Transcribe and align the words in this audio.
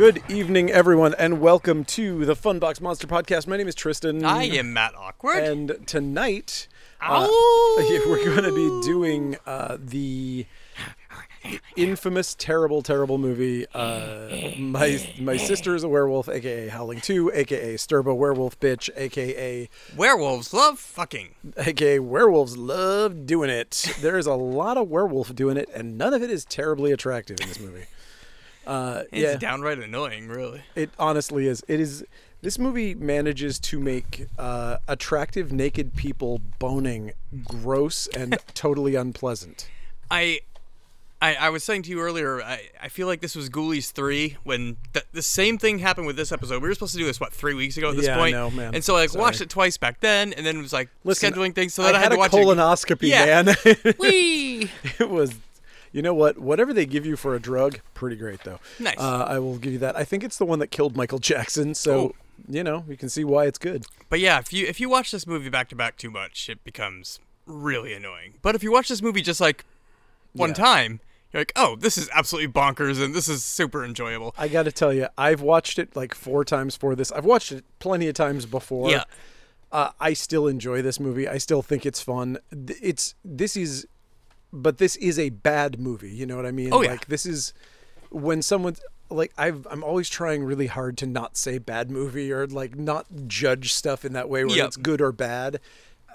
Good 0.00 0.22
evening, 0.30 0.70
everyone, 0.70 1.14
and 1.18 1.42
welcome 1.42 1.84
to 1.84 2.24
the 2.24 2.34
Fun 2.34 2.58
Box 2.58 2.80
Monster 2.80 3.06
Podcast. 3.06 3.46
My 3.46 3.58
name 3.58 3.68
is 3.68 3.74
Tristan. 3.74 4.24
I 4.24 4.44
am 4.44 4.72
Matt 4.72 4.94
Awkward. 4.96 5.44
And 5.44 5.86
tonight, 5.86 6.68
uh, 7.02 7.28
we're 7.76 8.24
going 8.24 8.44
to 8.44 8.54
be 8.54 8.86
doing 8.86 9.36
uh, 9.44 9.76
the 9.78 10.46
infamous, 11.76 12.34
terrible, 12.34 12.80
terrible 12.80 13.18
movie. 13.18 13.66
Uh, 13.74 14.52
my 14.58 15.06
my 15.20 15.36
sister 15.36 15.74
is 15.74 15.84
a 15.84 15.88
werewolf, 15.88 16.30
aka 16.30 16.68
Howling 16.68 17.02
Two, 17.02 17.30
aka 17.34 17.74
Stirba 17.74 18.16
Werewolf 18.16 18.58
Bitch, 18.58 18.88
aka 18.96 19.68
Werewolves 19.94 20.54
love 20.54 20.78
fucking. 20.78 21.34
aka 21.58 21.98
werewolves 21.98 22.56
love 22.56 23.26
doing 23.26 23.50
it. 23.50 23.94
There 24.00 24.16
is 24.16 24.24
a 24.24 24.32
lot 24.32 24.78
of 24.78 24.88
werewolf 24.88 25.34
doing 25.34 25.58
it, 25.58 25.68
and 25.74 25.98
none 25.98 26.14
of 26.14 26.22
it 26.22 26.30
is 26.30 26.46
terribly 26.46 26.90
attractive 26.90 27.38
in 27.38 27.48
this 27.48 27.60
movie. 27.60 27.84
Uh, 28.66 29.02
It's 29.10 29.22
yeah. 29.22 29.36
downright 29.36 29.78
annoying, 29.78 30.28
really. 30.28 30.62
It 30.74 30.90
honestly 30.98 31.46
is. 31.46 31.64
It 31.68 31.80
is. 31.80 32.04
This 32.42 32.58
movie 32.58 32.94
manages 32.94 33.58
to 33.60 33.78
make 33.78 34.26
uh, 34.38 34.78
attractive 34.88 35.52
naked 35.52 35.94
people 35.94 36.40
boning 36.58 37.12
gross 37.44 38.06
and 38.08 38.38
totally 38.54 38.94
unpleasant. 38.94 39.68
I, 40.10 40.40
I, 41.20 41.34
I 41.34 41.50
was 41.50 41.62
saying 41.64 41.82
to 41.82 41.90
you 41.90 42.00
earlier. 42.00 42.40
I, 42.42 42.70
I 42.82 42.88
feel 42.88 43.06
like 43.06 43.20
this 43.20 43.36
was 43.36 43.50
Ghoulies 43.50 43.92
three 43.92 44.38
when 44.42 44.78
th- 44.94 45.04
the 45.12 45.20
same 45.20 45.58
thing 45.58 45.80
happened 45.80 46.06
with 46.06 46.16
this 46.16 46.32
episode. 46.32 46.62
We 46.62 46.68
were 46.68 46.74
supposed 46.74 46.92
to 46.92 46.98
do 46.98 47.04
this 47.04 47.20
what 47.20 47.32
three 47.34 47.52
weeks 47.52 47.76
ago 47.76 47.90
at 47.90 47.96
this 47.96 48.06
Yeah, 48.06 48.14
I 48.16 48.18
point. 48.18 48.32
know, 48.32 48.50
man. 48.50 48.74
And 48.74 48.82
so 48.82 48.96
I 48.96 49.00
like 49.00 49.10
Sorry. 49.10 49.20
watched 49.22 49.40
it 49.42 49.50
twice 49.50 49.76
back 49.76 50.00
then, 50.00 50.32
and 50.32 50.46
then 50.46 50.56
it 50.56 50.62
was 50.62 50.72
like 50.72 50.88
Listen, 51.04 51.30
scheduling 51.32 51.54
things. 51.54 51.74
So 51.74 51.82
I 51.82 51.86
then 51.86 51.96
I, 51.96 51.98
had, 51.98 52.08
to 52.08 52.14
a 52.14 52.18
watch 52.18 52.30
colonoscopy, 52.32 53.08
Yeah. 53.08 53.42
man. 53.42 53.54
it. 53.66 53.98
Whee! 53.98 54.70
it 54.98 55.10
was. 55.10 55.34
You 55.92 56.02
know 56.02 56.14
what? 56.14 56.38
Whatever 56.38 56.72
they 56.72 56.86
give 56.86 57.04
you 57.04 57.16
for 57.16 57.34
a 57.34 57.40
drug, 57.40 57.80
pretty 57.94 58.16
great 58.16 58.44
though. 58.44 58.60
Nice. 58.78 58.98
Uh, 58.98 59.24
I 59.28 59.38
will 59.38 59.58
give 59.58 59.72
you 59.72 59.78
that. 59.80 59.96
I 59.96 60.04
think 60.04 60.22
it's 60.24 60.38
the 60.38 60.44
one 60.46 60.58
that 60.60 60.68
killed 60.68 60.96
Michael 60.96 61.18
Jackson, 61.30 61.74
so 61.74 62.00
Oh. 62.00 62.14
you 62.48 62.62
know 62.62 62.84
you 62.88 62.96
can 62.96 63.08
see 63.08 63.24
why 63.24 63.46
it's 63.46 63.58
good. 63.58 63.84
But 64.08 64.20
yeah, 64.20 64.38
if 64.38 64.52
you 64.52 64.66
if 64.66 64.78
you 64.80 64.88
watch 64.88 65.10
this 65.10 65.26
movie 65.26 65.48
back 65.48 65.68
to 65.70 65.74
back 65.76 65.96
too 65.96 66.10
much, 66.10 66.48
it 66.48 66.62
becomes 66.64 67.18
really 67.46 67.92
annoying. 67.92 68.34
But 68.42 68.54
if 68.54 68.62
you 68.62 68.70
watch 68.70 68.88
this 68.88 69.02
movie 69.02 69.22
just 69.22 69.40
like 69.40 69.64
one 70.32 70.50
Yeah. 70.50 70.54
time, 70.54 71.00
you're 71.32 71.40
like, 71.40 71.52
oh, 71.56 71.74
this 71.76 71.98
is 71.98 72.08
absolutely 72.14 72.52
bonkers 72.52 73.02
and 73.02 73.12
this 73.14 73.28
is 73.28 73.42
super 73.44 73.84
enjoyable. 73.84 74.34
I 74.38 74.46
got 74.48 74.64
to 74.64 74.72
tell 74.72 74.92
you, 74.92 75.08
I've 75.18 75.40
watched 75.42 75.78
it 75.78 75.96
like 75.96 76.14
four 76.14 76.44
times 76.44 76.76
for 76.76 76.94
this. 76.94 77.10
I've 77.10 77.24
watched 77.24 77.50
it 77.50 77.64
plenty 77.80 78.06
of 78.08 78.14
times 78.14 78.46
before. 78.46 78.90
Yeah. 78.90 79.04
Uh, 79.72 79.90
I 80.00 80.12
still 80.12 80.46
enjoy 80.48 80.82
this 80.82 80.98
movie. 81.00 81.26
I 81.28 81.38
still 81.38 81.62
think 81.62 81.84
it's 81.86 82.00
fun. 82.02 82.38
It's 82.52 83.14
this 83.24 83.56
is, 83.56 83.86
but 84.52 84.78
this 84.78 84.96
is 84.96 85.18
a 85.18 85.30
bad 85.30 85.78
movie. 85.78 86.10
You 86.10 86.26
know 86.26 86.36
what 86.36 86.46
I 86.46 86.50
mean? 86.52 86.70
Oh, 86.72 86.82
yeah. 86.82 86.90
Like 86.92 87.06
this 87.06 87.26
is 87.26 87.52
when 88.10 88.42
someone 88.42 88.76
like 89.10 89.32
I've 89.38 89.66
I'm 89.70 89.82
always 89.84 90.08
trying 90.08 90.44
really 90.44 90.66
hard 90.68 90.96
to 90.98 91.06
not 91.06 91.36
say 91.36 91.58
bad 91.58 91.90
movie 91.90 92.32
or 92.32 92.46
like 92.46 92.76
not 92.76 93.06
judge 93.26 93.72
stuff 93.72 94.04
in 94.04 94.12
that 94.14 94.28
way 94.28 94.44
where 94.44 94.56
Yep. 94.56 94.66
it's 94.66 94.76
good 94.76 95.00
or 95.00 95.12
bad. 95.12 95.60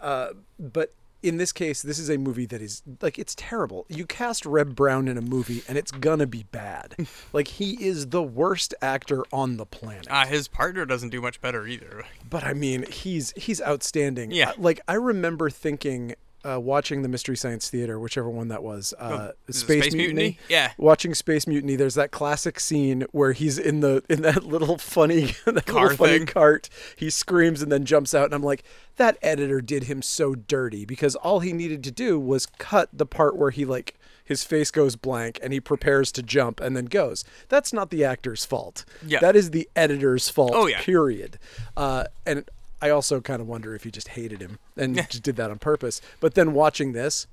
Uh, 0.02 0.30
but 0.59 0.91
in 1.23 1.38
this 1.38 1.52
case, 1.52 1.81
this 1.81 1.97
is 1.97 2.08
a 2.09 2.17
movie 2.17 2.45
that 2.45 2.61
is 2.61 2.83
like 3.02 3.17
it's 3.17 3.33
terrible. 3.36 3.86
You 3.89 4.06
cast 4.06 4.45
Reb 4.45 4.75
Brown 4.75 5.08
in 5.08 5.17
a 5.17 5.22
movie 5.22 5.63
and 5.67 5.75
it's 5.78 5.91
gonna 5.91 6.28
be 6.28 6.44
bad. 6.52 6.95
like 7.33 7.47
he 7.47 7.83
is 7.83 8.08
the 8.09 8.22
worst 8.22 8.75
actor 8.81 9.23
on 9.33 9.58
the 9.58 9.66
planet. 9.66 10.08
Uh, 10.09 10.25
his 10.28 10.47
partner 10.47 10.86
doesn't 10.86 11.09
do 11.09 11.22
much 11.22 11.41
better 11.41 11.66
either. 11.66 12.03
But 12.30 12.44
I 12.44 12.53
mean, 12.53 12.86
he's 12.91 13.33
he's 13.36 13.59
outstanding. 13.61 14.31
Yeah. 14.31 14.50
Uh, 14.52 14.53
Like 14.59 14.80
I 14.88 14.94
remember 14.94 15.50
thinking, 15.50 16.13
uh, 16.46 16.60
watching 16.60 17.02
the 17.02 17.10
Mystery 17.10 17.36
Science 17.36 17.70
Theater, 17.70 18.00
whichever 18.00 18.30
one 18.30 18.50
that 18.50 18.62
was, 18.64 18.94
uh, 19.00 19.32
Oh, 19.32 19.52
Space, 19.52 19.62
Space 19.84 19.94
Mutiny. 19.94 19.97
Mutiny? 20.24 20.40
Yeah. 20.50 20.72
Watching 20.78 21.14
Space 21.14 21.47
Mutiny, 21.47 21.75
there's 21.75 21.96
that 21.96 22.12
classic 22.12 22.59
scene 22.59 23.06
where 23.12 23.31
he's 23.34 23.58
in 23.58 23.80
the 23.80 24.03
in 24.09 24.22
that 24.22 24.44
little 24.44 24.78
funny 24.78 25.34
that 25.46 25.66
Car 25.66 25.90
little 25.90 25.97
funny 26.06 26.25
cart. 26.25 26.69
He 26.96 27.09
screams 27.09 27.62
and 27.62 27.72
then 27.72 27.86
jumps 27.86 28.14
out, 28.14 28.25
and 28.25 28.34
I'm 28.34 28.44
like, 28.44 28.64
that 28.97 29.18
editor 29.22 29.62
did 29.62 29.86
him 29.86 30.02
so 30.02 30.36
dirty 30.36 30.86
because 30.86 31.16
all 31.16 31.40
he 31.40 31.52
needed 31.53 31.84
to 31.86 31.92
do 31.92 32.19
was 32.19 32.46
cut 32.46 32.90
the 32.94 33.06
part 33.06 33.36
where 33.36 33.52
he 33.52 33.66
like. 33.66 33.96
His 34.28 34.44
face 34.44 34.72
goes 34.72 34.96
blank 34.96 35.38
and 35.44 35.53
he 35.53 35.59
prepares 35.59 36.12
to 36.14 36.24
jump 36.24 36.59
and 36.59 36.75
then 36.75 36.86
goes. 36.86 37.24
That's 37.48 37.72
not 37.72 37.92
the 37.92 38.03
actor's 38.03 38.44
fault. 38.44 38.84
Yeah. 39.06 39.19
That 39.19 39.36
is 39.36 39.52
the 39.52 39.69
editor's 39.75 40.30
fault. 40.30 40.53
Oh, 40.56 40.66
yeah. 40.66 40.81
Period. 40.81 41.38
Uh, 41.78 42.06
and 42.25 42.50
I 42.81 42.90
also 42.90 43.22
kind 43.22 43.41
of 43.41 43.47
wonder 43.47 43.74
if 43.75 43.84
he 43.84 43.91
just 43.91 44.09
hated 44.09 44.41
him 44.41 44.59
and 44.78 44.96
just 44.96 45.24
did 45.24 45.36
that 45.38 45.50
on 45.52 45.59
purpose. 45.59 46.02
But 46.19 46.36
then 46.36 46.53
watching 46.53 46.91
this, 46.94 47.28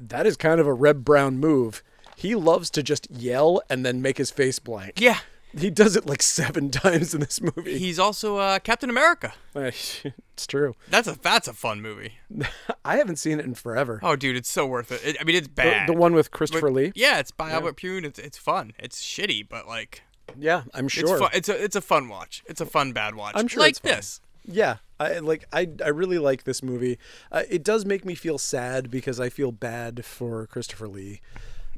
that 0.00 0.26
is 0.26 0.36
kind 0.36 0.60
of 0.60 0.66
a 0.66 0.72
Reb 0.72 1.04
Brown 1.04 1.38
move. 1.38 1.82
He 2.16 2.34
loves 2.34 2.70
to 2.70 2.82
just 2.82 3.08
yell 3.10 3.62
and 3.70 3.84
then 3.86 4.02
make 4.02 4.18
his 4.18 4.30
face 4.30 4.58
blank. 4.58 5.00
Yeah. 5.00 5.18
He 5.56 5.70
does 5.70 5.96
it 5.96 6.04
like 6.06 6.20
seven 6.22 6.70
times 6.72 7.14
in 7.14 7.20
this 7.20 7.40
movie. 7.40 7.78
He's 7.78 7.98
also 7.98 8.36
uh, 8.36 8.58
Captain 8.58 8.90
America. 8.90 9.32
it's 9.54 10.46
true. 10.46 10.74
That's 10.90 11.08
a 11.08 11.18
that's 11.20 11.48
a 11.48 11.54
fun 11.54 11.80
movie. 11.80 12.14
I 12.84 12.96
haven't 12.98 13.16
seen 13.16 13.38
it 13.38 13.46
in 13.46 13.54
forever. 13.54 13.98
Oh, 14.02 14.14
dude, 14.14 14.36
it's 14.36 14.50
so 14.50 14.66
worth 14.66 14.92
it. 14.92 15.00
it 15.04 15.16
I 15.20 15.24
mean, 15.24 15.36
it's 15.36 15.48
the, 15.48 15.54
bad. 15.54 15.88
the 15.88 15.94
one 15.94 16.12
with 16.14 16.30
Christopher 16.32 16.70
Lee. 16.70 16.92
Yeah, 16.94 17.18
it's 17.18 17.30
by 17.30 17.50
Albert 17.50 17.76
Pyun. 17.78 18.04
It's 18.04 18.18
it's 18.18 18.36
fun. 18.36 18.72
It's 18.78 19.02
shitty, 19.02 19.48
but 19.48 19.66
like 19.66 20.02
Yeah, 20.38 20.64
I'm 20.74 20.84
it's 20.84 20.94
sure. 20.94 21.18
fun. 21.18 21.30
It's 21.32 21.48
a 21.48 21.64
it's 21.64 21.76
a 21.76 21.80
fun 21.80 22.08
watch. 22.10 22.42
It's 22.46 22.60
a 22.60 22.66
fun 22.66 22.92
bad 22.92 23.14
watch. 23.14 23.32
I'm 23.34 23.48
sure 23.48 23.60
like 23.62 23.70
it's 23.70 23.78
fun. 23.78 23.92
this. 23.92 24.20
Yeah, 24.50 24.76
I 24.98 25.18
like 25.18 25.44
I 25.52 25.68
I 25.84 25.88
really 25.88 26.18
like 26.18 26.44
this 26.44 26.62
movie. 26.62 26.98
Uh, 27.30 27.42
it 27.50 27.62
does 27.62 27.84
make 27.84 28.04
me 28.04 28.14
feel 28.14 28.38
sad 28.38 28.90
because 28.90 29.20
I 29.20 29.28
feel 29.28 29.52
bad 29.52 30.04
for 30.06 30.46
Christopher 30.46 30.88
Lee 30.88 31.20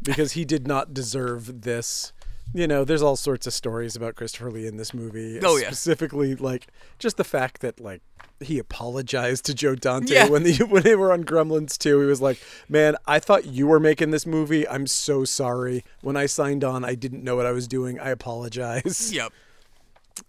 because 0.03 0.33
he 0.33 0.45
did 0.45 0.67
not 0.69 0.95
deserve 0.95 1.63
this. 1.63 2.13
You 2.55 2.67
know, 2.67 2.85
there's 2.85 3.03
all 3.03 3.17
sorts 3.17 3.47
of 3.47 3.53
stories 3.53 3.95
about 3.95 4.15
Christopher 4.17 4.51
Lee 4.51 4.67
in 4.67 4.77
this 4.77 4.93
movie. 4.95 5.39
Oh, 5.43 5.57
yeah. 5.57 5.67
specifically 5.69 6.35
like 6.37 6.67
just 6.99 7.17
the 7.17 7.25
fact 7.25 7.61
that 7.61 7.81
like 7.81 8.03
he 8.41 8.59
apologized 8.59 9.45
to 9.47 9.55
Joe 9.55 9.75
Dante 9.75 10.15
Yeah. 10.15 10.29
when 10.29 10.43
the 10.45 10.57
when 10.69 10.83
they 10.85 10.95
were 10.97 11.13
on 11.13 11.25
Gremlins 11.25 11.77
2. 11.77 12.01
He 12.01 12.07
was 12.07 12.21
like, 12.21 12.41
"Man, 12.69 12.97
I 13.07 13.19
thought 13.19 13.47
you 13.47 13.67
were 13.67 13.81
making 13.81 14.13
this 14.13 14.27
movie. 14.27 14.67
I'm 14.69 14.87
so 14.87 15.25
sorry. 15.25 15.85
When 16.03 16.17
I 16.17 16.27
signed 16.27 16.65
on, 16.65 16.85
I 16.85 16.95
didn't 16.95 17.23
know 17.25 17.35
what 17.37 17.47
I 17.47 17.53
was 17.53 17.67
doing. 17.69 17.99
I 18.01 18.11
apologize." 18.11 19.13
Yep. 19.13 19.33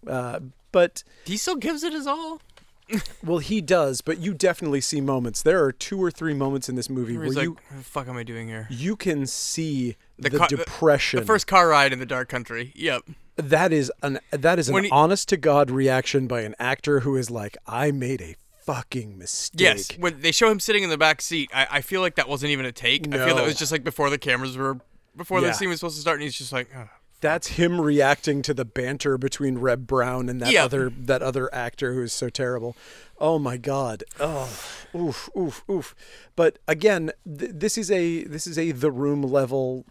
Uh, 0.07 0.39
but 0.71 1.03
He 1.25 1.37
still 1.37 1.55
gives 1.55 1.83
it 1.83 1.93
his 1.93 2.07
all. 2.07 2.41
well, 3.23 3.37
he 3.37 3.61
does, 3.61 4.01
but 4.01 4.19
you 4.19 4.33
definitely 4.33 4.81
see 4.81 4.99
moments. 4.99 5.41
There 5.41 5.63
are 5.63 5.71
two 5.71 6.01
or 6.03 6.11
three 6.11 6.33
moments 6.33 6.67
in 6.67 6.75
this 6.75 6.89
movie 6.89 7.17
Where 7.17 7.27
where 7.27 7.35
like, 7.35 7.43
you 7.43 7.51
"What 7.51 7.77
the 7.77 7.83
fuck 7.83 8.07
am 8.09 8.17
I 8.17 8.23
doing 8.23 8.47
here?" 8.49 8.67
you 8.69 8.95
can 8.95 9.25
see 9.25 9.95
the, 10.19 10.29
car- 10.29 10.47
depression. 10.47 11.19
The 11.21 11.25
first 11.25 11.47
car 11.47 11.69
ride 11.69 11.93
in 11.93 11.99
the 11.99 12.05
dark 12.05 12.27
country. 12.27 12.73
Yep. 12.75 13.03
that 13.37 13.71
is 13.71 13.91
an 14.03 14.19
that 14.31 14.59
is 14.59 14.67
an 14.67 14.83
he- 14.83 14.89
honest 14.89 15.29
to 15.29 15.37
god 15.37 15.71
reaction 15.71 16.27
by 16.27 16.41
an 16.41 16.53
actor 16.59 16.99
who 17.01 17.15
is 17.15 17.31
like, 17.31 17.55
I 17.65 17.91
made 17.91 18.21
a 18.21 18.35
fucking 18.65 19.17
mistake. 19.17 19.61
Yes. 19.61 19.91
When 19.97 20.19
they 20.21 20.31
show 20.33 20.51
him 20.51 20.59
sitting 20.59 20.83
in 20.83 20.89
the 20.89 20.97
back 20.97 21.21
seat, 21.21 21.49
I, 21.53 21.67
I 21.71 21.81
feel 21.81 22.01
like 22.01 22.15
that 22.15 22.27
wasn't 22.27 22.51
even 22.51 22.65
a 22.65 22.71
take. 22.73 23.07
No. 23.07 23.21
I 23.21 23.25
feel 23.25 23.35
that 23.37 23.45
was 23.45 23.55
just 23.55 23.71
like 23.71 23.83
before 23.85 24.09
the 24.09 24.17
cameras 24.17 24.57
were 24.57 24.77
before 25.15 25.39
Yeah. 25.39 25.47
the 25.47 25.53
scene 25.53 25.69
was 25.69 25.79
supposed 25.79 25.95
to 25.95 26.01
start, 26.01 26.17
and 26.17 26.23
he's 26.23 26.37
just 26.37 26.51
like, 26.51 26.69
"Ugh." 26.75 26.87
That's 27.21 27.47
him 27.49 27.79
reacting 27.79 28.41
to 28.41 28.53
the 28.53 28.65
banter 28.65 29.17
between 29.17 29.59
Reb 29.59 29.87
Brown 29.87 30.27
and 30.27 30.41
that 30.41 30.51
Yeah. 30.51 30.65
other 30.65 30.89
that 30.89 31.21
other 31.21 31.53
actor 31.53 31.93
who 31.93 32.01
is 32.03 32.11
so 32.13 32.29
terrible. 32.29 32.75
Oh 33.19 33.37
my 33.39 33.57
god. 33.57 34.03
Oh, 34.19 34.49
oof, 34.95 35.29
oof, 35.37 35.63
oof. 35.69 35.95
But 36.35 36.57
again, 36.67 37.11
th- 37.25 37.51
this 37.53 37.77
is 37.77 37.89
a 37.91 38.23
this 38.25 38.45
is 38.47 38.57
a 38.57 38.71
the 38.71 38.91
room 38.91 39.21
level 39.21 39.85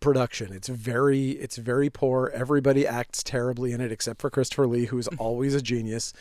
production. 0.00 0.52
It's 0.52 0.68
very 0.68 1.30
it's 1.32 1.56
very 1.56 1.90
poor. 1.90 2.30
Everybody 2.32 2.86
acts 2.86 3.22
terribly 3.24 3.72
in 3.72 3.80
it 3.80 3.90
except 3.90 4.20
for 4.20 4.30
Christopher 4.30 4.68
Lee, 4.68 4.86
who's 4.86 5.08
always 5.18 5.54
a 5.56 5.60
genius. 5.60 6.12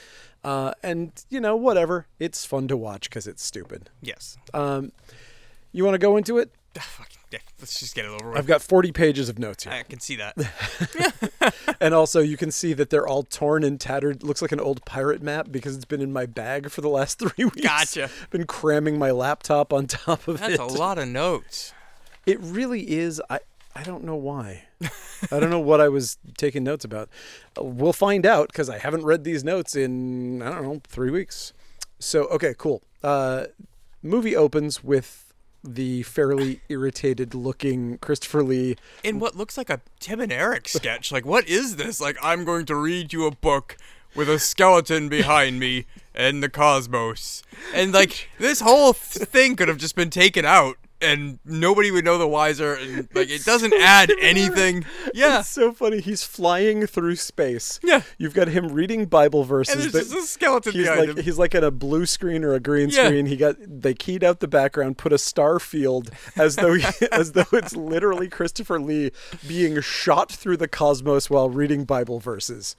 Uh, 0.44 0.72
and 0.81 1.12
you 1.29 1.40
know 1.40 1.55
whatever, 1.55 2.08
it's 2.20 2.46
fun 2.46 2.67
to 2.70 2.76
watch 2.78 3.09
because 3.09 3.28
it's 3.28 3.43
stupid. 3.43 3.90
yes. 4.02 4.37
Um, 4.53 4.91
you 5.72 5.84
want 5.84 5.93
to 5.93 5.99
go 5.99 6.17
into 6.17 6.40
it? 6.40 6.52
Fucking- 6.82 7.18
yeah, 7.32 7.40
let's 7.59 7.78
just 7.79 7.94
get 7.94 8.06
it 8.06 8.08
over 8.09 8.29
with. 8.29 8.38
I've 8.38 8.47
got 8.47 8.62
40 8.62 8.94
pages 8.94 9.28
of 9.28 9.38
notes 9.38 9.66
here. 9.66 9.74
I 9.74 9.84
can 9.84 10.00
see 10.00 10.16
that. 10.18 10.35
And 11.79 11.94
also, 11.94 12.22
you 12.22 12.38
can 12.38 12.50
see 12.50 12.74
that 12.74 12.90
they're 12.90 13.06
all 13.08 13.24
torn 13.24 13.64
and 13.64 13.79
tattered. 13.79 14.24
Looks 14.24 14.41
like 14.41 14.52
an 14.52 14.59
old 14.59 14.84
pirate 14.85 15.22
map 15.22 15.47
because 15.52 15.76
it's 15.76 15.85
been 15.85 16.02
in 16.02 16.12
my 16.12 16.26
bag 16.26 16.72
for 16.72 16.82
the 16.82 16.90
last 16.90 17.20
three 17.20 17.46
weeks. 17.46 17.62
Gotcha. 17.62 18.09
Been 18.32 18.46
cramming 18.47 18.97
my 18.97 19.12
laptop 19.12 19.72
on 19.72 19.85
top 19.85 20.28
of 20.28 20.40
That's 20.40 20.53
it. 20.56 20.58
That's 20.58 20.74
a 20.74 20.78
lot 20.78 20.97
of 20.97 21.08
notes. 21.08 21.74
It 22.26 22.40
really 22.41 22.90
is. 22.91 23.22
I 23.29 23.40
I 23.76 23.84
don't 23.84 24.03
know 24.03 24.16
why. 24.16 24.64
I 25.32 25.40
don't 25.40 25.52
know 25.52 25.59
what 25.59 25.79
I 25.79 25.88
was 25.88 26.18
taking 26.38 26.64
notes 26.64 26.84
about. 26.84 27.09
Uh, 27.58 27.64
We'll 27.64 27.94
find 27.94 28.26
out 28.26 28.47
because 28.47 28.70
I 28.70 28.79
haven't 28.79 29.03
read 29.03 29.24
these 29.24 29.44
notes 29.44 29.76
in 29.76 30.41
I 30.41 30.50
don't 30.50 30.64
know 30.64 30.82
three 30.88 31.12
weeks. 31.12 31.53
So 32.00 32.26
okay, 32.29 32.56
cool. 32.58 32.82
Uh, 33.03 33.46
movie 34.02 34.35
opens 34.35 34.84
with 34.84 35.27
the 35.75 36.03
fairly 36.03 36.61
irritated 36.69 37.34
looking 37.34 37.97
Christopher 37.99 38.43
Lee 38.43 38.75
In 39.03 39.19
what 39.19 39.35
looks 39.35 39.58
like 39.58 39.69
a 39.69 39.81
Tim 39.99 40.19
and 40.19 40.31
Eric 40.31 40.67
sketch. 40.67 41.11
Like, 41.11 41.25
what 41.25 41.47
is 41.47 41.75
this? 41.75 41.99
Like, 41.99 42.17
I'm 42.22 42.46
going 42.46 42.66
to 42.67 42.75
read 42.75 43.14
you 43.14 43.25
a 43.25 43.31
book 43.31 43.78
with 44.16 44.29
a 44.29 44.40
skeleton 44.40 45.09
behind 45.09 45.59
me 45.59 45.85
and 46.16 46.41
the 46.41 46.49
cosmos. 46.49 47.43
And, 47.73 47.93
like, 47.93 48.29
this 48.40 48.61
whole 48.61 48.93
thing 48.93 49.55
could 49.55 49.67
have 49.67 49.78
just 49.78 49.96
been 49.96 50.09
taken 50.09 50.46
out 50.46 50.78
and 51.02 51.40
nobody 51.46 51.91
would 51.91 52.03
know 52.05 52.17
the 52.17 52.28
wiser, 52.28 52.73
and 52.73 53.08
like 53.16 53.29
it 53.29 53.44
doesn't 53.46 53.73
add 53.73 54.11
anything. 54.22 54.85
Yeah, 55.14 55.40
It's 55.40 55.49
so 55.49 55.72
funny. 55.72 55.99
He's 56.02 56.23
flying 56.23 56.88
through 56.88 57.16
space. 57.17 57.79
Yeah. 57.84 58.02
You've 58.17 58.34
got 58.34 58.47
him 58.47 58.70
reading 58.70 59.05
Bible 59.05 59.44
verses. 59.44 59.85
and 59.85 59.94
there's 59.94 60.09
just 60.09 60.17
a 60.17 60.28
skeleton 60.28 60.73
he's 60.73 60.88
like 60.88 61.09
him. 61.09 61.17
he's 61.17 61.38
like 61.38 61.53
in 61.55 61.64
a 61.64 61.72
blue 61.72 62.05
screen 62.05 62.44
or 62.44 62.53
a 62.53 62.59
green 62.59 62.90
Yeah. 62.90 63.05
screen. 63.05 63.26
He 63.28 63.35
got 63.38 63.55
they 63.59 63.94
keyed 63.94 64.23
out 64.23 64.40
the 64.40 64.47
background, 64.47 64.97
put 64.97 65.14
a 65.14 65.17
star 65.17 65.59
field 65.59 66.09
as 66.35 66.55
though 66.55 66.73
he, 66.73 66.85
as 67.11 67.34
though 67.34 67.46
it's 67.53 67.76
literally 67.76 68.28
Christopher 68.28 68.79
Lee 68.79 69.11
being 69.47 69.79
shot 69.82 70.32
through 70.32 70.58
the 70.58 70.67
cosmos 70.67 71.29
while 71.29 71.50
reading 71.50 71.85
Bible 71.85 72.20
verses. 72.20 72.76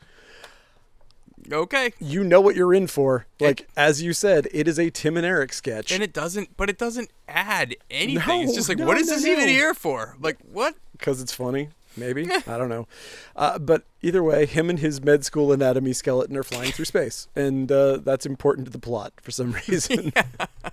Okay, 1.50 1.93
You 1.99 2.25
know 2.25 2.41
what 2.41 2.56
you're 2.56 2.75
in 2.75 2.87
for. 2.87 3.27
Like 3.41 3.69
as 3.77 4.03
you 4.03 4.12
said, 4.12 4.49
it 4.53 4.69
is 4.69 4.79
a 4.79 4.91
Tim 4.91 5.17
and 5.17 5.25
Eric 5.25 5.53
sketch. 5.53 5.91
and 5.93 6.03
it 6.03 6.12
doesn't, 6.12 6.56
but 6.56 6.69
it 6.69 6.79
doesn't 6.79 7.11
add 7.27 7.77
anything. 7.91 8.43
it's 8.43 8.55
just 8.55 8.69
like, 8.69 8.79
no, 8.79 8.87
what 8.87 8.99
is 8.99 9.09
no, 9.09 9.15
this 9.17 9.25
even 9.27 9.49
here 9.49 9.75
for? 9.75 10.17
Like, 10.21 10.39
what? 10.50 10.75
because 10.93 11.23
it's 11.23 11.33
funny. 11.33 11.69
Maybe 11.97 12.29
I 12.47 12.59
don't 12.59 12.69
know, 12.69 12.87
uh, 13.35 13.59
but 13.59 13.83
either 14.03 14.23
way, 14.23 14.47
him 14.47 14.71
and 14.71 14.79
his 14.79 15.03
med 15.03 15.25
school 15.25 15.53
anatomy 15.53 15.93
skeleton 15.93 16.37
are 16.37 16.45
flying 16.45 16.71
through 16.71 16.85
space, 16.85 17.27
and 17.35 17.73
uh, 17.73 17.97
that's 17.97 18.25
important 18.25 18.67
to 18.67 18.71
the 18.71 18.79
plot 18.79 19.15
for 19.21 19.33
some 19.33 19.53
reason. 19.69 20.12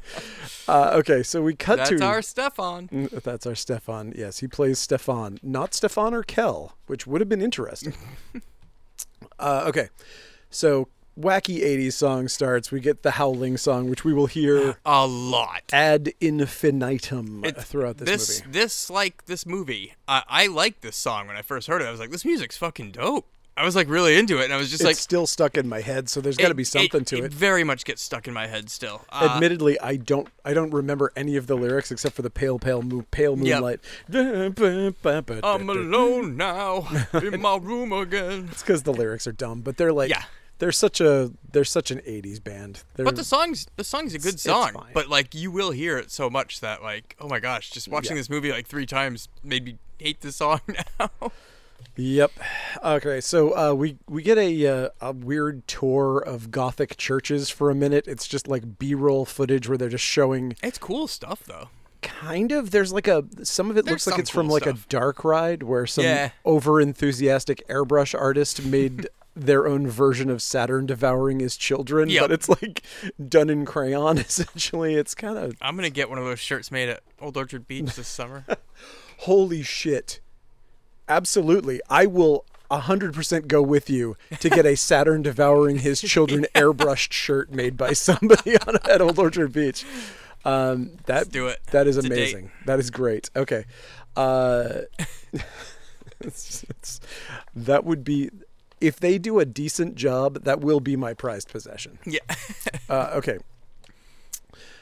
uh, 0.68 0.92
okay, 0.94 1.24
so 1.24 1.42
we 1.42 1.56
cut 1.56 1.77
That's 1.77 1.89
to 1.92 2.04
our 2.04 2.22
Stefan. 2.22 2.89
Mm, 2.89 3.24
That's 3.24 3.48
our 3.48 3.56
Stefan. 3.56 4.13
Yes, 4.16 4.39
he 4.39 4.48
plays 4.48 4.77
Stefan, 4.77 5.39
not 5.42 5.74
Stefan 5.74 6.13
or 6.13 6.22
Kel, 6.22 6.75
which 6.86 7.07
would 7.07 7.22
have 7.22 7.30
been 7.30 7.42
interesting. 7.42 7.94
uh, 9.39 9.63
okay, 9.68 9.89
so 10.55 10.87
wacky 11.19 11.61
'80s 11.61 11.93
song 11.93 12.27
starts. 12.27 12.71
We 12.71 12.79
get 12.79 13.03
the 13.03 13.11
Howling 13.11 13.57
song, 13.57 13.89
which 13.89 14.03
we 14.03 14.13
will 14.13 14.27
hear 14.27 14.77
A 14.85 15.05
lot. 15.07 15.63
ad 15.71 16.13
infinitum 16.21 17.43
It's- 17.45 17.65
throughout 17.65 17.97
this, 17.97 18.09
this 18.09 18.39
movie. 18.41 18.51
this 18.51 18.89
like 18.89 19.25
this 19.25 19.45
movie. 19.45 19.93
I 20.07 20.23
I 20.27 20.47
liked 20.47 20.81
this 20.81 20.95
song 20.95 21.27
when 21.27 21.35
I 21.37 21.41
first 21.41 21.67
heard 21.67 21.81
it. 21.81 21.85
I 21.85 21.91
was 21.91 21.99
like, 21.99 22.11
this 22.11 22.25
music's 22.25 22.57
fucking 22.57 22.91
dope. 22.91 23.27
I 23.57 23.63
was 23.63 23.73
like 23.73 23.87
really 23.87 24.17
into 24.17 24.39
it, 24.41 24.43
and 24.43 24.53
I 24.53 24.57
was 24.57 24.69
just 24.69 24.81
It's 24.81 24.85
like, 24.85 24.97
still 24.97 25.25
stuck 25.25 25.55
in 25.55 25.69
my 25.69 25.79
head, 25.79 26.09
so 26.09 26.19
there's 26.19 26.35
got 26.35 26.49
to 26.49 26.53
be 26.53 26.65
something 26.65 27.05
to 27.05 27.19
it. 27.19 27.23
It 27.23 27.33
Very 27.33 27.63
much 27.63 27.85
gets 27.85 28.01
stuck 28.01 28.27
in 28.27 28.33
my 28.33 28.47
head 28.47 28.69
still. 28.69 29.05
Uh, 29.09 29.29
Admittedly, 29.31 29.79
I 29.79 29.95
don't. 29.95 30.27
I 30.43 30.53
don't 30.53 30.71
remember 30.71 31.13
any 31.15 31.37
of 31.37 31.47
the 31.47 31.55
lyrics 31.55 31.89
except 31.89 32.15
for 32.17 32.21
the 32.21 32.29
pale, 32.29 32.59
pale, 32.59 32.81
mo- 32.81 33.05
pale 33.11 33.37
Yep. 33.37 33.55
moonlight. 33.55 33.79
I'm 35.45 35.69
alone 35.69 36.35
now 36.35 36.85
in 37.13 37.39
my 37.41 37.55
room 37.55 37.93
again. 37.93 38.49
It's 38.51 38.61
because 38.61 38.83
the 38.83 38.91
lyrics 38.91 39.25
are 39.25 39.31
dumb, 39.31 39.61
but 39.61 39.77
they're 39.77 39.93
like, 39.93 40.09
Yeah. 40.09 40.23
They're 40.59 40.71
such 40.71 41.01
a, 41.01 41.31
they're 41.51 41.63
such 41.63 41.91
an 41.91 41.99
'80s 41.99 42.43
band. 42.43 42.83
They're, 42.95 43.05
But 43.05 43.15
the 43.15 43.23
song's 43.23 43.67
the 43.75 43.83
song's 43.83 44.13
a 44.13 44.19
good 44.19 44.39
song. 44.39 44.85
But 44.93 45.09
like 45.09 45.35
you 45.35 45.51
will 45.51 45.71
hear 45.71 45.97
it 45.97 46.11
so 46.11 46.29
much 46.29 46.59
that 46.61 46.81
like 46.83 47.15
oh 47.19 47.27
my 47.27 47.39
gosh, 47.39 47.69
just 47.71 47.87
watching 47.87 48.11
Yeah. 48.15 48.19
this 48.21 48.29
movie 48.29 48.51
like 48.51 48.67
three 48.67 48.85
times 48.85 49.27
made 49.43 49.65
me 49.65 49.77
hate 49.99 50.21
the 50.21 50.31
song 50.31 50.61
now. 50.99 51.09
Yep. 51.97 52.31
Okay, 52.83 53.21
so 53.21 53.55
uh, 53.57 53.73
we 53.73 53.97
we 54.09 54.21
get 54.21 54.37
a 54.37 54.67
uh, 54.67 54.89
a 55.01 55.11
weird 55.13 55.65
tour 55.67 56.19
of 56.19 56.51
Gothic 56.51 56.97
churches 56.97 57.49
for 57.49 57.69
a 57.69 57.75
minute. 57.75 58.05
It's 58.07 58.27
just 58.27 58.47
like 58.47 58.77
B-roll 58.79 59.23
footage 59.25 59.69
where 59.69 59.77
they're 59.77 59.89
just 59.89 60.03
showing 60.03 60.55
it's 60.61 60.77
cool 60.77 61.07
stuff 61.07 61.43
though. 61.45 61.69
kind 62.01 62.51
of. 62.51 62.71
There's 62.71 62.91
like 62.91 63.07
a 63.07 63.23
some 63.43 63.69
of 63.69 63.77
it 63.77 63.85
There's 63.85 64.05
looks 64.05 64.07
like 64.07 64.19
it's 64.19 64.29
from 64.29 64.47
cool 64.47 64.55
like 64.55 64.65
a 64.65 64.73
dark 64.89 65.23
ride 65.23 65.63
where 65.63 65.85
some 65.87 66.03
Yeah. 66.03 66.31
over 66.43 66.81
enthusiastic 66.81 67.65
airbrush 67.69 68.17
artist 68.17 68.63
made 68.65 69.07
their 69.35 69.67
own 69.67 69.87
version 69.87 70.29
of 70.29 70.41
Saturn 70.41 70.85
devouring 70.85 71.39
his 71.41 71.57
children, 71.57 72.09
Yep. 72.09 72.21
but 72.23 72.31
it's 72.31 72.47
like 72.49 72.81
done 73.27 73.49
in 73.49 73.65
crayon. 73.65 74.17
Essentially, 74.19 74.95
it's 74.95 75.13
kind 75.13 75.37
of 75.37 75.55
I'm 75.61 75.75
gonna 75.75 75.89
get 75.89 76.09
one 76.09 76.17
of 76.17 76.23
those 76.25 76.39
shirts 76.39 76.71
made 76.71 76.89
at 76.89 77.01
Old 77.19 77.35
Orchard 77.37 77.67
Beach 77.67 77.95
this 77.95 78.07
summer. 78.07 78.45
holy 79.19 79.61
shit. 79.63 80.19
Absolutely, 81.07 81.81
I 81.89 82.05
will. 82.05 82.45
100% 82.71 83.47
go 83.47 83.61
with 83.61 83.91
you 83.91 84.17
to 84.39 84.49
get 84.49 84.65
a 84.65 84.75
Saturn 84.75 85.21
devouring 85.21 85.77
his 85.77 86.01
children 86.01 86.47
airbrushed 86.55 87.11
shirt 87.13 87.51
made 87.51 87.77
by 87.77 87.93
somebody 87.93 88.57
on 88.57 88.77
at 88.89 89.01
Old 89.01 89.19
Orchard 89.19 89.53
Beach. 89.53 89.85
Um, 90.43 90.93
that 91.05 91.15
Let's 91.17 91.27
do 91.29 91.45
it. 91.47 91.59
That 91.71 91.85
is 91.85 91.95
It's 91.97 92.07
amazing. 92.07 92.49
That 92.65 92.79
is 92.79 92.89
great. 92.89 93.29
Okay. 93.35 93.65
Uh, 94.17 94.81
it's- 96.19 96.63
it's- 96.69 96.99
that 97.55 97.83
would 97.83 98.03
be 98.03 98.31
if 98.81 99.00
they 99.00 99.18
do 99.18 99.39
a 99.39 99.45
decent 99.45 99.95
job. 99.95 100.44
That 100.44 100.62
will 100.62 100.80
be 100.80 100.95
my 100.95 101.13
prized 101.13 101.50
possession. 101.50 102.00
yeah. 102.06 102.19
Uh, 102.89 103.10
okay. 103.16 103.39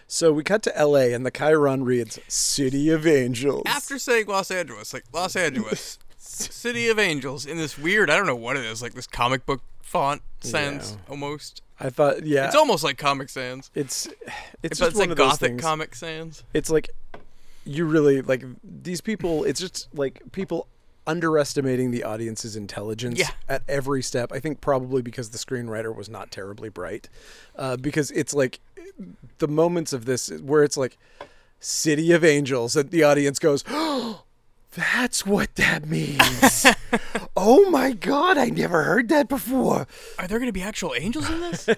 So 0.07 0.31
we 0.33 0.43
cut 0.43 0.61
to 0.63 0.77
L.A. 0.77 1.13
and 1.13 1.25
the 1.25 1.31
chyron 1.31 1.85
reads 1.85 2.19
"City 2.27 2.89
of 2.89 3.07
Angels." 3.07 3.63
After 3.65 3.97
saying 3.97 4.27
Los 4.27 4.51
Angeles, 4.51 4.93
like 4.93 5.05
Los 5.13 5.35
Angeles, 5.35 5.97
City 6.17 6.89
of 6.89 6.99
Angels, 6.99 7.45
in 7.45 7.57
this 7.57 7.77
weird, 7.77 8.09
I 8.09 8.17
don't 8.17 8.27
know 8.27 8.35
what 8.35 8.57
it 8.57 8.65
is, 8.65 8.81
like 8.81 8.93
this 8.93 9.07
comic 9.07 9.45
book 9.45 9.61
font 9.81 10.21
sans 10.41 10.91
Yeah. 10.91 10.97
almost. 11.09 11.61
I 11.79 11.89
thought, 11.89 12.25
yeah, 12.25 12.45
It's 12.47 12.55
almost 12.55 12.83
like 12.83 12.97
Comic 12.97 13.29
Sans. 13.29 13.69
it's 13.73 14.07
it's 14.61 14.79
just 14.79 14.91
it's 14.91 14.99
one 14.99 15.09
like 15.09 15.11
of 15.11 15.17
those 15.17 15.31
gothic. 15.37 15.57
Comic 15.59 15.95
Sans. 15.95 16.43
it's 16.53 16.69
like 16.69 16.89
you 17.65 17.85
really 17.85 18.21
like 18.21 18.43
these 18.63 19.01
people. 19.01 19.43
It's 19.45 19.59
just 19.59 19.87
like 19.93 20.21
people 20.31 20.67
underestimating 21.05 21.91
the 21.91 22.03
audience's 22.03 22.55
intelligence 22.55 23.19
Yeah. 23.19 23.31
at 23.49 23.63
every 23.67 24.01
step. 24.01 24.31
I 24.31 24.39
think 24.39 24.61
probably 24.61 25.01
because 25.01 25.29
the 25.31 25.37
screenwriter 25.37 25.95
was 25.95 26.09
not 26.09 26.31
terribly 26.31 26.69
bright. 26.69 27.09
Uh, 27.55 27.77
because 27.77 28.11
it's 28.11 28.33
like 28.33 28.59
the 29.39 29.47
moments 29.47 29.93
of 29.93 30.05
this 30.05 30.29
where 30.29 30.63
it's 30.63 30.77
like 30.77 30.97
City 31.59 32.11
of 32.11 32.23
Angels, 32.25 32.75
and 32.75 32.89
the 32.91 33.03
audience 33.03 33.39
goes. 33.39 33.63
Oh, 33.69 34.23
that's 34.75 35.23
what 35.25 35.53
that 35.55 35.87
means. 35.87 36.65
oh 37.37 37.69
my 37.69 37.91
god, 37.91 38.37
I 38.39 38.47
never 38.49 38.83
heard 38.83 39.07
that 39.09 39.29
before. 39.29 39.85
Are 40.17 40.27
there 40.27 40.39
going 40.39 40.47
to 40.49 40.51
be 40.53 40.63
actual 40.63 40.93
angels 40.97 41.29
in 41.29 41.39
this? 41.41 41.69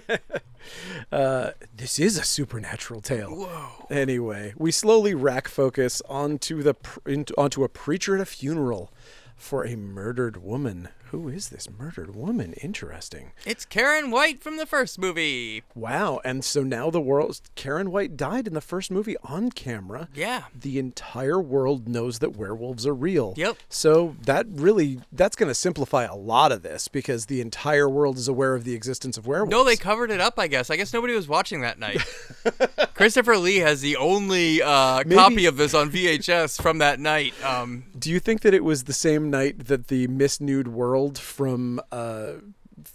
Uh, 1.12 1.52
this 1.76 2.00
is 2.00 2.18
a 2.18 2.24
supernatural 2.24 3.00
tale. 3.00 3.30
Whoa. 3.30 3.86
Anyway, 3.88 4.52
we 4.56 4.72
slowly 4.72 5.14
rack 5.14 5.46
focus 5.46 6.02
onto 6.08 6.60
the 6.60 6.74
pr- 6.74 6.98
into, 7.08 7.32
onto 7.38 7.62
a 7.62 7.68
preacher 7.68 8.16
at 8.16 8.20
a 8.20 8.24
funeral 8.26 8.90
for 9.36 9.64
a 9.64 9.76
murdered 9.76 10.38
woman. 10.38 10.88
Who 11.16 11.30
is 11.30 11.48
this 11.48 11.66
murdered 11.70 12.14
woman? 12.14 12.52
Interesting. 12.60 13.32
It's 13.46 13.64
Karen 13.64 14.10
White 14.10 14.42
from 14.42 14.58
the 14.58 14.66
first 14.66 14.98
movie. 14.98 15.62
Wow, 15.74 16.20
and 16.26 16.44
so 16.44 16.62
now 16.62 16.90
the 16.90 17.00
world 17.00 17.40
Karen 17.54 17.90
White 17.90 18.18
died 18.18 18.46
in 18.46 18.52
the 18.52 18.60
first 18.60 18.90
movie 18.90 19.16
on 19.24 19.50
camera. 19.50 20.10
Yeah. 20.14 20.44
The 20.54 20.78
entire 20.78 21.40
world 21.40 21.88
knows 21.88 22.18
that 22.18 22.36
werewolves 22.36 22.86
are 22.86 22.92
real. 22.94 23.32
Yep. 23.38 23.56
So 23.70 24.14
that 24.26 24.44
really 24.50 25.00
that's 25.10 25.36
going 25.36 25.48
to 25.48 25.54
simplify 25.54 26.04
a 26.04 26.14
lot 26.14 26.52
of 26.52 26.60
this 26.60 26.86
because 26.86 27.26
the 27.26 27.40
entire 27.40 27.88
world 27.88 28.18
is 28.18 28.28
aware 28.28 28.54
of 28.54 28.64
the 28.64 28.74
existence 28.74 29.16
of 29.16 29.26
werewolves. 29.26 29.50
No, 29.50 29.64
they 29.64 29.76
covered 29.76 30.10
it 30.10 30.20
up, 30.20 30.38
I 30.38 30.48
guess. 30.48 30.68
I 30.68 30.76
guess 30.76 30.92
nobody 30.92 31.14
was 31.14 31.26
watching 31.26 31.62
that 31.62 31.78
night. 31.78 32.04
Christopher 32.94 33.38
Lee 33.38 33.58
has 33.58 33.80
the 33.80 33.96
only 33.96 34.60
uh, 34.60 35.02
copy 35.04 35.46
of 35.46 35.56
this 35.56 35.72
on 35.72 35.90
VHS 35.90 36.60
from 36.60 36.76
that 36.78 37.00
night. 37.00 37.32
Um, 37.42 37.84
Do 37.98 38.10
you 38.10 38.20
think 38.20 38.42
that 38.42 38.52
it 38.52 38.64
was 38.64 38.84
the 38.84 38.92
same 38.92 39.30
night 39.30 39.66
that 39.66 39.88
the 39.88 40.06
Miss 40.08 40.42
Nude 40.42 40.68
World 40.68 41.05
from 41.14 41.80
uh, 41.92 42.32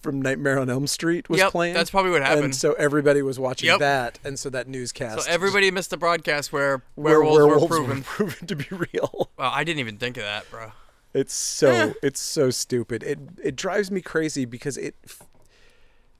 from 0.01 0.22
Nightmare 0.22 0.60
on 0.60 0.70
Elm 0.70 0.88
Street 0.88 1.27
was 1.30 1.39
Yep, 1.39 1.51
playing? 1.51 1.74
that's 1.74 1.89
probably 1.89 2.12
what 2.12 2.22
happened. 2.22 2.46
And 2.46 2.56
so 2.56 2.74
everybody 2.74 3.22
was 3.22 3.39
watching 3.39 3.68
Yep. 3.68 3.80
that, 3.80 4.20
and 4.24 4.38
so 4.39 4.50
that 4.51 4.68
newscast. 4.68 5.22
so 5.25 5.32
everybody 5.32 5.72
missed 5.72 5.89
the 5.89 5.98
broadcast 5.98 6.53
where 6.53 6.84
where 6.96 7.22
werewolves, 7.22 7.62
were 7.62 7.68
proven. 7.77 8.03
proven 8.03 8.48
to 8.48 8.56
be 8.56 8.68
real. 8.72 9.30
Well, 9.38 9.51
I 9.53 9.63
didn't 9.63 9.80
even 9.80 9.98
think 9.98 10.18
of 10.18 10.24
that, 10.24 10.50
bro. 10.51 10.72
It's 11.13 11.34
so 11.34 11.94
it's 12.03 12.20
so 12.22 12.51
stupid. 12.51 13.01
It 13.03 13.20
it 13.44 13.56
drives 13.56 13.89
me 13.91 14.01
crazy 14.01 14.46
because 14.46 14.77
it 14.77 14.96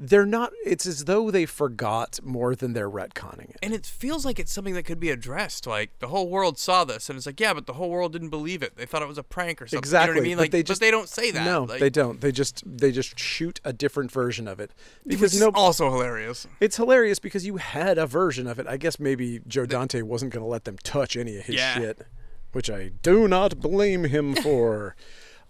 they're 0.04 0.26
not. 0.26 0.52
It's 0.66 0.88
as 0.88 1.06
though 1.06 1.30
they 1.30 1.46
forgot 1.46 2.20
more 2.24 2.56
than 2.56 2.74
they're 2.74 2.90
retconning 2.90 3.52
it. 3.52 3.58
And 3.62 3.72
it 3.72 3.86
feels 3.86 4.26
like 4.26 4.40
it's 4.40 4.52
something 4.52 4.74
that 4.74 4.82
could 4.84 5.00
be 5.00 5.12
addressed. 5.12 5.68
Like 5.68 5.92
the 6.00 6.08
whole 6.08 6.28
world 6.28 6.58
saw 6.58 6.84
this, 6.84 7.08
and 7.08 7.16
it's 7.18 7.28
like, 7.28 7.40
yeah, 7.40 7.54
but 7.54 7.68
the 7.68 7.74
whole 7.74 7.92
world 7.92 8.12
didn't 8.12 8.30
believe 8.30 8.64
it. 8.64 8.76
They 8.78 8.88
thought 8.88 9.04
it 9.04 9.08
was 9.08 9.20
a 9.20 9.24
prank 9.24 9.62
or 9.62 9.68
something. 9.68 9.78
Exactly, 9.78 10.08
You 10.08 10.14
know 10.16 10.20
what 10.22 10.26
I 10.26 10.28
mean? 10.30 10.38
but 10.38 10.42
Like, 10.42 10.52
they 10.52 10.64
just- 10.64 10.80
but 10.82 10.86
they 10.88 10.92
don't 10.92 11.08
say 11.08 11.30
that. 11.30 11.46
No, 11.46 11.64
like, 11.66 11.80
they 11.80 11.92
don't. 11.92 12.20
They 12.20 12.32
just 12.32 12.64
they 12.66 12.92
just 12.92 13.20
shoot 13.20 13.62
a 13.64 13.72
different 13.72 14.12
version 14.12 14.48
of 14.48 14.60
it 14.60 14.72
because 15.06 15.36
is 15.36 15.40
no. 15.40 15.52
also 15.54 15.92
hilarious. 15.92 16.48
It's 16.60 16.78
hilarious 16.78 17.20
because 17.20 17.46
you 17.46 17.58
had 17.58 18.00
a 18.00 18.08
version 18.08 18.48
of 18.48 18.58
it. 18.58 18.66
I 18.68 18.78
guess 18.78 19.00
maybe 19.00 19.42
Joe 19.48 19.68
Dante 19.68 20.02
wasn't 20.02 20.34
going 20.34 20.44
to 20.44 20.50
let 20.50 20.64
them 20.66 20.78
touch 20.84 21.16
any 21.16 21.38
of 21.38 21.46
his 21.46 21.58
Yeah. 21.58 21.76
shit, 21.76 22.08
which 22.54 22.72
I 22.72 22.90
do 23.04 23.28
not 23.28 23.60
blame 23.60 24.06
him 24.06 24.34
for. 24.44 24.96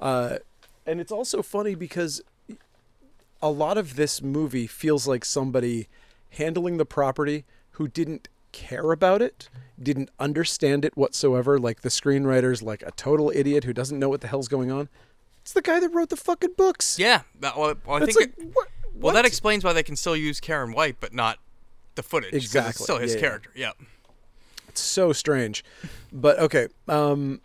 uh, 0.01 0.39
and 0.85 0.99
it's 0.99 1.11
also 1.11 1.41
funny 1.41 1.73
because 1.75 2.21
a 3.41 3.49
lot 3.49 3.77
of 3.77 3.95
this 3.95 4.21
movie 4.21 4.67
feels 4.67 5.07
like 5.07 5.25
somebody 5.25 5.87
handling 6.31 6.77
the 6.77 6.85
property 6.85 7.45
who 7.71 7.87
didn't 7.87 8.27
care 8.51 8.91
about 8.91 9.21
it, 9.21 9.49
didn't 9.81 10.09
understand 10.19 10.85
it 10.85 10.95
whatsoever. 10.97 11.57
Like 11.57 11.81
the 11.81 11.89
screenwriter's 11.89 12.61
like 12.61 12.83
a 12.83 12.91
total 12.91 13.31
idiot 13.33 13.63
who 13.63 13.73
doesn't 13.73 13.97
know 13.99 14.09
what 14.09 14.21
the 14.21 14.27
hell's 14.27 14.47
going 14.47 14.71
on. 14.71 14.89
It's 15.41 15.53
the 15.53 15.61
guy 15.61 15.79
that 15.79 15.89
wrote 15.89 16.09
the 16.09 16.17
fucking 16.17 16.53
books. 16.57 16.99
Yeah. 16.99 17.21
Well, 17.41 17.75
well, 17.85 17.97
I 18.01 18.03
It's 18.03 18.15
think. 18.15 18.37
like 18.37 18.45
it- 18.47 18.51
what? 18.53 18.67
well, 18.93 19.01
what? 19.01 19.13
that 19.13 19.25
explains 19.25 19.63
why 19.63 19.73
they 19.73 19.83
can 19.83 19.95
still 19.95 20.15
use 20.15 20.39
Karen 20.39 20.71
White, 20.73 20.97
but 20.99 21.13
not 21.13 21.39
the 21.95 22.03
footage. 22.03 22.33
Exactly, 22.33 22.69
It's 22.69 22.83
still 22.83 22.97
his 22.99 23.11
yeah, 23.13 23.17
yeah. 23.17 23.21
character. 23.21 23.51
Yeah. 23.55 23.71
It's 24.67 24.81
so 24.81 25.11
strange. 25.13 25.63
But 26.13 26.37
okay. 26.39 26.67
Um 26.87 27.41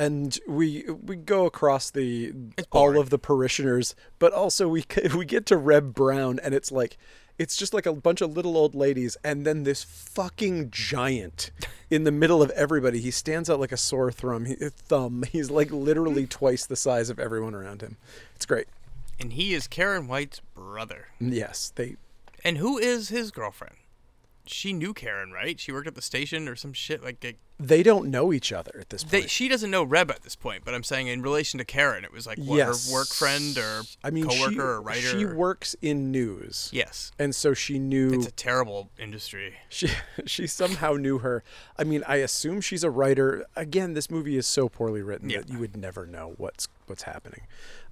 and 0.00 0.38
we 0.48 0.86
we 1.04 1.14
go 1.14 1.44
across 1.44 1.90
the 1.90 2.32
all 2.72 2.98
of 2.98 3.10
the 3.10 3.18
parishioners, 3.18 3.94
but 4.18 4.32
also 4.32 4.66
we 4.66 4.82
we 5.14 5.26
get 5.26 5.44
to 5.46 5.58
Reb 5.58 5.92
Brown 5.92 6.40
and 6.42 6.54
it's 6.54 6.72
like 6.72 6.96
it's 7.38 7.54
just 7.54 7.74
like 7.74 7.84
a 7.84 7.92
bunch 7.92 8.22
of 8.22 8.34
little 8.34 8.56
old 8.56 8.74
ladies 8.74 9.18
and 9.22 9.44
then 9.44 9.64
this 9.64 9.84
fucking 9.84 10.70
giant 10.70 11.50
in 11.90 12.04
the 12.04 12.10
middle 12.10 12.42
of 12.42 12.48
everybody. 12.52 12.98
He 13.00 13.10
stands 13.10 13.50
out 13.50 13.60
like 13.60 13.72
a 13.72 13.76
sore 13.76 14.10
thumb. 14.10 14.46
He, 14.46 14.54
thumb. 14.70 15.22
He's 15.30 15.50
like 15.50 15.70
literally 15.70 16.26
twice 16.26 16.64
the 16.64 16.76
size 16.76 17.10
of 17.10 17.18
everyone 17.18 17.54
around 17.54 17.82
him. 17.82 17.98
It's 18.34 18.46
great. 18.46 18.68
And 19.18 19.34
he 19.34 19.52
is 19.52 19.66
Karen 19.66 20.08
White's 20.08 20.40
brother. 20.54 21.08
Yes, 21.20 21.74
they 21.76 21.96
And 22.42 22.56
who 22.56 22.78
is 22.78 23.10
his 23.10 23.30
girlfriend? 23.30 23.76
She 24.46 24.72
knew 24.72 24.92
Karen, 24.94 25.30
right? 25.32 25.58
She 25.60 25.70
worked 25.72 25.86
at 25.86 25.94
the 25.94 26.02
station 26.02 26.48
or 26.48 26.56
some 26.56 26.72
shit 26.72 27.02
like. 27.02 27.20
they- 27.20 27.36
they 27.62 27.82
don't 27.82 28.10
know 28.10 28.32
each 28.32 28.52
other 28.54 28.78
at 28.80 28.88
this 28.88 29.02
They, 29.02 29.18
point. 29.20 29.30
she 29.30 29.46
doesn't 29.46 29.70
know 29.70 29.82
Reb 29.84 30.10
at 30.10 30.22
this 30.22 30.34
point, 30.34 30.64
but 30.64 30.72
I'm 30.74 30.82
saying 30.82 31.08
in 31.08 31.20
relation 31.20 31.58
to 31.58 31.64
Karen, 31.66 32.04
it 32.04 32.10
was 32.12 32.26
like 32.26 32.38
what 32.38 32.56
yes, 32.56 32.88
her 32.88 32.94
work 32.94 33.08
friend 33.08 33.58
or 33.58 33.82
I 34.02 34.08
mean, 34.08 34.24
coworker 34.26 34.50
she, 34.52 34.58
or 34.58 34.80
writer. 34.80 35.00
She 35.02 35.24
or- 35.26 35.34
works 35.34 35.76
in 35.82 36.10
news. 36.10 36.70
Yes, 36.72 37.12
and 37.18 37.34
so 37.34 37.52
she 37.52 37.78
knew 37.78 38.12
it's 38.14 38.26
a 38.26 38.30
terrible 38.30 38.88
industry. 38.98 39.56
she 39.68 39.88
she 40.24 40.46
somehow 40.46 40.94
knew 40.94 41.18
her. 41.18 41.44
I 41.76 41.84
mean, 41.84 42.02
I 42.08 42.16
assume 42.16 42.62
she's 42.62 42.82
a 42.82 42.88
writer. 42.90 43.44
Again, 43.54 43.92
this 43.92 44.10
movie 44.10 44.38
is 44.38 44.46
so 44.46 44.70
poorly 44.70 45.02
written 45.02 45.28
Yeah. 45.28 45.40
that 45.40 45.50
you 45.50 45.58
would 45.58 45.76
never 45.76 46.06
know 46.06 46.32
what's 46.38 46.66
what's 46.86 47.02
happening. 47.02 47.42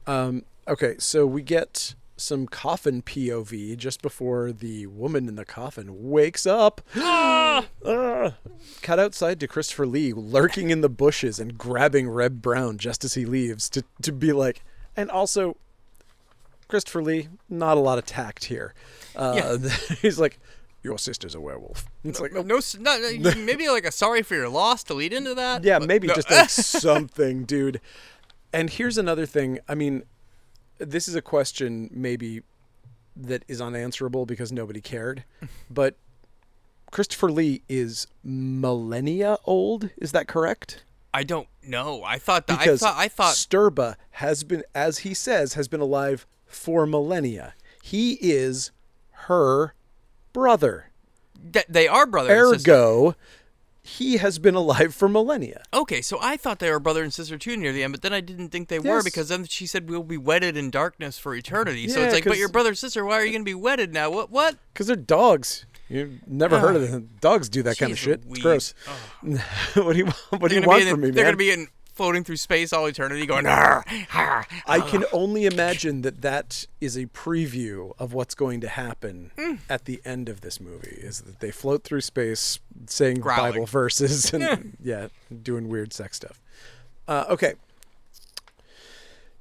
Um, 0.07 0.45
okay, 0.67 0.95
so 0.99 1.27
we 1.27 1.43
get 1.43 1.95
some 2.19 2.47
coffin 2.47 3.01
POV 3.03 3.77
just 3.77 4.03
before 4.03 4.53
the 4.53 4.87
woman 4.87 5.29
in 5.29 5.37
the 5.37 5.45
coffin 5.45 6.11
wakes 6.11 6.47
up. 6.47 6.81
Ah! 7.85 8.35
Cut 8.83 8.99
outside 8.99 9.41
to 9.41 9.49
Christopher 9.49 9.87
Lee 9.87 10.13
lurking 10.13 10.71
in 10.71 10.81
the 10.81 10.89
bushes 10.89 11.39
and 11.39 11.57
grabbing 11.57 12.09
Reb 12.09 12.43
Brown 12.43 12.79
just 12.79 13.05
as 13.05 13.15
he 13.15 13.25
leaves 13.25 13.69
to 13.71 13.85
to 14.03 14.13
be 14.13 14.33
like, 14.33 14.63
and 14.97 15.11
also 15.11 15.57
Christopher 16.69 17.03
Lee, 17.03 17.29
not 17.49 17.77
a 17.77 17.81
lot 17.81 17.99
of 17.99 18.07
tact 18.07 18.45
here. 18.45 18.75
Uh, 19.17 19.59
he's 20.03 20.19
like, 20.19 20.39
your 20.83 20.99
sister's 20.99 21.35
a 21.35 21.41
werewolf. 21.41 21.87
It's 22.05 22.21
like, 22.21 22.33
No, 22.33 22.43
no, 22.43 22.61
no, 22.79 23.35
maybe 23.37 23.69
like 23.69 23.85
a 23.85 23.93
sorry 23.93 24.23
for 24.23 24.35
your 24.35 24.49
loss 24.49 24.85
to 24.85 24.95
lead 24.95 25.13
into 25.13 25.35
that. 25.35 25.65
yeah, 25.65 25.79
maybe 25.79 26.09
no. 26.09 26.15
just 26.15 26.31
like 26.31 26.51
something, 26.51 27.45
dude. 27.45 27.81
And 28.53 28.71
here's 28.71 28.99
another 28.99 29.27
thing. 29.27 29.59
I 29.69 29.75
mean, 29.75 30.05
this 30.79 31.09
is 31.09 31.15
a 31.15 31.23
question 31.23 31.91
maybe 31.93 32.43
that 33.17 33.45
is 33.49 33.61
unanswerable 33.61 34.27
because 34.27 34.53
nobody 34.53 34.81
cared, 34.81 35.25
but 35.71 35.97
Christopher 36.91 37.31
Lee 37.31 37.63
is 37.69 38.07
millennia 38.25 39.39
old. 39.45 39.91
Is 39.99 40.13
that 40.13 40.27
correct? 40.29 40.85
I 41.13 41.25
don't 41.25 41.49
know. 41.63 42.03
I 42.05 42.19
thought 42.19 42.47
that. 42.47 42.61
I 42.61 42.65
Because 42.65 42.81
thought. 42.81 42.97
I 42.97 43.09
thought. 43.09 43.35
Stirba 43.35 43.97
has 44.13 44.45
been, 44.45 44.63
as 44.75 44.99
he 44.99 45.15
says, 45.15 45.55
has 45.55 45.69
been 45.69 45.81
alive 45.81 46.27
for 46.47 46.87
millennia. 46.87 47.55
He 47.83 48.19
is 48.21 48.71
her 49.13 49.75
brother. 50.33 50.91
that 51.53 51.67
they 51.69 51.89
are 51.89 52.07
brother. 52.07 52.31
Ergo, 52.31 53.15
he 53.89 54.19
has 54.19 54.39
been 54.39 54.55
alive 54.55 54.95
for 54.95 55.09
millennia. 55.09 55.63
Okay, 55.73 56.03
so 56.03 56.19
I 56.21 56.37
thought 56.37 56.59
they 56.59 56.71
were 56.71 56.79
brother 56.79 57.03
and 57.03 57.13
sister 57.13 57.39
too 57.39 57.57
near 57.57 57.73
the 57.73 57.83
end, 57.83 57.93
but 57.93 58.03
then 58.03 58.13
I 58.13 58.21
didn't 58.21 58.51
think 58.51 58.69
they 58.69 58.79
were 58.79 59.03
because 59.03 59.29
then 59.29 59.45
she 59.45 59.67
said 59.67 59.89
we'll 59.89 60.03
be 60.03 60.19
wedded 60.19 60.57
in 60.57 60.71
darkness 60.71 61.19
for 61.19 61.35
eternity. 61.35 61.89
so 61.89 62.01
it's 62.03 62.15
like, 62.15 62.25
but 62.25 62.37
your 62.39 62.49
brother 62.49 62.71
and 62.71 62.79
sister, 62.79 63.05
why 63.05 63.15
are 63.15 63.25
you 63.25 63.33
going 63.33 63.43
to 63.43 63.49
be 63.49 63.55
wedded 63.55 63.93
now? 63.93 64.11
What? 64.11 64.31
What? 64.31 64.57
Because 64.73 64.87
they're 64.89 64.97
dogs. 64.97 65.65
You've 65.89 66.21
never 66.27 66.59
heard 66.61 66.77
of 66.77 66.91
them. 66.91 67.09
Dogs 67.21 67.49
do 67.49 67.63
that 67.63 67.79
kind 67.79 67.93
of 67.93 67.99
shit. 67.99 68.21
It's 68.21 68.27
Louise. 68.27 68.43
gross. 68.43 68.75
what 69.75 69.93
do 69.95 69.99
you 69.99 70.07
What 70.39 70.49
do 70.51 70.55
you 70.55 70.63
want 70.63 70.85
from 70.85 71.01
me, 71.01 71.11
They're 71.11 71.25
man? 71.25 71.35
going 71.35 71.35
to 71.35 71.37
be 71.39 71.51
in 71.51 71.69
floating 71.99 72.25
through 72.25 72.37
space 72.37 72.73
all 72.73 72.87
eternity, 72.87 73.27
going. 73.27 73.47
"Arr, 73.47 73.85
arr." 74.15 74.47
I 74.67 74.81
can 74.81 75.05
only 75.13 75.45
imagine 75.45 76.01
that 76.03 76.23
that 76.23 76.67
is 76.81 76.97
a 76.97 77.05
preview 77.07 77.93
of 77.99 78.15
what's 78.15 78.35
going 78.35 78.63
to 78.63 78.69
happen 78.69 79.33
Hmm. 79.39 79.55
at 79.69 79.85
the 79.85 80.01
end 80.07 80.31
of 80.31 80.41
this 80.41 80.59
movie. 80.61 80.97
Is 81.03 81.21
that 81.23 81.41
they 81.41 81.51
float 81.51 81.85
through 81.85 82.01
space, 82.01 82.61
saying 82.87 83.21
Growling. 83.21 83.53
Bible 83.53 83.67
verses 83.67 84.33
and 84.33 84.77
yeah, 84.83 85.09
doing 85.43 85.69
weird 85.69 85.93
sex 85.93 86.17
stuff. 86.17 86.41
Uh, 87.07 87.25
okay. 87.29 87.55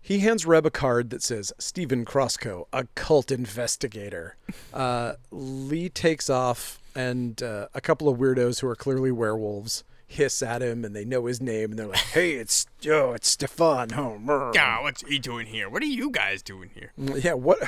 He 0.02 0.20
hands 0.20 0.46
Reb 0.46 0.66
a 0.66 0.72
card 0.72 1.10
that 1.10 1.22
says 1.22 1.52
Stephen 1.60 2.06
Crosscoe, 2.06 2.66
a 2.72 2.88
cult 2.96 3.30
investigator. 3.30 4.36
Uh, 4.74 5.14
Lee 5.32 5.90
takes 5.90 6.30
off, 6.30 6.80
and 6.96 7.44
uh, 7.44 7.68
a 7.76 7.82
couple 7.82 8.08
of 8.08 8.18
weirdos 8.18 8.62
who 8.62 8.68
are 8.68 8.76
clearly 8.76 9.12
werewolves 9.12 9.84
hiss 10.08 10.42
at 10.42 10.62
him, 10.62 10.84
and 10.86 10.96
they 10.96 11.06
know 11.06 11.26
his 11.26 11.42
name, 11.42 11.72
and 11.72 11.80
they're 11.80 11.88
like, 11.88 11.98
"Hey, 11.98 12.32
it's 12.34 12.66
oh, 12.90 13.14
it's 13.14 13.28
Stefan." 13.28 13.94
Oh, 13.94 14.18
brr." 14.20 14.54
Ah, 14.58 14.80
what's 14.82 15.02
he 15.08 15.20
doing 15.20 15.46
here? 15.48 15.70
What 15.70 15.84
are 15.84 15.88
you 15.88 16.10
guys 16.10 16.42
doing 16.42 16.70
here? 16.74 16.92
yeah. 16.98 17.34
What? 17.34 17.60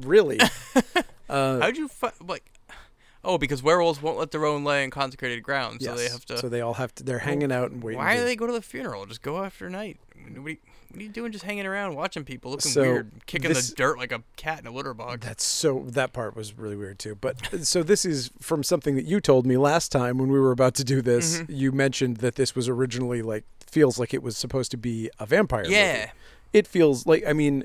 Really? 0.00 0.40
Uh, 1.28 1.58
How'd 1.58 1.76
you 1.76 1.88
fi- 1.88 2.12
like? 2.24 2.44
Oh, 3.24 3.36
because 3.36 3.60
werewolves 3.60 4.00
won't 4.00 4.16
let 4.16 4.30
their 4.30 4.44
own 4.46 4.62
lay 4.62 4.84
in 4.84 4.92
consecrated 4.92 5.42
ground, 5.42 5.82
so 5.82 5.96
they 5.96 6.08
have 6.08 6.24
to. 6.26 6.38
So 6.38 6.48
they 6.48 6.60
all 6.60 6.74
have 6.74 6.94
to. 6.94 7.02
They're 7.02 7.18
hanging 7.18 7.50
out 7.50 7.72
and 7.72 7.82
waiting. 7.82 7.98
why 7.98 8.14
to- 8.14 8.20
do 8.20 8.24
they 8.26 8.36
go 8.36 8.46
to 8.46 8.52
the 8.52 8.62
funeral? 8.62 9.04
Just 9.06 9.22
go 9.22 9.42
after 9.42 9.68
night. 9.68 9.98
You, 10.16 10.56
what 10.96 11.02
are 11.02 11.04
you 11.04 11.12
doing? 11.12 11.30
Just 11.32 11.44
hanging 11.44 11.66
around, 11.66 11.94
watching 11.94 12.24
people, 12.24 12.52
looking 12.52 12.70
So, 12.70 12.80
weird, 12.82 13.10
kicking 13.26 13.48
this- 13.52 13.68
the 13.70 13.76
dirt 13.76 13.98
like 13.98 14.12
a 14.12 14.22
cat 14.36 14.60
in 14.60 14.66
a 14.66 14.70
litter 14.70 14.94
box. 14.94 15.24
That's 15.24 15.44
so. 15.44 15.84
That 15.88 16.12
part 16.12 16.34
was 16.34 16.56
really 16.56 16.76
weird 16.76 16.98
too. 16.98 17.14
But 17.14 17.64
so 17.66 17.82
this 17.82 18.04
is 18.04 18.30
from 18.40 18.62
something 18.62 18.94
that 18.96 19.04
you 19.04 19.20
told 19.20 19.46
me 19.46 19.56
last 19.56 19.92
time 19.92 20.18
when 20.18 20.30
we 20.32 20.40
were 20.40 20.52
about 20.52 20.74
to 20.76 20.84
do 20.84 21.02
this. 21.02 21.38
Mm-hmm. 21.38 21.52
You 21.52 21.72
mentioned 21.72 22.16
that 22.18 22.36
this 22.36 22.54
was 22.54 22.68
originally 22.68 23.22
like 23.22 23.44
feels 23.66 23.98
like 23.98 24.14
it 24.14 24.22
was 24.22 24.36
supposed 24.36 24.70
to 24.70 24.76
be 24.76 25.10
a 25.18 25.26
vampire. 25.26 25.62
movie. 25.64 25.74
Yeah. 25.74 26.10
It 26.52 26.66
feels 26.66 27.06
like. 27.06 27.24
I 27.26 27.32
mean. 27.32 27.64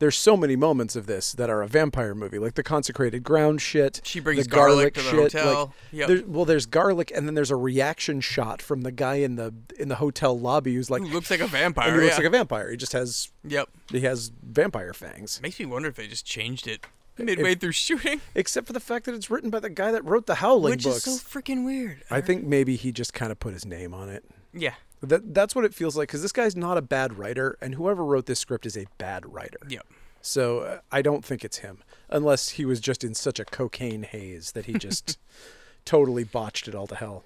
There's 0.00 0.16
so 0.16 0.36
many 0.36 0.54
moments 0.54 0.94
of 0.94 1.06
this 1.06 1.32
that 1.32 1.50
are 1.50 1.60
a 1.62 1.66
vampire 1.66 2.14
movie, 2.14 2.38
like 2.38 2.54
the 2.54 2.62
consecrated 2.62 3.24
ground 3.24 3.60
shit. 3.60 4.00
She 4.04 4.20
brings 4.20 4.44
the 4.44 4.50
garlic 4.50 4.94
to 4.94 5.02
the 5.02 5.10
shit, 5.10 5.32
hotel. 5.32 5.60
Like, 5.66 5.70
Yep. 5.92 6.08
there- 6.08 6.22
well, 6.26 6.44
there's 6.44 6.66
garlic, 6.66 7.10
and 7.14 7.26
then 7.26 7.34
there's 7.34 7.50
a 7.50 7.56
reaction 7.56 8.20
shot 8.20 8.62
from 8.62 8.82
the 8.82 8.92
guy 8.92 9.16
in 9.16 9.34
the 9.36 9.52
in 9.78 9.88
the 9.88 9.96
hotel 9.96 10.38
lobby 10.38 10.74
who's 10.74 10.88
like, 10.90 11.02
Who 11.02 11.08
looks 11.08 11.30
like 11.30 11.40
a 11.40 11.46
vampire. 11.48 11.88
and 11.88 11.96
he 11.96 12.02
looks 12.02 12.12
yeah. 12.12 12.18
like 12.18 12.26
a 12.26 12.30
vampire. 12.38 12.70
He 12.70 12.76
just 12.76 12.92
has 12.92 13.30
Yep. 13.44 13.68
he 13.90 14.00
has 14.00 14.30
vampire 14.42 14.92
fangs. 14.92 15.40
Makes 15.42 15.58
me 15.58 15.66
wonder 15.66 15.88
if 15.88 15.96
they 15.96 16.06
just 16.06 16.24
changed 16.24 16.66
it 16.68 16.86
midway 17.16 17.56
through 17.56 17.72
shooting, 17.72 18.20
Except 18.36 18.66
for 18.68 18.72
the 18.72 18.78
fact 18.78 19.04
that 19.06 19.14
it's 19.16 19.28
written 19.28 19.50
by 19.50 19.58
the 19.58 19.68
guy 19.70 19.90
that 19.90 20.04
wrote 20.04 20.26
the 20.26 20.36
Howling 20.36 20.70
which 20.70 20.84
books. 20.84 21.04
is 21.08 21.20
so 21.20 21.40
freaking 21.40 21.64
weird. 21.64 22.04
I 22.08 22.20
think 22.20 22.44
maybe 22.44 22.76
he 22.76 22.92
just 22.92 23.12
kind 23.12 23.32
of 23.32 23.40
put 23.40 23.52
his 23.54 23.66
name 23.66 23.92
on 23.92 24.08
it. 24.08 24.24
Yeah. 24.54 24.74
That 25.00 25.34
that's 25.34 25.54
what 25.54 25.64
it 25.64 25.74
feels 25.74 25.96
like 25.96 26.08
because 26.08 26.22
this 26.22 26.32
guy's 26.32 26.56
not 26.56 26.76
a 26.76 26.82
bad 26.82 27.18
writer, 27.18 27.56
and 27.60 27.74
whoever 27.74 28.04
wrote 28.04 28.26
this 28.26 28.40
script 28.40 28.66
is 28.66 28.76
a 28.76 28.86
bad 28.98 29.32
writer. 29.32 29.58
Yep. 29.68 29.86
So 30.20 30.60
uh, 30.60 30.78
I 30.90 31.02
don't 31.02 31.24
think 31.24 31.44
it's 31.44 31.58
him, 31.58 31.78
unless 32.08 32.50
he 32.50 32.64
was 32.64 32.80
just 32.80 33.04
in 33.04 33.14
such 33.14 33.38
a 33.38 33.44
cocaine 33.44 34.02
haze 34.02 34.52
that 34.52 34.66
he 34.66 34.74
just 34.74 35.18
totally 35.84 36.24
botched 36.24 36.66
it 36.68 36.74
all 36.74 36.86
to 36.88 36.96
hell. 36.96 37.24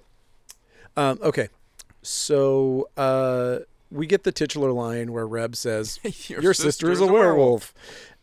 Um, 0.95 1.17
okay, 1.23 1.49
so 2.03 2.89
uh, 2.95 3.59
we 3.89 4.05
get 4.05 4.23
the 4.23 4.31
titular 4.31 4.71
line 4.71 5.11
where 5.11 5.25
Reb 5.25 5.55
says, 5.55 5.99
"Your, 6.29 6.53
sister, 6.53 6.91
is 6.91 7.01
a 7.01 7.07
werewolf," 7.07 7.73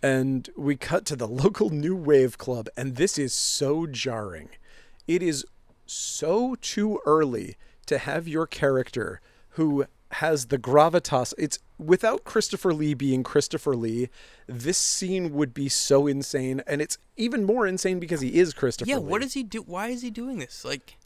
and 0.02 0.48
we 0.56 0.76
cut 0.76 1.04
to 1.06 1.16
the 1.16 1.28
local 1.28 1.70
new 1.70 1.96
wave 1.96 2.38
club, 2.38 2.68
and 2.76 2.96
this 2.96 3.18
is 3.18 3.32
so 3.32 3.86
jarring. 3.86 4.50
It 5.08 5.22
is 5.22 5.44
so 5.86 6.54
too 6.60 7.00
early 7.04 7.56
to 7.86 7.98
have 7.98 8.28
your 8.28 8.46
character 8.46 9.20
who 9.60 9.84
has 10.12 10.46
the 10.46 10.58
gravitas. 10.58 11.34
It's 11.38 11.58
without 11.78 12.24
Christopher 12.24 12.72
Lee 12.72 12.94
being 12.94 13.22
Christopher 13.22 13.76
Lee, 13.76 14.08
this 14.46 14.78
scene 14.78 15.34
would 15.34 15.52
be 15.52 15.68
so 15.68 16.06
insane, 16.06 16.62
and 16.66 16.80
it's 16.80 16.96
even 17.18 17.44
more 17.44 17.66
insane 17.66 18.00
because 18.00 18.22
he 18.22 18.38
is 18.38 18.54
Christopher 18.54 18.88
Yeah. 18.90 18.96
Lee. 18.96 19.04
What 19.04 19.20
does 19.20 19.34
he 19.34 19.42
do? 19.42 19.60
Why 19.62 19.88
is 19.88 20.00
he 20.00 20.10
doing 20.10 20.38
this? 20.38 20.64
Like, 20.64 20.96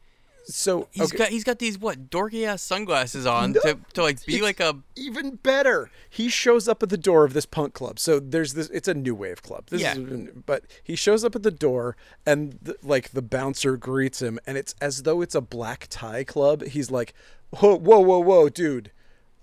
so? 0.44 0.88
he's 0.92 1.12
okay. 1.12 1.16
got 1.18 1.28
he's 1.28 1.44
got 1.44 1.58
these 1.58 1.78
what 1.78 2.10
dorky 2.10 2.46
ass 2.46 2.62
sunglasses 2.62 3.26
on 3.26 3.52
No, 3.52 3.60
to, 3.60 3.78
to 3.94 4.02
like 4.02 4.24
be 4.24 4.40
like 4.42 4.60
a 4.60 4.78
even 4.96 5.36
better. 5.36 5.90
He 6.08 6.28
shows 6.28 6.68
up 6.68 6.82
at 6.82 6.88
the 6.88 6.96
door 6.98 7.24
of 7.24 7.32
this 7.32 7.46
punk 7.46 7.74
club. 7.74 7.98
So 7.98 8.20
there's 8.20 8.54
this. 8.54 8.68
It's 8.70 8.88
a 8.88 8.94
new 8.94 9.14
wave 9.14 9.42
club. 9.42 9.66
This 9.70 9.82
Yeah. 9.82 9.94
Is, 9.96 10.30
but 10.46 10.64
he 10.82 10.96
shows 10.96 11.24
up 11.24 11.34
at 11.34 11.42
the 11.42 11.50
door, 11.50 11.96
and 12.26 12.58
the, 12.62 12.76
like 12.82 13.10
the 13.10 13.22
bouncer 13.22 13.76
greets 13.76 14.20
him, 14.22 14.38
and 14.46 14.56
it's 14.56 14.74
as 14.80 15.02
though 15.02 15.20
it's 15.22 15.34
a 15.34 15.40
black 15.40 15.86
tie 15.90 16.24
club. 16.24 16.62
He's 16.62 16.90
like, 16.90 17.14
"Whoa, 17.50 17.76
whoa, 17.76 18.00
whoa, 18.00 18.18
whoa, 18.20 18.48
dude! 18.48 18.90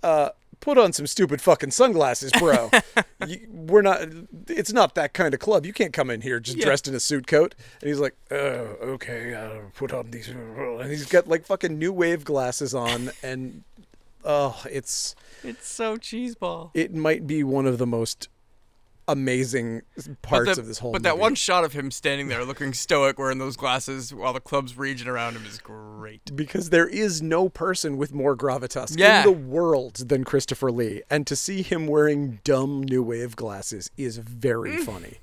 Uh, 0.04 0.30
put 0.62 0.78
on 0.78 0.94
some 0.94 1.06
stupid 1.08 1.42
fucking 1.42 1.72
sunglasses, 1.72 2.32
bro. 2.40 2.72
you, 3.28 3.46
we're 3.52 3.82
not. 3.82 4.08
It's 4.48 4.72
not 4.72 4.96
that 4.96 5.14
kind 5.14 5.34
of 5.34 5.42
club. 5.42 5.66
You 5.66 5.74
can't 5.74 5.92
come 5.92 6.10
in 6.10 6.22
here 6.22 6.40
just 6.40 6.58
Yeah. 6.58 6.66
dressed 6.66 6.88
in 6.88 6.96
a 6.96 7.00
suit 7.02 7.28
coat." 7.28 7.54
And 7.82 7.90
he's 7.90 8.00
like, 8.00 8.16
"Oh, 8.32 8.38
okay. 8.96 9.34
I'll 9.36 9.72
put 9.76 9.92
on 9.92 10.12
these." 10.12 10.30
And 10.30 10.90
he's 10.90 11.06
got 11.06 11.28
like 11.28 11.46
fucking 11.46 11.78
new 11.78 11.92
wave 11.92 12.24
glasses 12.24 12.74
on, 12.74 13.12
and 13.24 13.64
oh, 14.24 14.64
it's 14.72 15.16
it's 15.44 15.68
so 15.68 15.98
cheeseball. 15.98 16.72
it 16.74 16.94
might 16.94 17.28
be 17.28 17.44
one 17.44 17.66
of 17.66 17.78
the 17.78 17.88
most 17.88 18.30
amazing 19.12 19.82
parts 20.22 20.56
the- 20.56 20.62
of 20.62 20.68
this 20.68 20.80
whole 20.80 20.92
But 20.94 21.04
that 21.04 21.18
one 21.18 21.36
shot 21.36 21.64
of 21.64 21.74
him 21.74 21.92
standing 21.92 22.28
there 22.28 22.44
looking 22.46 22.74
stoic 22.74 23.20
wearing 23.20 23.38
those 23.38 23.56
glasses 23.58 24.14
while 24.14 24.34
the 24.34 24.40
club's 24.40 24.78
raging 24.78 25.08
around 25.08 25.36
him 25.36 25.46
is 25.46 25.60
great. 25.60 26.36
because 26.36 26.70
there 26.70 26.88
is 26.88 27.22
no 27.22 27.50
person 27.50 27.98
with 27.98 28.14
more 28.14 28.36
gravitas 28.36 28.98
Yeah. 28.98 29.20
in 29.20 29.26
the 29.26 29.32
world 29.38 29.96
than 30.08 30.24
Christopher 30.24 30.72
Lee, 30.72 31.02
and 31.10 31.28
to 31.28 31.36
see 31.36 31.62
him 31.62 31.88
wearing 31.88 32.40
dumb 32.44 32.84
new 32.84 33.04
wave 33.04 33.36
glasses 33.36 33.92
is 33.98 34.18
very 34.18 34.78
Mm. 34.78 34.86
funny. 34.86 35.18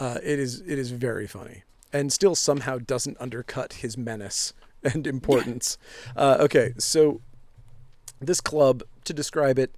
Uh, 0.00 0.18
it 0.22 0.38
is 0.38 0.60
it 0.66 0.78
is 0.78 0.90
very 0.90 1.26
funny, 1.26 1.62
and 1.92 2.12
still 2.12 2.34
somehow 2.34 2.78
doesn't 2.78 3.16
undercut 3.20 3.74
his 3.74 3.96
menace 3.96 4.52
and 4.82 5.06
importance. 5.06 5.78
Uh, 6.16 6.36
okay, 6.40 6.74
so 6.78 7.20
this 8.20 8.40
club, 8.40 8.82
to 9.04 9.12
describe 9.12 9.58
it, 9.58 9.74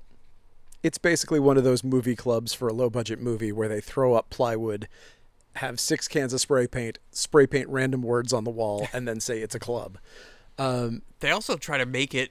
it's 0.87 0.99
basically 0.99 1.40
one 1.40 1.57
of 1.59 1.64
those 1.64 1.83
movie 1.85 2.16
clubs 2.16 2.55
for 2.55 2.69
a 2.69 2.73
low 2.73 2.88
budget 2.88 3.21
movie 3.21 3.52
where 3.52 3.69
they 3.69 3.81
throw 3.81 4.14
up 4.14 4.31
plywood, 4.31 4.88
have 5.57 5.78
six 5.81 6.07
cans 6.09 6.33
of 6.33 6.40
spray 6.40 6.66
paint, 6.66 6.99
spray 7.11 7.47
paint 7.47 7.69
random 7.69 8.02
words 8.02 8.33
on 8.33 8.45
the 8.45 8.50
wall, 8.50 8.88
and 8.93 9.07
then 9.09 9.21
say 9.21 9.40
it's 9.40 9.55
a 9.55 9.59
club. 9.61 9.99
Um, 10.59 11.02
They 11.21 11.31
also 11.31 11.57
try 11.57 11.76
to 11.78 11.87
make 11.87 12.14
it 12.14 12.31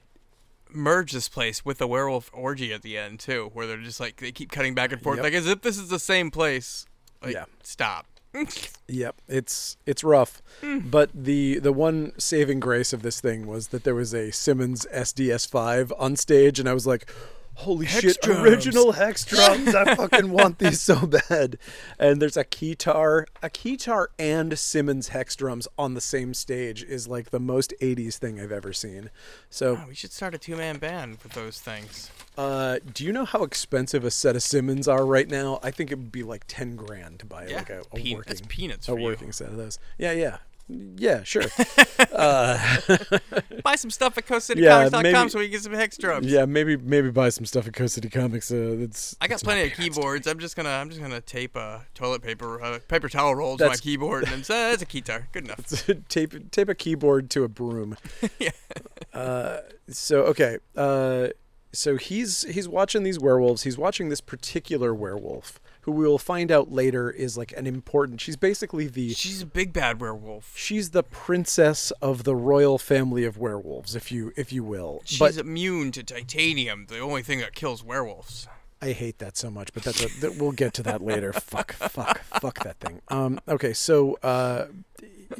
merge 0.69 1.11
this 1.11 1.29
place 1.29 1.63
with 1.63 1.77
the 1.77 1.87
werewolf 1.87 2.29
orgy 2.33 2.73
at 2.73 2.81
the 2.81 2.97
end 2.97 3.19
too, 3.19 3.49
where 3.53 3.67
they're 3.67 3.77
just 3.77 3.99
like 3.99 4.17
they 4.17 4.31
keep 4.31 4.51
cutting 4.51 4.73
back 4.73 4.91
and 4.91 5.01
forth, 5.01 5.17
Yep. 5.17 5.23
like 5.23 5.33
as 5.33 5.47
if 5.47 5.61
this 5.61 5.77
is 5.77 5.89
the 5.89 5.99
same 5.99 6.31
place. 6.31 6.85
Like, 7.21 7.33
Yeah. 7.33 7.45
stop. 7.63 8.07
Yep, 8.87 9.15
it's 9.27 9.77
it's 9.87 10.03
rough, 10.03 10.41
Hmm. 10.61 10.79
but 10.89 11.09
the 11.13 11.57
the 11.59 11.71
one 11.73 12.11
saving 12.19 12.59
grace 12.59 12.93
of 12.93 13.01
this 13.01 13.19
thing 13.21 13.47
was 13.47 13.69
that 13.69 13.83
there 13.83 13.95
was 13.95 14.13
a 14.13 14.29
Simmons 14.31 14.85
SDS5 14.91 15.91
on 15.97 16.15
stage, 16.15 16.59
and 16.59 16.67
I 16.69 16.73
was 16.73 16.85
like, 16.85 17.09
"Holy 17.55 17.85
Hex 17.85 18.01
shit! 18.03 18.21
drums." 18.21 18.41
Original 18.41 18.91
hex 18.93 19.25
drums! 19.25 19.73
I 19.75 19.95
fucking 19.95 20.29
want 20.31 20.59
these 20.59 20.81
so 20.81 21.05
bad." 21.07 21.57
And 21.99 22.21
there's 22.21 22.37
a 22.37 22.43
keytar, 22.45 23.25
a 23.41 23.49
keytar 23.49 24.07
and 24.19 24.57
Simmons 24.57 25.09
hex 25.09 25.35
drums 25.35 25.67
on 25.77 25.93
the 25.93 26.01
same 26.01 26.33
stage 26.33 26.83
is 26.83 27.07
like 27.07 27.29
the 27.31 27.39
most 27.39 27.73
'80s 27.81 28.15
thing 28.17 28.39
I've 28.39 28.51
ever 28.51 28.73
seen. 28.73 29.09
So, 29.49 29.79
Oh, 29.83 29.87
we 29.87 29.95
should 29.95 30.11
start 30.11 30.33
a 30.35 30.37
two 30.37 30.55
man 30.55 30.77
band 30.77 31.17
with 31.23 31.33
those 31.33 31.59
things. 31.59 32.09
uh, 32.37 32.79
do 32.93 33.03
you 33.05 33.11
know 33.13 33.25
how 33.25 33.43
expensive 33.43 34.03
a 34.05 34.11
set 34.11 34.35
of 34.35 34.43
Simmons 34.43 34.87
are 34.87 35.05
right 35.05 35.29
now? 35.29 35.59
I 35.63 35.71
think 35.71 35.91
it 35.91 35.95
would 35.97 36.11
be 36.11 36.23
like 36.23 36.43
ten 36.47 36.75
grand 36.75 37.19
to 37.19 37.25
buy 37.25 37.47
Yeah, 37.47 37.57
like 37.57 37.69
a, 37.69 37.79
a 37.79 37.95
Pe- 37.95 38.13
working 38.15 38.23
that's 38.27 38.41
peanuts 38.47 38.89
a 38.89 38.91
you. 38.93 39.01
working 39.03 39.31
set 39.31 39.49
of 39.49 39.57
those. 39.57 39.79
Yeah, 39.97 40.11
yeah, 40.11 40.37
yeah, 40.67 41.23
sure. 41.23 41.43
Buy 43.63 43.75
some 43.75 43.89
stuff 43.91 44.17
at 44.17 44.23
Yeah, 44.29 44.35
coastcitycomics.com 44.37 45.03
maybe- 45.03 45.29
so 45.29 45.39
we 45.39 45.45
can 45.45 45.51
get 45.51 45.61
some 45.61 45.73
hex 45.73 45.97
drums. 45.97 46.25
yeah, 46.27 46.45
maybe 46.45 46.77
maybe 46.77 47.09
buy 47.11 47.29
some 47.29 47.45
stuff 47.45 47.67
at 47.67 47.73
Coast 47.73 47.95
City 47.95 48.09
Comics. 48.09 48.51
Uh, 48.51 48.77
it's 48.79 49.15
I 49.21 49.27
got 49.27 49.41
plenty 49.41 49.69
of 49.69 49.77
keyboards. 49.77 50.27
I'm 50.27 50.39
just 50.39 50.55
gonna 50.55 50.69
I'm 50.69 50.89
just 50.89 51.01
gonna 51.01 51.21
tape 51.21 51.55
uh, 51.55 51.79
toilet 51.93 52.21
paper 52.21 52.61
uh, 52.61 52.79
paper 52.87 53.09
towel 53.09 53.35
roll 53.35 53.57
to 53.57 53.67
my 53.67 53.75
keyboard 53.75 54.23
and 54.23 54.31
then 54.31 54.43
say 54.43 54.73
it's 54.73 54.81
a 54.81 54.85
guitar. 54.85 55.27
Good 55.31 55.45
enough. 55.45 55.87
tape 56.09 56.51
tape 56.51 56.69
a 56.69 56.75
keyboard 56.75 57.29
to 57.31 57.43
a 57.43 57.47
broom. 57.47 57.97
Yeah. 58.39 58.51
Uh, 59.13 59.57
so 59.89 60.23
okay. 60.23 60.57
Uh, 60.75 61.27
so 61.71 61.97
he's 61.97 62.43
he's 62.43 62.67
watching 62.67 63.03
these 63.03 63.19
werewolves. 63.19 63.63
He's 63.63 63.77
watching 63.77 64.09
this 64.09 64.21
particular 64.21 64.93
werewolf, 64.93 65.59
who 65.85 65.91
we 65.91 66.07
will 66.07 66.17
find 66.17 66.51
out 66.51 66.71
later 66.71 67.11
is 67.11 67.37
like 67.37 67.53
an 67.55 67.67
important. 67.67 68.19
She's 68.19 68.35
basically 68.35 68.87
the 68.87 69.13
She's 69.13 69.43
a 69.43 69.45
big 69.45 69.71
bad 69.71 70.01
werewolf. 70.01 70.51
she's 70.57 70.89
the 70.89 71.03
princess 71.03 71.91
of 72.01 72.23
the 72.23 72.35
royal 72.35 72.79
family 72.79 73.23
of 73.23 73.37
werewolves, 73.37 73.95
if 73.95 74.11
you 74.11 74.33
if 74.35 74.51
you 74.51 74.63
will. 74.63 75.03
She's 75.05 75.19
but 75.19 75.37
immune 75.37 75.91
to 75.91 76.01
titanium, 76.03 76.87
the 76.87 76.97
only 76.97 77.21
thing 77.21 77.37
that 77.39 77.53
kills 77.53 77.83
werewolves. 77.83 78.47
I 78.81 78.93
hate 78.93 79.19
that 79.19 79.37
so 79.37 79.51
much, 79.51 79.73
but 79.73 79.83
that's 79.83 80.03
a, 80.03 80.19
that 80.21 80.37
we'll 80.37 80.53
get 80.53 80.73
to 80.73 80.83
that 80.83 81.03
later. 81.03 81.31
fuck, 81.33 81.73
fuck, 81.73 82.23
fuck 82.23 82.63
that 82.63 82.79
thing. 82.79 83.01
Um, 83.09 83.39
okay, 83.47 83.73
so 83.73 84.17
uh, 84.23 84.65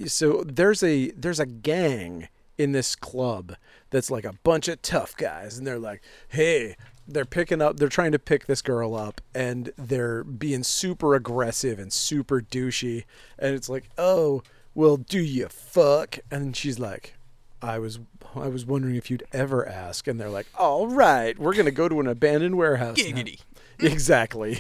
so 0.06 0.44
there's 0.44 0.84
a 0.84 1.10
there's 1.12 1.40
a 1.40 1.48
gang 1.48 2.28
in 2.60 2.72
this 2.72 2.96
club 2.96 3.56
that's 3.90 4.12
like 4.12 4.26
a 4.26 4.34
bunch 4.44 4.68
of 4.68 4.80
tough 4.84 5.18
guys, 5.18 5.58
and 5.58 5.66
they're 5.66 5.80
like, 5.80 6.04
hey, 6.28 6.76
they're 7.08 7.26
picking 7.26 7.62
up, 7.62 7.78
they're 7.78 7.90
trying 7.90 8.12
to 8.14 8.20
pick 8.20 8.46
this 8.48 8.62
girl 8.62 8.96
up, 8.96 9.22
and 9.34 9.72
they're 9.78 10.24
being 10.24 10.64
super 10.64 11.16
aggressive 11.16 11.78
and 11.80 11.92
super 11.94 12.42
douchey, 12.42 13.06
and 13.38 13.56
it's 13.56 13.70
like, 13.70 13.86
oh, 13.98 14.42
well, 14.74 14.98
do 14.98 15.20
you 15.20 15.48
fuck? 15.48 16.20
And 16.32 16.56
she's 16.56 16.80
like, 16.80 17.14
I 17.62 17.80
was 17.80 18.00
I 18.36 18.48
was 18.50 18.66
wondering 18.66 18.96
if 18.96 19.10
you'd 19.10 19.24
ever 19.32 19.68
ask, 19.68 20.08
and 20.08 20.20
they're 20.20 20.30
like, 20.30 20.48
"All 20.60 20.88
right, 20.88 21.40
we're 21.40 21.54
gonna 21.56 21.72
go 21.72 21.88
to 21.88 22.00
an 22.02 22.08
abandoned 22.08 22.58
warehouse." 22.58 22.98
now." 22.98 23.04
Giggity. 23.04 23.40
Exactly. 23.80 24.56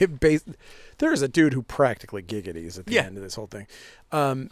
There's 0.98 1.22
a 1.22 1.28
dude 1.30 1.54
who 1.54 1.62
practically 1.62 2.22
giggities 2.22 2.78
at 2.78 2.86
the 2.86 2.94
Yeah. 2.94 3.04
end 3.04 3.16
of 3.18 3.24
this 3.24 3.36
whole 3.36 3.48
thing. 3.48 3.66
Um, 4.12 4.50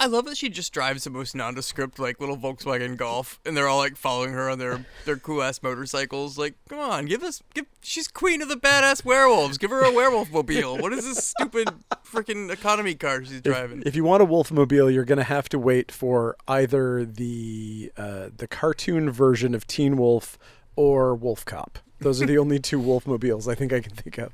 I 0.00 0.06
love 0.06 0.26
that 0.26 0.36
she 0.36 0.48
just 0.48 0.72
drives 0.72 1.04
the 1.04 1.10
most 1.10 1.34
nondescript 1.34 1.98
like 1.98 2.20
little 2.20 2.36
Volkswagen 2.36 2.96
Golf, 2.96 3.40
and 3.44 3.56
they're 3.56 3.66
all 3.66 3.78
like 3.78 3.96
following 3.96 4.32
her 4.32 4.48
on 4.48 4.58
their 4.58 4.86
their 5.04 5.16
cool 5.16 5.42
ass 5.42 5.60
motorcycles. 5.62 6.38
Like, 6.38 6.54
come 6.68 6.78
on, 6.78 7.06
give 7.06 7.24
us 7.24 7.42
give. 7.52 7.66
She's 7.82 8.06
queen 8.06 8.40
of 8.40 8.48
the 8.48 8.56
badass 8.56 9.04
werewolves. 9.04 9.58
Give 9.58 9.70
her 9.70 9.82
a 9.82 9.92
werewolf 9.92 10.30
mobile. 10.30 10.78
What 10.78 10.92
is 10.92 11.04
this 11.04 11.34
stupid 11.36 11.68
freaking 12.04 12.50
economy 12.50 12.94
car 12.94 13.24
she's 13.24 13.40
driving? 13.40 13.82
if 13.86 13.96
you 13.96 14.04
want 14.04 14.22
a 14.22 14.24
wolf 14.24 14.52
mobile, 14.52 14.88
you're 14.88 15.04
gonna 15.04 15.24
have 15.24 15.48
to 15.48 15.58
wait 15.58 15.90
for 15.90 16.36
either 16.46 17.04
the 17.04 17.90
uh, 17.96 18.28
the 18.36 18.46
cartoon 18.46 19.10
version 19.10 19.52
of 19.54 19.66
Teen 19.66 19.96
Wolf 19.96 20.38
or 20.76 21.14
Wolf 21.16 21.44
Cop. 21.44 21.80
Those 22.00 22.22
are 22.22 22.26
the 22.26 22.38
only 22.44 22.60
two 22.60 22.78
wolf 22.78 23.04
mobiles 23.04 23.48
I 23.48 23.56
think 23.56 23.72
I 23.72 23.80
can 23.80 23.94
think 23.94 24.18
of. 24.18 24.32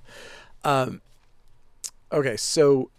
Um, 0.63 1.01
okay, 2.13 2.37
so 2.37 2.91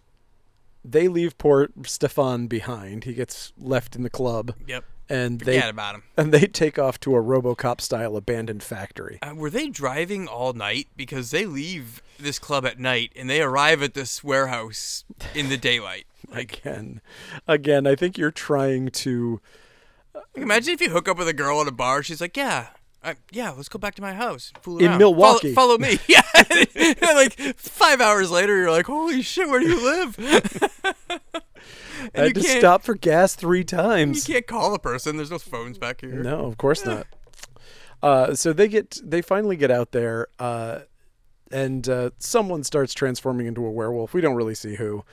they 0.90 1.08
leave 1.08 1.36
poor 1.38 1.68
Stefan 1.84 2.46
behind. 2.46 3.04
He 3.04 3.14
gets 3.14 3.52
left 3.58 3.96
in 3.96 4.02
the 4.02 4.10
club, 4.10 4.54
yep. 4.66 4.84
and 5.08 5.40
they 5.40 5.60
about 5.60 5.96
him. 5.96 6.02
and 6.16 6.32
they 6.32 6.46
take 6.46 6.78
off 6.78 7.00
to 7.00 7.14
a 7.16 7.22
RoboCop 7.22 7.80
style 7.80 8.16
abandoned 8.16 8.62
factory. 8.62 9.18
Uh, 9.22 9.34
were 9.34 9.50
they 9.50 9.68
driving 9.68 10.28
all 10.28 10.52
night? 10.52 10.88
Because 10.96 11.30
they 11.30 11.46
leave 11.46 12.02
this 12.18 12.38
club 12.38 12.64
at 12.64 12.78
night 12.78 13.12
and 13.16 13.28
they 13.28 13.42
arrive 13.42 13.82
at 13.82 13.94
this 13.94 14.22
warehouse 14.24 15.04
in 15.34 15.48
the 15.48 15.56
daylight. 15.56 16.06
Like, 16.28 16.58
Again, 16.64 17.00
again, 17.46 17.86
I 17.86 17.94
think 17.94 18.18
you're 18.18 18.32
trying 18.32 18.88
to. 18.88 19.40
imagine 20.34 20.74
if 20.74 20.80
you 20.80 20.90
hook 20.90 21.08
up 21.08 21.18
with 21.18 21.28
a 21.28 21.32
girl 21.32 21.60
at 21.60 21.68
a 21.68 21.72
bar. 21.72 22.02
She's 22.02 22.20
like, 22.20 22.36
"Yeah, 22.36 22.70
I, 23.06 23.14
yeah, 23.30 23.52
let's 23.52 23.68
go 23.68 23.78
back 23.78 23.94
to 23.94 24.02
my 24.02 24.12
house, 24.12 24.52
fool 24.62 24.78
In. 24.78 24.98
Milwaukee. 24.98 25.54
Follow, 25.54 25.78
follow 25.78 25.78
me." 25.78 25.98
Yeah, 26.08 26.22
like 27.14 27.38
five 27.56 28.00
hours 28.00 28.30
later, 28.30 28.56
you're 28.56 28.70
like, 28.70 28.86
"Holy 28.86 29.22
shit, 29.22 29.48
where 29.48 29.60
do 29.60 29.68
you 29.68 29.82
live?" 29.82 30.16
I 32.14 32.20
had 32.20 32.36
you 32.36 32.42
to 32.42 32.42
stop 32.42 32.82
for 32.82 32.94
gas 32.94 33.34
three 33.34 33.64
times. 33.64 34.26
You 34.28 34.34
can't 34.34 34.46
call 34.46 34.72
the 34.72 34.78
person. 34.78 35.16
There's 35.16 35.30
no 35.30 35.38
phones 35.38 35.78
back 35.78 36.00
here. 36.00 36.22
No, 36.22 36.46
of 36.46 36.58
course 36.58 36.84
not. 36.84 37.06
Uh, 38.02 38.34
so 38.34 38.52
they 38.52 38.68
get 38.68 39.00
they 39.04 39.22
finally 39.22 39.56
get 39.56 39.70
out 39.70 39.92
there, 39.92 40.26
uh, 40.38 40.80
and 41.50 41.88
uh, 41.88 42.10
someone 42.18 42.64
starts 42.64 42.92
transforming 42.92 43.46
into 43.46 43.64
a 43.64 43.70
werewolf. 43.70 44.14
We 44.14 44.20
don't 44.20 44.34
really 44.34 44.54
see 44.54 44.74
who, 44.74 45.04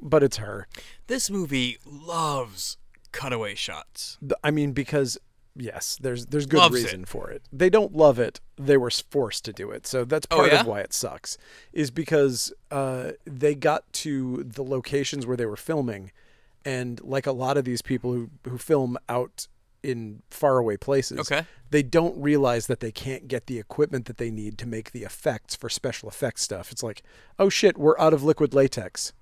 but 0.00 0.22
it's 0.22 0.36
her. 0.38 0.68
This 1.08 1.30
movie 1.30 1.78
loves 1.84 2.76
cutaway 3.12 3.54
shots. 3.54 4.18
I 4.42 4.50
mean, 4.50 4.72
because 4.72 5.18
yes, 5.60 5.96
there's 6.00 6.26
there's 6.26 6.46
good 6.46 6.58
Loves 6.58 6.76
it. 6.80 6.84
reason 6.84 7.04
for 7.04 7.30
it. 7.30 7.42
They 7.52 7.70
don't 7.70 7.94
love 7.94 8.18
it; 8.18 8.40
they 8.56 8.76
were 8.76 8.90
forced 8.90 9.44
to 9.44 9.52
do 9.52 9.70
it. 9.70 9.86
So 9.86 10.04
that's 10.04 10.26
Oh, 10.30 10.36
part 10.38 10.52
yeah? 10.52 10.60
of 10.60 10.66
why 10.66 10.80
it 10.80 10.92
sucks. 10.92 11.38
Is 11.72 11.90
because 11.90 12.52
uh, 12.70 13.12
they 13.24 13.54
got 13.54 13.90
to 14.04 14.42
the 14.44 14.64
locations 14.64 15.26
where 15.26 15.36
they 15.36 15.46
were 15.46 15.56
filming, 15.56 16.10
and 16.64 17.00
like 17.02 17.26
a 17.26 17.32
lot 17.32 17.56
of 17.56 17.64
these 17.64 17.82
people 17.82 18.12
who 18.12 18.30
who 18.48 18.58
film 18.58 18.96
out 19.08 19.46
in 19.82 20.22
faraway 20.30 20.76
places, 20.76 21.18
Okay. 21.20 21.46
they 21.70 21.82
don't 21.82 22.14
realize 22.20 22.66
that 22.66 22.80
they 22.80 22.92
can't 22.92 23.28
get 23.28 23.46
the 23.46 23.58
equipment 23.58 24.04
that 24.04 24.18
they 24.18 24.30
need 24.30 24.58
to 24.58 24.66
make 24.66 24.90
the 24.92 25.04
effects 25.04 25.56
for 25.56 25.70
special 25.70 26.06
effects 26.06 26.42
stuff. 26.42 26.70
It's 26.70 26.82
like, 26.82 27.02
oh 27.38 27.48
shit, 27.48 27.78
we're 27.78 27.98
out 27.98 28.12
of 28.12 28.22
liquid 28.22 28.52
latex. 28.52 29.14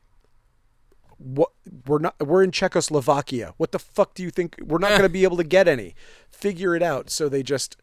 What 1.19 1.51
we're 1.87 1.99
not 1.99 2.15
we're 2.25 2.43
in 2.45 2.53
Czechoslovakia. 2.53 3.55
What 3.57 3.73
the 3.73 3.79
fuck 3.79 4.15
do 4.15 4.23
you 4.23 4.31
think 4.31 4.57
we're 4.65 4.79
not 4.79 4.91
going 4.91 5.03
to 5.03 5.09
be 5.09 5.25
able 5.25 5.37
to 5.39 5.45
get 5.45 5.67
any? 5.69 5.95
Figure 6.31 6.75
it 6.77 6.83
out. 6.83 7.11
So 7.11 7.29
they 7.29 7.43
just 7.43 7.77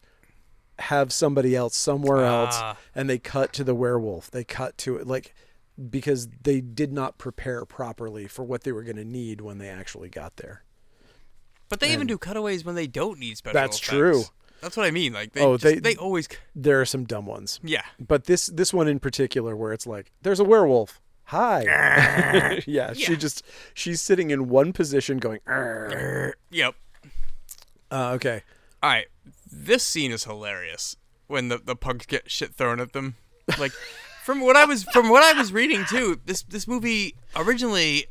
have 0.79 1.11
somebody 1.13 1.55
else 1.55 1.75
somewhere 1.75 2.23
else 2.25 2.55
Ah. 2.57 2.77
and 2.93 3.09
they 3.09 3.17
cut 3.17 3.53
to 3.53 3.63
the 3.63 3.75
werewolf. 3.75 4.31
They 4.31 4.43
cut 4.43 4.77
to 4.79 4.95
it 4.97 5.05
like 5.07 5.33
because 5.89 6.29
they 6.43 6.61
did 6.61 6.93
not 6.93 7.17
prepare 7.17 7.65
properly 7.65 8.27
for 8.27 8.43
what 8.43 8.63
they 8.63 8.71
were 8.71 8.83
going 8.83 8.95
to 8.95 9.03
need 9.05 9.41
when 9.41 9.57
they 9.57 9.67
actually 9.69 10.09
got 10.09 10.37
there. 10.37 10.63
But 11.67 11.79
they 11.81 11.91
even 11.91 12.07
do 12.07 12.17
cutaways 12.17 12.63
when 12.63 12.75
they 12.75 12.87
don't 12.87 13.19
need 13.19 13.37
special 13.37 13.53
That's 13.59 13.77
effects. 13.77 13.89
true. 13.89 14.23
That's 14.61 14.77
what 14.77 14.85
I 14.85 14.91
mean. 14.91 15.11
Like 15.13 15.33
they, 15.33 15.41
Oh, 15.41 15.57
just- 15.57 15.63
they- 15.63 15.79
they 15.79 15.95
always 15.97 16.27
There 16.55 16.79
are 16.79 16.85
some 16.85 17.03
dumb 17.05 17.25
ones. 17.25 17.59
yeah. 17.63 17.83
But 17.99 18.25
this 18.25 18.47
this 18.47 18.73
one 18.73 18.87
in 18.87 18.99
particular, 18.99 19.55
where 19.55 19.73
it's 19.73 19.85
like, 19.87 20.11
there's 20.21 20.39
a 20.39 20.43
werewolf. 20.45 21.01
Hi. 21.25 22.61
yeah, 22.67 22.93
she 22.93 23.15
just 23.15 23.43
she's 23.73 24.01
sitting 24.01 24.31
in 24.31 24.47
one 24.49 24.73
position, 24.73 25.17
going. 25.17 25.39
"Arr." 25.47 26.35
Yep. 26.51 26.75
Uh, 27.91 28.11
okay. 28.15 28.43
All 28.83 28.89
right. 28.89 29.07
This 29.51 29.83
scene 29.83 30.11
is 30.11 30.25
hilarious 30.25 30.97
when 31.27 31.49
the 31.49 31.57
the 31.57 31.75
pugs 31.75 32.05
get 32.05 32.29
shit 32.29 32.53
thrown 32.53 32.79
at 32.79 32.93
them. 32.93 33.15
Like 33.59 33.71
from 34.23 34.41
what 34.41 34.55
I 34.55 34.65
was 34.65 34.83
from 34.83 35.09
what 35.09 35.23
I 35.23 35.37
was 35.37 35.51
reading 35.53 35.85
too, 35.85 36.19
this 36.25 36.43
this 36.43 36.67
movie 36.67 37.15
originally, 37.35 38.05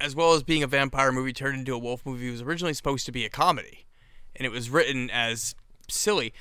as 0.00 0.14
well 0.14 0.34
as 0.34 0.42
being 0.42 0.62
a 0.62 0.66
vampire 0.66 1.12
movie 1.12 1.32
turned 1.32 1.58
into 1.58 1.74
a 1.74 1.78
wolf 1.78 2.04
movie, 2.04 2.28
it 2.28 2.32
was 2.32 2.42
originally 2.42 2.74
supposed 2.74 3.06
to 3.06 3.12
be 3.12 3.24
a 3.24 3.28
comedy, 3.28 3.86
and 4.36 4.46
it 4.46 4.50
was 4.50 4.70
written 4.70 5.10
as 5.10 5.54
silly, 5.88 6.32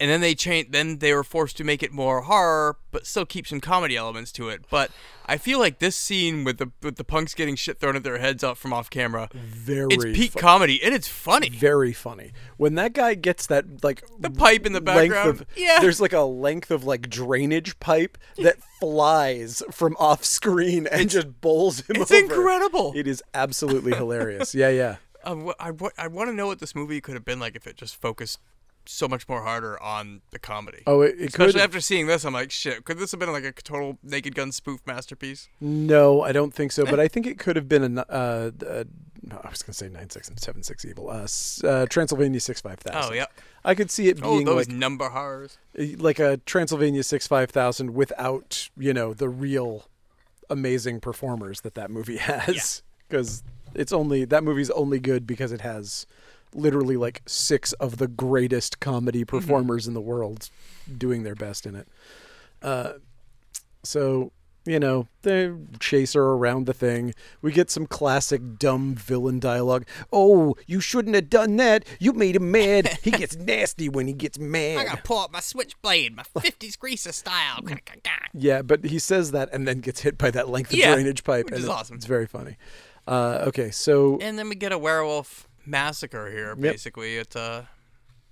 and 0.00 0.10
then 0.10 0.20
they 0.20 0.34
changed. 0.34 0.72
Then 0.72 0.98
they 0.98 1.12
were 1.12 1.24
forced 1.24 1.56
to 1.58 1.64
make 1.64 1.82
it 1.82 1.92
more 1.92 2.22
horror, 2.22 2.76
but 2.90 3.06
still 3.06 3.26
keep 3.26 3.46
some 3.46 3.60
comedy 3.60 3.96
elements 3.96 4.32
to 4.32 4.48
it. 4.48 4.64
But 4.70 4.90
I 5.26 5.36
feel 5.36 5.58
like 5.58 5.78
this 5.78 5.96
scene 5.96 6.44
with 6.44 6.58
the 6.58 6.70
with 6.82 6.96
the 6.96 7.04
punks 7.04 7.34
getting 7.34 7.56
shit 7.56 7.78
thrown 7.80 7.96
at 7.96 8.02
their 8.04 8.18
heads 8.18 8.42
up 8.44 8.56
from 8.58 8.72
off 8.72 8.90
camera, 8.90 9.28
Very 9.34 9.88
it's 9.94 10.04
peak 10.04 10.34
comedy 10.34 10.80
and 10.82 10.94
it's 10.94 11.08
funny. 11.08 11.48
very 11.50 11.92
funny 11.92 12.32
when 12.56 12.74
that 12.76 12.92
guy 12.92 13.14
gets 13.14 13.46
that 13.46 13.82
like 13.84 14.02
The 14.18 14.30
pipe 14.30 14.64
in 14.66 14.72
the 14.72 14.80
background, 14.80 15.28
of 15.40 15.46
yeah. 15.56 15.78
there's 15.80 16.00
like 16.00 16.12
a 16.12 16.20
length 16.22 16.70
of 16.70 16.84
like 16.84 17.10
drainage 17.10 17.78
pipe 17.80 18.16
that 18.38 18.56
flies 18.80 19.62
from 19.70 19.96
off 19.98 20.24
screen 20.24 20.86
and 20.86 21.10
just 21.10 21.40
bowls 21.40 21.80
him 21.80 21.96
It's 21.96 22.10
over. 22.10 22.20
incredible. 22.24 22.92
it 22.96 23.06
is 23.06 23.22
absolutely 23.34 23.94
hilarious 23.94 24.54
yeah 24.54 24.70
yeah 24.70 24.96
Um, 25.24 25.46
wh- 25.48 25.60
I, 25.60 25.72
I 25.98 26.06
want 26.08 26.30
to 26.30 26.34
know 26.34 26.46
what 26.46 26.58
this 26.58 26.74
movie 26.74 27.00
could 27.00 27.14
have 27.14 27.24
been 27.24 27.38
like 27.40 27.54
if 27.56 27.66
it 27.66 27.76
just 27.76 28.00
focused 28.00 28.38
so 28.90 29.06
much 29.06 29.28
more 29.28 29.42
harder 29.42 29.80
on 29.82 30.22
the 30.30 30.38
comedy. 30.38 30.82
oh 30.86 31.02
it, 31.02 31.14
it 31.18 31.28
Especially 31.28 31.52
could 31.54 31.60
after 31.62 31.80
seeing 31.80 32.06
this, 32.06 32.24
I'm 32.24 32.32
like, 32.32 32.50
shit, 32.50 32.84
could 32.84 32.98
this 32.98 33.10
have 33.10 33.20
been 33.20 33.30
like 33.32 33.44
a 33.44 33.52
total 33.52 33.98
Naked 34.02 34.34
Gun 34.34 34.50
spoof 34.52 34.80
masterpiece? 34.86 35.48
no 35.60 36.22
i 36.22 36.32
don't 36.32 36.54
think 36.54 36.72
so 36.72 36.84
but 36.84 36.98
i 36.98 37.06
think 37.08 37.26
it 37.26 37.38
could 37.38 37.56
have 37.56 37.68
been 37.68 37.98
a 37.98 38.00
uh, 38.08 38.50
uh 38.66 38.84
I 39.30 39.50
was 39.50 39.62
gonna 39.62 39.74
say 39.74 39.88
nine 39.88 40.08
six 40.08 40.28
and 40.28 40.40
seven 40.40 40.62
six 40.62 40.86
evil. 40.86 41.10
Uh, 41.10 41.26
uh, 41.66 41.84
Transylvania 41.86 42.40
six 42.40 42.62
five 42.62 42.78
thousand. 42.78 43.12
Oh, 43.12 43.14
yeah. 43.14 43.26
I 43.62 43.74
could 43.74 43.90
see 43.90 44.08
it 44.08 44.20
Oh, 44.22 44.36
being 44.36 44.46
those 44.46 44.68
like 44.68 44.74
number 44.74 45.10
horrors. 45.10 45.58
like 45.76 46.18
a 46.18 46.38
Transylvania 46.46 47.02
six 47.02 47.26
five 47.26 47.50
thousand 47.50 47.94
without 47.94 48.70
you 48.78 48.94
know 48.94 49.12
the 49.12 49.28
real 49.28 49.86
amazing 50.48 51.00
performers 51.00 51.60
that 51.60 51.74
that 51.74 51.90
movie 51.90 52.16
has 52.32 52.82
because 53.06 53.42
it's 53.74 53.92
only 53.92 54.24
that 54.24 54.44
movie's 54.44 54.70
only 54.70 54.98
good 54.98 55.26
because 55.26 55.52
it 55.52 55.60
has 55.60 56.06
literally 56.54 56.96
like 56.96 57.22
six 57.26 57.72
of 57.74 57.98
the 57.98 58.08
greatest 58.08 58.80
comedy 58.80 59.24
performers 59.24 59.86
in 59.86 59.94
the 59.94 60.00
world 60.00 60.50
doing 60.96 61.22
their 61.22 61.34
best 61.34 61.66
in 61.66 61.74
it. 61.74 61.88
Uh, 62.62 62.94
so 63.82 64.32
you 64.64 64.78
know 64.78 65.08
they 65.22 65.50
chase 65.80 66.12
her 66.12 66.22
around 66.32 66.66
the 66.66 66.74
thing. 66.74 67.14
We 67.40 67.52
get 67.52 67.70
some 67.70 67.86
classic 67.86 68.58
dumb 68.58 68.94
villain 68.94 69.40
dialogue. 69.40 69.86
Oh, 70.12 70.56
you 70.66 70.80
shouldn't 70.80 71.14
have 71.14 71.30
done 71.30 71.56
that. 71.56 71.86
You 71.98 72.12
made 72.12 72.36
him 72.36 72.50
mad. 72.50 72.98
He 73.02 73.10
gets 73.10 73.36
nasty 73.38 73.88
when 73.88 74.06
he 74.06 74.12
gets 74.12 74.38
mad. 74.38 74.78
I 74.78 74.84
gotta 74.84 75.02
pull 75.02 75.20
out 75.20 75.32
my 75.32 75.40
switchblade, 75.40 76.14
my 76.14 76.24
50s 76.34 76.78
greaser 76.78 77.12
style. 77.12 77.60
Yeah, 78.34 78.62
but 78.62 78.84
he 78.84 78.98
says 78.98 79.30
that 79.30 79.48
and 79.52 79.66
then 79.66 79.80
gets 79.80 80.00
hit 80.00 80.18
by 80.18 80.30
that 80.32 80.48
length 80.48 80.72
of 80.72 80.78
Yeah, 80.78 80.94
drainage 80.94 81.24
pipe, 81.24 81.46
which 81.46 81.54
and 81.54 81.62
is 81.62 81.68
awesome. 81.68 81.96
It's 81.96 82.06
very 82.06 82.26
funny. 82.26 82.56
Uh, 83.06 83.44
okay, 83.46 83.70
so 83.70 84.18
and 84.20 84.38
then 84.38 84.50
we 84.50 84.54
get 84.54 84.70
a 84.70 84.76
werewolf 84.78 85.47
massacre 85.68 86.30
here, 86.30 86.48
Yep. 86.50 86.58
basically. 86.58 87.16
It's 87.16 87.36
a 87.36 87.68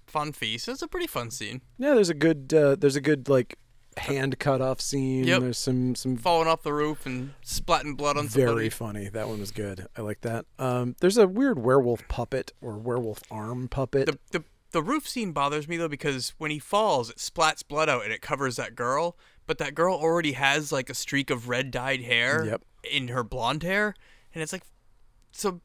fun 0.06 0.32
feast. 0.32 0.68
It's 0.68 0.82
a 0.82 0.88
pretty 0.88 1.06
fun 1.06 1.30
scene. 1.30 1.60
yeah, 1.78 1.94
there's 1.94 2.08
a 2.10 2.14
good 2.14 2.52
uh, 2.54 2.76
there's 2.76 2.96
a 2.96 3.00
good 3.00 3.28
like 3.28 3.58
hand 3.98 4.38
cut 4.38 4.60
off 4.60 4.80
scene. 4.80 5.24
Yep. 5.24 5.40
There's 5.40 5.58
some 5.58 5.94
some 5.94 6.16
Falling 6.16 6.48
off 6.48 6.62
the 6.62 6.72
roof 6.72 7.06
and 7.06 7.32
splatting 7.44 7.96
blood 7.96 8.16
on 8.16 8.28
very 8.28 8.46
somebody. 8.46 8.68
funny. 8.70 9.08
That 9.08 9.28
one 9.28 9.40
was 9.40 9.50
good. 9.50 9.86
I 9.96 10.02
like 10.02 10.20
that. 10.22 10.44
Um, 10.58 10.96
there's 11.00 11.16
a 11.16 11.26
weird 11.26 11.58
werewolf 11.58 12.06
puppet 12.08 12.52
or 12.60 12.76
werewolf 12.78 13.22
arm 13.30 13.68
puppet. 13.68 14.06
The, 14.06 14.18
the, 14.38 14.44
the 14.72 14.82
roof 14.82 15.08
scene 15.08 15.32
bothers 15.32 15.66
me, 15.66 15.76
though, 15.78 15.88
because 15.88 16.34
when 16.38 16.50
he 16.50 16.58
falls, 16.58 17.08
it 17.08 17.16
splats 17.16 17.66
blood 17.66 17.88
out 17.88 18.04
and 18.04 18.12
it 18.12 18.20
covers 18.20 18.56
that 18.56 18.74
girl. 18.74 19.16
But 19.46 19.58
that 19.58 19.74
girl 19.74 19.94
already 19.94 20.32
has, 20.32 20.72
like, 20.72 20.90
a 20.90 20.94
streak 20.94 21.30
of 21.30 21.48
red 21.48 21.70
dyed 21.70 22.02
hair 22.02 22.44
Yep. 22.44 22.62
in 22.90 23.08
her 23.08 23.22
blonde 23.22 23.62
hair. 23.62 23.94
And 24.34 24.42
it's 24.42 24.52
like, 24.52 24.64
so 25.32 25.60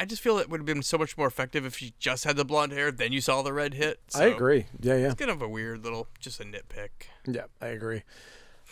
I 0.00 0.06
just 0.06 0.22
feel 0.22 0.38
it 0.38 0.48
would 0.48 0.60
have 0.60 0.66
been 0.66 0.82
so 0.82 0.96
much 0.96 1.18
more 1.18 1.26
effective 1.26 1.66
if 1.66 1.76
she 1.76 1.92
just 1.98 2.24
had 2.24 2.36
the 2.36 2.44
blonde 2.44 2.72
hair, 2.72 2.90
then 2.90 3.12
you 3.12 3.20
saw 3.20 3.42
the 3.42 3.52
red 3.52 3.74
hit. 3.74 4.00
I 4.14 4.24
agree. 4.24 4.64
Yeah, 4.80 4.96
yeah, 4.96 5.06
It's 5.08 5.14
kind 5.16 5.30
of 5.30 5.42
a 5.42 5.48
weird 5.48 5.84
little, 5.84 6.08
just 6.18 6.40
a 6.40 6.44
nitpick. 6.44 6.88
yeah. 7.26 7.44
I 7.60 7.66
agree. 7.66 8.02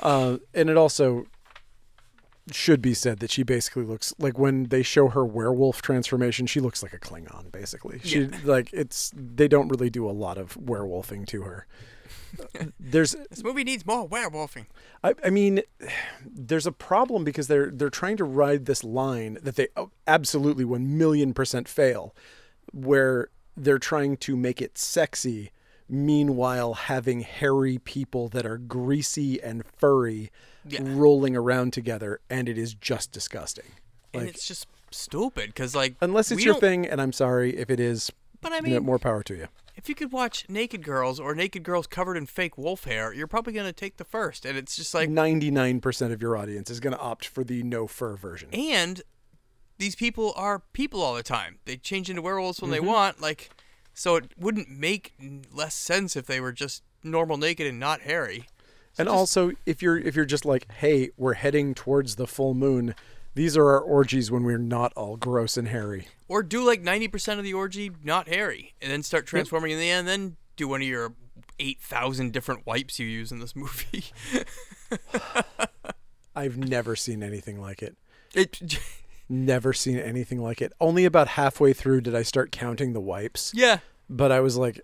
Uh, 0.01 0.39
and 0.55 0.71
it 0.71 0.79
also 0.79 1.27
should 2.51 2.81
be 2.81 2.95
said 2.95 3.19
that 3.19 3.31
she 3.31 3.43
basically 3.43 3.83
looks 3.85 4.15
like 4.19 4.39
when 4.39 4.65
they 4.69 4.83
show 4.83 5.09
her 5.09 5.23
werewolf 5.23 5.83
transformation, 5.83 6.47
she 6.47 6.61
looks 6.61 6.83
like 6.83 6.95
a 6.95 6.99
Klingon. 6.99 7.53
Basically, 7.53 8.01
she 8.03 8.25
like 8.45 8.73
it's 8.73 9.13
they 9.15 9.49
don't 9.49 9.69
really 9.69 9.91
do 9.91 10.09
a 10.09 10.13
lot 10.13 10.39
of 10.39 10.55
werewolfing 10.55 11.27
to 11.27 11.43
her. 11.43 11.67
There's 12.79 13.13
This 13.31 13.43
movie 13.45 13.65
needs 13.65 13.87
more 13.87 14.09
werewolfing. 14.09 14.67
I, 15.05 15.15
I 15.25 15.31
mean, 15.31 15.63
there's 16.25 16.67
a 16.67 16.73
problem 16.73 17.25
because 17.25 17.47
they're 17.49 17.71
they're 17.71 17.91
trying 17.91 18.17
to 18.19 18.25
ride 18.25 18.67
this 18.67 18.83
line 18.85 19.39
that 19.43 19.57
they 19.57 19.69
absolutely 20.07 20.65
one 20.65 20.97
million 20.99 21.35
percent 21.35 21.69
fail, 21.69 22.15
where 22.73 23.29
they're 23.57 23.79
trying 23.79 24.17
to 24.19 24.37
make 24.37 24.63
it 24.63 24.79
sexy, 24.79 25.51
meanwhile 25.89 26.75
having 26.75 27.21
hairy 27.21 27.79
people 27.79 28.29
that 28.29 28.47
are 28.47 28.59
greasy 28.59 29.43
and 29.43 29.65
furry 29.67 30.31
Yeah. 30.67 30.81
rolling 30.85 31.37
around 31.37 31.73
together, 31.73 32.21
and 32.31 32.49
it 32.49 32.59
is 32.59 32.75
just 32.75 33.11
disgusting. 33.13 33.65
And 34.15 34.29
it's 34.29 34.47
just 34.47 34.67
stupid, 34.91 35.49
because, 35.49 35.75
like, 35.75 35.97
unless 36.01 36.31
it's 36.31 36.45
your 36.45 36.55
don't- 36.55 36.61
thing, 36.61 36.87
and 36.87 37.01
I'm 37.01 37.13
sorry 37.13 37.57
if 37.57 37.69
it 37.71 37.81
is. 37.81 38.11
But 38.41 38.53
I 38.53 38.61
mean, 38.61 38.83
more 38.85 38.99
power 38.99 39.23
to 39.25 39.35
you. 39.35 39.49
if 39.77 39.89
you 39.89 39.95
could 39.95 40.13
watch 40.13 40.45
naked 40.49 40.83
girls 40.85 41.19
or 41.19 41.35
naked 41.35 41.63
girls 41.63 41.87
covered 41.87 42.17
in 42.17 42.27
fake 42.27 42.57
wolf 42.57 42.85
hair, 42.85 43.13
you're 43.13 43.27
probably 43.27 43.53
going 43.53 43.67
to 43.67 43.73
take 43.73 43.97
the 43.97 44.05
first. 44.05 44.45
And 44.47 44.57
it's 44.57 44.77
just 44.77 44.95
like, 44.95 45.09
Ninety 45.11 45.51
nine 45.51 45.81
percent 45.81 46.13
of 46.13 46.23
your 46.23 46.37
audience 46.37 46.71
is 46.71 46.81
going 46.81 46.95
to 46.95 47.01
opt 47.01 47.27
for 47.27 47.43
the 47.45 47.63
no 47.63 47.87
fur 47.87 48.17
version. 48.17 48.49
and 48.53 49.03
these 49.79 49.95
people 49.95 50.33
are 50.37 50.61
people 50.73 51.01
all 51.03 51.15
the 51.15 51.23
time. 51.23 51.59
They 51.65 51.77
change 51.77 52.11
into 52.11 52.21
werewolves 52.23 52.61
when 52.61 52.71
Mm-hmm. 52.73 52.85
they 52.85 52.89
want. 52.89 53.21
Like, 53.21 53.51
so 53.95 54.17
it 54.17 54.33
wouldn't 54.37 54.69
make 54.69 55.15
less 55.53 55.75
sense 55.75 56.17
if 56.17 56.27
they 56.27 56.41
were 56.41 56.51
just 56.53 56.83
normal 57.05 57.37
naked 57.37 57.65
and 57.67 57.79
not 57.79 58.01
hairy. 58.01 58.47
And 58.99 59.09
also, 59.09 59.53
if 59.67 59.81
you're 59.81 59.97
if 59.99 60.17
you're 60.17 60.25
just 60.25 60.45
like, 60.45 60.69
hey, 60.73 61.11
we're 61.17 61.35
heading 61.35 61.75
towards 61.75 62.17
the 62.17 62.27
full 62.27 62.55
moon, 62.55 62.97
these 63.39 63.57
are 63.57 63.69
our 63.69 63.79
orgies 63.79 64.33
when 64.33 64.43
we're 64.43 64.59
not 64.59 64.93
all 64.97 65.17
gross 65.17 65.57
and 65.57 65.69
hairy. 65.69 66.09
Or 66.27 66.43
do 66.43 66.67
like 66.67 66.83
90% 66.83 67.39
of 67.39 67.45
the 67.45 67.55
orgy 67.55 67.93
not 68.03 68.27
hairy 68.27 68.75
and 68.83 68.91
then 68.91 69.05
start 69.05 69.27
transforming 69.27 69.71
in 69.71 69.79
the 69.79 69.89
end, 69.89 70.09
then 70.09 70.37
do 70.57 70.67
one 70.67 70.83
of 70.83 70.89
your 70.89 71.15
8,000 71.61 72.33
different 72.33 72.67
wipes 72.67 72.99
you 72.99 73.07
use 73.07 73.31
in 73.31 73.39
this 73.39 73.55
movie. 73.55 74.07
I've 76.35 76.59
never 76.59 76.97
seen 76.97 77.23
anything 77.23 77.61
like 77.61 77.81
it. 77.81 77.97
it, 78.35 78.61
Never 79.29 79.73
seen 79.73 79.99
anything 79.99 80.43
like 80.43 80.61
it. 80.61 80.73
Only 80.81 81.05
about 81.05 81.29
halfway 81.29 81.73
through 81.73 82.01
did 82.01 82.17
I 82.17 82.23
start 82.23 82.51
counting 82.51 82.93
the 82.93 83.01
wipes. 83.01 83.53
yeah. 83.55 83.79
But 84.11 84.33
I 84.33 84.41
was 84.41 84.57
like, 84.57 84.81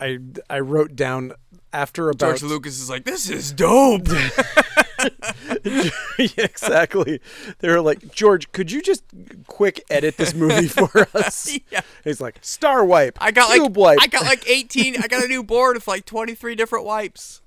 I 0.00 0.18
I 0.48 0.60
wrote 0.60 0.94
down 0.96 1.32
after 1.72 2.08
about 2.08 2.38
George 2.38 2.42
Lucas 2.42 2.80
is 2.80 2.88
like, 2.88 3.04
this 3.04 3.28
is 3.28 3.52
dope. 3.52 4.08
yeah, 5.64 5.90
exactly. 6.38 7.20
They 7.58 7.68
were 7.68 7.80
like, 7.80 8.12
George, 8.12 8.50
could 8.52 8.70
you 8.72 8.80
just 8.82 9.04
quick 9.46 9.82
edit 9.90 10.16
this 10.16 10.34
movie 10.34 10.68
for 10.68 11.08
us? 11.14 11.58
Yeah. 11.70 11.82
He's 12.04 12.20
like, 12.20 12.38
Star 12.40 12.84
Wipe. 12.84 13.18
I 13.20 13.30
got 13.30 13.48
like 13.50 13.76
Wipe. 13.76 13.98
I 14.00 14.06
got 14.06 14.24
like 14.24 14.48
18. 14.48 15.02
I 15.02 15.08
got 15.08 15.24
a 15.24 15.28
new 15.28 15.42
board 15.42 15.76
with 15.76 15.86
like 15.88 16.04
23 16.04 16.54
different 16.54 16.84
wipes. 16.84 17.42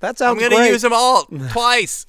that 0.00 0.18
sounds. 0.18 0.36
I'm 0.42 0.42
gonna 0.48 0.60
great. 0.60 0.72
use 0.72 0.82
them 0.82 0.92
all 0.92 1.24
twice. 1.50 2.06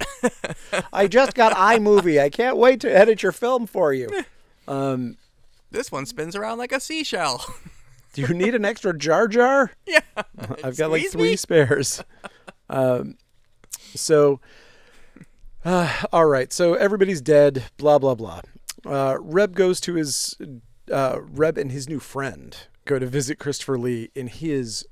I 0.91 1.07
just 1.07 1.35
got 1.35 1.53
iMovie. 1.53 2.19
I 2.21 2.29
can't 2.29 2.57
wait 2.57 2.79
to 2.81 2.91
edit 2.95 3.21
your 3.23 3.31
film 3.31 3.67
for 3.67 3.93
you. 3.93 4.09
Um, 4.67 5.17
this 5.71 5.91
one 5.91 6.05
spins 6.05 6.35
around 6.35 6.57
like 6.57 6.71
a 6.71 6.79
seashell. 6.79 7.45
Do 8.13 8.21
you 8.23 8.33
need 8.33 8.55
an 8.55 8.65
extra 8.65 8.97
Jar 8.97 9.27
Jar? 9.27 9.71
yeah. 9.85 9.99
I've 10.63 10.77
got 10.77 10.91
like 10.91 11.07
three 11.09 11.31
me? 11.31 11.35
spares. 11.35 12.03
Um, 12.71 13.17
so, 13.95 14.39
uh, 15.65 15.91
all 16.13 16.25
right. 16.27 16.53
So 16.53 16.75
everybody's 16.75 17.19
dead. 17.19 17.63
Blah 17.77 17.97
blah 17.97 18.13
blah. 18.13 18.41
Uh, 18.85 19.17
Reb 19.19 19.55
goes 19.55 19.79
to 19.81 19.95
his 19.95 20.37
uh, 20.91 21.17
Reb 21.19 21.57
and 21.57 21.71
his 21.71 21.89
new 21.89 21.99
friend 21.99 22.55
go 22.85 22.99
to 22.99 23.07
visit 23.07 23.39
Christopher 23.39 23.79
Lee 23.79 24.11
in 24.13 24.27
his 24.27 24.85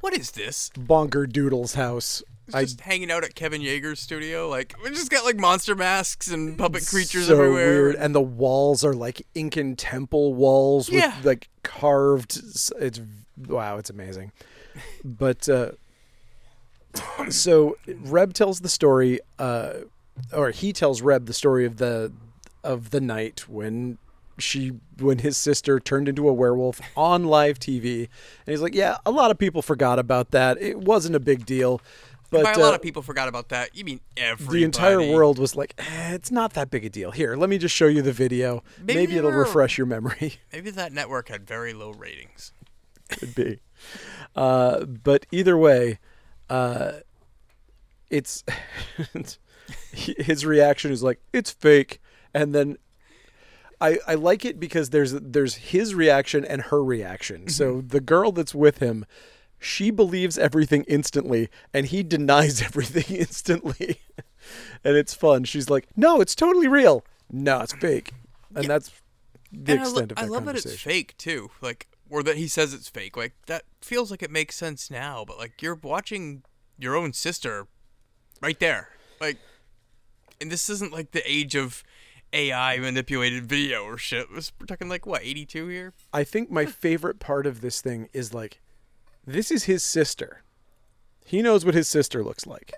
What 0.00 0.14
is 0.14 0.32
this? 0.32 0.70
bonker 0.76 1.26
doodle's 1.26 1.74
house. 1.74 2.22
I 2.52 2.62
Just 2.64 2.80
hanging 2.80 3.10
out 3.10 3.24
at 3.24 3.34
Kevin 3.34 3.62
Yagher's 3.62 4.00
studio. 4.00 4.48
Like 4.48 4.74
we 4.82 4.90
just 4.90 5.10
got 5.10 5.24
like 5.24 5.38
monster 5.38 5.74
masks 5.74 6.28
and 6.28 6.58
puppet 6.58 6.86
creatures 6.86 7.26
so 7.28 7.34
everywhere. 7.34 7.82
weird, 7.82 7.94
and 7.96 8.14
the 8.14 8.20
walls 8.20 8.84
are 8.84 8.94
like 8.94 9.26
Incan 9.34 9.76
temple 9.76 10.34
walls 10.34 10.88
with 10.90 11.00
Yeah. 11.00 11.14
like 11.22 11.48
carved. 11.62 12.40
It's 12.78 13.00
wow, 13.46 13.76
it's 13.78 13.90
amazing. 13.90 14.32
But 15.04 15.48
uh, 15.48 15.72
so 17.30 17.76
Reb 17.86 18.32
tells 18.34 18.60
the 18.60 18.68
story, 18.68 19.20
uh, 19.38 19.72
or 20.32 20.50
he 20.50 20.72
tells 20.72 21.02
Reb 21.02 21.26
the 21.26 21.34
story 21.34 21.64
of 21.64 21.76
the 21.76 22.12
of 22.64 22.90
the 22.90 23.00
night 23.00 23.48
when 23.48 23.98
she 24.38 24.72
when 24.98 25.18
his 25.18 25.36
sister 25.36 25.78
turned 25.78 26.08
into 26.08 26.28
a 26.28 26.32
werewolf 26.32 26.80
on 26.96 27.24
live 27.24 27.58
TV, 27.58 28.08
and 28.46 28.52
he's 28.52 28.60
like, 28.62 28.74
"Yeah, 28.74 28.96
a 29.06 29.10
lot 29.10 29.30
of 29.30 29.38
people 29.38 29.62
forgot 29.62 29.98
about 29.98 30.30
that. 30.32 30.60
It 30.60 30.78
wasn't 30.80 31.14
a 31.16 31.20
big 31.20 31.46
deal." 31.46 31.80
But 32.32 32.44
By 32.44 32.52
a 32.52 32.58
lot 32.58 32.72
uh, 32.72 32.76
of 32.76 32.82
people 32.82 33.02
forgot 33.02 33.28
about 33.28 33.50
that. 33.50 33.76
You 33.76 33.84
mean 33.84 34.00
everybody? 34.16 34.60
the 34.60 34.64
entire 34.64 35.02
world 35.12 35.38
was 35.38 35.54
like, 35.54 35.74
eh, 35.76 36.14
"It's 36.14 36.30
not 36.30 36.54
that 36.54 36.70
big 36.70 36.82
a 36.82 36.88
deal." 36.88 37.10
Here, 37.10 37.36
let 37.36 37.50
me 37.50 37.58
just 37.58 37.74
show 37.74 37.86
you 37.86 38.00
the 38.00 38.10
video. 38.12 38.64
Maybe 38.80 39.00
Maybe, 39.00 39.16
it'll 39.18 39.30
were- 39.30 39.40
refresh 39.40 39.76
your 39.76 39.86
memory. 39.86 40.40
Maybe 40.52 40.70
that 40.70 40.94
network 40.94 41.28
had 41.28 41.46
very 41.46 41.74
low 41.74 41.90
ratings. 41.90 42.52
Could 43.10 43.34
be. 43.34 43.60
Uh, 44.34 44.86
but 44.86 45.26
either 45.30 45.58
way, 45.58 45.98
uh, 46.48 46.92
it's 48.08 48.44
his 49.92 50.46
reaction 50.46 50.90
is 50.90 51.02
like, 51.02 51.20
"It's 51.34 51.50
fake," 51.50 52.00
and 52.32 52.54
then. 52.54 52.78
I, 53.78 53.98
I 54.06 54.14
like 54.14 54.44
it 54.44 54.60
because 54.60 54.90
there's 54.90 55.10
there's 55.10 55.56
his 55.56 55.92
reaction 55.92 56.44
and 56.44 56.62
her 56.62 56.84
reaction. 56.84 57.48
So 57.48 57.80
the 57.80 58.00
girl 58.00 58.30
that's 58.30 58.54
with 58.54 58.78
him, 58.78 59.04
she 59.62 59.90
believes 59.90 60.38
everything 60.38 60.84
instantly, 60.88 61.48
and 61.72 61.86
he 61.86 62.02
denies 62.02 62.62
everything 62.62 63.16
instantly, 63.16 64.00
and 64.84 64.96
it's 64.96 65.14
fun. 65.14 65.44
She's 65.44 65.70
like, 65.70 65.88
"No, 65.96 66.20
it's 66.20 66.34
totally 66.34 66.68
real. 66.68 67.04
No, 67.30 67.60
it's 67.60 67.72
fake," 67.72 68.12
and 68.54 68.66
that's 68.66 68.90
the 69.52 69.72
and 69.72 69.80
I, 69.80 69.84
lo- 69.84 69.90
extent 69.90 70.12
of 70.12 70.18
I 70.18 70.22
that 70.22 70.30
love 70.30 70.44
that 70.46 70.56
it's 70.56 70.80
fake 70.80 71.16
too. 71.16 71.50
Like, 71.60 71.88
or 72.10 72.22
that 72.22 72.36
he 72.36 72.48
says 72.48 72.74
it's 72.74 72.88
fake. 72.88 73.16
Like 73.16 73.34
that 73.46 73.64
feels 73.80 74.10
like 74.10 74.22
it 74.22 74.30
makes 74.30 74.56
sense 74.56 74.90
now. 74.90 75.24
But 75.26 75.38
like 75.38 75.62
you're 75.62 75.74
watching 75.76 76.42
your 76.78 76.96
own 76.96 77.12
sister, 77.12 77.66
right 78.40 78.58
there. 78.58 78.88
Like, 79.20 79.38
and 80.40 80.50
this 80.50 80.68
isn't 80.68 80.92
like 80.92 81.12
the 81.12 81.22
age 81.30 81.54
of 81.54 81.84
AI 82.32 82.78
manipulated 82.78 83.44
video 83.44 83.84
or 83.84 83.98
shit. 83.98 84.26
We're 84.30 84.66
talking 84.66 84.88
like 84.88 85.06
what 85.06 85.22
82 85.22 85.68
here. 85.68 85.92
I 86.12 86.24
think 86.24 86.50
my 86.50 86.66
favorite 86.66 87.20
part 87.20 87.46
of 87.46 87.60
this 87.60 87.80
thing 87.80 88.08
is 88.12 88.32
like, 88.32 88.60
this 89.26 89.50
is 89.50 89.64
his 89.64 89.82
sister. 89.82 90.42
He 91.24 91.42
knows 91.42 91.64
what 91.64 91.74
his 91.74 91.88
sister 91.88 92.22
looks 92.22 92.46
like. 92.46 92.72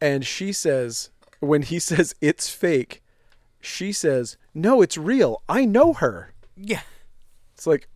And 0.00 0.24
she 0.26 0.52
says, 0.52 1.10
when 1.40 1.62
he 1.62 1.78
says 1.90 2.14
it's 2.20 2.48
fake, 2.50 3.02
she 3.60 3.92
says, 3.92 4.36
no, 4.54 4.82
it's 4.82 4.98
real. 4.98 5.42
I 5.48 5.64
know 5.64 5.92
her. 5.92 6.32
Yeah. 6.56 6.80
It's 7.54 7.66
like, 7.66 7.88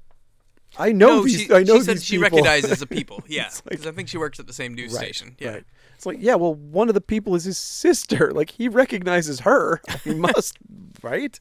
I 0.79 0.93
know 0.93 1.09
no, 1.19 1.25
these. 1.25 1.41
she, 1.43 1.53
I 1.53 1.63
know 1.63 1.77
she 1.79 1.83
said 1.85 1.97
these 1.97 2.05
she 2.05 2.17
people. 2.17 2.39
recognizes 2.39 2.79
the 2.81 2.87
people. 2.99 3.23
Yeah, 3.27 3.47
It's 3.47 3.63
like- 3.65 3.71
because 3.71 3.87
I 3.87 3.93
think 3.93 4.09
she 4.09 4.19
works 4.19 4.39
at 4.39 4.47
the 4.47 4.53
same 4.53 4.75
news 4.75 4.93
right, 4.93 5.03
station. 5.03 5.37
Yeah. 5.39 5.51
right. 5.55 5.65
It's 5.95 6.05
like, 6.07 6.19
yeah, 6.21 6.35
well, 6.35 6.55
one 6.55 6.89
of 6.89 6.95
the 6.95 7.01
people 7.01 7.35
is 7.35 7.45
his 7.45 7.57
sister. 7.59 8.31
Like 8.35 8.51
he 8.51 8.69
recognizes 8.69 9.41
her. 9.41 9.81
He 10.05 10.13
must, 10.15 10.59
right? 11.03 11.41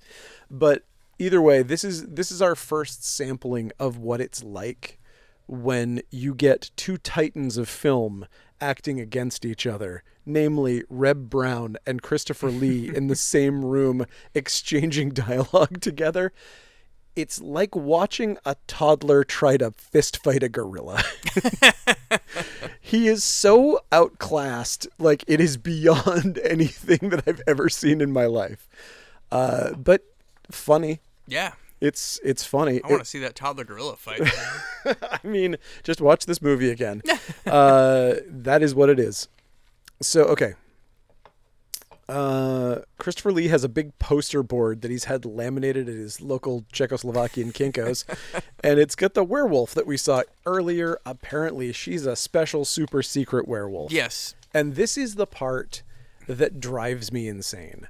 But 0.49 0.83
either 1.19 1.41
way, 1.41 1.61
this 1.61 1.83
is 1.83 2.05
this 2.07 2.31
is 2.31 2.41
our 2.41 2.55
first 2.55 3.03
sampling 3.05 3.73
of 3.79 3.97
what 3.97 4.21
it's 4.21 4.41
like 4.45 4.97
when 5.47 6.01
you 6.09 6.33
get 6.33 6.71
two 6.75 6.97
titans 6.97 7.57
of 7.57 7.69
film 7.69 8.27
acting 8.61 8.99
against 8.99 9.45
each 9.45 9.67
other, 9.67 10.03
namely 10.25 10.83
Reb 10.89 11.29
Brown 11.29 11.77
and 11.85 12.01
Christopher 12.01 12.49
Lee 12.49 12.89
in 12.95 13.07
the 13.07 13.15
same 13.15 13.63
room 13.63 14.05
exchanging 14.33 15.09
dialogue 15.09 15.81
together. 15.81 16.31
It's 17.15 17.39
like 17.39 17.75
watching 17.75 18.37
a 18.45 18.57
toddler 18.67 19.23
try 19.23 19.55
to 19.57 19.71
fist 19.71 20.21
fight 20.21 20.43
a 20.43 20.49
gorilla. 20.49 21.01
he 22.81 23.07
is 23.07 23.23
so 23.23 23.79
outclassed, 23.91 24.87
like 24.99 25.23
it 25.25 25.39
is 25.39 25.55
beyond 25.55 26.37
anything 26.43 27.09
that 27.09 27.23
I've 27.25 27.41
ever 27.47 27.69
seen 27.69 28.01
in 28.01 28.11
my 28.11 28.25
life. 28.25 28.67
Uh, 29.31 29.73
but 29.75 30.03
funny. 30.51 30.99
Yeah. 31.25 31.53
It's 31.81 32.19
it's 32.23 32.45
funny. 32.45 32.81
I 32.83 32.87
want 32.87 33.03
to 33.03 33.09
see 33.09 33.19
that 33.19 33.35
toddler 33.35 33.65
gorilla 33.65 33.95
fight. 33.95 34.21
I 34.85 35.19
mean, 35.23 35.57
just 35.83 36.01
watch 36.01 36.25
this 36.25 36.41
movie 36.41 36.69
again. 36.69 37.01
uh, 37.45 38.15
that 38.27 38.61
is 38.63 38.73
what 38.73 38.89
it 38.89 38.99
is. 38.99 39.27
So, 40.01 40.23
okay. 40.25 40.53
Uh, 42.07 42.81
Christopher 42.99 43.31
Lee 43.31 43.47
has 43.47 43.63
a 43.63 43.69
big 43.69 43.97
poster 43.97 44.43
board 44.43 44.81
that 44.81 44.91
he's 44.91 45.05
had 45.05 45.25
laminated 45.25 45.89
at 45.89 45.95
his 45.95 46.21
local 46.21 46.61
Czechoslovakian 46.71 47.51
Kinkos, 47.51 48.05
and 48.63 48.79
it's 48.79 48.95
got 48.95 49.15
the 49.15 49.23
werewolf 49.23 49.73
that 49.73 49.87
we 49.87 49.97
saw 49.97 50.21
earlier. 50.45 50.99
Apparently, 51.05 51.71
she's 51.71 52.05
a 52.05 52.15
special, 52.15 52.63
super 52.63 53.01
secret 53.01 53.47
werewolf. 53.47 53.91
yes. 53.91 54.35
And 54.53 54.75
this 54.75 54.97
is 54.97 55.15
the 55.15 55.25
part 55.27 55.83
that 56.27 56.61
drives 56.61 57.11
me 57.11 57.27
insane. 57.27 57.87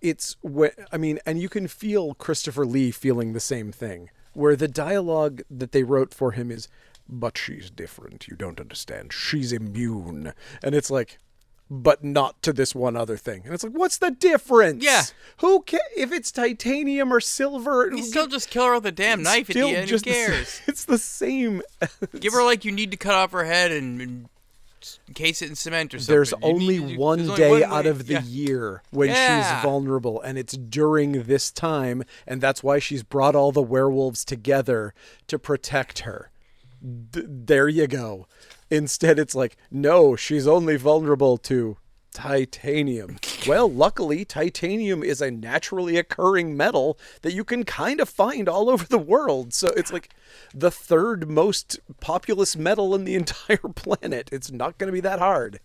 It's 0.00 0.36
when 0.42 0.70
I 0.92 0.96
mean, 0.96 1.18
and 1.26 1.40
you 1.40 1.48
can 1.48 1.68
feel 1.68 2.14
Christopher 2.14 2.64
Lee 2.64 2.90
feeling 2.90 3.32
the 3.32 3.40
same 3.40 3.72
thing, 3.72 4.10
where 4.32 4.56
the 4.56 4.68
dialogue 4.68 5.42
that 5.50 5.72
they 5.72 5.82
wrote 5.82 6.14
for 6.14 6.32
him 6.32 6.50
is, 6.50 6.68
"But 7.08 7.36
she's 7.36 7.70
different. 7.70 8.28
You 8.28 8.36
don't 8.36 8.60
understand. 8.60 9.12
She's 9.12 9.52
immune." 9.52 10.32
And 10.62 10.74
it's 10.74 10.90
like, 10.90 11.18
but 11.70 12.02
not 12.02 12.42
to 12.42 12.52
this 12.52 12.74
one 12.74 12.96
other 12.96 13.16
thing. 13.16 13.42
And 13.44 13.54
it's 13.54 13.62
like, 13.62 13.72
what's 13.72 13.98
the 13.98 14.10
difference? 14.10 14.82
Yeah. 14.84 15.04
Who 15.38 15.62
ca- 15.62 15.78
if 15.96 16.10
it's 16.12 16.32
titanium 16.32 17.12
or 17.12 17.20
silver? 17.20 17.88
You 17.94 18.02
still 18.02 18.26
just 18.26 18.50
kill 18.50 18.64
her 18.66 18.74
with 18.74 18.86
a 18.86 18.92
damn 18.92 19.22
knife 19.22 19.48
at 19.50 19.54
the 19.54 19.60
end. 19.60 19.76
Who 19.82 19.86
just 19.86 20.04
the 20.04 20.10
cares? 20.10 20.60
it's 20.66 20.84
the 20.84 20.98
same. 20.98 21.62
Give 22.18 22.32
her 22.32 22.42
like 22.42 22.64
you 22.64 22.72
need 22.72 22.90
to 22.90 22.96
cut 22.96 23.14
off 23.14 23.30
her 23.30 23.44
head 23.44 23.70
and, 23.70 24.00
and 24.00 24.28
encase 25.08 25.42
it 25.42 25.48
in 25.48 25.54
cement 25.56 25.94
or 25.94 25.98
something. 25.98 26.14
There's 26.14 26.30
You 26.32 26.38
only 26.42 26.78
need 26.80 26.94
to- 26.94 26.98
one 26.98 27.18
there's 27.18 27.30
only 27.30 27.40
day 27.40 27.50
one 27.62 27.72
out 27.72 27.86
of 27.86 28.06
the 28.06 28.14
yeah. 28.14 28.22
year 28.24 28.82
when 28.90 29.08
Yeah. 29.08 29.54
she's 29.56 29.62
vulnerable, 29.62 30.20
and 30.22 30.38
it's 30.38 30.54
during 30.56 31.24
this 31.24 31.50
time, 31.50 32.02
and 32.26 32.40
that's 32.40 32.62
why 32.62 32.78
she's 32.78 33.02
brought 33.02 33.34
all 33.34 33.52
the 33.52 33.62
werewolves 33.62 34.24
together 34.24 34.94
to 35.28 35.38
protect 35.38 36.00
her. 36.00 36.30
D- 36.82 37.22
there 37.26 37.68
you 37.68 37.86
go. 37.86 38.26
Instead, 38.70 39.18
it's 39.18 39.34
like, 39.34 39.56
no, 39.70 40.16
she's 40.16 40.46
only 40.46 40.76
vulnerable 40.76 41.36
to 41.38 41.76
titanium. 42.12 43.18
well, 43.46 43.70
luckily, 43.70 44.24
titanium 44.24 45.02
is 45.02 45.20
a 45.20 45.30
naturally 45.30 45.96
occurring 45.96 46.56
metal 46.56 46.98
that 47.22 47.32
you 47.32 47.44
can 47.44 47.64
kind 47.64 48.00
of 48.00 48.08
find 48.08 48.48
all 48.48 48.68
over 48.70 48.84
the 48.84 48.98
world. 48.98 49.52
So 49.54 49.68
it's 49.76 49.92
like 49.92 50.10
the 50.54 50.70
third 50.70 51.28
most 51.28 51.78
populous 52.00 52.56
metal 52.56 52.94
in 52.94 53.04
the 53.04 53.14
entire 53.22 53.56
planet. 53.74 54.28
It's 54.32 54.50
not 54.50 54.78
going 54.78 54.88
to 54.88 54.92
be 54.92 55.00
that 55.00 55.18
hard. 55.18 55.60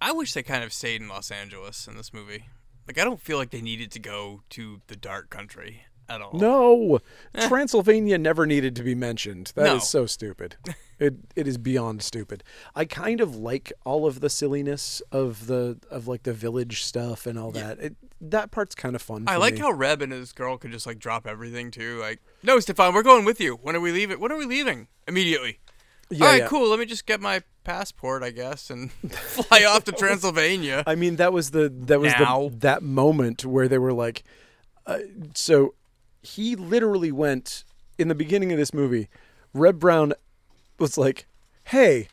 I 0.00 0.12
wish 0.12 0.32
they 0.32 0.42
kind 0.42 0.64
of 0.64 0.72
stayed 0.72 1.00
in 1.02 1.08
Los 1.08 1.30
Angeles 1.30 1.86
in 1.86 1.96
this 1.96 2.12
movie. 2.12 2.44
Like 2.86 2.98
I 2.98 3.04
don't 3.04 3.20
feel 3.20 3.36
like 3.38 3.50
they 3.50 3.60
needed 3.60 3.90
to 3.92 3.98
go 3.98 4.42
to 4.50 4.80
the 4.86 4.96
dark 4.96 5.30
country 5.30 5.82
at 6.08 6.20
all. 6.20 6.32
No, 6.32 6.98
eh. 7.34 7.46
Transylvania 7.46 8.18
never 8.18 8.46
needed 8.46 8.74
to 8.76 8.82
be 8.82 8.94
mentioned. 8.94 9.52
That 9.54 9.66
is 9.66 9.72
No. 9.72 9.78
so 9.80 10.06
stupid. 10.06 10.56
It 11.00 11.14
it 11.34 11.48
is 11.48 11.56
beyond 11.58 12.02
stupid. 12.02 12.44
I 12.74 12.84
kind 12.84 13.20
of 13.20 13.34
like 13.34 13.72
all 13.84 14.06
of 14.06 14.20
the 14.20 14.28
silliness 14.30 15.00
of 15.10 15.46
the 15.46 15.78
of 15.90 16.06
like 16.06 16.22
the 16.24 16.34
village 16.34 16.84
stuff 16.84 17.26
and 17.26 17.38
all 17.38 17.50
that. 17.52 17.78
It, 17.80 17.96
that 18.20 18.50
part's 18.50 18.74
kind 18.74 18.94
of 18.94 19.00
fun. 19.00 19.24
I 19.26 19.36
like 19.36 19.54
me. 19.54 19.60
how 19.60 19.72
Reb 19.72 20.02
and 20.02 20.12
his 20.12 20.32
girl 20.32 20.58
could 20.58 20.72
just 20.72 20.86
like 20.86 20.98
drop 20.98 21.26
everything 21.26 21.70
too. 21.70 21.98
Like, 21.98 22.20
no, 22.42 22.60
Stefan, 22.60 22.92
we're 22.92 23.02
going 23.02 23.24
with 23.24 23.40
you. 23.40 23.54
When 23.62 23.74
are 23.74 23.80
we 23.80 23.92
leaving? 23.92 24.20
When 24.20 24.30
are 24.30 24.36
we 24.36 24.44
leaving? 24.44 24.88
Immediately. 25.08 25.58
Yeah, 26.10 26.24
All 26.26 26.32
right, 26.32 26.40
yeah. 26.42 26.48
cool. 26.48 26.68
Let 26.68 26.78
me 26.80 26.86
just 26.86 27.06
get 27.06 27.20
my 27.20 27.42
passport, 27.64 28.22
I 28.22 28.30
guess, 28.30 28.68
and 28.68 28.92
fly 29.10 29.64
off 29.64 29.84
to 29.84 29.92
Transylvania. 29.92 30.82
I 30.86 30.96
mean, 30.96 31.16
that 31.16 31.32
was 31.32 31.52
the 31.52 31.72
that 31.86 31.98
was 31.98 32.12
Now. 32.18 32.48
the 32.50 32.56
that 32.58 32.82
moment 32.82 33.46
where 33.46 33.68
they 33.68 33.78
were 33.78 33.92
like, 33.94 34.22
uh, 34.86 34.98
so 35.34 35.74
he 36.20 36.56
literally 36.56 37.12
went 37.12 37.64
in 37.98 38.08
the 38.08 38.14
beginning 38.14 38.52
of 38.52 38.58
this 38.58 38.74
movie. 38.74 39.08
Reb 39.54 39.78
Brown 39.78 40.12
was 40.80 40.98
like, 40.98 41.26
"Hey, 41.64 42.08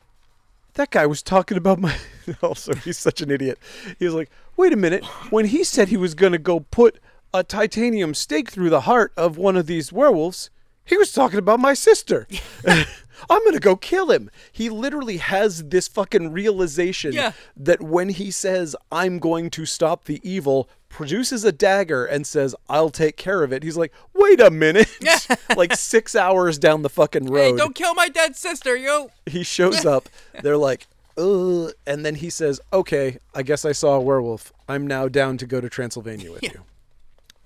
that 0.73 0.91
guy 0.91 1.05
was 1.05 1.21
talking 1.21 1.57
about 1.57 1.79
my." 1.79 1.95
Oh, 2.43 2.49
also, 2.49 2.75
he's 2.75 2.97
such 2.97 3.21
an 3.21 3.31
idiot. 3.31 3.57
He 3.99 4.03
was 4.03 4.13
like, 4.13 4.29
"Wait 4.57 4.73
a 4.73 4.75
minute! 4.75 5.05
When 5.29 5.45
he 5.45 5.63
said 5.63 5.87
he 5.87 5.95
was 5.95 6.13
going 6.13 6.33
to 6.33 6.37
go 6.37 6.59
put 6.59 6.99
a 7.33 7.41
titanium 7.41 8.13
stake 8.13 8.51
through 8.51 8.69
the 8.69 8.81
heart 8.81 9.13
of 9.15 9.37
one 9.37 9.55
of 9.55 9.65
these 9.65 9.93
werewolves, 9.93 10.49
he 10.87 10.97
was 10.97 11.11
talking 11.11 11.39
about 11.39 11.59
my 11.59 11.73
sister." 11.73 12.27
I'm 13.29 13.43
gonna 13.45 13.59
go 13.59 13.75
kill 13.75 14.11
him. 14.11 14.29
He 14.51 14.69
literally 14.69 15.17
has 15.17 15.63
this 15.65 15.87
fucking 15.87 16.31
realization 16.31 17.13
Yeah. 17.13 17.31
that 17.55 17.81
when 17.81 18.09
he 18.09 18.29
says, 18.31 18.75
I'm 18.91 19.17
going 19.19 19.49
to 19.51 19.65
stop 19.65 20.05
the 20.05 20.19
evil, 20.23 20.69
produces 20.87 21.43
a 21.43 21.51
dagger 21.51 22.05
and 22.05 22.27
says, 22.27 22.55
I'll 22.69 22.91
take 22.91 23.17
care 23.17 23.43
of 23.43 23.51
it. 23.51 23.63
He's 23.63 23.75
like, 23.75 23.91
wait 24.13 24.39
a 24.39 24.51
minute. 24.51 24.87
like 25.57 25.75
six 25.75 26.15
hours 26.15 26.59
down 26.59 26.83
the 26.83 26.89
fucking 26.89 27.25
road. 27.25 27.41
Hey, 27.41 27.55
don't 27.57 27.73
kill 27.75 27.95
my 27.95 28.07
dead 28.07 28.35
sister, 28.35 28.75
yo. 28.77 29.09
he 29.25 29.43
shows 29.43 29.85
up. 29.85 30.09
They're 30.43 30.57
like, 30.57 30.87
Ugh. 31.17 31.71
And 31.87 32.05
then 32.05 32.15
he 32.15 32.29
says, 32.29 32.61
Okay, 32.71 33.17
I 33.33 33.41
guess 33.41 33.65
I 33.65 33.71
saw 33.71 33.95
a 33.95 33.99
werewolf. 33.99 34.53
I'm 34.69 34.85
now 34.85 35.07
down 35.07 35.37
to 35.39 35.47
go 35.47 35.59
to 35.59 35.69
Transylvania 35.69 36.31
with 36.31 36.43
you. 36.43 36.63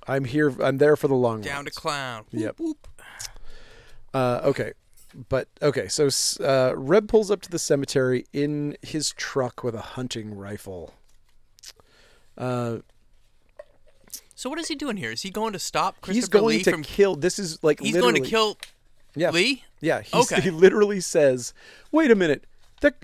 I'm 0.08 0.26
here. 0.26 0.54
I'm 0.62 0.78
there 0.80 0.96
for 0.98 1.08
the 1.08 1.16
long 1.16 1.36
run. 1.36 1.42
Down 1.44 1.56
run. 1.58 1.66
to 1.66 1.72
clown. 1.72 2.26
Yep. 2.32 2.60
whoop. 2.60 2.88
Uh, 4.14 4.42
okay. 4.44 4.74
But 5.28 5.50
okay, 5.62 5.88
so 5.90 6.08
uh, 6.42 6.74
Reb 6.78 7.10
pulls 7.10 7.30
up 7.30 7.42
to 7.42 7.50
the 7.50 7.60
cemetery 7.60 8.26
in 8.32 8.78
his 8.82 9.12
truck 9.12 9.62
with 9.64 9.76
a 9.76 9.82
hunting 9.82 10.34
rifle. 10.36 10.94
Uh, 12.38 12.78
So 14.36 14.50
what 14.50 14.58
is 14.58 14.70
he 14.70 14.76
doing 14.76 14.98
here? 14.98 15.12
Is 15.12 15.22
he 15.22 15.30
going 15.30 15.54
to 15.54 15.60
stop 15.60 15.96
Christopher 16.02 16.14
he's 16.16 16.30
going 16.30 16.58
Lee 16.58 16.64
to 16.64 16.72
from? 16.72 16.84
kill. 16.84 17.16
This 17.16 17.38
is 17.40 17.62
like 17.64 17.80
he's 17.82 17.96
going 17.98 18.16
to 18.16 18.22
kill 18.22 18.58
yeah, 19.16 19.32
Lee. 19.32 19.66
Yeah, 19.82 20.02
he's, 20.02 20.32
Okay. 20.32 20.42
he 20.42 20.50
literally 20.50 21.02
says, 21.02 21.54
"Wait 21.92 22.10
a 22.10 22.16
minute, 22.16 22.46
that 22.80 22.96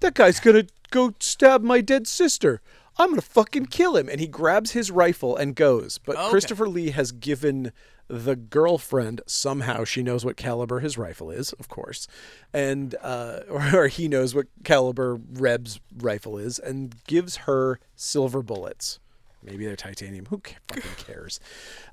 that 0.00 0.14
guy's 0.14 0.38
gonna 0.40 0.66
go 0.90 1.14
stab 1.18 1.62
my 1.62 1.80
dead 1.80 2.06
sister. 2.06 2.60
I'm 2.98 3.10
gonna 3.10 3.22
fucking 3.22 3.66
kill 3.66 3.96
him. 3.96 4.08
And 4.08 4.20
he 4.20 4.26
grabs 4.26 4.70
his 4.70 4.90
rifle 4.90 5.36
and 5.36 5.54
goes. 5.54 5.98
But 5.98 6.16
Okay. 6.16 6.30
Christopher 6.30 6.68
Lee 6.68 6.90
has 6.90 7.12
given 7.12 7.72
the 8.08 8.36
girlfriend 8.36 9.20
somehow 9.26 9.84
she 9.84 10.02
knows 10.02 10.24
what 10.24 10.36
caliber 10.36 10.80
his 10.80 10.96
rifle 10.96 11.30
is, 11.30 11.52
of 11.54 11.68
course, 11.68 12.06
and 12.52 12.94
uh, 13.02 13.40
or 13.50 13.88
he 13.88 14.08
knows 14.08 14.34
what 14.34 14.46
caliber 14.64 15.16
Reb's 15.32 15.80
rifle 15.96 16.38
is, 16.38 16.58
and 16.58 16.94
gives 17.06 17.36
her 17.38 17.80
silver 17.94 18.42
bullets. 18.42 18.98
Maybe 19.42 19.64
they're 19.64 19.76
titanium. 19.76 20.26
Who 20.26 20.40
fucking 20.68 20.82
cares? 21.06 21.38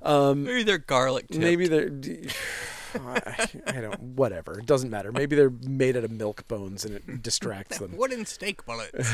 Um, 0.02 0.42
Maybe 0.44 0.64
they're 0.64 0.78
garlic. 0.78 1.28
tipped. 1.28 1.40
maybe 1.40 1.68
they're. 1.68 1.88
I, 2.96 3.48
I 3.66 3.80
don't. 3.80 4.00
Whatever. 4.00 4.58
It 4.60 4.66
doesn't 4.66 4.90
matter. 4.90 5.10
Maybe 5.10 5.34
they're 5.34 5.50
made 5.50 5.96
out 5.96 6.04
of 6.04 6.10
milk 6.12 6.46
bones 6.46 6.84
and 6.84 6.94
it 6.96 7.22
distracts 7.22 7.78
them. 7.78 7.96
wooden 7.96 8.24
stake 8.24 8.64
bullets 8.66 9.08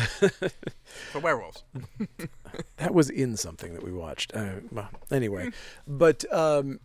for 1.13 1.19
werewolves. 1.19 1.65
That 2.77 2.93
was 2.93 3.09
in 3.11 3.37
something 3.39 3.73
that 3.75 3.83
we 3.83 3.91
watched. 3.93 4.35
Uh, 4.35 4.57
well, 4.71 4.89
anyway, 5.11 5.51
but 5.87 6.31
um, 6.33 6.81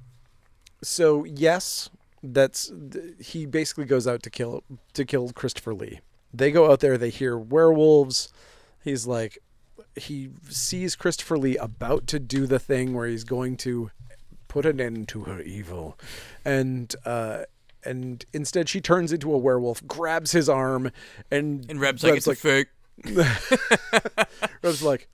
so 0.85 1.23
yes, 1.25 1.89
that's 2.23 2.71
he 3.19 3.45
basically 3.45 3.85
goes 3.85 4.07
out 4.07 4.23
to 4.23 4.29
kill 4.29 4.63
to 4.93 5.05
kill 5.05 5.29
Christopher 5.31 5.73
Lee. 5.73 5.99
They 6.33 6.51
go 6.51 6.71
out 6.71 6.79
there. 6.81 6.97
They 6.97 7.09
hear 7.09 7.37
werewolves. 7.37 8.29
He's 8.83 9.07
like, 9.07 9.37
he 9.95 10.29
sees 10.49 10.95
Christopher 10.95 11.37
Lee 11.37 11.57
about 11.57 12.07
to 12.07 12.19
do 12.19 12.45
the 12.45 12.59
thing 12.59 12.93
where 12.93 13.07
he's 13.07 13.23
going 13.23 13.57
to 13.57 13.89
put 14.47 14.65
an 14.65 14.79
end 14.79 15.07
to 15.09 15.21
her 15.23 15.41
evil, 15.41 15.97
and 16.43 16.95
uh, 17.05 17.43
and 17.83 18.25
instead 18.33 18.69
she 18.69 18.81
turns 18.81 19.11
into 19.13 19.33
a 19.33 19.37
werewolf, 19.37 19.85
grabs 19.87 20.31
his 20.33 20.47
arm, 20.49 20.91
and 21.31 21.65
And 21.69 21.79
Reb's 21.79 22.03
like, 22.03 22.15
it's 22.17 22.27
a 22.27 22.35
fake. 22.35 22.67
Reb's 24.63 24.83
like, 24.83 25.07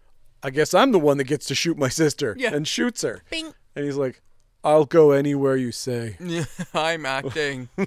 I 0.44 0.50
guess 0.50 0.74
I'm 0.74 0.92
the 0.92 1.00
one 1.00 1.18
that 1.18 1.26
gets 1.26 1.46
to 1.48 1.56
shoot 1.56 1.78
my 1.78 1.90
sister, 1.90 2.36
Yeah. 2.38 2.54
and 2.54 2.68
shoots 2.68 3.02
her. 3.04 3.22
Bing. 3.30 3.54
And 3.76 3.86
he's 3.86 3.96
like, 3.98 4.22
I'll 4.63 4.86
go 4.86 5.12
anywhere 5.12 5.56
you 5.56 5.71
say. 5.71 6.17
Yeah, 6.19 6.45
I'm 6.74 7.06
acting. 7.06 7.69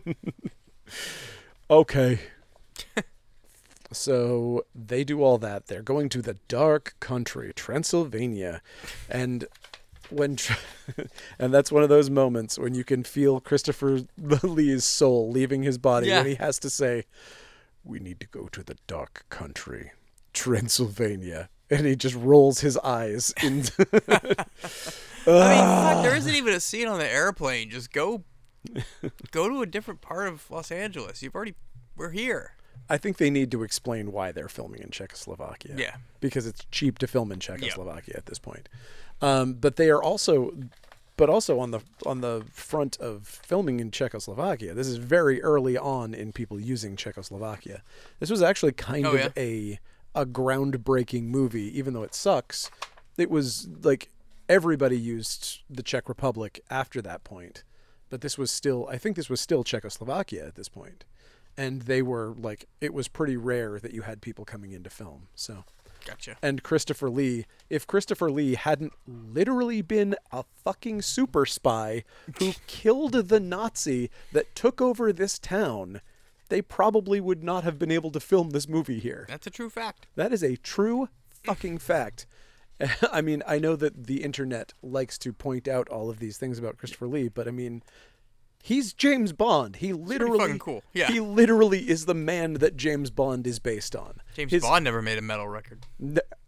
Okay. 1.70 2.20
so 3.92 4.64
they 4.74 5.02
do 5.02 5.22
all 5.22 5.38
that. 5.38 5.66
They're 5.66 5.82
going 5.82 6.08
to 6.10 6.20
the 6.22 6.34
dark 6.46 6.94
country, 7.00 7.52
Transylvania, 7.54 8.60
and 9.08 9.46
when 10.10 10.36
and 11.38 11.54
that's 11.54 11.72
one 11.72 11.82
of 11.82 11.88
those 11.88 12.10
moments 12.10 12.58
when 12.58 12.74
you 12.74 12.84
can 12.84 13.02
feel 13.02 13.40
Christopher 13.40 14.00
Lee's 14.18 14.84
soul 14.84 15.30
leaving 15.30 15.62
his 15.62 15.78
body 15.78 16.08
Yeah. 16.08 16.18
when 16.18 16.26
he 16.26 16.34
has 16.34 16.58
to 16.60 16.70
say, 16.70 17.04
"We 17.82 17.98
need 17.98 18.20
to 18.20 18.26
go 18.26 18.48
to 18.48 18.62
the 18.62 18.76
dark 18.86 19.24
country, 19.30 19.92
Transylvania," 20.34 21.48
and 21.70 21.86
he 21.86 21.96
just 21.96 22.14
rolls 22.14 22.60
his 22.60 22.76
eyes 22.78 23.32
into. 23.42 23.86
I 25.26 25.54
mean, 25.54 25.94
fuck, 25.94 26.02
there 26.02 26.16
isn't 26.16 26.34
even 26.34 26.54
a 26.54 26.60
scene 26.60 26.88
on 26.88 26.98
the 26.98 27.10
airplane. 27.10 27.70
Just 27.70 27.92
go, 27.92 28.24
go 29.30 29.48
to 29.48 29.62
a 29.62 29.66
different 29.66 30.00
part 30.00 30.28
of 30.28 30.50
Los 30.50 30.70
Angeles. 30.70 31.22
You've 31.22 31.34
already, 31.34 31.54
we're 31.96 32.10
here. 32.10 32.52
I 32.90 32.98
think 32.98 33.16
they 33.16 33.30
need 33.30 33.50
to 33.52 33.62
explain 33.62 34.12
why 34.12 34.32
they're 34.32 34.48
filming 34.48 34.82
in 34.82 34.90
Czechoslovakia. 34.90 35.74
Yeah. 35.76 35.96
Because 36.20 36.46
it's 36.46 36.66
cheap 36.70 36.98
to 36.98 37.06
film 37.06 37.32
in 37.32 37.40
Czechoslovakia 37.40 38.14
at 38.16 38.26
this 38.26 38.38
point. 38.38 38.68
Um, 39.22 39.54
but 39.54 39.76
they 39.76 39.88
are 39.90 40.02
also 40.02 40.52
but 41.16 41.30
also 41.30 41.60
on 41.60 41.70
the 41.70 41.80
on 42.04 42.20
the 42.20 42.44
front 42.52 42.96
of 42.98 43.26
filming 43.26 43.80
in 43.80 43.90
Czechoslovakia. 43.90 44.74
This 44.74 44.88
is 44.88 44.96
very 44.96 45.40
early 45.42 45.78
on 45.78 46.12
in 46.12 46.32
people 46.32 46.60
using 46.60 46.96
Czechoslovakia. 46.96 47.82
This 48.18 48.30
was 48.30 48.42
actually 48.42 48.72
kind 48.72 49.06
Oh, 49.06 49.12
of 49.12 49.20
yeah? 49.20 49.28
a 49.36 49.78
a 50.14 50.26
groundbreaking 50.26 51.24
movie, 51.24 51.76
even 51.78 51.94
though 51.94 52.02
it 52.02 52.14
sucks. 52.14 52.70
It 53.16 53.30
was 53.30 53.68
like 53.82 54.08
everybody 54.48 54.98
used 54.98 55.60
the 55.70 55.82
Czech 55.82 56.08
Republic 56.08 56.60
after 56.70 57.00
that 57.02 57.24
point. 57.24 57.64
But 58.10 58.20
this 58.20 58.38
was 58.38 58.50
still 58.50 58.86
I 58.90 58.98
think 58.98 59.16
this 59.16 59.28
was 59.30 59.40
still 59.40 59.64
Czechoslovakia 59.64 60.46
at 60.46 60.54
this 60.54 60.68
point 60.68 61.04
and 61.56 61.82
they 61.82 62.02
were 62.02 62.34
like 62.36 62.66
it 62.80 62.92
was 62.92 63.06
pretty 63.08 63.36
rare 63.36 63.78
that 63.78 63.92
you 63.92 64.02
had 64.02 64.20
people 64.20 64.44
coming 64.44 64.72
in 64.72 64.82
to 64.82 64.90
film 64.90 65.28
so 65.36 65.64
Gotcha. 66.04 66.36
and 66.42 66.62
christopher 66.64 67.08
lee 67.08 67.46
if 67.70 67.86
christopher 67.86 68.28
lee 68.30 68.56
hadn't 68.56 68.92
literally 69.06 69.80
been 69.80 70.16
a 70.32 70.44
fucking 70.64 71.00
super 71.02 71.46
spy 71.46 72.02
who 72.40 72.54
killed 72.66 73.12
the 73.12 73.38
nazi 73.38 74.10
that 74.32 74.52
took 74.56 74.80
over 74.80 75.12
this 75.12 75.38
town 75.38 76.00
they 76.48 76.60
probably 76.60 77.20
would 77.20 77.44
not 77.44 77.62
have 77.62 77.78
been 77.78 77.92
able 77.92 78.10
to 78.10 78.18
film 78.20 78.50
this 78.50 78.68
movie 78.68 78.98
here 78.98 79.24
That's 79.28 79.46
a 79.46 79.50
true 79.50 79.70
fact. 79.70 80.08
that 80.16 80.32
is 80.32 80.42
a 80.42 80.56
true 80.56 81.08
fucking 81.44 81.78
fact. 81.78 82.26
I 83.12 83.20
mean, 83.20 83.42
I 83.46 83.58
know 83.58 83.76
that 83.76 84.06
the 84.06 84.22
internet 84.22 84.72
likes 84.82 85.18
to 85.18 85.32
point 85.32 85.68
out 85.68 85.88
all 85.88 86.10
of 86.10 86.18
these 86.18 86.36
things 86.36 86.58
about 86.58 86.76
Christopher 86.76 87.06
Lee, 87.06 87.28
but 87.28 87.46
I 87.48 87.50
mean, 87.50 87.82
he's 88.62 88.92
James 88.92 89.32
Bond. 89.32 89.76
He 89.76 89.92
literally 89.92 90.38
fucking 90.38 90.58
cool. 90.58 90.82
Yeah. 90.92 91.08
He 91.08 91.20
literally 91.20 91.88
is 91.88 92.06
the 92.06 92.14
man 92.14 92.54
that 92.54 92.76
James 92.76 93.10
Bond 93.10 93.46
is 93.46 93.58
based 93.58 93.94
on. 93.94 94.20
James 94.34 94.52
His- 94.52 94.62
Bond 94.62 94.84
never 94.84 95.02
made 95.02 95.18
a 95.18 95.22
metal 95.22 95.48
record. 95.48 95.86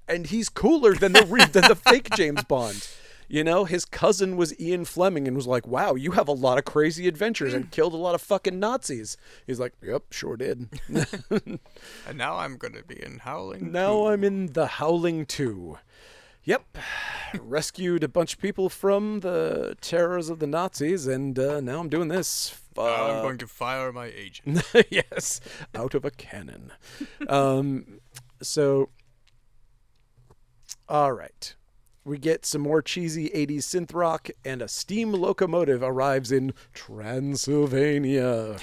And 0.09 0.27
he's 0.27 0.49
cooler 0.49 0.95
than 0.95 1.13
the 1.13 1.27
re- 1.27 1.45
than 1.47 1.65
the 1.69 1.75
fake 1.89 2.11
James 2.11 2.45
Bond. 2.45 2.89
You 3.29 3.43
know, 3.43 3.65
his 3.65 3.85
cousin 3.85 4.37
was 4.37 4.59
Ian 4.61 4.85
Fleming 4.85 5.27
and 5.27 5.37
was 5.37 5.49
like, 5.49 5.67
"Wow, 5.67 5.97
you 5.97 6.13
have 6.13 6.29
a 6.29 6.33
lot 6.33 6.59
of 6.59 6.65
crazy 6.65 7.09
adventures 7.09 7.55
and 7.55 7.67
mm. 7.67 7.71
killed 7.73 7.93
a 7.93 7.97
lot 7.97 8.15
of 8.15 8.23
fucking 8.23 8.61
Nazis." 8.61 9.17
He's 9.49 9.59
like, 9.59 9.73
"Yep, 9.83 10.13
sure 10.13 10.37
did." 10.37 10.69
And 12.07 12.19
now 12.19 12.37
I'm 12.37 12.57
gonna 12.57 12.85
be 12.85 13.03
in 13.03 13.19
Howling. 13.19 13.73
Now 13.73 14.07
I'm 14.07 14.23
in 14.23 14.53
the 14.53 14.67
Howling 14.67 15.27
2. 15.27 15.77
Yep. 16.47 16.79
Rescued 17.41 18.03
a 18.03 18.09
bunch 18.09 18.35
of 18.35 18.41
people 18.41 18.71
from 18.71 19.21
the 19.21 19.77
terrors 19.81 20.31
of 20.31 20.39
the 20.39 20.47
Nazis, 20.47 21.07
and 21.07 21.39
uh, 21.39 21.61
now 21.61 21.81
I'm 21.81 21.91
doing 21.91 22.09
this. 22.09 22.59
Now 22.77 23.11
I'm 23.11 23.23
going 23.23 23.39
to 23.39 23.47
fire 23.47 23.93
my 23.93 24.07
agent. 24.07 24.63
yes, 24.91 25.41
out 25.75 25.95
of 25.95 26.05
a 26.05 26.11
cannon. 26.11 26.73
um, 27.29 28.01
so, 28.41 28.89
all 30.89 31.13
right. 31.13 31.55
We 32.05 32.19
get 32.19 32.47
some 32.47 32.63
more 32.63 32.83
cheesy 32.83 33.31
80s 33.31 33.65
synth 33.65 33.93
rock, 33.93 34.31
and 34.45 34.63
a 34.63 34.69
steam 34.69 35.13
locomotive 35.13 35.83
arrives 35.83 36.31
in 36.31 36.55
Transylvania. 36.73 38.59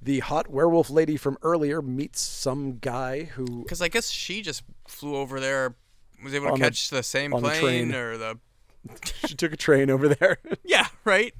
The 0.00 0.20
hot 0.20 0.48
werewolf 0.48 0.88
lady 0.88 1.18
from 1.18 1.36
earlier 1.42 1.82
meets 1.82 2.22
some 2.22 2.78
guy 2.78 3.24
who 3.24 3.64
Because 3.64 3.82
I 3.82 3.88
guess 3.88 4.10
she 4.10 4.40
just 4.40 4.62
flew 4.88 5.14
over 5.14 5.38
there, 5.40 5.74
was 6.22 6.34
able 6.34 6.46
to 6.46 6.52
On 6.52 6.58
the- 6.58 6.64
catch 6.66 6.90
the, 6.90 7.02
same 7.02 7.30
the 7.30 7.38
plane 7.38 7.60
train. 7.60 7.94
or 7.94 8.16
the. 8.16 8.38
she 9.26 9.34
took 9.34 9.52
a 9.52 9.56
train 9.56 9.90
over 9.90 10.08
there. 10.08 10.38
Yeah, 10.64 10.86
right. 11.04 11.34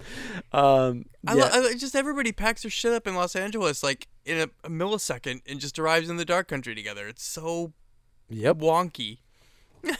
um, 0.52 1.06
I, 1.26 1.34
lo- 1.34 1.48
I 1.50 1.74
just 1.74 1.94
everybody 1.94 2.32
packs 2.32 2.62
their 2.62 2.70
shit 2.70 2.92
up 2.92 3.06
in 3.06 3.14
Los 3.14 3.34
Angeles 3.36 3.82
like 3.82 4.08
in 4.26 4.38
a, 4.38 4.66
a 4.66 4.68
millisecond 4.70 5.40
and 5.46 5.60
just 5.60 5.78
arrives 5.78 6.10
in 6.10 6.16
the 6.16 6.24
dark 6.24 6.48
country 6.48 6.74
together. 6.74 7.06
It's 7.06 7.24
so 7.24 7.72
yep. 8.28 8.56
wonky. 8.58 9.18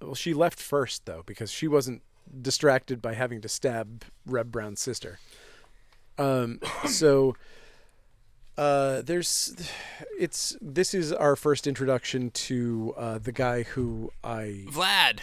Well, 0.00 0.16
she 0.16 0.34
left 0.34 0.58
first 0.60 1.06
though 1.06 1.22
because 1.24 1.52
she 1.52 1.68
wasn't 1.68 2.02
distracted 2.40 3.00
by 3.00 3.14
having 3.14 3.40
to 3.42 3.48
stab 3.48 4.04
Reb 4.26 4.50
Brown's 4.50 4.80
sister. 4.80 5.20
Um, 6.18 6.58
so 6.88 7.36
uh, 8.58 9.02
there's, 9.02 9.54
it's 10.18 10.56
this 10.60 10.94
is 10.94 11.12
our 11.12 11.36
first 11.36 11.66
introduction 11.66 12.30
to 12.30 12.94
uh, 12.96 13.18
the 13.18 13.32
guy 13.32 13.62
who 13.62 14.12
I 14.22 14.64
Vlad, 14.68 15.20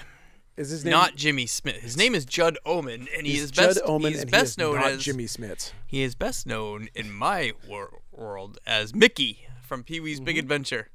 is 0.57 0.69
his 0.69 0.83
name 0.83 0.91
not 0.91 1.15
Jimmy 1.15 1.45
Smits. 1.45 1.79
His 1.79 1.95
name 1.97 2.15
is 2.15 2.25
Judd 2.25 2.57
Omen, 2.65 3.07
and 3.15 3.27
he 3.27 3.37
is 3.37 3.51
Judd 3.51 3.67
best. 3.67 3.81
Omen, 3.85 4.13
and 4.15 4.29
best 4.31 4.41
he 4.41 4.45
is 4.45 4.57
known 4.57 4.75
not 4.75 4.91
as 4.91 5.03
Jimmy 5.03 5.25
Smits. 5.25 5.71
He 5.87 6.01
is 6.01 6.15
best 6.15 6.47
known 6.47 6.89
in 6.95 7.11
my 7.11 7.53
wor- 7.67 7.99
world 8.11 8.57
as 8.65 8.93
Mickey 8.95 9.47
from 9.61 9.83
Pee 9.83 9.99
Wee's 9.99 10.17
Mm-hmm. 10.17 10.25
Big 10.25 10.37
Adventure. 10.37 10.89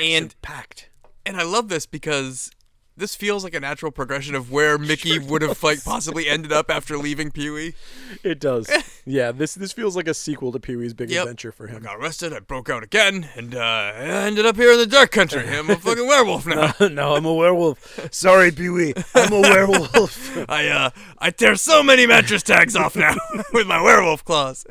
And 0.00 0.40
packed. 0.40 0.88
and 1.26 1.36
I 1.36 1.42
love 1.42 1.68
this 1.68 1.84
because 1.84 2.50
this 2.96 3.14
feels 3.14 3.44
like 3.44 3.54
a 3.54 3.60
natural 3.60 3.90
progression 3.90 4.34
of 4.34 4.50
where 4.50 4.76
Mickey 4.90 5.18
would 5.18 5.42
have 5.42 5.62
like 5.62 5.82
possibly 5.84 6.28
ended 6.28 6.52
up 6.52 6.70
after 6.70 6.98
leaving 6.98 7.30
Pee 7.30 7.50
Wee. 7.50 7.74
It 8.22 8.38
does. 8.40 8.70
yeah, 9.06 9.32
this 9.32 9.54
this 9.54 9.72
feels 9.72 9.96
like 9.96 10.06
a 10.08 10.14
sequel 10.14 10.52
to 10.52 10.60
Pee 10.60 10.76
Wee's 10.76 10.94
Big 10.94 11.10
Yep. 11.10 11.22
Adventure 11.22 11.52
for 11.52 11.66
him. 11.66 11.76
I 11.78 11.80
got 11.80 11.96
arrested. 11.96 12.32
I 12.32 12.40
broke 12.40 12.68
out 12.68 12.82
again, 12.82 13.28
and 13.36 13.54
uh, 13.54 13.58
I 13.60 13.92
ended 14.26 14.46
up 14.46 14.56
here 14.56 14.72
in 14.72 14.78
the 14.78 14.86
dark 14.86 15.10
country. 15.10 15.48
I'm 15.48 15.70
a 15.70 15.76
fucking 15.76 16.06
werewolf 16.06 16.46
now. 16.46 16.72
no, 16.88 17.14
I'm 17.14 17.24
a 17.24 17.34
werewolf. 17.34 18.12
Sorry, 18.12 18.50
Pee 18.50 18.68
Wee. 18.68 18.94
I'm 19.14 19.32
a 19.32 19.40
werewolf. 19.40 20.50
I 20.50 20.68
uh, 20.68 20.90
I 21.18 21.30
tear 21.30 21.54
so 21.56 21.82
many 21.82 22.06
mattress 22.06 22.42
tags 22.42 22.76
off 22.76 22.96
now 22.96 23.14
with 23.52 23.66
my 23.66 23.80
werewolf 23.82 24.24
claws. 24.24 24.66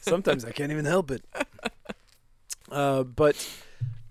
Sometimes 0.00 0.44
I 0.44 0.52
can't 0.52 0.72
even 0.72 0.84
help 0.84 1.10
it. 1.10 1.24
Uh, 2.70 3.04
but 3.04 3.48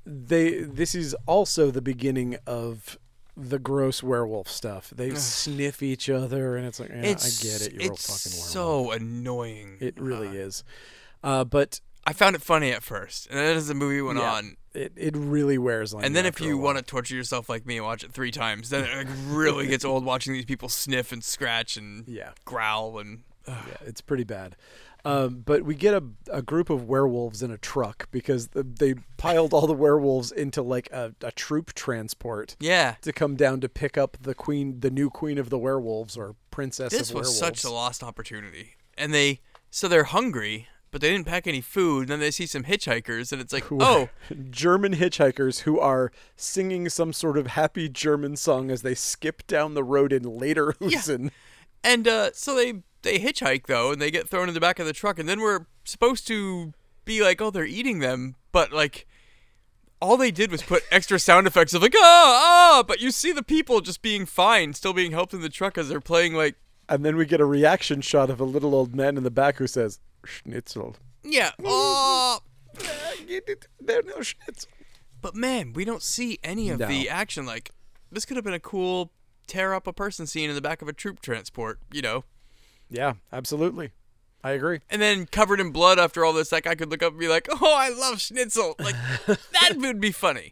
they 0.05 0.61
this 0.61 0.95
is 0.95 1.15
also 1.25 1.71
the 1.71 1.81
beginning 1.81 2.37
of 2.45 2.97
the 3.35 3.59
gross 3.59 4.03
werewolf 4.03 4.47
stuff. 4.49 4.91
They 4.95 5.13
sniff 5.15 5.81
each 5.81 6.09
other, 6.09 6.55
and 6.55 6.65
it's 6.67 6.79
like, 6.79 6.89
yeah, 6.89 6.97
I 7.01 7.01
get 7.03 7.61
it. 7.61 7.73
You're 7.73 7.93
it's 7.93 8.07
a 8.07 8.11
fucking 8.11 8.37
werewolf. 8.37 8.49
so 8.49 8.91
annoying. 8.91 9.77
It 9.79 9.99
really 9.99 10.27
Uh, 10.29 10.45
is. 10.47 10.63
Uh, 11.23 11.43
but 11.43 11.79
I 12.05 12.13
found 12.13 12.35
it 12.35 12.41
funny 12.41 12.71
at 12.71 12.83
first, 12.83 13.27
and 13.29 13.39
then 13.39 13.55
as 13.57 13.67
the 13.67 13.73
movie 13.73 14.01
went 14.01 14.19
Yeah. 14.19 14.33
on, 14.33 14.57
It 14.73 14.91
it 14.95 15.15
really 15.15 15.57
wears 15.57 15.93
on. 15.93 16.03
and 16.03 16.15
then 16.15 16.25
if 16.25 16.41
you 16.41 16.57
want 16.57 16.77
to 16.77 16.83
torture 16.83 17.15
yourself 17.15 17.47
like 17.47 17.65
me 17.65 17.77
and 17.77 17.85
watch 17.85 18.03
it 18.03 18.11
three 18.11 18.31
times, 18.31 18.69
then 18.69 18.83
it 18.83 18.95
like, 18.97 19.07
really 19.27 19.67
gets 19.67 19.85
old 19.91 20.03
watching 20.03 20.33
these 20.33 20.45
people 20.45 20.67
sniff 20.69 21.11
and 21.11 21.23
scratch 21.23 21.77
and 21.77 22.07
yeah, 22.07 22.31
growl 22.45 22.99
and. 22.99 23.23
ugh. 23.47 23.55
yeah, 23.67 23.77
it's 23.87 24.01
pretty 24.01 24.23
bad. 24.25 24.55
Um, 25.05 25.43
but 25.45 25.63
we 25.63 25.75
get 25.75 25.93
a, 25.93 26.03
a 26.31 26.41
group 26.41 26.69
of 26.69 26.87
werewolves 26.87 27.43
in 27.43 27.51
a 27.51 27.57
truck 27.57 28.07
because 28.11 28.49
the, 28.49 28.63
they 28.63 28.95
piled 29.17 29.53
all 29.53 29.67
the 29.67 29.73
werewolves 29.73 30.31
into 30.31 30.61
like 30.61 30.89
a, 30.91 31.13
a 31.21 31.31
troop 31.31 31.73
transport 31.73 32.55
Yeah, 32.59 32.95
to 33.01 33.11
come 33.11 33.35
down 33.35 33.59
to 33.61 33.69
pick 33.69 33.97
up 33.97 34.17
the 34.21 34.33
queen, 34.33 34.79
the 34.79 34.89
new 34.89 35.09
queen 35.09 35.37
of 35.37 35.49
the 35.49 35.57
werewolves 35.57 36.15
or 36.15 36.35
princess 36.51 36.91
this 36.91 37.09
of 37.09 37.17
was 37.17 37.37
such 37.37 37.65
a 37.65 37.69
lost 37.69 38.01
opportunity, 38.01 38.75
and 38.97 39.13
they 39.13 39.41
so 39.69 39.89
they're 39.89 40.05
hungry, 40.05 40.67
but 40.91 41.01
they 41.01 41.09
didn't 41.11 41.25
pack 41.27 41.47
any 41.47 41.59
food. 41.59 42.03
And 42.03 42.09
then 42.09 42.19
they 42.19 42.31
see 42.31 42.45
some 42.45 42.63
hitchhikers, 42.63 43.33
and 43.33 43.41
it's 43.41 43.51
like, 43.51 43.65
oh, 43.71 44.07
German 44.51 44.93
hitchhikers 44.95 45.61
who 45.61 45.79
are 45.79 46.11
singing 46.37 46.87
some 46.87 47.11
sort 47.11 47.37
of 47.37 47.47
happy 47.47 47.89
German 47.89 48.37
song 48.37 48.71
as 48.71 48.83
they 48.83 48.95
skip 48.95 49.45
down 49.47 49.73
the 49.73 49.83
road 49.83 50.13
in 50.13 50.23
Lederhosen. 50.23 51.31
And 51.83 52.07
uh, 52.07 52.29
so 52.33 52.55
they 52.55 52.83
they 53.03 53.19
hitchhike 53.19 53.67
though, 53.67 53.91
and 53.91 54.01
they 54.01 54.09
get 54.11 54.27
thrown 54.27 54.47
in 54.47 54.53
the 54.53 54.59
back 54.59 54.79
of 54.79 54.85
the 54.85 54.93
truck, 54.93 55.19
and 55.19 55.29
then 55.29 55.39
we're 55.39 55.65
supposed 55.83 56.25
to 56.27 56.73
be 57.05 57.21
like, 57.21 57.41
oh, 57.41 57.51
they're 57.51 57.65
eating 57.65 57.99
them, 57.99 58.35
but 58.51 58.71
like. 58.73 59.05
All 60.01 60.17
they 60.17 60.31
did 60.31 60.51
was 60.51 60.61
put 60.61 60.83
extra 60.91 61.17
sound 61.17 61.47
effects 61.47 61.73
of 61.73 61.81
like 61.81 61.93
ah 61.95 61.99
ah, 62.79 62.83
but 62.85 62.99
you 62.99 63.09
see 63.09 63.31
the 63.31 63.41
people 63.41 63.79
just 63.79 64.01
being 64.01 64.25
fine, 64.25 64.73
still 64.73 64.91
being 64.91 65.13
helped 65.13 65.33
in 65.33 65.39
the 65.39 65.47
truck 65.47 65.77
as 65.77 65.87
they're 65.87 66.01
playing 66.01 66.33
like 66.33 66.55
And 66.89 67.05
then 67.05 67.15
we 67.15 67.25
get 67.25 67.39
a 67.39 67.45
reaction 67.45 68.01
shot 68.01 68.29
of 68.29 68.41
a 68.41 68.43
little 68.43 68.75
old 68.75 68.93
man 68.93 69.15
in 69.15 69.23
the 69.23 69.31
back 69.31 69.55
who 69.59 69.65
says, 69.67 70.01
Schnitzel. 70.25 70.97
yeah 71.23 71.51
oh. 71.63 72.39
Get 73.25 73.47
it? 73.47 73.67
There 73.79 74.01
no 74.03 74.21
schnitzel. 74.21 74.69
But 75.21 75.35
man, 75.37 75.71
we 75.71 75.85
don't 75.85 76.03
see 76.03 76.37
any 76.43 76.69
of 76.69 76.79
No. 76.79 76.87
the 76.87 77.07
action. 77.09 77.45
Like 77.45 77.71
this 78.11 78.25
could 78.25 78.35
have 78.35 78.43
been 78.43 78.53
a 78.53 78.59
cool 78.59 79.13
tear 79.47 79.73
up 79.73 79.87
a 79.87 79.93
person 79.93 80.27
scene 80.27 80.49
in 80.49 80.55
the 80.55 80.61
back 80.61 80.81
of 80.81 80.89
a 80.89 80.93
troop 80.93 81.21
transport, 81.21 81.79
you 81.93 82.01
know. 82.01 82.25
Yeah, 82.89 83.13
absolutely. 83.31 83.91
I 84.43 84.51
agree. 84.51 84.81
And 84.89 85.01
then 85.01 85.25
covered 85.25 85.59
in 85.61 85.71
blood 85.71 85.97
after 85.99 86.25
all 86.25 86.33
this, 86.33 86.49
that 86.49 86.63
guy 86.63 86.75
could 86.75 86.91
look 86.91 87.01
up 87.01 87.11
and 87.13 87.19
be 87.19 87.29
like, 87.29 87.47
"Oh, 87.49 87.75
I 87.77 87.89
love 87.89 88.19
schnitzel." 88.19 88.75
Like 88.77 88.95
that 89.25 89.75
would 89.77 90.01
be 90.01 90.11
funny. 90.11 90.51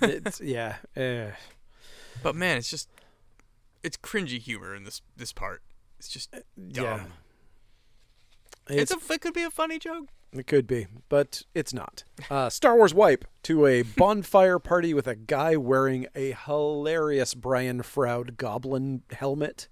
It's, 0.00 0.40
yeah. 0.42 0.76
eh. 0.96 1.32
But 2.22 2.34
man, 2.34 2.56
it's 2.56 2.70
just 2.70 2.88
it's 3.82 3.96
cringy 3.98 4.38
humor 4.40 4.74
in 4.74 4.84
this 4.84 5.02
this 5.16 5.32
part. 5.32 5.62
It's 5.98 6.08
just 6.08 6.32
dumb. 6.32 6.42
Yeah. 6.66 7.04
It's, 8.68 8.92
It's, 8.92 9.10
a 9.10 9.12
it 9.12 9.20
could 9.20 9.34
be 9.34 9.42
a 9.42 9.50
funny 9.50 9.78
joke. 9.78 10.06
it 10.32 10.46
could 10.46 10.66
be, 10.66 10.86
but 11.08 11.42
it's 11.54 11.74
not. 11.74 12.04
Uh, 12.30 12.48
Star 12.48 12.76
Wars 12.76 12.94
wipe 12.94 13.24
to 13.42 13.66
a 13.66 13.82
bonfire 13.96 14.58
party 14.58 14.94
with 14.94 15.06
a 15.06 15.16
guy 15.16 15.56
wearing 15.56 16.06
a 16.14 16.32
hilarious 16.46 17.34
Brian 17.34 17.82
Froud 17.82 18.36
goblin 18.38 19.02
helmet. 19.10 19.68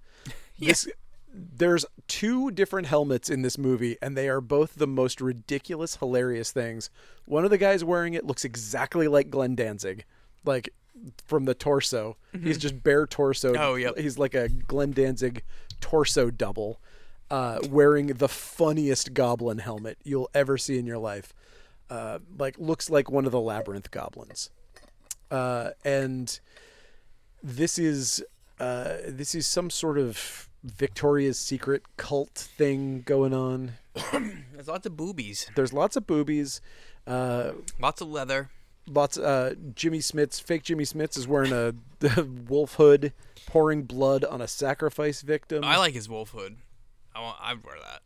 This, 0.58 0.86
there's 1.32 1.86
two 2.08 2.50
different 2.50 2.88
helmets 2.88 3.30
in 3.30 3.42
this 3.42 3.56
movie, 3.56 3.96
and 4.02 4.16
they 4.16 4.28
are 4.28 4.40
both 4.40 4.74
the 4.74 4.86
most 4.86 5.20
ridiculous, 5.20 5.96
hilarious 5.96 6.50
things. 6.50 6.90
One 7.24 7.44
of 7.44 7.50
the 7.50 7.58
guys 7.58 7.84
wearing 7.84 8.14
it 8.14 8.26
looks 8.26 8.44
exactly 8.44 9.08
like 9.08 9.30
Glenn 9.30 9.54
Danzig, 9.54 10.04
like 10.44 10.70
from 11.24 11.44
the 11.44 11.54
torso. 11.54 12.16
He's 12.42 12.58
just 12.58 12.82
bare 12.82 13.06
torso. 13.06 13.54
Oh, 13.56 13.74
yep. 13.76 13.96
He's 13.96 14.18
like 14.18 14.34
a 14.34 14.48
Glenn 14.48 14.92
Danzig 14.92 15.42
torso 15.80 16.30
double, 16.30 16.80
uh, 17.30 17.60
wearing 17.68 18.08
the 18.08 18.28
funniest 18.28 19.14
goblin 19.14 19.58
helmet 19.58 19.98
you'll 20.02 20.30
ever 20.34 20.58
see 20.58 20.78
in 20.78 20.86
your 20.86 20.98
life. 20.98 21.32
Uh, 21.88 22.18
like 22.38 22.56
looks 22.58 22.88
like 22.88 23.10
one 23.10 23.26
of 23.26 23.32
the 23.32 23.40
labyrinth 23.40 23.90
goblins, 23.90 24.50
uh, 25.30 25.70
and 25.84 26.38
this 27.42 27.80
is 27.80 28.22
uh, 28.60 28.98
this 29.08 29.34
is 29.34 29.46
some 29.46 29.70
sort 29.70 29.98
of 29.98 30.48
Victoria's 30.64 31.38
Secret 31.38 31.82
cult 31.96 32.34
thing 32.34 33.02
going 33.02 33.32
on. 33.34 33.72
There's 34.52 34.68
lots 34.68 34.86
of 34.86 34.96
boobies, 34.96 35.50
There's 35.56 35.72
lots 35.72 35.96
of 35.96 36.06
boobies. 36.06 36.60
Uh, 37.06 37.52
lots 37.80 38.00
of 38.00 38.08
leather. 38.08 38.50
lots. 38.86 39.18
Uh, 39.18 39.54
Jimmy 39.74 39.98
Smits, 39.98 40.40
fake 40.40 40.62
Jimmy 40.62 40.84
Smits, 40.84 41.16
is 41.16 41.26
wearing 41.26 41.52
a 41.52 41.74
wolf 42.48 42.74
hood, 42.74 43.12
pouring 43.46 43.82
blood 43.84 44.24
on 44.24 44.40
a 44.40 44.46
sacrifice 44.48 45.22
victim. 45.22 45.64
I 45.64 45.76
like 45.78 45.94
his 45.94 46.08
wolf 46.08 46.30
hood. 46.30 46.56
I 47.14 47.20
want. 47.20 47.38
I'd 47.40 47.64
wear 47.64 47.76
that. 47.82 48.02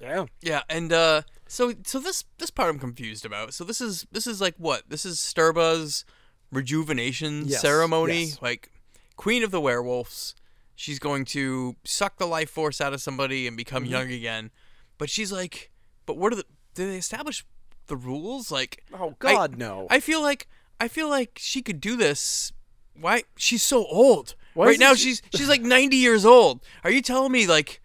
yeah. 0.00 0.26
Yeah, 0.42 0.62
and 0.68 0.92
uh, 0.92 1.22
so 1.46 1.72
so 1.84 1.98
this 2.00 2.24
this 2.38 2.50
part 2.50 2.68
I'm 2.68 2.78
confused 2.80 3.24
about. 3.24 3.54
So 3.54 3.64
this 3.64 3.80
is 3.80 4.06
this 4.12 4.26
is 4.26 4.40
like 4.40 4.54
what? 4.58 4.82
This 4.88 5.06
is 5.06 5.18
Stirba's 5.18 6.04
rejuvenation 6.50 7.44
Yes, 7.46 7.60
ceremony, 7.62 8.24
yes. 8.24 8.42
like 8.42 8.70
Queen 9.16 9.42
of 9.42 9.50
the 9.50 9.60
Werewolves. 9.60 10.34
She's 10.74 10.98
going 10.98 11.24
to 11.26 11.76
suck 11.84 12.18
the 12.18 12.26
life 12.26 12.50
force 12.50 12.80
out 12.80 12.92
of 12.92 13.00
somebody 13.00 13.46
and 13.46 13.56
become 13.56 13.84
Mm-hmm. 13.84 13.92
young 13.92 14.10
again. 14.12 14.50
But 14.98 15.10
she's 15.10 15.30
like, 15.32 15.70
but 16.06 16.16
what 16.16 16.32
are 16.32 16.36
the? 16.36 16.44
Did 16.74 16.90
they 16.90 16.96
establish 16.96 17.44
the 17.88 17.96
rules? 17.96 18.50
Like, 18.50 18.84
Oh 18.92 19.10
I- 19.10 19.32
God, 19.34 19.58
no. 19.58 19.86
I 19.90 20.00
feel 20.00 20.22
like 20.22 20.48
I 20.80 20.88
feel 20.88 21.08
like 21.08 21.38
she 21.40 21.62
could 21.62 21.80
do 21.80 21.96
this. 21.96 22.52
Why? 22.98 23.24
She's 23.36 23.62
so 23.62 23.84
old. 23.86 24.34
Why 24.54 24.66
right 24.66 24.78
now, 24.78 24.94
she- 24.94 25.10
she's 25.10 25.22
she's 25.34 25.48
like 25.48 25.62
90 25.62 25.96
years 25.96 26.24
old. 26.24 26.64
Are 26.84 26.90
you 26.90 27.02
telling 27.02 27.32
me 27.32 27.46
like 27.46 27.80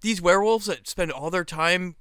these 0.00 0.20
werewolves 0.22 0.66
that 0.66 0.88
spend 0.88 1.12
all 1.12 1.30
their 1.30 1.44
time 1.44 1.96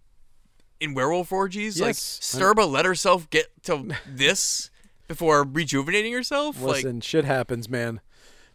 in 0.80 0.94
werewolf 0.94 1.32
orgies, 1.32 1.80
like 1.82 1.90
Yes. 1.90 2.20
Stirba 2.22 2.70
let 2.70 2.86
herself 2.86 3.30
get 3.30 3.48
to 3.64 3.90
this 4.08 4.70
before 5.08 5.44
rejuvenating 5.44 6.14
herself? 6.14 6.62
like 6.62 6.76
Listen, 6.84 7.02
shit 7.02 7.26
happens, 7.26 7.68
man. 7.70 8.00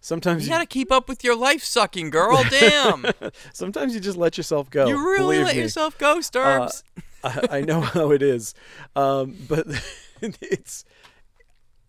Sometimes 0.05 0.43
you 0.43 0.51
you, 0.51 0.55
gotta 0.55 0.67
keep 0.67 0.93
up 0.93 1.09
with 1.09 1.25
your 1.25 1.35
life 1.35 1.65
sucking, 1.65 2.11
girl. 2.11 2.45
Damn, 2.51 3.07
sometimes 3.55 3.95
you 3.95 4.01
just 4.01 4.19
let 4.19 4.37
yourself 4.37 4.69
go. 4.69 4.87
you 4.87 4.99
really 4.99 5.43
let 5.43 5.57
me. 5.57 5.63
yourself 5.63 5.97
go, 5.97 6.19
Stirbs. 6.19 6.83
I, 7.25 7.47
I 7.51 7.61
know 7.63 7.81
how 7.81 8.11
it 8.11 8.21
is, 8.21 8.53
um, 8.95 9.35
but 9.49 9.67
it's 10.21 10.85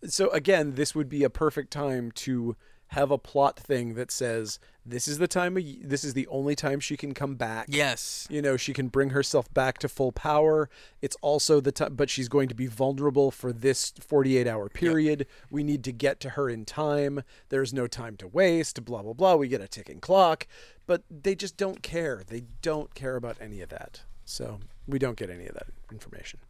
so 0.06 0.30
again. 0.30 0.76
This 0.76 0.94
would 0.94 1.10
be 1.10 1.24
a 1.24 1.28
perfect 1.28 1.70
time 1.70 2.10
to 2.12 2.56
have 2.88 3.10
a 3.10 3.18
plot 3.18 3.58
thing 3.58 3.94
that 3.94 4.10
says 4.10 4.58
this 4.84 5.08
is 5.08 5.18
the 5.18 5.26
time. 5.26 5.56
Of, 5.56 5.64
this 5.82 6.04
is 6.04 6.14
the 6.14 6.26
only 6.28 6.54
time 6.54 6.78
she 6.78 6.96
can 6.96 7.12
come 7.12 7.34
back. 7.34 7.66
yes. 7.68 8.26
You 8.30 8.40
know, 8.40 8.56
she 8.56 8.72
can 8.72 8.88
bring 8.88 9.10
herself 9.10 9.52
back 9.52 9.78
to 9.78 9.88
full 9.88 10.12
power. 10.12 10.70
It's 11.02 11.16
also 11.20 11.60
the 11.60 11.72
time, 11.72 11.94
but 11.94 12.08
she's 12.08 12.28
going 12.28 12.48
to 12.48 12.54
be 12.54 12.66
vulnerable 12.66 13.30
for 13.30 13.52
this 13.52 13.92
48 14.00 14.46
hour 14.46 14.68
period. 14.68 15.26
We 15.50 15.64
need 15.64 15.82
to 15.84 15.92
get 15.92 16.20
to 16.20 16.30
her 16.30 16.48
in 16.48 16.64
time. 16.64 17.22
There's 17.48 17.74
no 17.74 17.86
time 17.86 18.16
to 18.18 18.28
waste, 18.28 18.84
blah, 18.84 19.02
blah, 19.02 19.14
blah. 19.14 19.34
We 19.34 19.48
get 19.48 19.60
a 19.60 19.68
ticking 19.68 20.00
clock, 20.00 20.46
but 20.86 21.02
they 21.10 21.34
just 21.34 21.56
don't 21.56 21.82
care. 21.82 22.22
They 22.26 22.44
don't 22.62 22.94
care 22.94 23.16
about 23.16 23.36
any 23.40 23.60
of 23.60 23.70
that. 23.70 24.02
So 24.24 24.60
we 24.86 24.98
don't 24.98 25.16
get 25.16 25.30
any 25.30 25.46
of 25.46 25.54
that 25.54 25.68
information. 25.90 26.40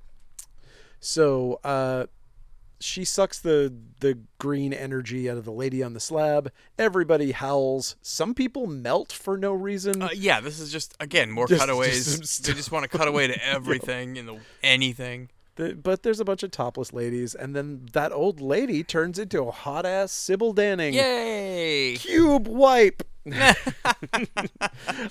So, 1.01 1.61
uh, 1.63 2.07
she 2.81 3.05
sucks 3.05 3.39
the 3.41 3.73
the 4.01 4.19
green 4.39 4.73
energy 4.73 5.29
out 5.31 5.37
of 5.39 5.45
the 5.45 5.53
lady 5.53 5.83
on 5.83 5.95
the 5.95 6.01
slab. 6.01 6.51
Everybody 6.79 7.33
howls. 7.33 7.97
Some 8.03 8.35
people 8.35 8.67
melt 8.67 9.13
for 9.13 9.37
no 9.39 9.53
reason. 9.53 10.03
Uh, 10.03 10.09
yeah, 10.15 10.41
this 10.41 10.61
is 10.61 10.71
just 10.73 10.95
again 11.01 11.31
more 11.31 11.47
Just- 11.47 11.61
cutaways. 11.61 12.19
just 12.19 12.45
they 12.45 12.53
just 12.53 12.71
want 12.73 12.91
to 12.91 12.99
cut 12.99 13.09
away 13.09 13.27
to 13.29 13.45
everything 13.49 14.19
and 14.19 14.29
the 14.29 14.39
anything. 14.63 15.31
The, 15.57 15.75
but 15.75 16.03
there's 16.03 16.21
a 16.21 16.25
bunch 16.25 16.43
of 16.43 16.51
topless 16.51 16.93
ladies, 16.93 17.35
and 17.35 17.57
then 17.57 17.87
that 17.93 18.13
old 18.13 18.41
lady 18.41 18.85
turns 18.85 19.19
into 19.19 19.43
a 19.43 19.51
hot 19.51 19.85
ass 19.87 20.13
Sybil 20.13 20.55
Danning. 20.55 20.93
Yay! 20.93 21.97
Cube 21.97 22.47
wipe. 22.47 23.03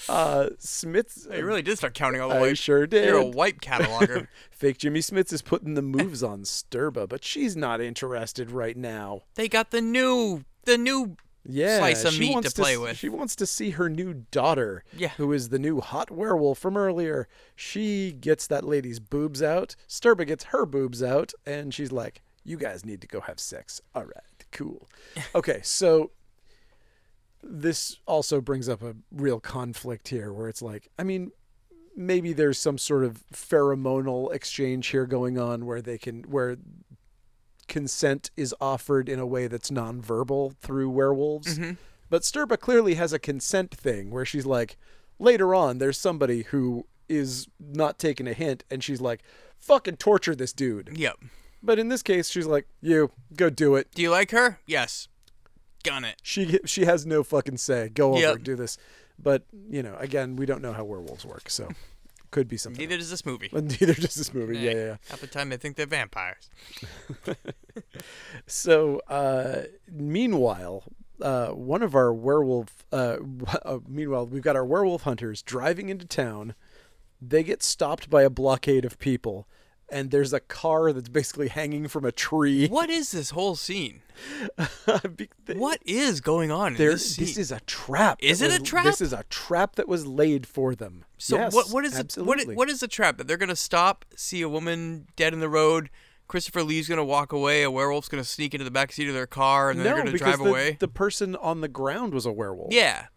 uh, 0.10 0.50
Smith's. 0.60 1.28
You 1.32 1.46
really 1.46 1.62
did 1.62 1.78
start 1.78 1.96
counting 1.96 2.22
all 2.22 2.30
the 2.30 2.36
I 2.36 2.41
way. 2.41 2.54
sure 2.54 2.88
did. 2.88 3.06
You're 3.06 3.18
a 3.18 3.26
wipe 3.26 3.60
cataloger. 3.60 4.28
Fake 4.52 4.78
Jimmy 4.78 5.02
Smits 5.02 5.34
is 5.34 5.41
putting 5.41 5.74
the 5.74 5.82
moves 5.82 6.24
on 6.24 6.43
Stirba, 6.43 7.10
but 7.10 7.24
she's 7.24 7.58
not 7.58 7.82
interested 7.82 8.52
right 8.52 8.78
now. 8.78 9.24
they 9.36 9.50
got 9.50 9.72
the 9.72 9.82
new 9.82 10.46
the 10.64 10.78
new 10.78 11.18
Yeah, 11.48 11.78
Slice 11.78 12.06
of 12.06 12.14
she 12.14 12.20
meat 12.22 12.34
wants 12.34 12.54
to 12.54 12.62
play 12.62 12.74
s- 12.74 12.80
with. 12.80 12.98
She 12.98 13.10
wants 13.10 13.36
to 13.38 13.46
see 13.46 13.70
her 13.72 13.89
new 13.89 14.14
daughter, 14.32 14.84
Yeah. 14.98 15.10
who 15.18 15.32
is 15.32 15.50
the 15.50 15.60
new 15.60 15.80
hot 15.80 16.10
werewolf 16.10 16.58
from 16.58 16.76
earlier. 16.76 17.28
She 17.56 18.12
gets 18.14 18.48
that 18.48 18.64
lady's 18.64 19.00
boobs 19.00 19.43
out. 19.43 19.76
Stirba 19.88 20.26
gets 20.26 20.46
her 20.46 20.66
boobs 20.66 21.04
out, 21.04 21.34
and 21.46 21.74
she's 21.74 21.91
like, 21.91 22.22
"You 22.43 22.58
guys 22.58 22.84
need 22.84 23.00
to 23.02 23.08
go 23.08 23.20
have 23.22 23.39
sex." 23.39 23.80
All 23.93 24.06
right, 24.06 24.46
cool. 24.52 24.88
Okay, 25.36 25.60
so 25.64 26.12
this 27.43 28.00
also 28.08 28.41
brings 28.41 28.68
up 28.68 28.82
a 28.82 28.96
real 29.12 29.39
conflict 29.39 30.08
here, 30.08 30.34
where 30.34 30.50
it's 30.50 30.62
like, 30.64 30.89
I 30.98 31.04
mean, 31.04 31.32
maybe 31.96 32.34
there's 32.34 32.58
some 32.58 32.78
sort 32.78 33.04
of 33.04 33.24
pheromonal 33.32 34.34
exchange 34.34 34.88
here 34.88 35.06
going 35.06 35.38
on, 35.38 35.66
where 35.66 35.82
they 35.82 35.98
can 35.98 36.24
where 36.24 36.58
consent 37.68 38.32
is 38.38 38.53
offered 38.61 39.09
in 39.09 39.20
a 39.20 39.26
way 39.26 39.47
that's 39.47 39.70
nonverbal 39.72 40.55
through 40.57 40.89
werewolves. 40.89 41.57
Mm-hmm. 41.57 41.74
But 42.09 42.22
Stirba 42.22 42.59
clearly 42.59 42.95
has 42.95 43.13
a 43.13 43.20
consent 43.20 43.74
thing 43.76 44.11
where 44.11 44.26
she's 44.26 44.45
like, 44.45 44.78
later 45.20 45.55
on, 45.55 45.80
there's 45.80 45.97
somebody 45.97 46.43
who 46.43 46.86
is 47.09 47.47
not 47.59 47.99
taking 47.99 48.28
a 48.28 48.34
hint, 48.34 48.63
and 48.70 48.84
she's 48.84 49.01
like, 49.01 49.22
fucking 49.57 49.97
torture 49.97 50.36
this 50.36 50.53
dude. 50.53 50.91
Yep. 50.95 51.18
But 51.63 51.80
in 51.80 51.89
this 51.89 52.03
case, 52.03 52.30
she's 52.30 52.45
like, 52.45 52.68
you 52.82 53.11
go 53.36 53.49
do 53.49 53.76
it. 53.76 53.88
Do 53.93 54.01
you 54.01 54.11
like 54.11 54.32
her? 54.32 54.59
Yes. 54.68 55.07
Gun 55.84 56.03
it. 56.05 56.16
She 56.24 56.59
she 56.66 56.86
has 56.86 57.05
no 57.05 57.24
fucking 57.24 57.57
say. 57.57 57.89
Go 57.89 58.11
over 58.13 58.22
Yep. 58.22 58.43
do 58.43 58.55
this. 58.55 58.78
But 59.18 59.43
you 59.70 59.82
know, 59.82 59.95
again, 59.99 60.36
we 60.36 60.45
don't 60.45 60.61
know 60.61 60.74
how 60.74 60.84
werewolves 60.84 61.26
work, 61.26 61.49
so 61.49 61.70
could 62.36 62.50
be 62.50 62.58
something. 62.58 62.82
Neither 62.82 62.98
does 62.98 63.10
this 63.10 63.26
movie. 63.26 63.48
But 63.50 63.64
neither 63.80 63.94
does 63.94 64.14
this 64.16 64.34
movie. 64.34 64.58
Yeah, 64.58 64.72
yeah, 64.72 64.78
yeah. 64.78 64.98
Half 65.10 65.22
the 65.22 65.28
time 65.28 65.48
they 65.48 65.56
think 65.56 65.78
they're 65.78 65.86
vampires. 65.86 66.50
So, 68.46 69.00
uh, 69.08 69.64
meanwhile, 69.90 70.84
uh, 71.22 71.48
one 71.50 71.82
of 71.82 71.96
our 71.96 72.14
werewolf. 72.14 72.86
Uh, 72.92 73.18
uh, 73.64 73.80
meanwhile, 73.88 74.26
we've 74.26 74.44
got 74.44 74.56
our 74.58 74.66
werewolf 74.66 75.04
hunters 75.04 75.42
driving 75.42 75.88
into 75.90 76.06
town. 76.06 76.56
They 77.22 77.42
get 77.44 77.64
stopped 77.64 78.10
by 78.10 78.24
a 78.24 78.30
blockade 78.30 78.84
of 78.86 79.00
people, 79.00 79.48
and 79.90 80.12
there's 80.12 80.34
a 80.34 80.40
car 80.40 80.92
that's 80.94 81.10
basically 81.10 81.48
hanging 81.48 81.88
from 81.88 82.06
a 82.06 82.12
tree. 82.12 82.68
What 82.76 82.90
is 82.90 83.12
this 83.12 83.32
whole 83.32 83.56
scene? 83.56 84.02
What 85.56 85.80
is 85.86 86.22
going 86.22 86.52
on 86.52 86.76
There, 86.76 86.92
this 86.92 87.18
this 87.18 87.38
is 87.38 87.52
a 87.52 87.60
trap. 87.62 88.18
Is 88.22 88.42
it 88.42 88.52
a 88.52 88.64
trap? 88.64 88.86
This 88.86 89.02
is 89.02 89.14
a 89.14 89.24
trap 89.30 89.76
that 89.76 89.88
was 89.88 90.08
laid 90.08 90.48
for 90.48 90.74
them. 90.76 91.06
so 91.18 91.38
yes, 91.38 91.54
what? 91.54 91.70
What 91.70 91.86
is 91.86 91.94
it? 91.94 91.98
What, 91.98 92.06
absolutely. 92.06 92.56
what 92.56 92.70
is 92.70 92.80
the 92.80 92.88
trap 92.88 93.18
that 93.18 93.28
they're 93.28 93.38
gonna 93.38 93.56
stop, 93.56 94.06
see 94.16 94.42
a 94.42 94.50
woman 94.50 95.08
dead 95.16 95.34
in 95.34 95.40
the 95.40 95.50
road? 95.50 95.90
Christopher 96.28 96.64
Lee's 96.64 96.88
gonna 96.88 97.06
walk 97.06 97.32
away. 97.32 97.64
A 97.64 97.70
werewolf's 97.70 98.08
gonna 98.10 98.24
sneak 98.24 98.54
into 98.54 98.64
the 98.64 98.72
back 98.72 98.92
seat 98.92 99.08
of 99.08 99.14
their 99.14 99.28
car, 99.28 99.70
and 99.70 99.80
no, 99.80 99.84
they're 99.84 99.98
gonna 99.98 100.12
because 100.12 100.36
drive 100.36 100.40
the, 100.40 100.50
away. 100.50 100.78
the 100.80 100.88
person 100.88 101.36
on 101.36 101.62
the 101.62 101.68
ground 101.68 102.14
was 102.14 102.26
a 102.26 102.32
werewolf. 102.32 102.74
yeah, 102.74 103.08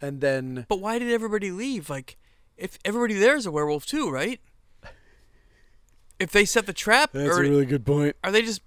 and 0.00 0.20
then 0.20 0.66
but 0.68 0.80
why 0.80 0.98
did 0.98 1.10
everybody 1.10 1.50
leave? 1.50 1.90
Like, 1.90 2.16
if 2.56 2.78
everybody 2.84 3.14
there 3.14 3.36
is 3.36 3.46
a 3.46 3.50
werewolf 3.50 3.86
too, 3.86 4.10
right? 4.10 4.40
If 6.18 6.30
they 6.30 6.44
set 6.44 6.66
the 6.66 6.72
trap, 6.72 7.10
that's 7.12 7.28
or 7.28 7.40
a 7.42 7.48
really 7.48 7.66
good 7.66 7.84
point. 7.84 8.16
are 8.22 8.30
they 8.30 8.42
just? 8.42 8.62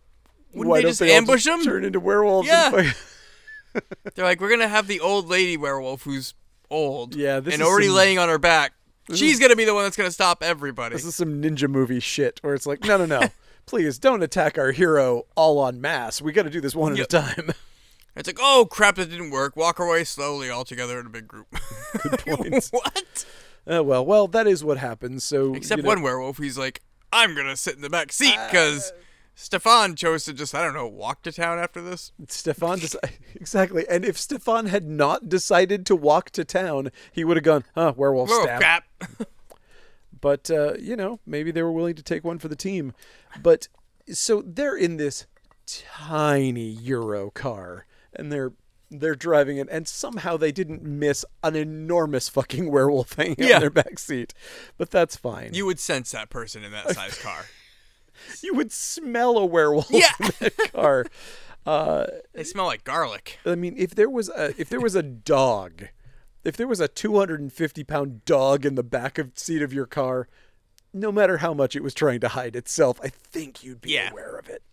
Wouldn't 0.54 0.70
Why 0.70 0.78
they 0.78 0.82
don't 0.84 0.90
just 0.92 1.00
they 1.00 1.14
ambush 1.16 1.44
them? 1.46 1.64
Turn 1.64 1.84
into 1.86 2.00
werewolves. 2.00 2.48
Yeah. 2.48 2.92
They're 4.16 4.26
like, 4.26 4.42
we're 4.42 4.50
gonna 4.50 4.68
have 4.68 4.88
the 4.88 5.00
old 5.00 5.28
lady 5.28 5.56
werewolf 5.58 6.04
who's 6.04 6.34
old, 6.70 7.16
Yeah, 7.16 7.38
and 7.38 7.62
already 7.62 7.88
some- 7.88 7.96
laying 7.96 8.18
on 8.20 8.30
her 8.30 8.40
back. 8.40 8.74
She's 9.14 9.40
gonna 9.40 9.56
be 9.56 9.66
the 9.66 9.74
one 9.74 9.84
that's 9.84 9.96
gonna 9.96 10.12
stop 10.12 10.42
everybody. 10.44 10.96
This 10.96 11.06
is 11.06 11.16
some 11.16 11.42
ninja 11.42 11.70
movie 11.70 12.00
shit 12.00 12.40
where 12.42 12.54
it's 12.56 12.66
like, 12.66 12.84
no, 12.84 12.98
no, 12.98 13.06
no. 13.06 13.22
Please 13.66 14.00
don't 14.00 14.24
attack 14.24 14.58
our 14.58 14.72
hero 14.72 15.24
all 15.36 15.66
en 15.68 15.80
masse. 15.82 16.22
We 16.22 16.32
got 16.32 16.44
to 16.44 16.50
do 16.50 16.62
this 16.62 16.74
one 16.74 16.96
Yep. 16.96 17.14
at 17.14 17.32
a 17.32 17.36
time. 17.36 17.50
It's 18.16 18.28
like, 18.28 18.40
oh 18.42 18.66
crap, 18.72 18.96
that 18.96 19.12
didn't 19.12 19.30
work. 19.30 19.56
Walk 19.56 19.78
away 19.78 20.04
slowly, 20.04 20.50
all 20.50 20.64
together 20.66 21.00
in 21.00 21.06
a 21.06 21.10
big 21.10 21.28
group. 21.28 21.46
Good 22.02 22.18
points. 22.18 22.72
what? 22.72 23.26
Uh, 23.72 23.84
well, 23.84 24.04
well, 24.04 24.28
that 24.30 24.48
is 24.48 24.64
what 24.64 24.80
happens. 24.80 25.24
So 25.24 25.54
Except 25.54 25.78
you 25.78 25.84
know, 25.84 25.90
one 25.90 26.02
werewolf, 26.02 26.40
he's 26.40 26.58
like, 26.58 26.82
I'm 27.12 27.36
gonna 27.36 27.56
sit 27.58 27.76
in 27.76 27.82
the 27.82 27.90
back 27.90 28.12
seat 28.12 28.38
because 28.50 28.92
Stefan 29.36 29.96
chose 29.96 30.26
to 30.26 30.34
just, 30.34 30.54
I 30.56 30.64
don't 30.64 30.74
know, 30.74 30.88
walk 30.88 31.22
to 31.24 31.32
town 31.32 31.60
after 31.60 31.82
this. 31.82 32.12
Stefan 32.28 32.80
deci- 32.80 32.98
exactly. 33.36 33.86
And 33.90 34.04
if 34.04 34.18
Stefan 34.18 34.66
had 34.68 34.86
not 34.88 35.30
decided 35.30 35.86
to 35.88 35.96
walk 35.96 36.32
to 36.32 36.44
town, 36.44 36.92
he 37.12 37.24
would 37.24 37.38
have 37.38 37.44
gone, 37.44 37.64
"Huh, 37.76 37.94
werewolf 37.96 38.30
Oh 38.32 38.44
stab." 38.44 38.60
crap! 38.60 38.84
But 40.20 40.50
uh, 40.50 40.74
you 40.80 40.96
know, 40.96 41.20
maybe 41.28 41.52
they 41.52 41.62
were 41.62 41.72
willing 41.72 41.94
to 41.96 42.02
take 42.04 42.24
one 42.24 42.40
for 42.40 42.48
the 42.48 42.56
team. 42.56 42.94
But 43.42 43.68
so 44.12 44.42
they're 44.46 44.76
in 44.76 44.98
this 44.98 45.28
tiny 45.68 46.70
Euro 46.70 47.30
car, 47.30 47.86
and 48.14 48.32
they're 48.32 48.54
they're 48.90 49.16
driving 49.16 49.58
it, 49.58 49.68
and 49.70 49.88
somehow 49.88 50.38
they 50.38 50.52
didn't 50.52 50.82
miss 50.84 51.26
an 51.44 51.56
enormous 51.56 52.30
fucking 52.30 52.72
werewolf 52.72 53.18
out 53.20 53.38
Yeah. 53.38 53.56
in 53.56 53.60
their 53.62 53.70
back 53.70 54.00
seat. 54.00 54.34
But 54.78 54.90
that's 54.92 55.16
fine. 55.16 55.54
you 55.54 55.66
would 55.66 55.80
sense 55.80 56.12
that 56.12 56.30
person 56.30 56.64
in 56.64 56.72
that 56.72 56.90
size 56.96 57.18
car. 57.22 57.46
You 58.42 58.54
would 58.56 58.72
smell 58.72 59.38
a 59.38 59.46
werewolf 59.46 59.88
Yeah. 59.92 60.10
in 60.20 60.32
that 60.40 60.58
car. 60.74 61.06
Uh, 61.66 62.08
They 62.34 62.44
smell 62.46 62.66
like 62.66 62.84
garlic. 62.84 63.40
I 63.46 63.56
mean, 63.56 63.76
if 63.78 63.94
there 63.94 64.10
was 64.10 64.30
a 64.30 64.54
if 64.60 64.70
there 64.70 64.80
was 64.80 64.96
a 64.96 65.04
dog, 65.04 65.88
if 66.46 66.56
there 66.56 66.68
was 66.68 66.80
a 66.80 66.88
250 66.88 67.84
pound 67.84 68.24
dog 68.26 68.66
in 68.66 68.76
the 68.76 68.84
back 68.84 69.18
of 69.18 69.32
seat 69.38 69.62
of 69.62 69.74
your 69.74 69.86
car, 69.86 70.30
no 70.94 71.12
matter 71.12 71.38
how 71.38 71.54
much 71.54 71.76
it 71.76 71.84
was 71.84 71.94
trying 71.94 72.22
to 72.22 72.30
hide 72.30 72.56
itself, 72.56 73.00
I 73.04 73.10
think 73.10 73.64
you'd 73.66 73.82
be 73.82 73.92
Yeah. 73.92 74.12
aware 74.12 74.38
of 74.38 74.48
it. 74.48 74.64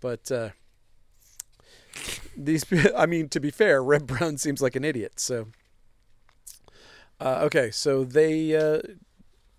But 0.00 0.30
uh, 0.30 0.50
these, 2.36 2.64
I 2.96 3.06
mean, 3.06 3.28
to 3.30 3.40
be 3.40 3.50
fair, 3.50 3.82
Reb 3.82 4.06
Brown 4.06 4.38
seems 4.38 4.60
like 4.60 4.76
an 4.76 4.84
idiot. 4.84 5.20
So, 5.20 5.48
uh, 7.20 7.40
okay, 7.44 7.70
so 7.70 8.04
they 8.04 8.56
uh, 8.56 8.80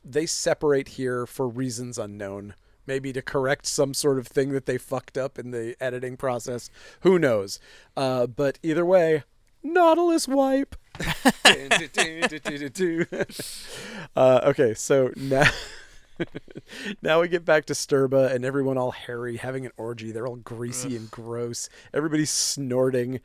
they 0.04 0.26
separate 0.26 0.90
here 0.90 1.26
for 1.26 1.48
reasons 1.48 1.98
unknown. 1.98 2.56
Maybe 2.88 3.14
to 3.14 3.22
correct 3.22 3.68
some 3.68 3.94
sort 3.94 4.18
of 4.18 4.28
thing 4.28 4.52
that 4.54 4.66
they 4.66 4.78
fucked 4.78 5.18
up 5.18 5.38
in 5.38 5.52
the 5.52 5.76
editing 5.80 6.18
process. 6.18 6.70
Who 7.02 7.20
knows? 7.20 7.60
Uh, 7.96 8.26
but 8.26 8.58
either 8.64 8.86
way, 8.86 9.24
Nautilus 9.64 10.28
wipe. 10.28 10.76
uh, 14.16 14.42
okay, 14.44 14.74
so 14.74 15.12
now. 15.16 15.50
now 17.02 17.22
we 17.22 17.28
get 17.28 17.46
back 17.46 17.66
to 17.66 17.74
Stirba 17.74 18.32
and 18.34 18.44
everyone 18.46 18.78
all 18.78 18.92
hairy, 18.92 19.38
having 19.38 19.66
an 19.66 19.72
orgy. 19.78 20.12
They're 20.12 20.28
all 20.28 20.36
greasy 20.38 20.96
and 20.96 21.10
gross. 21.12 21.70
Everybody's 21.94 22.30
snorting. 22.32 23.20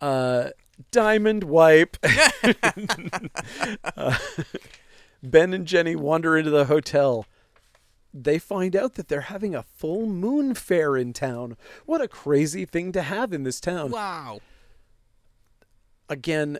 Uh, 0.00 0.50
diamond 0.90 1.44
wipe. 1.44 1.96
Uh, 3.96 4.16
ben 5.22 5.52
and 5.52 5.66
Jenny 5.66 5.94
wander 5.94 6.36
into 6.36 6.50
the 6.50 6.64
hotel. 6.66 7.26
They 8.14 8.38
find 8.38 8.74
out 8.76 8.94
that 8.94 9.08
they're 9.08 9.22
having 9.22 9.54
a 9.54 9.62
full 9.62 10.06
moon 10.06 10.54
fair 10.54 10.96
in 10.96 11.12
town. 11.12 11.56
What 11.86 12.00
a 12.00 12.08
crazy 12.08 12.64
thing 12.64 12.92
to 12.92 13.02
have 13.02 13.32
in 13.32 13.42
this 13.44 13.60
town 13.60 13.90
Wow. 13.90 14.40
again, 16.08 16.58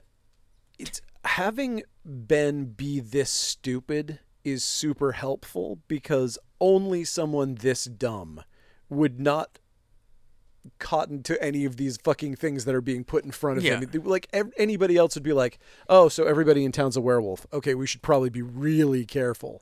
it's 0.78 1.00
having 1.24 1.82
Ben 2.04 2.64
be 2.66 3.00
this 3.00 3.30
stupid 3.30 4.20
is 4.44 4.64
super 4.64 5.12
helpful 5.12 5.78
because 5.88 6.38
only 6.60 7.04
someone 7.04 7.54
this 7.56 7.84
dumb 7.84 8.42
would 8.88 9.18
not 9.20 9.58
cotton 10.78 11.22
to 11.24 11.42
any 11.42 11.64
of 11.64 11.76
these 11.76 11.96
fucking 11.96 12.36
things 12.36 12.64
that 12.64 12.74
are 12.74 12.80
being 12.80 13.02
put 13.04 13.24
in 13.24 13.32
front 13.32 13.58
of 13.58 13.64
Yeah. 13.64 13.80
him. 13.80 13.90
Like 14.04 14.28
ev- 14.32 14.52
anybody 14.56 14.96
else 14.96 15.14
would 15.16 15.24
be 15.24 15.32
like, 15.32 15.58
"Oh, 15.88 16.08
so 16.08 16.24
everybody 16.24 16.64
in 16.64 16.70
town's 16.72 16.96
a 16.96 17.00
werewolf. 17.00 17.46
Okay, 17.52 17.74
we 17.74 17.86
should 17.86 18.02
probably 18.02 18.30
be 18.30 18.42
really 18.42 19.04
careful." 19.04 19.60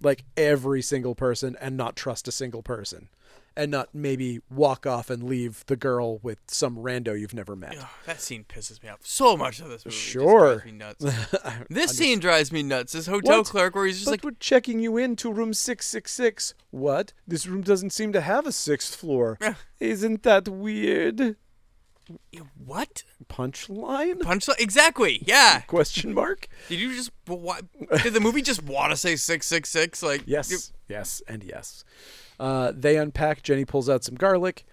Like 0.00 0.24
every 0.36 0.82
single 0.82 1.14
person 1.14 1.56
and 1.60 1.76
not 1.76 1.96
trust 1.96 2.28
a 2.28 2.32
single 2.32 2.62
person. 2.62 3.08
And 3.56 3.70
not 3.70 3.94
maybe 3.94 4.40
walk 4.50 4.86
off 4.86 5.10
and 5.10 5.22
leave 5.24 5.64
the 5.66 5.76
girl 5.76 6.18
with 6.18 6.38
some 6.46 6.76
rando 6.76 7.18
you've 7.18 7.34
never 7.34 7.54
met. 7.54 7.76
Ugh, 7.78 7.86
that 8.06 8.20
scene 8.20 8.44
pisses 8.48 8.82
me 8.82 8.88
off 8.88 9.00
so 9.02 9.36
much. 9.36 9.60
Of 9.60 9.68
this 9.68 9.84
movie 9.84 9.94
Sure. 9.96 10.54
drives 10.56 10.64
me 10.64 10.72
nuts. 10.72 11.04
This 11.68 11.96
scene 11.96 12.18
drives 12.18 12.50
me 12.50 12.62
nuts. 12.62 12.92
This 12.92 13.06
hotel 13.06 13.38
What? 13.38 13.46
clerk 13.46 13.74
where 13.74 13.84
he's 13.86 13.96
just 13.96 14.06
but 14.06 14.10
like, 14.12 14.24
we're 14.24 14.36
checking 14.40 14.80
you 14.80 14.96
into 14.96 15.30
room 15.32 15.52
666. 15.52 16.54
What? 16.70 17.12
This 17.26 17.46
room 17.46 17.60
doesn't 17.62 17.90
seem 17.90 18.12
to 18.14 18.20
have 18.22 18.46
a 18.46 18.52
sixth 18.52 18.94
floor. 18.94 19.38
Isn't 19.80 20.22
that 20.22 20.48
weird? 20.48 21.36
what? 22.64 23.04
Punchline? 23.28 24.18
Punchline? 24.20 24.60
Exactly. 24.60 25.22
Yeah. 25.26 25.60
Question 25.66 26.12
mark? 26.14 26.48
Did 26.68 26.80
you 26.80 26.94
just? 26.94 27.10
What? 27.26 27.64
Did 28.02 28.14
the 28.14 28.20
movie 28.20 28.42
just 28.42 28.62
want 28.62 28.90
to 28.90 28.96
say 28.96 29.16
six 29.16 29.46
six 29.46 29.68
six? 29.68 30.02
Like 30.02 30.20
you- 30.26 30.32
Yes. 30.34 30.72
Yes, 30.88 31.22
and 31.26 31.42
yes. 31.42 31.84
Uh, 32.42 32.72
they 32.74 32.96
unpack. 32.96 33.44
Jenny 33.44 33.64
pulls 33.64 33.88
out 33.88 34.02
some 34.02 34.16
garlic. 34.16 34.66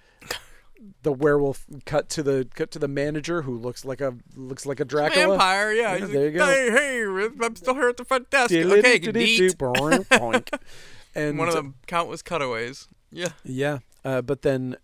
The 1.03 1.13
werewolf 1.13 1.65
cut 1.85 2.09
to 2.09 2.23
the 2.23 2.47
cut 2.55 2.71
to 2.71 2.79
the 2.79 2.87
manager 2.87 3.43
who 3.43 3.55
looks 3.55 3.85
like 3.85 4.01
a 4.01 4.15
looks 4.35 4.65
like 4.65 4.79
a 4.79 4.85
Dracula. 4.85 5.37
Vampire, 5.37 5.71
yeah. 5.73 5.95
Yeah, 5.95 6.05
there 6.07 6.23
like, 6.25 6.33
you 6.33 6.39
go. 6.39 6.45
Hey, 6.45 6.71
hey, 6.71 7.45
I'm 7.45 7.55
still 7.55 7.75
here 7.75 7.89
at 7.89 7.97
the 7.97 8.05
front 8.05 8.31
desk. 8.31 8.51
Okay, 8.51 8.99
neat. 9.11 9.55
And 11.15 11.37
One 11.37 11.47
of 11.47 11.53
the 11.55 11.73
countless 11.87 12.21
cutaways. 12.21 12.87
Yeah. 13.11 13.29
Yeah, 13.43 13.79
uh, 14.05 14.21
but 14.21 14.41
then 14.41 14.77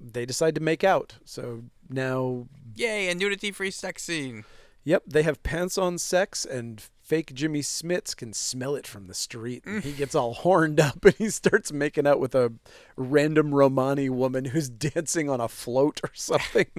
they 0.00 0.24
decide 0.24 0.54
to 0.54 0.60
make 0.60 0.82
out. 0.84 1.16
So 1.24 1.64
now 1.88 2.46
Yay, 2.74 3.08
a 3.08 3.14
nudity-free 3.14 3.72
sex 3.72 4.04
scene. 4.04 4.44
Yep, 4.84 5.04
they 5.06 5.22
have 5.22 5.42
pants 5.42 5.76
on 5.76 5.98
sex, 5.98 6.44
and 6.44 6.84
fake 7.08 7.32
Jimmy 7.32 7.60
Smits 7.60 8.14
can 8.14 8.34
smell 8.34 8.74
it 8.76 8.86
from 8.86 9.06
the 9.06 9.14
street. 9.14 9.64
And 9.64 9.82
he 9.82 9.92
gets 9.92 10.14
all 10.14 10.34
horned 10.44 10.78
up 10.78 11.02
and 11.04 11.14
he 11.14 11.30
starts 11.30 11.72
making 11.72 12.06
out 12.06 12.20
with 12.20 12.34
a 12.34 12.52
random 12.96 13.54
Romani 13.54 14.10
woman 14.10 14.44
who's 14.46 14.68
dancing 14.68 15.30
on 15.30 15.40
a 15.40 15.48
float 15.48 16.00
or 16.04 16.10
something. 16.14 16.66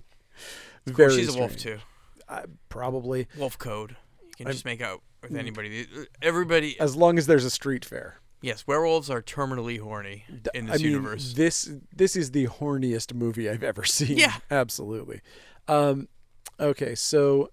Of 0.87 0.95
Very 0.95 1.09
course, 1.09 1.19
she's 1.19 1.35
a 1.35 1.37
wolf 1.37 1.57
too. 1.57 1.77
Uh, 2.29 2.43
probably. 2.69 3.27
Wolf 3.37 3.57
code. 3.57 3.97
You 4.21 4.35
can 4.37 4.47
I'm- 4.47 4.53
just 4.53 4.63
make 4.63 4.81
out 4.81 5.01
with 5.21 5.35
anybody. 5.35 5.85
Everybody. 6.21 6.79
As 6.79 6.95
long 6.95 7.17
as 7.17 7.27
there's 7.27 7.43
a 7.43 7.49
street 7.49 7.83
fair. 7.83 8.21
Yes, 8.41 8.65
werewolves 8.65 9.09
are 9.09 9.21
terminally 9.21 9.81
horny 9.81 10.23
in 10.53 10.67
this 10.67 10.75
I 10.75 10.77
mean, 10.77 10.93
universe. 10.93 11.33
This 11.33 11.69
this 11.93 12.15
is 12.15 12.31
the 12.31 12.47
horniest 12.47 13.13
movie 13.13 13.49
I've 13.49 13.63
ever 13.63 13.83
seen. 13.83 14.17
Yeah. 14.17 14.35
absolutely. 14.49 15.19
Um, 15.67 16.07
okay, 16.57 16.95
so 16.95 17.51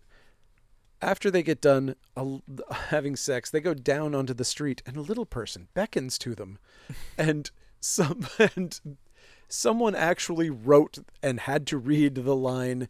after 1.03 1.31
they 1.31 1.43
get 1.43 1.61
done 1.61 1.95
uh, 2.17 2.39
having 2.71 3.17
sex, 3.17 3.51
they 3.51 3.61
go 3.61 3.75
down 3.75 4.15
onto 4.15 4.35
the 4.35 4.45
street, 4.45 4.83
and 4.87 4.97
a 4.97 5.03
little 5.03 5.27
person 5.27 5.69
beckons 5.75 6.19
to 6.19 6.35
them, 6.35 6.59
and 7.19 7.51
some 7.81 8.27
and 8.57 8.81
someone 9.49 9.95
actually 9.95 10.51
wrote 10.51 10.99
and 11.23 11.41
had 11.41 11.67
to 11.69 11.79
read 11.79 12.15
the 12.17 12.37
line, 12.37 12.89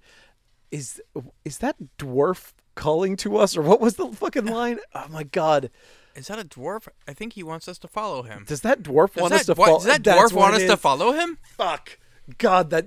"Is 0.71 1.01
is 1.45 1.59
that 1.59 1.77
dwarf 1.99 2.53
calling 2.75 3.17
to 3.17 3.37
us?" 3.37 3.57
Or 3.57 3.63
what 3.63 3.81
was 3.81 3.97
the 3.97 4.09
fucking 4.09 4.47
line? 4.47 4.79
Oh 4.95 5.07
my 5.09 5.25
god! 5.25 5.71
Is 6.15 6.29
that 6.29 6.39
a 6.39 6.45
dwarf? 6.45 6.89
I 7.07 7.13
think 7.13 7.35
he 7.35 7.43
wants 7.43 7.69
us 7.69 7.79
to 7.79 7.89
follow 7.89 8.23
him. 8.23 8.45
Does 8.49 8.63
that 8.63 8.83
dwarf 8.83 9.13
Does 9.15 9.21
want 9.21 9.33
that, 9.33 9.41
us 9.41 9.47
to 9.47 9.55
follow? 9.55 9.79
does 9.79 9.85
that 9.85 10.03
dwarf 10.03 10.33
want 10.33 10.55
us 10.55 10.63
to 10.63 10.77
follow 10.77 11.13
him? 11.13 11.39
Fuck. 11.57 11.99
God, 12.39 12.71
that 12.71 12.87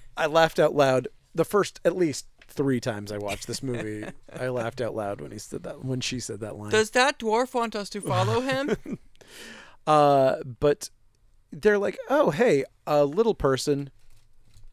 I 0.16 0.26
laughed 0.26 0.58
out 0.58 0.74
loud. 0.74 1.08
The 1.34 1.44
first, 1.44 1.80
at 1.84 1.96
least 1.96 2.26
three 2.50 2.80
times 2.80 3.10
I 3.12 3.18
watched 3.18 3.46
this 3.46 3.62
movie, 3.62 4.04
I 4.38 4.48
laughed 4.48 4.80
out 4.80 4.94
loud 4.94 5.20
when 5.20 5.30
he 5.30 5.38
said 5.38 5.62
that. 5.62 5.84
When 5.84 6.00
she 6.00 6.20
said 6.20 6.40
that 6.40 6.56
line. 6.56 6.70
Does 6.70 6.90
that 6.90 7.18
dwarf 7.18 7.54
want 7.54 7.74
us 7.74 7.88
to 7.90 8.00
follow 8.00 8.40
him? 8.40 8.76
Uh, 9.86 10.36
but 10.44 10.90
they're 11.50 11.78
like, 11.78 11.98
"Oh, 12.08 12.30
hey, 12.30 12.64
a 12.86 13.04
little 13.04 13.34
person. 13.34 13.90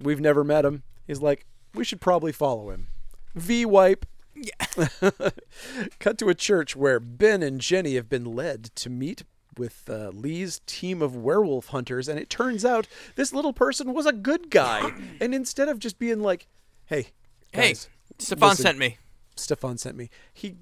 We've 0.01 0.19
never 0.19 0.43
met 0.43 0.65
him." 0.65 0.83
He's 1.07 1.21
like, 1.21 1.45
"We 1.73 1.83
should 1.85 2.01
probably 2.01 2.31
follow 2.31 2.69
him." 2.69 2.89
V 3.33 3.65
wipe. 3.65 4.05
yeah. 4.35 5.09
Cut 5.99 6.17
to 6.19 6.29
a 6.29 6.35
church 6.35 6.75
where 6.75 6.99
Ben 6.99 7.41
and 7.41 7.61
Jenny 7.61 7.95
have 7.95 8.09
been 8.09 8.25
led 8.25 8.65
to 8.75 8.89
meet 8.89 9.23
with 9.57 9.89
uh, 9.89 10.11
Lee's 10.13 10.59
team 10.67 11.01
of 11.01 11.15
werewolf 11.15 11.67
hunters, 11.67 12.07
and 12.07 12.19
it 12.19 12.29
turns 12.29 12.63
out 12.65 12.87
this 13.15 13.33
little 13.33 13.53
person 13.53 13.93
was 13.93 14.05
a 14.05 14.13
good 14.13 14.49
guy. 14.49 14.91
and 15.21 15.33
instead 15.33 15.69
of 15.69 15.79
just 15.79 15.97
being 15.97 16.19
like, 16.19 16.47
"Hey, 16.85 17.07
Hey, 17.51 17.69
guys, 17.69 17.89
Stefan 18.19 18.49
listen, 18.49 18.63
sent 18.63 18.77
me. 18.77 18.97
Stefan 19.35 19.77
sent 19.77 19.95
me," 19.97 20.09
he 20.33 20.55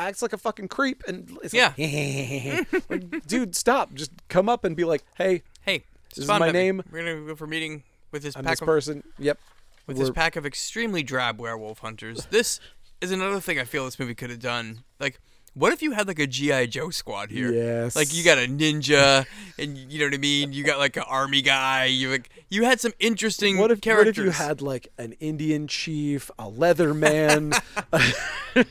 acts 0.00 0.22
like 0.22 0.32
a 0.32 0.38
fucking 0.38 0.68
creep, 0.68 1.02
and 1.06 1.36
it's 1.42 1.54
Yeah. 1.54 1.72
like, 1.78 2.90
like, 2.90 3.26
dude, 3.26 3.54
stop! 3.56 3.94
Just 3.94 4.10
come 4.28 4.48
up 4.48 4.64
and 4.64 4.76
be 4.76 4.84
like, 4.84 5.04
"Hey, 5.16 5.42
Hey, 5.62 5.84
This 6.10 6.18
is 6.24 6.28
my 6.28 6.38
met 6.38 6.46
me. 6.46 6.52
name. 6.52 6.82
We're 6.90 6.98
gonna 7.04 7.26
go 7.26 7.34
for 7.36 7.44
a 7.44 7.48
meeting 7.48 7.84
with 8.10 8.22
this 8.22 8.36
I'm 8.36 8.44
pack 8.44 8.54
this 8.54 8.60
of 8.62 8.66
person." 8.66 9.02
Yep. 9.18 9.38
with 9.86 9.96
We're- 9.98 10.08
this 10.08 10.14
pack 10.14 10.36
of 10.36 10.44
extremely 10.46 11.02
drab 11.02 11.38
werewolf 11.40 11.78
hunters. 11.80 12.26
This 12.30 12.58
is 13.00 13.10
another 13.10 13.40
thing 13.40 13.58
I 13.58 13.64
feel 13.64 13.84
this 13.84 13.98
movie 13.98 14.14
could 14.14 14.30
have 14.30 14.40
done. 14.40 14.84
Like, 14.98 15.20
what 15.54 15.72
if 15.72 15.82
you 15.82 15.92
had 15.92 16.06
like 16.08 16.18
a 16.18 16.26
GI 16.26 16.66
Joe 16.68 16.90
squad 16.90 17.30
here? 17.30 17.52
Yes. 17.52 17.94
Like 17.96 18.12
you 18.14 18.24
got 18.24 18.38
a 18.38 18.42
ninja, 18.46 19.24
and 19.58 19.76
you 19.78 19.98
know 20.00 20.06
what 20.06 20.14
I 20.14 20.18
mean. 20.18 20.52
You 20.52 20.64
got 20.64 20.78
like 20.78 20.96
an 20.96 21.04
army 21.06 21.42
guy. 21.42 21.86
You 21.86 22.10
like 22.10 22.28
you 22.50 22.64
had 22.64 22.80
some 22.80 22.92
interesting 22.98 23.56
What 23.58 23.70
if, 23.70 23.84
what 23.86 24.08
if 24.08 24.16
you 24.16 24.30
had 24.30 24.60
like 24.60 24.88
an 24.98 25.12
Indian 25.20 25.66
chief, 25.68 26.30
a 26.38 26.48
leather 26.48 26.92
man, 26.92 27.50
That's 27.92 28.06
a 28.54 28.64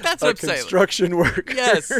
what 0.00 0.22
I'm 0.22 0.36
saying. 0.36 0.58
construction 0.60 1.16
worker? 1.16 1.44
Yes. 1.54 1.92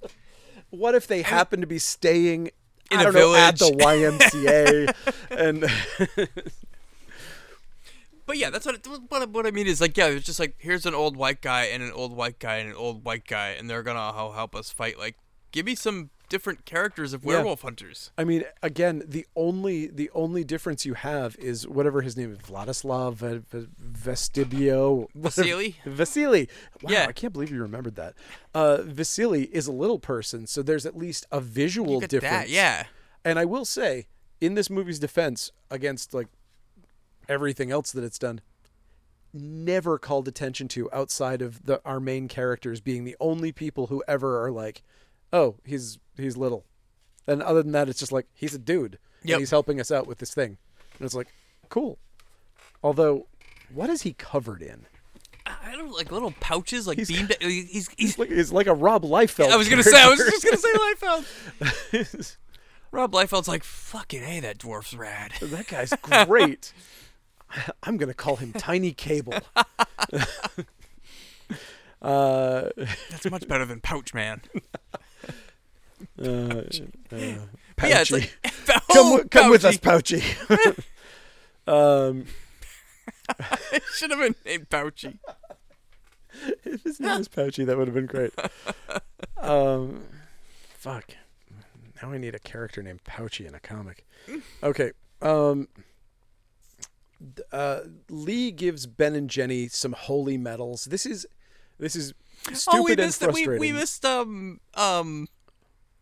what 0.70 0.94
if 0.94 1.06
they 1.06 1.22
happen 1.22 1.60
to 1.60 1.66
be 1.66 1.78
staying 1.78 2.50
In 2.90 2.98
I 2.98 3.02
a 3.02 3.04
don't 3.04 3.14
know, 3.14 3.34
at 3.34 3.58
the. 3.58 3.66
YMCA 3.66 4.94
and 5.30 5.64
But 8.26 8.38
yeah, 8.38 8.50
that's 8.50 8.64
what, 8.66 8.74
it, 8.76 8.86
what 9.08 9.28
what 9.30 9.46
I 9.46 9.50
mean 9.50 9.66
is 9.66 9.80
like 9.80 9.96
yeah, 9.96 10.06
it's 10.06 10.26
just 10.26 10.40
like 10.40 10.54
here's 10.58 10.86
an 10.86 10.94
old 10.94 11.16
white 11.16 11.40
guy 11.40 11.64
and 11.64 11.82
an 11.82 11.92
old 11.92 12.12
white 12.16 12.38
guy 12.38 12.56
and 12.58 12.68
an 12.70 12.76
old 12.76 13.04
white 13.04 13.26
guy, 13.26 13.50
and 13.50 13.68
they're 13.68 13.82
gonna 13.82 14.12
help 14.12 14.34
help 14.34 14.54
us 14.54 14.70
fight. 14.70 14.98
Like, 14.98 15.16
give 15.50 15.66
me 15.66 15.74
some 15.74 16.10
different 16.28 16.64
characters 16.64 17.12
of 17.12 17.22
Yeah. 17.24 17.28
werewolf 17.34 17.60
hunters. 17.60 18.10
I 18.16 18.24
mean, 18.24 18.44
again, 18.62 19.02
the 19.06 19.26
only 19.36 19.86
the 19.88 20.08
only 20.14 20.44
difference 20.44 20.86
you 20.86 20.94
have 20.94 21.36
is 21.36 21.68
whatever 21.68 22.00
his 22.00 22.16
name 22.16 22.32
is, 22.32 22.38
Vladislav 22.38 23.14
V- 23.16 23.42
V- 23.50 23.66
Vestibio. 24.26 25.08
Vasily? 25.14 25.76
Vasily. 25.84 26.48
Wow, 26.82 26.90
Yeah. 26.90 27.06
I 27.08 27.12
can't 27.12 27.32
believe 27.32 27.50
you 27.50 27.60
remembered 27.60 27.96
that. 27.96 28.14
Uh, 28.54 28.78
Vasily 28.82 29.44
is 29.54 29.66
a 29.66 29.72
little 29.72 29.98
person, 29.98 30.46
so 30.46 30.62
there's 30.62 30.86
at 30.86 30.96
least 30.96 31.26
a 31.30 31.40
visual 31.40 32.00
difference. 32.00 32.22
that, 32.22 32.48
yeah. 32.48 32.86
And 33.24 33.38
I 33.38 33.44
will 33.44 33.64
say, 33.64 34.06
in 34.40 34.54
this 34.54 34.70
movie's 34.70 34.98
defense, 34.98 35.52
against 35.70 36.12
like 36.14 36.28
everything 37.28 37.70
else 37.70 37.92
that 37.92 38.04
it's 38.04 38.18
done, 38.18 38.40
never 39.32 39.98
called 39.98 40.28
attention 40.28 40.68
to 40.68 40.90
outside 40.92 41.42
of 41.42 41.64
the 41.66 41.80
our 41.84 42.00
main 42.00 42.28
characters 42.28 42.80
being 42.80 43.04
the 43.04 43.16
only 43.20 43.52
people 43.52 43.86
who 43.88 44.02
ever 44.06 44.42
are 44.44 44.50
like, 44.50 44.82
oh, 45.32 45.56
he's 45.64 45.98
he's 46.16 46.36
little, 46.36 46.64
and 47.26 47.42
other 47.42 47.62
than 47.62 47.72
that, 47.72 47.88
it's 47.88 47.98
just 48.00 48.12
like 48.12 48.26
he's 48.34 48.54
a 48.54 48.58
dude 48.58 48.98
Yep. 49.24 49.34
and 49.36 49.40
he's 49.40 49.50
helping 49.50 49.80
us 49.80 49.90
out 49.92 50.06
with 50.06 50.18
this 50.18 50.34
thing, 50.34 50.58
and 50.98 51.04
it's 51.06 51.14
like, 51.14 51.28
cool. 51.68 51.98
Although, 52.82 53.26
what 53.72 53.88
is 53.90 54.02
he 54.02 54.12
covered 54.14 54.60
in? 54.62 54.86
I 55.46 55.72
don't 55.76 55.92
like 55.92 56.10
little 56.12 56.32
pouches, 56.40 56.86
like 56.86 56.98
He's- 56.98 57.08
beam. 57.08 57.28
He's 57.40 57.70
he's. 57.70 57.88
He's 57.96 58.18
like 58.18 58.28
he's 58.30 58.52
like 58.52 58.66
a 58.66 58.74
Rob 58.74 59.02
Liefeld. 59.04 59.50
I 59.50 59.56
was 59.56 59.68
gonna 59.68 59.82
say. 59.82 60.00
I 60.00 60.08
was 60.08 60.18
just 60.18 60.44
gonna 60.44 60.56
say 60.56 60.72
Liefeld. 61.92 62.36
Rob 62.92 63.12
Liefeld's 63.12 63.48
like 63.48 63.64
fucking. 63.64 64.22
Hey, 64.22 64.40
that 64.40 64.58
dwarf's 64.58 64.94
rad. 64.94 65.32
That 65.40 65.66
guy's 65.66 65.92
great. 66.26 66.72
I'm 67.82 67.96
gonna 67.96 68.14
call 68.14 68.36
him 68.36 68.52
Tiny 68.52 68.92
Cable. 68.92 69.34
uh, 72.02 72.68
That's 73.10 73.30
much 73.30 73.46
better 73.48 73.64
than 73.66 73.80
Pouch 73.80 74.14
Man. 74.14 74.40
uh, 76.22 76.24
uh, 76.24 76.62
yeah, 77.12 78.04
like 78.10 78.36
come, 78.66 78.80
oh, 78.90 79.10
wi- 79.18 79.28
come 79.30 79.50
with 79.50 79.64
us, 79.64 79.76
Pouchy. 79.78 80.22
Um, 81.66 82.26
It 83.72 83.82
should 83.94 84.10
have 84.10 84.18
been 84.20 84.34
named 84.44 84.68
Pouchy. 84.68 85.18
if 86.64 86.82
his 86.82 86.98
name 87.00 87.18
was 87.18 87.28
Pouchy, 87.28 87.64
that 87.64 87.76
would 87.78 87.86
have 87.88 87.94
been 87.94 88.06
great. 88.06 88.32
Um, 89.40 90.02
fuck. 90.76 91.12
Now 92.02 92.10
I 92.12 92.18
need 92.18 92.34
a 92.34 92.38
character 92.40 92.82
named 92.82 93.04
Pouchy 93.04 93.46
in 93.46 93.54
a 93.54 93.60
comic. 93.60 94.04
Okay. 94.62 94.90
Um, 95.20 95.68
uh, 97.50 97.80
Lee 98.08 98.50
gives 98.50 98.86
Ben 98.86 99.14
and 99.14 99.28
Jenny 99.28 99.68
some 99.68 99.92
holy 99.92 100.36
medals. 100.36 100.86
This 100.86 101.06
is 101.06 101.26
this 101.78 101.96
is 101.96 102.14
stupid 102.52 102.78
oh, 102.78 102.82
we 102.82 102.92
and 102.92 103.00
missed 103.00 103.20
we, 103.20 103.26
frustrating. 103.26 103.60
we 103.60 103.72
missed 103.72 104.04
um 104.04 104.60
um 104.74 105.28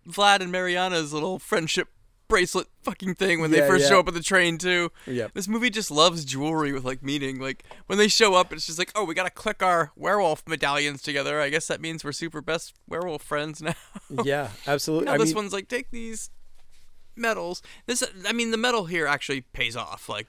Vlad 0.09 0.41
and 0.41 0.51
Mariana's 0.51 1.13
little 1.13 1.39
friendship 1.39 1.89
bracelet 2.29 2.69
fucking 2.83 3.15
thing 3.17 3.41
when 3.41 3.51
Yeah, 3.53 3.63
they 3.63 3.69
first 3.69 3.83
yeah. 3.83 3.91
show 3.91 4.01
up 4.01 4.09
at 4.09 4.15
the 4.15 4.23
train 4.23 4.57
too. 4.57 4.91
Yeah. 5.07 5.29
This 5.35 5.49
movie 5.49 5.69
just 5.69 5.91
loves 5.91 6.25
jewelry 6.25 6.73
with 6.73 6.85
like 6.85 7.03
meaning. 7.03 7.41
Like 7.41 7.65
when 7.87 7.99
they 7.99 8.09
show 8.09 8.35
up, 8.35 8.53
it's 8.53 8.67
just 8.67 8.79
like, 8.79 8.93
oh, 8.95 9.05
we 9.05 9.15
gotta 9.15 9.31
click 9.31 9.63
our 9.63 9.93
werewolf 9.97 10.47
medallions 10.47 11.03
together. 11.03 11.41
I 11.41 11.51
guess 11.51 11.67
that 11.67 11.81
means 11.81 12.05
we're 12.05 12.13
super 12.13 12.41
best 12.41 12.75
werewolf 12.89 13.23
friends 13.23 13.61
now. 13.61 13.75
Yeah, 14.25 14.51
absolutely. 14.67 15.17
this 15.19 15.29
mean, 15.31 15.37
one's 15.37 15.53
like, 15.53 15.69
take 15.69 15.91
these 15.91 16.31
medals. 17.21 17.63
This, 17.87 18.03
I 18.27 18.33
mean, 18.33 18.51
the 18.51 18.57
medal 18.57 18.87
here 18.87 19.07
actually 19.07 19.43
pays 19.43 19.77
off, 19.77 20.09
like 20.09 20.27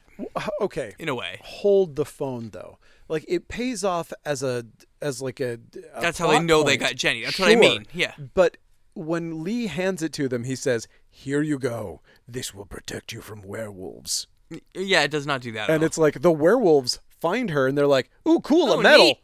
okay. 0.61 0.93
in 0.99 1.09
a 1.09 1.15
way. 1.15 1.39
Hold 1.43 1.95
the 1.95 2.05
phone 2.05 2.49
though. 2.49 2.77
Like 3.07 3.25
it 3.27 3.47
pays 3.47 3.83
off 3.83 4.13
as 4.25 4.43
a 4.43 4.65
as 5.01 5.21
like 5.21 5.39
a. 5.39 5.53
a 5.95 6.01
That's 6.01 6.17
how 6.17 6.27
they 6.27 6.35
plot 6.35 6.45
know 6.45 6.63
they 6.63 6.77
got 6.77 6.95
Jenny. 6.95 7.23
That's 7.23 7.39
what 7.39 7.49
I 7.49 7.55
mean. 7.55 7.85
Yeah. 7.93 8.13
But 8.33 8.57
when 8.93 9.43
Lee 9.43 9.67
hands 9.67 10.03
it 10.03 10.13
to 10.13 10.27
them, 10.27 10.43
he 10.43 10.55
says, 10.55 10.87
"Here 11.09 11.41
you 11.41 11.57
go. 11.57 12.01
This 12.27 12.53
will 12.53 12.65
protect 12.65 13.11
you 13.11 13.21
from 13.21 13.41
werewolves." 13.41 14.27
Yeah, 14.73 15.03
it 15.03 15.11
does 15.11 15.25
not 15.25 15.41
do 15.41 15.51
that. 15.53 15.69
And 15.69 15.83
it's 15.83 15.97
like 15.97 16.21
the 16.21 16.31
werewolves 16.31 16.99
find 17.19 17.51
her 17.51 17.67
and 17.67 17.77
they're 17.77 17.87
like, 17.87 18.09
"Ooh, 18.27 18.39
cool, 18.41 18.71
Oh, 18.71 18.79
a 18.79 18.83
medal." 18.83 19.19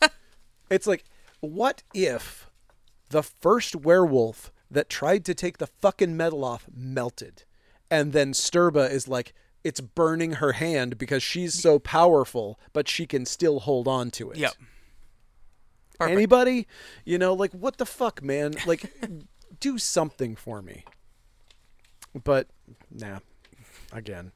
it's 0.70 0.86
like, 0.86 1.04
what 1.40 1.82
if 1.92 2.48
the 3.10 3.22
first 3.22 3.76
werewolf 3.76 4.51
that 4.72 4.88
tried 4.88 5.24
to 5.26 5.34
take 5.34 5.58
the 5.58 5.66
fucking 5.66 6.16
medal 6.16 6.44
off 6.44 6.66
melted, 6.74 7.44
and 7.90 8.12
then 8.12 8.32
Stirba 8.32 8.90
is 8.90 9.06
like, 9.06 9.34
it's 9.64 9.80
burning 9.80 10.32
her 10.34 10.52
hand 10.52 10.98
because 10.98 11.22
she's 11.22 11.54
so 11.54 11.78
powerful, 11.78 12.58
but 12.72 12.88
she 12.88 13.06
can 13.06 13.26
still 13.26 13.60
hold 13.60 13.86
on 13.86 14.10
to 14.12 14.30
it. 14.30 14.38
Yep. 14.38 14.54
Perfect. 15.98 16.16
Anybody? 16.16 16.66
You 17.04 17.18
know, 17.18 17.32
like 17.32 17.52
what 17.52 17.78
the 17.78 17.86
fuck, 17.86 18.22
man? 18.22 18.54
Like, 18.66 18.92
do 19.60 19.78
something 19.78 20.34
for 20.34 20.62
me. 20.62 20.84
But 22.24 22.48
nah. 22.90 23.20
Again. 23.92 24.32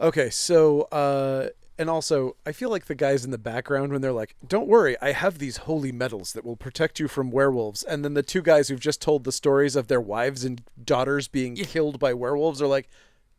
Okay, 0.00 0.30
so 0.30 0.82
uh 0.90 1.50
and 1.78 1.90
also 1.90 2.36
I 2.46 2.52
feel 2.52 2.70
like 2.70 2.86
the 2.86 2.94
guys 2.94 3.24
in 3.24 3.30
the 3.30 3.38
background 3.38 3.92
when 3.92 4.00
they're 4.00 4.12
like, 4.12 4.36
Don't 4.46 4.68
worry, 4.68 4.96
I 5.02 5.12
have 5.12 5.38
these 5.38 5.58
holy 5.58 5.92
medals 5.92 6.32
that 6.32 6.44
will 6.44 6.56
protect 6.56 7.00
you 7.00 7.08
from 7.08 7.30
werewolves 7.30 7.82
and 7.82 8.04
then 8.04 8.14
the 8.14 8.22
two 8.22 8.42
guys 8.42 8.68
who've 8.68 8.80
just 8.80 9.00
told 9.02 9.24
the 9.24 9.32
stories 9.32 9.76
of 9.76 9.88
their 9.88 10.00
wives 10.00 10.44
and 10.44 10.62
daughters 10.84 11.28
being 11.28 11.56
killed 11.56 11.98
by 11.98 12.12
werewolves 12.14 12.60
are 12.62 12.66
like, 12.66 12.88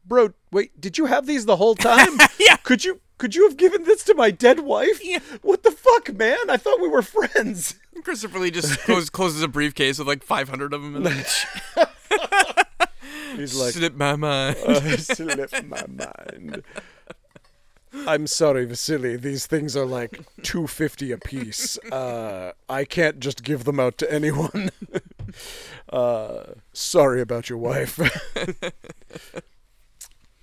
Bro, 0.05 0.33
wait, 0.51 0.79
did 0.79 0.97
you 0.97 1.07
have 1.07 1.25
these 1.25 1.45
the 1.45 1.55
whole 1.57 1.75
time? 1.93 2.17
Yeah. 2.39 2.57
Could 2.57 2.83
you 2.85 3.01
could 3.17 3.33
you 3.33 3.47
have 3.47 3.55
given 3.57 3.83
this 3.85 4.03
to 4.03 4.13
my 4.13 4.29
dead 4.29 4.59
wife? 4.59 4.99
Yeah. 5.03 5.19
What 5.41 5.63
the 5.63 5.71
fuck, 5.71 6.13
man? 6.13 6.49
I 6.49 6.57
thought 6.57 6.81
we 6.81 6.89
were 6.89 7.01
friends. 7.01 7.75
Christopher 8.03 8.39
Lee 8.39 8.51
just 8.51 8.77
closes, 8.79 9.09
closes 9.09 9.41
a 9.41 9.47
briefcase 9.47 9.97
with 9.99 10.07
like 10.07 10.21
500 10.21 10.73
of 10.73 10.81
them 10.81 10.97
and 10.97 11.05
then 11.05 11.25
He's 13.37 13.55
like, 13.55 13.73
slip 13.73 13.95
my 13.95 14.15
mind. 14.15 14.57
uh, 14.65 14.97
slipped 14.97 15.63
my 15.65 15.83
mind. 15.87 16.63
I'm 18.07 18.27
sorry, 18.27 18.65
Vasily. 18.65 19.17
These 19.17 19.47
things 19.47 19.75
are 19.75 19.85
like 19.85 20.19
two 20.43 20.67
fifty 20.67 21.11
a 21.11 21.17
piece. 21.17 21.77
Uh, 21.91 22.51
I 22.69 22.85
can't 22.85 23.19
just 23.19 23.43
give 23.43 23.63
them 23.63 23.79
out 23.79 23.97
to 23.99 24.11
anyone. 24.11 24.69
uh, 25.89 26.43
sorry 26.73 27.21
about 27.21 27.49
your 27.49 27.57
wife. 27.57 27.99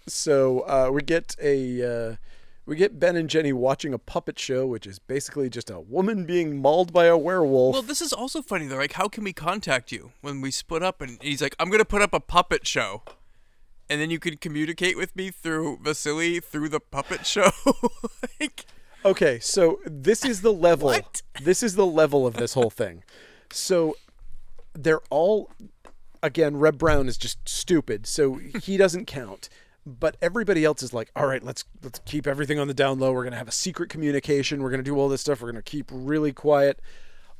so 0.07 0.61
uh, 0.61 0.91
we 0.93 1.03
get 1.03 1.37
a 1.41 1.83
uh, 2.11 2.17
we 2.65 2.77
get 2.77 2.99
Ben 2.99 3.17
and 3.17 3.29
Jenny 3.29 3.53
watching 3.53 3.93
a 3.93 3.99
puppet 3.99 4.39
show, 4.39 4.67
which 4.67 4.87
is 4.87 4.99
basically 4.99 5.51
just 5.51 5.69
a 5.69 5.81
woman 5.81 6.25
being 6.25 6.57
mauled 6.57 6.93
by 6.93 7.07
a 7.07 7.19
werewolf. 7.19 7.75
Well, 7.75 7.83
this 7.83 8.01
is 8.01 8.13
also 8.13 8.41
funny 8.41 8.67
though. 8.67 8.77
Like, 8.77 8.93
how 8.93 9.09
can 9.09 9.25
we 9.25 9.33
contact 9.33 9.93
you 9.93 10.13
when 10.21 10.41
we 10.41 10.51
split 10.51 10.83
up? 10.83 11.01
And 11.01 11.19
he's 11.23 11.43
like, 11.43 11.57
"I'm 11.59 11.71
gonna 11.71 11.85
put 11.85 12.03
up 12.03 12.15
a 12.15 12.21
puppet 12.21 12.67
show." 12.67 13.03
And 13.91 14.01
then 14.01 14.11
you 14.11 14.19
could 14.19 14.41
communicate 14.41 14.97
with 14.97 15.15
me 15.15 15.31
through 15.31 15.79
Vasily 15.83 16.41
through 16.41 16.71
the 16.71 16.81
puppet 16.81 17.27
show. 17.27 17.51
like, 18.41 18.65
Okay, 19.05 19.39
so 19.41 19.81
this 19.85 20.25
is 20.25 20.43
the 20.43 20.53
level. 20.53 20.87
What? 20.87 21.23
This 21.43 21.63
is 21.63 21.75
the 21.75 21.87
level 21.87 22.27
of 22.27 22.35
this 22.35 22.55
whole 22.55 22.71
thing. 22.71 23.03
So 23.51 23.97
they're 24.75 25.01
all 25.11 25.51
again. 26.23 26.57
Reb 26.57 26.79
Brown 26.79 27.09
is 27.09 27.17
just 27.17 27.49
stupid, 27.49 28.07
so 28.07 28.37
he 28.37 28.77
doesn't 28.77 29.07
count. 29.07 29.49
But 29.85 30.17
everybody 30.23 30.65
else 30.65 30.83
is 30.85 30.93
like, 30.95 31.11
all 31.17 31.27
right, 31.27 31.43
let's 31.43 31.65
let's 31.83 32.01
keep 32.05 32.27
everything 32.29 32.61
on 32.61 32.69
the 32.69 32.75
down 32.75 33.01
low. 33.01 33.13
We're 33.13 33.25
gonna 33.25 33.37
have 33.37 33.49
a 33.49 33.53
secret 33.53 33.91
communication. 33.91 34.63
We're 34.63 34.71
gonna 34.71 34.85
do 34.85 34.97
all 34.97 35.09
this 35.09 35.23
stuff. 35.23 35.43
We're 35.43 35.51
gonna 35.51 35.63
keep 35.63 35.91
really 35.93 36.33
quiet. 36.33 36.79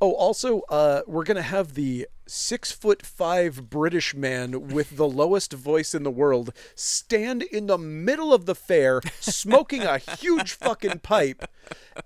Oh, 0.03 0.11
also, 0.15 0.59
uh, 0.67 1.03
we're 1.07 1.23
gonna 1.23 1.41
have 1.41 1.75
the 1.75 2.09
six 2.27 2.73
foot 2.73 3.05
five 3.05 3.69
British 3.69 4.13
man 4.13 4.67
with 4.67 4.97
the 4.97 5.07
lowest 5.07 5.53
voice 5.53 5.95
in 5.95 6.03
the 6.03 6.11
world 6.11 6.51
stand 6.75 7.41
in 7.43 7.67
the 7.67 7.77
middle 7.77 8.33
of 8.33 8.45
the 8.45 8.53
fair, 8.53 8.99
smoking 9.21 9.83
a 9.83 9.99
huge 9.99 10.51
fucking 10.51 10.99
pipe. 10.99 11.45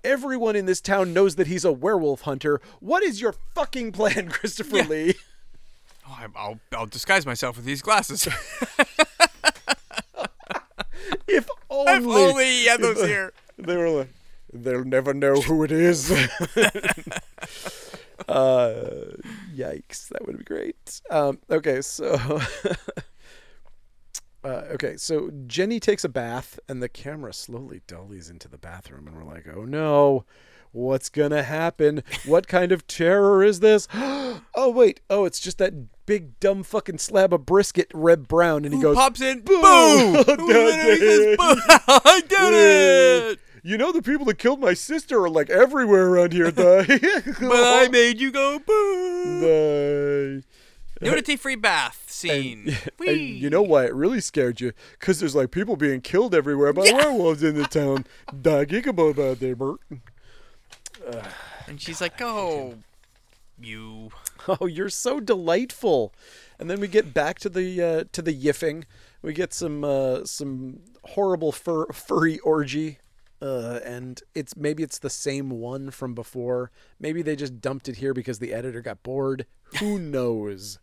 Everyone 0.04 0.54
in 0.54 0.66
this 0.66 0.80
town 0.80 1.12
knows 1.12 1.34
that 1.34 1.48
he's 1.48 1.64
a 1.64 1.72
werewolf 1.72 2.20
hunter. 2.20 2.60
What 2.78 3.02
is 3.02 3.20
your 3.20 3.34
fucking 3.56 3.90
plan, 3.90 4.28
Christopher 4.30 4.84
Lee? 4.84 5.16
oh, 6.08 6.16
I'm- 6.20 6.34
I'll 6.36 6.60
I'll 6.72 6.86
disguise 6.86 7.26
myself 7.26 7.56
with 7.56 7.64
these 7.64 7.82
glasses. 7.82 8.28
If 11.26 11.48
only, 11.68 11.92
if 11.92 12.06
only 12.06 12.44
he 12.44 12.66
had 12.66 12.80
those 12.80 13.02
here. 13.04 13.32
they 13.58 13.76
were 13.76 13.90
like, 13.90 14.08
they'll 14.52 14.84
never 14.84 15.12
know 15.14 15.40
who 15.40 15.62
it 15.64 15.70
is. 15.72 16.10
Uh, 18.26 19.12
yikes, 19.54 20.08
that 20.08 20.26
would 20.26 20.38
be 20.38 20.44
great. 20.44 21.00
Um, 21.10 21.38
okay, 21.50 21.80
so. 21.82 22.40
Uh, 24.44 24.62
okay, 24.70 24.96
so 24.96 25.30
Jenny 25.48 25.80
takes 25.80 26.04
a 26.04 26.08
bath, 26.08 26.60
and 26.68 26.80
the 26.80 26.88
camera 26.88 27.32
slowly 27.32 27.82
dollies 27.88 28.30
into 28.30 28.46
the 28.48 28.56
bathroom, 28.56 29.08
and 29.08 29.16
we're 29.16 29.24
like, 29.24 29.48
"Oh 29.52 29.64
no, 29.64 30.24
what's 30.70 31.08
gonna 31.08 31.42
happen? 31.42 32.04
What 32.24 32.46
kind 32.46 32.70
of 32.70 32.86
terror 32.86 33.42
is 33.42 33.58
this?" 33.58 33.88
oh 33.94 34.70
wait, 34.72 35.00
oh 35.10 35.24
it's 35.24 35.40
just 35.40 35.58
that 35.58 36.06
big 36.06 36.38
dumb 36.38 36.62
fucking 36.62 36.98
slab 36.98 37.34
of 37.34 37.46
brisket, 37.46 37.90
Reb 37.92 38.28
Brown, 38.28 38.64
and 38.64 38.72
he 38.72 38.78
Who 38.78 38.84
goes, 38.84 38.96
pops 38.96 39.20
in? 39.20 39.40
"Boo!" 39.40 39.60
Boom! 39.60 40.14
Who 40.24 40.24
Did 40.24 40.38
literally 40.38 40.98
says, 40.98 41.36
"Boom!" 41.36 41.58
I 41.88 42.22
did 42.28 42.54
it. 43.32 43.40
You 43.62 43.76
know 43.78 43.92
the 43.92 44.02
people 44.02 44.26
that 44.26 44.38
killed 44.38 44.60
my 44.60 44.74
sister 44.74 45.22
are 45.24 45.30
like 45.30 45.50
everywhere 45.50 46.08
around 46.08 46.32
here. 46.32 46.50
The 46.50 47.36
But 47.40 47.84
I 47.84 47.88
made 47.88 48.20
you 48.20 48.30
go 48.30 48.58
boom. 48.58 49.40
the 49.40 50.44
Nudity-free 51.00 51.56
bath 51.56 52.04
scene. 52.08 52.76
Whee. 52.98 53.08
and 53.08 53.20
you 53.20 53.50
know 53.50 53.62
why 53.62 53.84
it 53.84 53.94
really 53.94 54.20
scared 54.20 54.60
you? 54.60 54.72
Because 54.98 55.20
there's 55.20 55.34
like 55.34 55.50
people 55.52 55.76
being 55.76 56.00
killed 56.00 56.34
everywhere 56.34 56.72
by 56.72 56.90
werewolves 56.92 57.42
in 57.42 57.54
the 57.54 57.66
town. 57.68 58.04
Da 58.42 58.64
gigabo 58.64 59.10
about 59.10 59.38
there, 59.38 59.54
Bert. 59.54 59.80
And 61.66 61.80
she's 61.80 62.00
like, 62.00 62.20
"Oh, 62.20 62.78
you." 63.60 64.10
Oh, 64.48 64.66
you're 64.66 64.88
so 64.88 65.20
delightful. 65.20 66.12
And 66.58 66.70
then 66.70 66.80
we 66.80 66.88
get 66.88 67.12
back 67.12 67.38
to 67.40 67.48
the 67.48 67.82
uh, 67.82 68.04
to 68.12 68.22
the 68.22 68.32
yiffing. 68.34 68.84
We 69.20 69.32
get 69.32 69.52
some 69.52 69.84
uh, 69.84 70.24
some 70.24 70.80
horrible 71.04 71.52
fur, 71.52 71.86
furry 71.92 72.38
orgy. 72.40 72.98
Uh, 73.40 73.78
and 73.84 74.20
it's 74.34 74.56
maybe 74.56 74.82
it's 74.82 74.98
the 74.98 75.10
same 75.10 75.50
one 75.50 75.90
from 75.90 76.14
before. 76.14 76.70
Maybe 76.98 77.22
they 77.22 77.36
just 77.36 77.60
dumped 77.60 77.88
it 77.88 77.96
here 77.96 78.12
because 78.12 78.38
the 78.40 78.52
editor 78.52 78.80
got 78.80 79.02
bored. 79.02 79.46
Who 79.78 79.98
knows? 80.16 80.78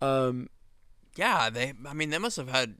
Um, 0.00 0.48
Yeah, 1.16 1.50
they. 1.50 1.72
I 1.86 1.94
mean, 1.94 2.10
they 2.10 2.18
must 2.18 2.36
have 2.36 2.48
had 2.48 2.76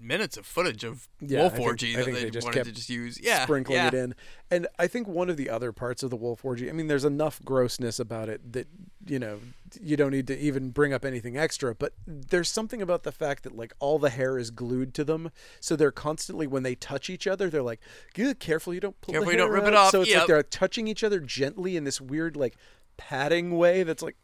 minutes 0.00 0.36
of 0.36 0.46
footage 0.46 0.84
of 0.84 1.08
Yeah, 1.20 1.38
I 1.38 1.42
wolf 1.42 1.54
think- 1.54 1.66
orgy 1.66 1.94
I 1.94 1.96
that 1.98 2.06
they, 2.06 2.12
they 2.24 2.30
just 2.30 2.46
wanted 2.46 2.56
kept 2.58 2.68
to 2.68 2.74
just 2.74 2.90
use. 2.90 3.20
Yeah, 3.20 3.42
sprinkling 3.44 3.76
yeah. 3.78 3.88
it 3.88 3.94
in. 3.94 4.14
And 4.50 4.66
I 4.78 4.86
think 4.86 5.06
one 5.06 5.30
of 5.30 5.36
the 5.36 5.48
other 5.48 5.72
parts 5.72 6.02
of 6.02 6.10
the 6.10 6.16
wolf 6.16 6.44
orgy, 6.44 6.68
I 6.68 6.72
mean, 6.72 6.88
there's 6.88 7.04
enough 7.04 7.40
grossness 7.44 8.00
about 8.00 8.28
it 8.28 8.52
that, 8.52 8.66
you 9.06 9.18
know, 9.18 9.38
you 9.80 9.96
don't 9.96 10.10
need 10.10 10.26
to 10.26 10.36
even 10.38 10.70
bring 10.70 10.92
up 10.92 11.04
anything 11.04 11.36
extra. 11.36 11.74
But 11.74 11.92
there's 12.06 12.48
something 12.48 12.82
about 12.82 13.04
the 13.04 13.12
fact 13.12 13.44
that, 13.44 13.56
like, 13.56 13.72
all 13.78 13.98
the 13.98 14.10
hair 14.10 14.38
is 14.38 14.50
glued 14.50 14.92
to 14.94 15.04
them. 15.04 15.30
So 15.60 15.76
they're 15.76 15.92
constantly, 15.92 16.46
when 16.48 16.64
they 16.64 16.74
touch 16.74 17.08
each 17.08 17.26
other, 17.28 17.48
they're 17.48 17.62
like, 17.62 17.80
"Good, 18.14 18.40
careful 18.40 18.74
you 18.74 18.80
don't 18.80 19.00
pull 19.00 19.12
Careful 19.12 19.26
the 19.26 19.32
you 19.32 19.38
don't 19.38 19.50
hair 19.52 19.60
rip 19.60 19.68
it 19.68 19.74
off, 19.74 19.92
So 19.92 20.00
it's 20.00 20.10
yep. 20.10 20.18
like 20.20 20.26
they're 20.28 20.42
touching 20.42 20.88
each 20.88 21.04
other 21.04 21.20
gently 21.20 21.76
in 21.76 21.84
this 21.84 22.00
weird, 22.00 22.36
like, 22.36 22.56
patting 22.96 23.56
way 23.56 23.82
that's 23.84 24.02
like, 24.02 24.16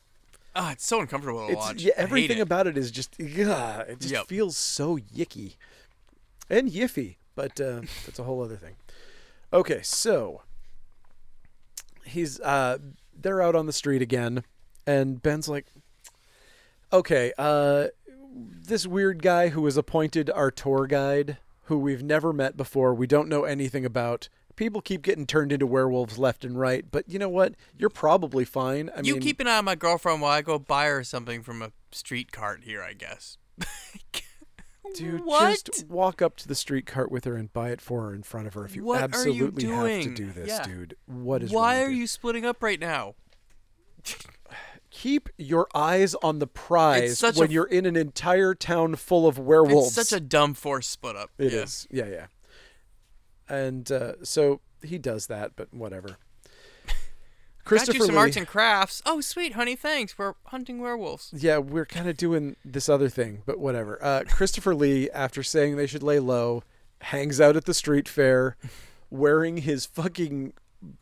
Ah, 0.59 0.73
it's 0.73 0.87
so 0.87 1.01
uncomfortable 1.01 1.47
to 1.47 1.53
it's, 1.53 1.57
watch. 1.61 1.83
yeah, 1.83 1.93
everything 1.97 2.39
it. 2.39 2.41
about 2.41 2.67
it 2.67 2.79
is 2.79 2.91
just, 2.91 3.15
yeah, 3.21 3.81
it 3.83 4.01
just 4.01 4.13
Yep. 4.15 4.27
feels 4.27 4.57
so 4.57 4.97
yicky 4.97 5.57
and 6.49 6.71
yiffy, 6.71 7.17
but 7.35 7.61
uh, 7.61 7.83
that's 8.07 8.19
a 8.19 8.23
whole 8.23 8.43
other 8.43 8.57
thing. 8.57 8.77
Okay, 9.53 9.81
so 9.83 10.43
he's 12.05 12.41
uh, 12.41 12.79
they're 13.15 13.43
out 13.43 13.55
on 13.55 13.67
the 13.67 13.73
street 13.73 14.01
again, 14.01 14.45
and 14.87 15.23
Ben's 15.23 15.47
like, 15.49 15.67
okay, 16.93 17.33
uh, 17.37 17.89
this 18.35 18.87
weird 18.87 19.23
guy 19.23 19.49
who 19.51 19.61
was 19.61 19.77
appointed 19.77 20.31
our 20.31 20.51
tour 20.51 20.87
guide, 20.87 21.37
who 21.65 21.79
we've 21.79 22.03
never 22.03 22.33
met 22.33 22.57
before, 22.57 22.95
we 22.95 23.07
don't 23.07 23.29
know 23.29 23.45
anything 23.45 23.85
about. 23.85 24.29
People 24.57 24.81
keep 24.81 25.03
getting 25.03 25.27
turned 25.27 25.53
into 25.53 25.67
werewolves 25.67 26.19
left 26.19 26.45
and 26.45 26.59
right, 26.59 26.85
but 26.91 27.09
you 27.09 27.19
know 27.19 27.29
what? 27.29 27.55
You're 27.77 27.91
probably 27.91 28.45
fine. 28.45 28.91
I 28.97 29.03
you 29.03 29.15
mean, 29.15 29.23
keep 29.23 29.39
an 29.41 29.47
eye 29.47 29.59
on 29.59 29.67
my 29.67 29.75
girlfriend 29.75 30.21
while 30.23 30.33
I 30.33 30.43
go 30.43 30.59
buy 30.59 30.87
her 30.87 31.05
something 31.05 31.43
from 31.43 31.61
a 31.63 31.73
street 31.93 32.33
cart 32.33 32.65
here, 32.65 32.83
I 32.83 32.95
guess. 32.95 33.37
Dude, 34.95 35.25
what? 35.25 35.65
just 35.65 35.89
walk 35.89 36.23
up 36.23 36.37
to 36.37 36.49
the 36.49 36.55
street 36.55 36.87
cart 36.87 37.11
with 37.11 37.25
her 37.25 37.37
and 37.37 37.53
buy 37.53 37.71
it 37.71 37.81
for 37.81 38.03
her 38.05 38.15
in 38.15 38.23
front 38.23 38.47
of 38.47 38.55
her 38.55 38.65
if 38.65 38.75
you 38.75 38.85
What 38.85 38.97
are 38.99 39.01
you 39.01 39.05
absolutely 39.05 39.65
have 39.65 40.03
to 40.05 40.15
do 40.15 40.31
this, 40.31 40.49
Yeah. 40.49 40.63
dude. 40.63 40.97
What 41.07 41.43
is 41.43 41.51
Why 41.51 41.83
are 41.83 41.91
you 41.91 42.07
splitting 42.07 42.47
up 42.47 42.63
right 42.63 42.81
now? 42.81 43.15
Keep 44.91 45.29
your 45.37 45.67
eyes 45.75 46.15
on 46.23 46.39
the 46.39 46.47
prize 46.47 47.21
when 47.21 47.51
a- 47.51 47.53
you're 47.53 47.67
in 47.67 47.85
an 47.85 47.97
entire 47.97 48.55
town 48.55 48.95
full 48.95 49.27
of 49.27 49.39
werewolves. 49.39 49.99
It's 49.99 50.09
such 50.09 50.17
a 50.17 50.21
dumb 50.21 50.55
force 50.55 50.87
split 50.87 51.17
up. 51.17 51.31
It 51.37 51.53
yeah. 51.53 51.59
is, 51.61 51.87
yeah, 51.91 52.07
yeah. 52.07 52.27
And 53.49 53.91
uh, 53.91 54.13
so 54.23 54.61
he 54.83 54.99
does 54.99 55.27
that, 55.27 55.53
but 55.57 55.73
whatever. 55.73 56.09
Got 56.87 56.97
Christopher 57.65 57.99
you 57.99 58.07
some 58.07 58.15
Lee, 58.15 58.21
arts 58.21 58.37
and 58.37 58.47
crafts. 58.47 59.03
Oh, 59.07 59.21
sweet, 59.21 59.55
honey. 59.55 59.77
Thanks. 59.77 60.19
We're 60.19 60.35
hunting 60.47 60.81
werewolves. 60.81 61.31
Yeah, 61.33 61.59
we're 61.59 61.87
kind 61.87 62.09
of 62.09 62.17
doing 62.17 62.57
this 62.65 62.89
other 62.89 63.09
thing, 63.09 63.43
but 63.47 63.59
whatever. 63.59 64.03
Uh, 64.03 64.23
Christopher 64.29 64.75
Lee, 64.75 65.11
after 65.11 65.43
saying 65.43 65.77
they 65.77 65.87
should 65.87 66.03
lay 66.03 66.19
low, 66.19 66.63
hangs 67.03 67.41
out 67.41 67.57
at 67.57 67.65
the 67.65 67.75
street 67.75 68.09
fair 68.09 68.57
wearing 69.11 69.59
his 69.59 69.87
fucking 69.87 70.53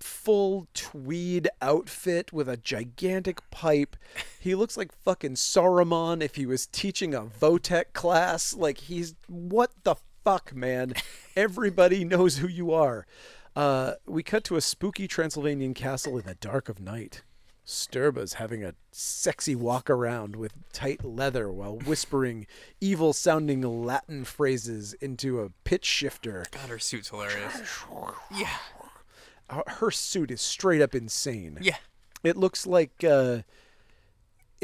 full 0.01 0.67
tweed 0.73 1.49
outfit 1.61 2.33
with 2.33 2.49
a 2.49 2.57
gigantic 2.57 3.49
pipe. 3.51 3.97
He 4.39 4.55
looks 4.55 4.77
like 4.77 4.93
fucking 5.05 5.35
Saruman 5.35 6.23
if 6.23 6.37
he 6.37 6.47
was 6.47 6.67
teaching 6.67 7.15
a 7.15 7.23
Votech 7.23 7.93
class. 7.93 8.55
Like, 8.55 8.79
he's. 8.79 9.15
What 9.29 9.73
the 9.85 9.97
fuck, 10.25 10.55
man? 10.55 10.95
Everybody 11.37 12.05
knows 12.05 12.39
who 12.39 12.49
you 12.49 12.73
are. 12.73 13.07
Uh, 13.55 13.93
we 14.07 14.23
cut 14.23 14.43
to 14.45 14.57
a 14.57 14.61
spooky 14.61 15.07
Transylvanian 15.07 15.75
castle 15.75 16.19
in 16.19 16.25
the 16.27 16.35
dark 16.35 16.69
of 16.69 16.81
night. 16.81 17.23
Stirba's 17.67 18.35
having 18.35 18.63
a 18.65 18.75
sexy 18.91 19.55
walk 19.55 19.89
around 19.89 20.37
with 20.37 20.53
tight 20.73 21.05
leather 21.05 21.51
while 21.51 21.77
whispering 21.79 22.47
evil 22.81 23.13
sounding 23.13 23.63
Latin 23.63 24.25
phrases 24.25 24.93
into 24.95 25.41
a 25.41 25.51
pitch 25.65 25.85
shifter. 25.85 26.45
God, 26.51 26.69
her 26.69 26.79
suit's 26.79 27.11
hilarious. 27.11 27.63
Yeah. 28.35 29.63
Her 29.67 29.91
suit 29.91 30.31
is 30.31 30.41
straight 30.41 30.81
up 30.81 30.95
insane. 30.95 31.59
Yeah. 31.61 31.77
It 32.23 32.37
looks 32.37 32.67
like 32.67 33.05
uh, 33.05 33.43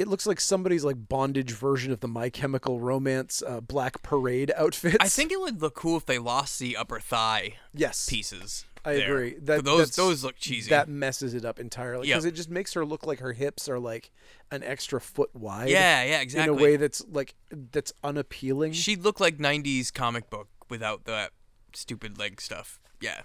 it 0.00 0.08
looks 0.08 0.26
like 0.26 0.40
somebody's 0.40 0.82
like 0.82 1.08
bondage 1.08 1.52
version 1.52 1.92
of 1.92 2.00
the 2.00 2.08
My 2.08 2.30
Chemical 2.30 2.80
Romance 2.80 3.42
uh, 3.46 3.60
Black 3.60 4.02
Parade 4.02 4.50
outfits. 4.56 4.96
I 4.98 5.08
think 5.08 5.30
it 5.30 5.38
would 5.40 5.60
look 5.60 5.74
cool 5.74 5.98
if 5.98 6.06
they 6.06 6.18
lost 6.18 6.58
the 6.58 6.76
upper 6.76 6.98
thigh 7.00 7.56
yes, 7.74 8.08
pieces. 8.08 8.64
I 8.82 8.94
there. 8.94 9.12
agree. 9.12 9.34
That 9.42 9.62
those 9.62 9.94
those 9.94 10.24
look 10.24 10.36
cheesy. 10.38 10.70
That 10.70 10.88
messes 10.88 11.34
it 11.34 11.44
up 11.44 11.60
entirely 11.60 12.06
because 12.08 12.24
Yep. 12.24 12.32
it 12.32 12.36
just 12.36 12.48
makes 12.48 12.72
her 12.72 12.84
look 12.86 13.06
like 13.06 13.18
her 13.20 13.34
hips 13.34 13.68
are 13.68 13.78
like 13.78 14.10
an 14.50 14.62
extra 14.62 15.02
foot 15.02 15.28
wide. 15.34 15.68
yeah, 15.68 16.02
yeah, 16.02 16.20
exactly. 16.22 16.50
in 16.54 16.58
a 16.58 16.62
way 16.62 16.76
that's 16.76 17.02
like 17.10 17.34
that's 17.50 17.92
unappealing. 18.02 18.72
She'd 18.72 19.02
look 19.02 19.20
like 19.20 19.36
'90s 19.36 19.92
comic 19.92 20.30
book 20.30 20.48
without 20.70 21.04
that 21.04 21.32
stupid 21.74 22.18
leg 22.18 22.40
stuff. 22.40 22.80
Yeah. 23.02 23.20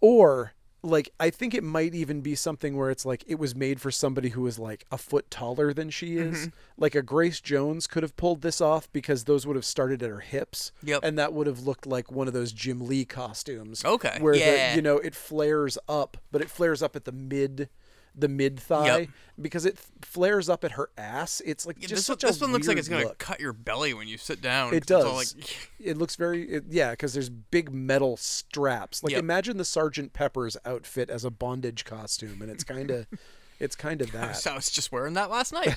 or 0.00 0.52
like 0.84 1.10
I 1.18 1.30
think 1.30 1.54
it 1.54 1.64
might 1.64 1.94
even 1.94 2.20
be 2.20 2.34
something 2.34 2.76
where 2.76 2.90
it's 2.90 3.06
like 3.06 3.24
it 3.26 3.36
was 3.36 3.54
made 3.54 3.80
for 3.80 3.90
somebody 3.90 4.28
who 4.28 4.46
is 4.46 4.58
like 4.58 4.84
a 4.90 4.98
foot 4.98 5.30
taller 5.30 5.72
than 5.72 5.90
she 5.90 6.16
is. 6.16 6.46
Mm-hmm. 6.46 6.56
Like 6.76 6.94
a 6.94 7.02
Grace 7.02 7.40
Jones 7.40 7.86
could 7.86 8.02
have 8.02 8.16
pulled 8.16 8.42
this 8.42 8.60
off 8.60 8.92
because 8.92 9.24
those 9.24 9.46
would 9.46 9.56
have 9.56 9.64
started 9.64 10.02
at 10.02 10.10
her 10.10 10.20
hips. 10.20 10.72
Yep. 10.82 11.00
And 11.02 11.18
that 11.18 11.32
would 11.32 11.46
have 11.46 11.60
looked 11.60 11.86
like 11.86 12.12
one 12.12 12.28
of 12.28 12.34
those 12.34 12.52
Jim 12.52 12.86
Lee 12.86 13.04
costumes. 13.04 13.84
Okay, 13.84 14.18
Where 14.20 14.34
yeah. 14.34 14.70
the 14.70 14.76
you 14.76 14.82
know, 14.82 14.98
it 14.98 15.14
flares 15.14 15.78
up, 15.88 16.18
but 16.30 16.42
it 16.42 16.50
flares 16.50 16.82
up 16.82 16.94
at 16.96 17.04
the 17.04 17.12
mid 17.12 17.68
the 18.16 18.28
mid 18.28 18.60
thigh 18.60 18.98
Yep. 19.00 19.08
because 19.40 19.66
it 19.66 19.78
flares 20.02 20.48
up 20.48 20.62
at 20.64 20.72
her 20.72 20.88
ass. 20.96 21.42
It's 21.44 21.66
like 21.66 21.76
Yeah, 21.80 21.88
just 21.88 22.02
this 22.02 22.08
one, 22.08 22.18
such 22.18 22.24
a 22.24 22.26
this 22.32 22.40
one 22.40 22.52
looks 22.52 22.68
like 22.68 22.76
it's 22.78 22.88
gonna 22.88 23.04
look. 23.04 23.18
cut 23.18 23.40
your 23.40 23.52
belly 23.52 23.92
when 23.94 24.06
you 24.08 24.16
sit 24.18 24.40
down. 24.40 24.72
It 24.74 24.86
does. 24.86 25.04
it's 25.04 25.06
all 25.08 25.16
like- 25.16 25.70
it 25.80 25.96
looks 25.98 26.14
very 26.16 26.48
it, 26.48 26.64
yeah, 26.70 26.90
because 26.92 27.12
there's 27.14 27.28
big 27.30 27.72
metal 27.72 28.16
straps. 28.16 29.02
Like 29.02 29.12
Yep. 29.12 29.18
imagine 29.20 29.56
the 29.56 29.64
Sergeant 29.64 30.12
Pepper's 30.12 30.56
outfit 30.64 31.10
as 31.10 31.24
a 31.24 31.30
bondage 31.30 31.84
costume, 31.84 32.40
and 32.42 32.50
it's 32.50 32.62
kind 32.64 32.90
of 32.90 33.06
it's 33.60 33.74
kind 33.76 34.00
of 34.00 34.12
that. 34.12 34.36
So 34.36 34.52
I 34.52 34.54
was 34.56 34.70
just 34.70 34.92
wearing 34.92 35.14
that 35.14 35.30
last 35.30 35.52
night. 35.52 35.76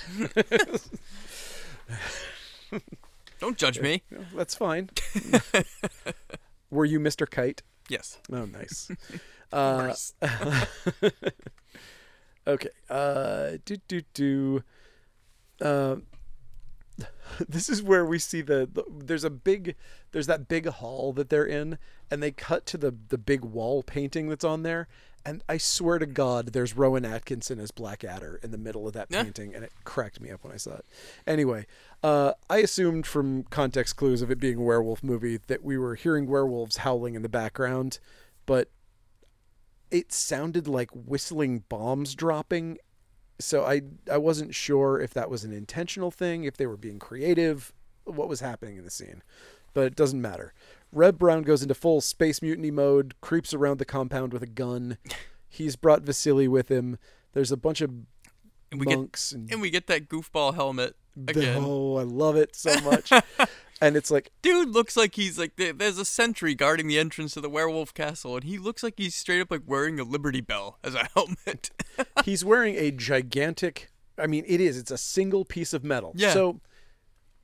Don't 3.39 3.57
judge 3.57 3.79
me. 3.79 4.01
That's 4.35 4.55
fine. 4.55 4.89
Were 6.69 6.85
you 6.85 6.99
Mr. 6.99 7.29
Kite? 7.29 7.61
Yes. 7.87 8.19
Oh, 8.31 8.45
nice. 8.45 8.91
Uh. 9.51 9.93
Okay. 12.47 12.69
Uh, 12.89 13.57
do 13.65 13.77
do 13.87 14.01
do. 14.13 14.63
Uh, 15.61 15.97
this 17.47 17.69
is 17.69 17.83
where 17.83 18.05
we 18.05 18.17
see 18.17 18.41
the, 18.41 18.67
the 18.71 18.83
there's 18.89 19.23
a 19.23 19.29
big 19.29 19.75
there's 20.11 20.27
that 20.27 20.47
big 20.47 20.67
hall 20.67 21.13
that 21.13 21.29
they're 21.29 21.45
in 21.45 21.77
and 22.09 22.23
they 22.23 22.31
cut 22.31 22.65
to 22.65 22.77
the 22.77 22.95
the 23.09 23.17
big 23.17 23.41
wall 23.43 23.83
painting 23.83 24.29
that's 24.29 24.43
on 24.45 24.63
there 24.63 24.87
and 25.23 25.43
I 25.47 25.57
swear 25.57 25.99
to 25.99 26.05
God 26.07 26.53
there's 26.53 26.75
Rowan 26.75 27.05
Atkinson 27.05 27.59
as 27.59 27.69
Blackadder 27.69 28.39
in 28.41 28.49
the 28.51 28.57
middle 28.57 28.87
of 28.87 28.93
that 28.93 29.07
Yeah. 29.11 29.23
painting 29.23 29.53
and 29.53 29.63
it 29.63 29.71
cracked 29.83 30.19
me 30.21 30.31
up 30.31 30.43
when 30.43 30.53
I 30.53 30.57
saw 30.57 30.75
it. 30.75 30.85
Anyway, 31.27 31.67
uh, 32.01 32.33
I 32.49 32.59
assumed 32.59 33.05
from 33.05 33.43
context 33.43 33.95
clues 33.97 34.21
of 34.23 34.31
it 34.31 34.39
being 34.39 34.57
a 34.57 34.61
werewolf 34.61 35.03
movie 35.03 35.37
that 35.47 35.63
we 35.63 35.77
were 35.77 35.95
hearing 35.95 36.27
werewolves 36.27 36.77
howling 36.77 37.13
in 37.13 37.21
the 37.23 37.29
background, 37.29 37.99
but 38.45 38.69
it 39.91 40.11
sounded 40.11 40.67
like 40.67 40.89
whistling 40.91 41.63
bombs 41.69 42.15
dropping 42.15 42.77
so 43.39 43.63
I 43.65 43.81
I 44.11 44.17
wasn't 44.17 44.55
sure 44.55 44.99
if 44.99 45.13
that 45.13 45.29
was 45.29 45.43
an 45.43 45.53
intentional 45.53 46.11
thing, 46.11 46.43
if 46.43 46.57
they 46.57 46.65
were 46.65 46.77
being 46.77 46.99
creative, 46.99 47.73
what 48.05 48.29
was 48.29 48.39
happening 48.39 48.77
in 48.77 48.83
the 48.83 48.91
scene. 48.91 49.21
But 49.73 49.85
it 49.85 49.95
doesn't 49.95 50.21
matter. 50.21 50.53
Reb 50.91 51.19
Brown 51.19 51.43
goes 51.43 51.61
into 51.61 51.75
full 51.75 52.01
space 52.01 52.41
mutiny 52.41 52.71
mode, 52.71 53.13
creeps 53.21 53.53
around 53.53 53.77
the 53.77 53.85
compound 53.85 54.33
with 54.33 54.41
a 54.41 54.47
gun. 54.47 54.97
He's 55.49 55.75
brought 55.75 56.01
Vasily 56.01 56.47
with 56.47 56.69
him. 56.69 56.97
There's 57.33 57.51
a 57.51 57.57
bunch 57.57 57.81
of 57.81 57.91
And 58.71 58.79
we 58.79 58.85
get 58.85 58.97
monks 58.97 59.31
and, 59.31 59.51
and 59.51 59.61
we 59.61 59.69
get 59.69 59.87
that 59.87 60.09
goofball 60.09 60.55
helmet 60.55 60.95
again. 61.27 61.57
oh, 61.65 61.97
I 61.97 62.03
love 62.03 62.35
it 62.35 62.55
so 62.55 62.79
much. 62.81 63.11
and 63.81 63.95
it's 63.95 64.11
like 64.11 64.31
Dude 64.41 64.69
looks 64.69 64.97
like 64.97 65.15
he's 65.15 65.37
like 65.37 65.55
there's 65.55 65.97
a 65.97 66.05
sentry 66.05 66.55
guarding 66.55 66.87
the 66.87 66.99
entrance 66.99 67.33
to 67.33 67.41
the 67.41 67.49
werewolf 67.49 67.93
castle, 67.93 68.35
and 68.35 68.43
he 68.43 68.57
looks 68.57 68.83
like 68.83 68.95
he's 68.97 69.15
straight 69.15 69.41
up 69.41 69.51
like 69.51 69.63
wearing 69.65 69.99
a 69.99 70.03
Liberty 70.03 70.41
Bell 70.41 70.77
as 70.83 70.95
a 70.95 71.07
helmet. 71.13 71.71
he's 72.25 72.43
wearing 72.43 72.75
a 72.75 72.91
gigantic 72.91 73.89
I 74.17 74.27
mean 74.27 74.43
it 74.47 74.61
is, 74.61 74.77
it's 74.77 74.91
a 74.91 74.97
single 74.97 75.45
piece 75.45 75.73
of 75.73 75.83
metal. 75.83 76.13
Yeah. 76.15 76.33
So 76.33 76.61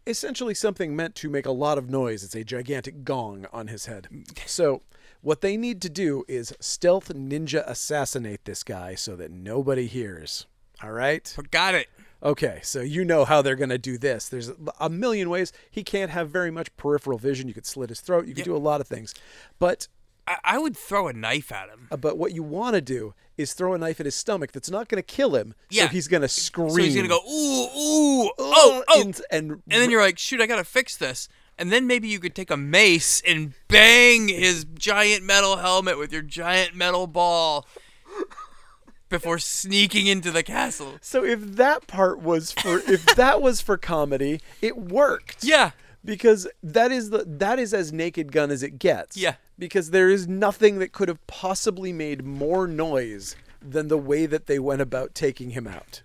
essentially 0.06 0.54
something 0.54 0.96
meant 0.96 1.16
to 1.16 1.30
make 1.30 1.46
a 1.46 1.52
lot 1.52 1.78
of 1.78 1.90
noise. 1.90 2.24
It's 2.24 2.36
a 2.36 2.44
gigantic 2.44 3.04
gong 3.04 3.46
on 3.54 3.68
his 3.68 3.86
head. 3.86 4.08
So 4.46 4.82
what 5.22 5.42
they 5.42 5.56
need 5.56 5.82
to 5.84 5.90
do 5.90 6.26
is 6.28 6.54
stealth 6.60 7.08
ninja 7.14 7.64
assassinate 7.66 8.44
this 8.44 8.62
guy 8.62 8.96
so 8.96 9.16
that 9.16 9.32
nobody 9.32 9.88
hears. 9.88 10.48
All 10.84 10.92
right? 10.92 11.34
Got 11.50 11.76
it. 11.76 11.88
Okay, 12.24 12.60
so 12.64 12.80
you 12.80 13.04
know 13.04 13.26
how 13.26 13.42
they're 13.42 13.58
going 13.58 13.70
to 13.70 13.78
do 13.78 13.98
this. 13.98 14.30
There's 14.30 14.50
a 14.80 14.90
million 14.90 15.30
ways. 15.30 15.52
He 15.70 15.84
can't 15.84 16.10
have 16.10 16.30
very 16.30 16.52
much 16.52 16.76
peripheral 16.78 17.18
vision. 17.18 17.50
You 17.50 17.54
could 17.54 17.66
slit 17.66 17.90
his 17.90 18.00
throat. 18.00 18.28
You 18.28 18.34
could 18.34 18.46
do 18.46 18.56
a 18.56 18.58
lot 18.58 18.80
of 18.80 18.88
things. 18.88 19.14
But 19.60 19.90
I, 20.26 20.38
I 20.44 20.58
would 20.58 20.78
throw 20.78 21.08
a 21.10 21.14
knife 21.14 21.52
at 21.52 21.70
him. 21.70 21.88
uh, 21.92 21.98
but 21.98 22.18
what 22.18 22.34
you 22.34 22.42
want 22.42 22.76
to 22.76 22.82
do 22.82 23.14
is 23.38 23.54
throw 23.54 23.74
a 23.74 23.78
knife 23.78 24.00
at 24.00 24.06
his 24.06 24.16
stomach 24.16 24.54
that's 24.54 24.70
not 24.70 24.88
going 24.88 25.04
to 25.04 25.06
kill 25.06 25.36
him. 25.36 25.54
Yeah. 25.70 25.84
So 25.84 25.90
he's 25.90 26.08
going 26.08 26.22
to 26.22 26.28
scream. 26.28 26.70
So 26.70 26.78
he's 26.78 26.96
gonna 26.96 27.08
go 27.08 27.20
ooh 27.30 27.64
ooh 27.66 28.32
oh 28.38 28.84
oh, 28.88 29.02
and, 29.02 29.20
and, 29.32 29.52
and 29.52 29.62
then 29.68 29.90
you're 29.90 30.02
like 30.02 30.18
shoot 30.18 30.40
I 30.40 30.46
gotta 30.46 30.64
fix 30.64 30.96
this. 30.96 31.28
And 31.58 31.72
then 31.72 31.86
maybe 31.86 32.08
you 32.08 32.20
could 32.20 32.34
take 32.34 32.50
a 32.50 32.58
mace 32.58 33.22
and 33.28 33.54
bang 33.68 34.28
his 34.28 34.66
giant 34.66 35.24
metal 35.24 35.58
helmet 35.58 35.98
with 36.00 36.12
your 36.12 36.22
giant 36.22 36.76
metal 36.76 37.06
ball 37.06 37.68
before 39.14 39.38
sneaking 39.38 40.08
into 40.08 40.32
the 40.32 40.42
castle. 40.42 40.98
So 41.00 41.24
if 41.24 41.40
that 41.56 41.86
part 41.86 42.20
was 42.20 42.52
for 42.52 42.80
if 42.80 43.06
that 43.16 43.42
was 43.42 43.62
for 43.62 43.78
comedy, 43.78 44.42
it 44.60 44.76
worked. 44.76 45.44
Yeah. 45.44 45.72
Because 46.04 46.48
that 46.64 46.92
is 46.92 47.12
the 47.12 47.24
that 47.26 47.60
is 47.60 47.74
as 47.74 47.94
naked 47.94 48.32
gun 48.32 48.50
as 48.50 48.64
it 48.64 48.80
gets. 48.80 49.16
Yeah. 49.16 49.36
Because 49.58 49.92
there 49.92 50.10
is 50.10 50.28
nothing 50.28 50.80
that 50.80 50.92
could 50.92 51.10
have 51.10 51.26
possibly 51.28 51.94
made 51.94 52.26
more 52.26 52.68
noise 52.68 53.36
than 53.62 53.88
the 53.88 54.00
way 54.00 54.26
that 54.26 54.48
they 54.48 54.58
went 54.58 54.82
about 54.82 55.14
taking 55.14 55.52
him 55.52 55.68
out. 55.68 56.02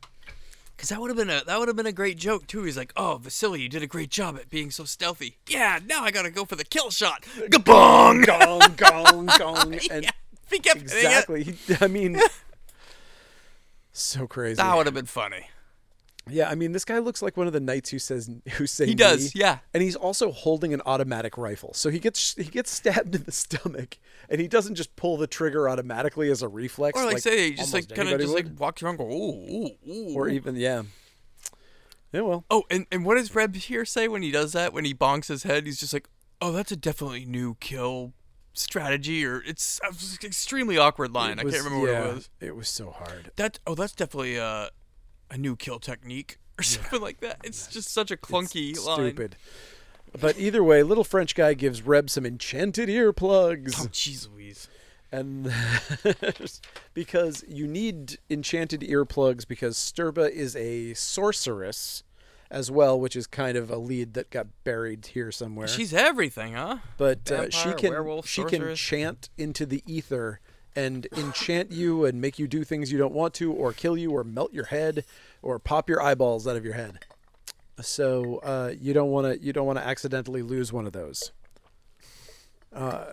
Cause 0.77 0.91
that 0.91 1.01
would 1.01 1.09
have 1.09 1.17
been 1.17 1.31
a 1.31 1.43
that 1.45 1.59
would 1.59 1.67
have 1.67 1.77
been 1.77 1.87
a 1.87 1.93
great 1.93 2.19
joke 2.19 2.47
too. 2.47 2.63
He's 2.63 2.77
like, 2.77 2.93
"Oh, 2.95 3.19
Vasily, 3.21 3.63
you 3.63 3.69
did 3.69 3.83
a 3.83 3.89
great 3.89 4.11
job 4.11 4.37
at 4.37 4.49
being 4.49 4.71
so 4.71 4.85
stealthy. 4.85 5.39
Yeah, 5.49 5.81
now 5.85 6.05
I 6.05 6.13
gotta 6.13 6.31
go 6.31 6.45
for 6.45 6.55
the 6.55 6.65
kill 6.65 6.91
shot. 6.91 7.23
Gabong! 7.51 8.25
Gong 8.25 8.75
gong 8.77 9.27
gong 9.39 9.75
and 9.91 10.05
yeah, 10.05 10.11
exactly. 10.53 11.57
I 11.81 11.89
mean 11.89 12.21
so 14.03 14.27
crazy. 14.27 14.57
That 14.57 14.77
would 14.77 14.87
have 14.87 14.95
been 14.95 15.07
funny. 15.07 15.49
Yeah, 16.31 16.51
I 16.51 16.55
mean 16.57 16.73
this 16.73 16.85
guy 16.85 16.99
looks 16.99 17.23
like 17.23 17.39
one 17.39 17.47
of 17.47 17.55
the 17.55 17.61
knights 17.61 17.89
who 17.89 17.99
says 17.99 18.31
who 18.53 18.67
say 18.67 18.85
He 18.85 18.95
does, 18.95 19.35
me. 19.35 19.41
yeah. 19.41 19.59
And 19.73 19.83
he's 19.83 19.97
also 19.97 20.31
holding 20.31 20.75
an 20.75 20.83
automatic 20.85 21.39
rifle. 21.39 21.73
So 21.73 21.89
he 21.89 21.99
gets 21.99 22.35
he 22.35 22.45
gets 22.45 22.71
stabbed 22.71 23.15
in 23.15 23.23
the 23.23 23.33
stomach 23.33 23.97
and 24.29 24.39
he 24.39 24.47
doesn't 24.47 24.75
just 24.75 24.95
pull 24.95 25.17
the 25.17 25.27
trigger 25.27 25.71
automatically 25.71 26.31
as 26.31 26.43
a 26.43 26.49
reflex 26.49 27.01
Or 27.01 27.07
like, 27.07 27.19
say, 27.21 27.51
he 27.53 27.57
just 27.57 27.73
like 27.73 27.89
kind 27.89 28.11
of 28.11 28.21
just 28.21 28.35
would. 28.35 28.45
like 28.51 28.61
walks 28.61 28.83
around, 28.83 28.97
go 28.99 29.05
ooh 29.11 29.33
ooh 29.51 29.71
ooh. 29.91 30.15
or 30.15 30.29
even 30.29 30.55
yeah. 30.57 30.83
Yeah, 32.13 32.23
well, 32.23 32.45
Oh, 32.51 32.65
and, 32.71 32.87
and 32.91 33.05
what 33.05 33.17
does 33.17 33.35
Reb 33.35 33.55
here 33.55 33.85
say 33.85 34.09
when 34.09 34.23
he 34.23 34.31
does 34.31 34.53
that? 34.53 34.73
When 34.73 34.85
he 34.87 34.95
bonks 34.95 35.29
his 35.29 35.43
head, 35.43 35.67
he's 35.67 35.79
just 35.79 35.93
like, 35.93 36.09
"Oh, 36.41 36.53
that's 36.53 36.73
a 36.73 36.77
definitely 36.77 37.27
new 37.27 37.57
kill 37.61 38.15
strategy," 38.59 39.25
or 39.25 39.43
it's 39.47 39.81
was 39.87 40.19
an 40.21 40.27
extremely 40.27 40.77
awkward 40.79 41.13
line. 41.13 41.39
it 41.39 41.47
I 41.47 41.51
can't 41.51 41.65
remember 41.65 41.91
yeah, 41.91 42.01
what 42.01 42.11
it 42.11 42.15
was. 42.15 42.31
It 42.41 42.57
was 42.57 42.69
so 42.69 42.91
hard. 42.91 43.31
That 43.37 43.59
oh, 43.67 43.75
that's 43.75 43.95
definitely 43.95 44.37
a 44.37 44.71
a 45.31 45.37
new 45.37 45.57
kill 45.57 45.79
technique 45.79 46.39
or 46.59 46.63
something 46.63 47.01
like 47.01 47.21
that. 47.21 47.39
It's 47.45 47.67
just 47.67 47.89
such 47.89 48.11
a 48.11 48.17
clunky 48.17 48.71
It's 48.71 48.85
line. 48.85 48.99
Stupid. 48.99 49.37
But 50.19 50.39
either 50.39 50.65
way, 50.65 50.83
little 50.83 51.05
French 51.05 51.35
guy 51.35 51.55
gives 51.55 51.83
Reb 51.83 52.09
some 52.09 52.25
enchanted 52.25 52.89
earplugs. 52.89 53.75
Oh, 53.79 53.89
jeez 53.89 54.29
Louise. 54.31 54.69
and 55.13 55.53
because 56.95 57.45
you 57.47 57.67
need 57.67 58.19
enchanted 58.31 58.81
earplugs 58.81 59.47
because 59.47 59.77
Stirba 59.77 60.31
is 60.31 60.57
a 60.57 60.95
sorceress 60.95 62.03
as 62.51 62.71
well, 62.71 62.99
which 62.99 63.15
is 63.15 63.27
kind 63.27 63.57
of 63.57 63.71
a 63.71 63.77
lead 63.77 64.15
that 64.15 64.31
got 64.31 64.47
buried 64.65 65.07
here 65.07 65.31
somewhere. 65.31 65.69
She's 65.69 65.93
everything, 65.93 66.55
huh? 66.55 66.79
but 66.97 67.31
uh, 67.31 67.51
she 67.51 67.73
can 67.75 67.91
werewolf, 67.91 68.27
she 68.27 68.43
can 68.43 68.61
sorceress. 68.61 68.81
chant 68.81 69.29
into 69.37 69.67
the 69.67 69.83
ether 69.87 70.41
and 70.75 71.07
enchant 71.17 71.73
you 71.73 72.05
and 72.05 72.21
make 72.21 72.39
you 72.39 72.47
do 72.47 72.65
things 72.65 72.93
you 72.93 72.99
don't 72.99 73.15
want 73.15 73.35
to, 73.35 73.53
or 73.53 73.73
kill 73.73 73.97
you, 73.97 74.13
or 74.13 74.23
melt 74.25 74.53
your 74.53 74.67
head, 74.67 75.05
or 75.43 75.59
pop 75.59 75.89
your 75.89 76.01
eyeballs 76.03 76.47
out 76.47 76.57
of 76.57 76.65
your 76.65 76.75
head. 76.75 77.01
So 77.81 78.39
uh, 78.39 78.73
you 78.79 78.93
don't 78.93 79.11
want 79.11 79.27
to 79.27 79.45
you 79.45 79.53
don't 79.53 79.67
want 79.67 79.79
to 79.79 79.87
accidentally 79.87 80.43
lose 80.43 80.73
one 80.73 80.87
of 80.87 80.93
those. 80.93 81.33
Uh, 82.73 83.05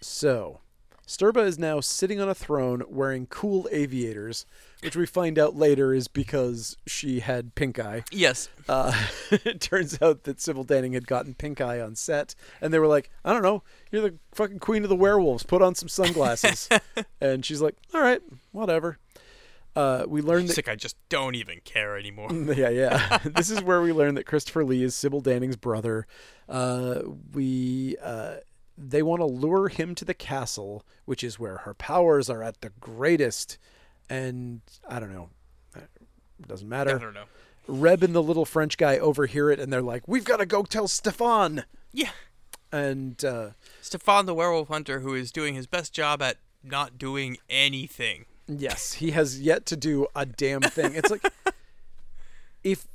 so, 0.00 0.60
Stirba 1.10 1.44
is 1.44 1.58
now 1.58 1.80
sitting 1.80 2.20
on 2.20 2.28
a 2.28 2.36
throne 2.36 2.84
wearing 2.88 3.26
cool 3.26 3.68
aviators, 3.72 4.46
which 4.80 4.94
we 4.94 5.06
find 5.06 5.40
out 5.40 5.56
later 5.56 5.92
is 5.92 6.06
because 6.06 6.76
she 6.86 7.18
had 7.18 7.56
pink 7.56 7.80
eye. 7.80 8.04
Yes. 8.12 8.48
Uh, 8.68 8.92
it 9.32 9.60
turns 9.60 10.00
out 10.00 10.22
that 10.22 10.40
Sybil 10.40 10.64
Danning 10.64 10.94
had 10.94 11.08
gotten 11.08 11.34
pink 11.34 11.60
eye 11.60 11.80
on 11.80 11.96
set, 11.96 12.36
and 12.60 12.72
they 12.72 12.78
were 12.78 12.86
like, 12.86 13.10
"I 13.24 13.32
don't 13.32 13.42
know, 13.42 13.64
you're 13.90 14.02
the 14.02 14.14
fucking 14.30 14.60
queen 14.60 14.84
of 14.84 14.88
the 14.88 14.94
werewolves. 14.94 15.42
Put 15.42 15.62
on 15.62 15.74
some 15.74 15.88
sunglasses." 15.88 16.68
and 17.20 17.44
she's 17.44 17.60
like, 17.60 17.74
"All 17.92 18.00
right, 18.00 18.22
whatever." 18.52 18.98
Uh, 19.74 20.04
we 20.06 20.22
learned 20.22 20.48
that 20.48 20.54
Sick. 20.54 20.68
I 20.68 20.76
just 20.76 20.96
don't 21.08 21.34
even 21.34 21.58
care 21.64 21.98
anymore. 21.98 22.32
yeah, 22.54 22.68
yeah. 22.68 23.18
this 23.24 23.50
is 23.50 23.60
where 23.64 23.82
we 23.82 23.92
learn 23.92 24.14
that 24.14 24.26
Christopher 24.26 24.64
Lee 24.64 24.84
is 24.84 24.94
Sybil 24.94 25.22
Danning's 25.22 25.56
brother. 25.56 26.06
Uh, 26.48 27.00
we 27.32 27.96
uh, 28.00 28.36
they 28.88 29.02
want 29.02 29.20
to 29.20 29.26
lure 29.26 29.68
him 29.68 29.94
to 29.96 30.04
the 30.04 30.14
castle, 30.14 30.84
which 31.04 31.22
is 31.22 31.38
where 31.38 31.58
her 31.58 31.74
powers 31.74 32.30
are 32.30 32.42
at 32.42 32.60
the 32.60 32.70
greatest. 32.80 33.58
And 34.08 34.60
I 34.88 34.98
don't 34.98 35.12
know, 35.12 35.28
it 35.76 36.48
doesn't 36.48 36.68
matter. 36.68 36.96
I 36.96 36.98
don't 36.98 37.14
know. 37.14 37.24
Reb 37.68 38.02
and 38.02 38.14
the 38.14 38.22
little 38.22 38.44
French 38.44 38.76
guy 38.76 38.98
overhear 38.98 39.50
it, 39.50 39.60
and 39.60 39.72
they're 39.72 39.82
like, 39.82 40.08
"We've 40.08 40.24
got 40.24 40.38
to 40.38 40.46
go 40.46 40.62
tell 40.64 40.88
Stefan." 40.88 41.64
Yeah. 41.92 42.10
And 42.72 43.22
uh, 43.24 43.50
Stefan 43.80 44.26
the 44.26 44.34
werewolf 44.34 44.68
hunter, 44.68 45.00
who 45.00 45.14
is 45.14 45.30
doing 45.30 45.54
his 45.54 45.66
best 45.66 45.92
job 45.92 46.22
at 46.22 46.38
not 46.62 46.98
doing 46.98 47.36
anything. 47.48 48.26
yes, 48.48 48.94
he 48.94 49.12
has 49.12 49.40
yet 49.40 49.66
to 49.66 49.76
do 49.76 50.06
a 50.14 50.26
damn 50.26 50.62
thing. 50.62 50.94
It's 50.94 51.10
like 51.10 51.24
if 52.64 52.86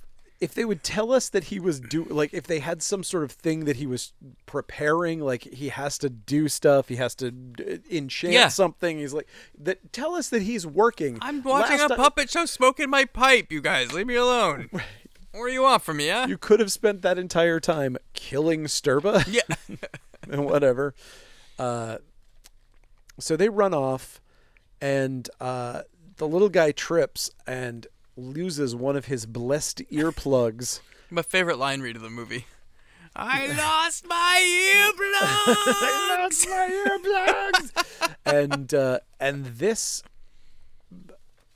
if 0.42 0.54
they 0.54 0.66
would 0.66 0.84
tell 0.84 1.12
us 1.14 1.30
that 1.30 1.46
he 1.46 1.60
was 1.60 1.80
do 1.80 2.04
like 2.06 2.34
if 2.34 2.46
they 2.46 2.60
had 2.60 2.82
some 2.84 3.04
sort 3.04 3.24
of 3.24 3.32
thing 3.32 3.66
that 3.66 3.78
he 3.78 3.88
was 3.88 4.12
preparing 4.46 5.20
like 5.22 5.44
he 5.44 5.70
has 5.70 5.98
to 5.98 6.10
do 6.10 6.50
stuff 6.50 6.90
he 6.90 6.98
has 6.98 7.16
to 7.16 7.32
d- 7.32 7.80
enchant 7.90 8.34
Yeah. 8.34 8.50
something 8.50 8.98
he's 9.00 9.14
like 9.14 9.28
that 9.58 9.94
tell 9.94 10.14
us 10.14 10.30
that 10.30 10.42
he's 10.42 10.68
working 10.68 11.18
I'm 11.22 11.42
watching 11.42 11.78
Last 11.80 11.92
a 11.92 11.96
puppet 11.96 12.30
show, 12.30 12.46
smoking 12.46 12.90
my 12.90 13.06
pipe. 13.06 13.52
You 13.52 13.62
guys, 13.62 13.94
leave 13.94 14.08
me 14.08 14.16
alone. 14.16 14.70
What 15.32 15.48
do 15.48 15.52
you 15.54 15.64
want 15.64 15.84
from 15.84 15.98
me, 15.98 16.08
huh? 16.08 16.28
you 16.30 16.38
could 16.38 16.62
have 16.62 16.72
spent 16.72 17.02
that 17.02 17.18
entire 17.20 17.60
time 17.60 17.98
killing 18.14 18.64
stirba 18.66 19.26
yeah. 19.30 19.76
and 20.32 20.46
whatever. 20.46 20.96
Uh, 21.60 21.98
so 23.20 23.36
they 23.36 23.50
run 23.50 23.74
off, 23.74 24.22
and 24.80 25.30
uh, 25.42 25.82
the 26.18 26.28
little 26.28 26.48
guy 26.48 26.72
trips 26.72 27.30
and 27.46 27.86
loses 28.18 28.76
one 28.76 28.96
of 28.96 29.06
his 29.06 29.26
blessed 29.26 29.80
earplugs. 29.92 30.80
my 31.10 31.22
favorite 31.22 31.58
line 31.58 31.82
read 31.82 31.96
of 31.96 32.02
the 32.02 32.10
movie. 32.10 32.46
I 33.16 33.48
lost 33.48 34.06
my 34.08 34.42
earplugs. 34.76 35.56
I 35.82 36.18
lost 36.24 36.50
my 36.50 37.72
earplugs. 37.72 38.16
and 38.26 38.74
uh, 38.74 39.00
and 39.20 39.46
this 39.46 40.04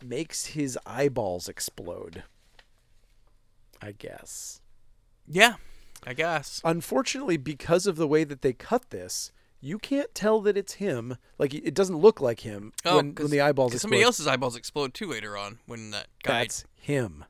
makes 0.04 0.48
his 0.48 0.78
eyeballs 0.86 1.50
explode. 1.50 2.24
I 3.82 3.92
guess. 3.94 4.62
yeah, 5.28 5.56
I 6.06 6.14
guess. 6.14 6.62
Unfortunately, 6.66 7.38
because 7.38 7.88
of 7.88 7.96
the 7.96 8.08
way 8.08 8.24
that 8.26 8.42
they 8.42 8.54
cut 8.54 8.90
this, 8.90 9.32
you 9.62 9.78
can't 9.80 10.14
tell 10.16 10.40
that 10.42 10.56
it's 10.58 10.74
him. 10.74 11.18
Like 11.38 11.54
it 11.54 11.74
doesn't 11.74 11.98
look 11.98 12.22
like 12.22 12.42
him 12.42 12.72
when, 12.84 12.96
when 12.96 13.14
'cause- 13.16 13.30
the 13.30 13.42
eyeballs 13.42 13.74
explode. 13.74 13.82
somebody 13.90 14.04
else's 14.04 14.28
eyeballs 14.28 14.56
explode 14.56 14.94
too 14.94 15.08
later 15.08 15.36
on 15.38 15.60
when 15.66 15.92
that 15.92 16.08
guy. 16.24 16.40
That's 16.42 16.66
him. 16.76 17.26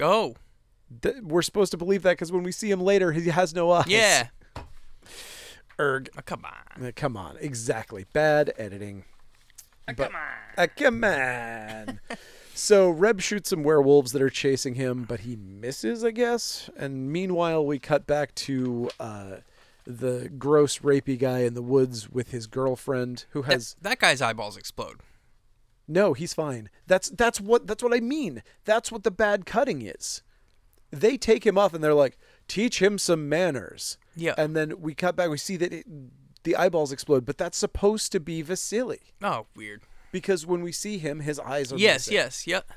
Oh, 0.00 0.36
Th- 1.02 1.16
we're 1.22 1.42
supposed 1.42 1.70
to 1.70 1.76
believe 1.76 2.02
that 2.02 2.12
because 2.12 2.32
when 2.32 2.42
we 2.42 2.50
see 2.52 2.68
him 2.70 2.80
later, 2.80 3.12
he 3.12 3.28
has 3.28 3.54
no 3.54 3.70
eyes. 3.70 3.86
yeah. 3.86 4.28
Erg. 5.78 6.10
Oh, 6.16 6.20
come 6.24 6.44
on. 6.44 6.84
Uh, 6.86 6.90
Come 6.94 7.16
on. 7.16 7.36
Exactly. 7.40 8.04
Bad 8.12 8.52
editing. 8.58 9.04
Oh, 9.88 9.92
But- 9.96 10.10
come 10.12 10.16
on. 10.16 10.64
Uh, 10.64 10.66
come 10.76 11.04
on. 11.04 12.00
so 12.54 12.90
Reb 12.90 13.20
shoots 13.20 13.50
some 13.50 13.62
werewolves 13.62 14.12
that 14.12 14.20
are 14.20 14.30
chasing 14.30 14.74
him, 14.74 15.04
but 15.04 15.20
he 15.20 15.36
misses, 15.36 16.04
I 16.04 16.10
guess. 16.10 16.68
And 16.76 17.10
meanwhile, 17.10 17.64
we 17.64 17.78
cut 17.78 18.06
back 18.06 18.34
to 18.36 18.90
uh, 19.00 19.36
the 19.84 20.30
gross, 20.38 20.78
rapey 20.78 21.18
guy 21.18 21.40
in 21.40 21.54
the 21.54 21.62
woods 21.62 22.08
with 22.10 22.30
his 22.30 22.46
girlfriend, 22.46 23.24
who 23.30 23.42
has 23.42 23.76
that 23.82 23.98
guy's 23.98 24.20
eyeballs 24.22 24.56
explode. 24.56 25.00
no. 25.88 26.12
He's 26.14 26.34
fine. 26.34 26.70
That's 26.86 27.08
that's 27.10 27.40
what 27.40 27.66
that's 27.66 27.82
what 27.82 27.94
I 27.94 28.00
mean. 28.00 28.42
That's 28.64 28.90
what 28.92 29.02
the 29.04 29.10
bad 29.10 29.46
cutting 29.46 29.82
is. 29.82 30.22
They 30.92 31.16
take 31.16 31.46
him 31.46 31.56
off 31.56 31.72
and 31.74 31.82
they're 31.84 31.94
like, 31.94 32.18
teach 32.48 32.80
him 32.82 32.98
some 32.98 33.28
manners. 33.28 33.96
Yeah. 34.16 34.34
And 34.36 34.56
then 34.56 34.80
we 34.80 34.94
cut 34.94 35.14
back. 35.16 35.30
We 35.30 35.38
see 35.38 35.56
that 35.56 35.72
it, 35.72 35.86
the 36.42 36.56
eyeballs 36.56 36.90
explode, 36.90 37.24
but 37.24 37.38
that's 37.38 37.56
supposed 37.58 38.10
to 38.12 38.18
be 38.20 38.42
Vasily 38.42 39.00
oh, 39.22 39.46
weird. 39.54 39.82
because 40.10 40.46
when 40.46 40.62
we 40.62 40.72
see 40.72 40.98
him, 40.98 41.20
his 41.20 41.38
eyes 41.38 41.72
are 41.72 41.76
Yes, 41.78 42.08
missing. 42.08 42.14
yes, 42.14 42.46
yep. 42.46 42.68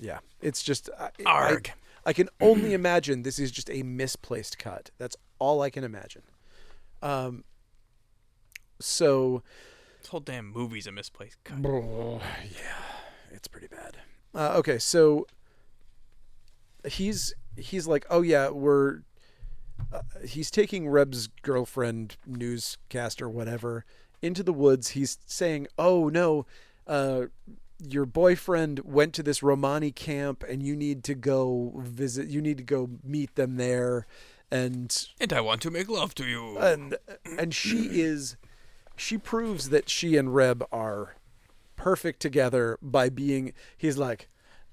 Yeah, 0.00 0.18
it's 0.40 0.62
just 0.62 0.88
I, 0.98 1.10
Arg. 1.26 1.70
I, 1.72 1.74
I 2.06 2.12
can 2.12 2.28
only 2.40 2.74
imagine 2.74 3.22
this 3.22 3.38
is 3.38 3.50
just 3.50 3.70
a 3.70 3.82
misplaced 3.82 4.58
cut. 4.58 4.90
That's 4.98 5.16
all 5.38 5.62
I 5.62 5.70
can 5.70 5.84
imagine. 5.84 6.22
Um. 7.02 7.44
So, 8.80 9.42
This 10.00 10.08
whole 10.08 10.20
damn 10.20 10.50
movie's 10.52 10.86
a 10.86 10.92
misplaced 10.92 11.42
cut. 11.44 11.58
yeah, 11.62 12.82
it's 13.32 13.48
pretty 13.48 13.68
bad. 13.68 13.96
Uh, 14.34 14.54
okay, 14.58 14.78
so 14.78 15.26
he's 16.86 17.32
he's 17.56 17.86
like, 17.86 18.04
oh 18.10 18.22
yeah, 18.22 18.50
we're. 18.50 19.00
Uh, 19.92 20.02
he's 20.26 20.50
taking 20.50 20.88
Reb's 20.88 21.28
girlfriend, 21.42 22.16
newscaster, 22.26 23.28
whatever, 23.28 23.84
into 24.22 24.42
the 24.42 24.52
woods. 24.52 24.90
He's 24.90 25.18
saying, 25.26 25.66
"Oh 25.78 26.08
no, 26.08 26.46
uh, 26.86 27.26
your 27.78 28.06
boyfriend 28.06 28.80
went 28.80 29.14
to 29.14 29.22
this 29.22 29.42
Romani 29.42 29.90
camp, 29.90 30.44
and 30.48 30.62
you 30.62 30.76
need 30.76 31.04
to 31.04 31.14
go 31.14 31.72
visit. 31.76 32.28
You 32.28 32.40
need 32.40 32.58
to 32.58 32.64
go 32.64 32.90
meet 33.02 33.34
them 33.34 33.56
there." 33.56 34.06
And 34.50 35.08
And 35.20 35.32
I 35.32 35.40
want 35.40 35.62
to 35.62 35.70
make 35.70 35.88
love 35.88 36.14
to 36.16 36.24
you. 36.26 36.58
and 36.58 36.96
and 37.38 37.54
she 37.54 38.00
is 38.00 38.36
she 38.96 39.18
proves 39.18 39.70
that 39.70 39.88
she 39.90 40.16
and 40.16 40.34
Reb 40.34 40.64
are 40.70 41.16
perfect 41.76 42.20
together 42.20 42.78
by 42.80 43.08
being 43.08 43.52
he's 43.76 43.98
like 43.98 44.28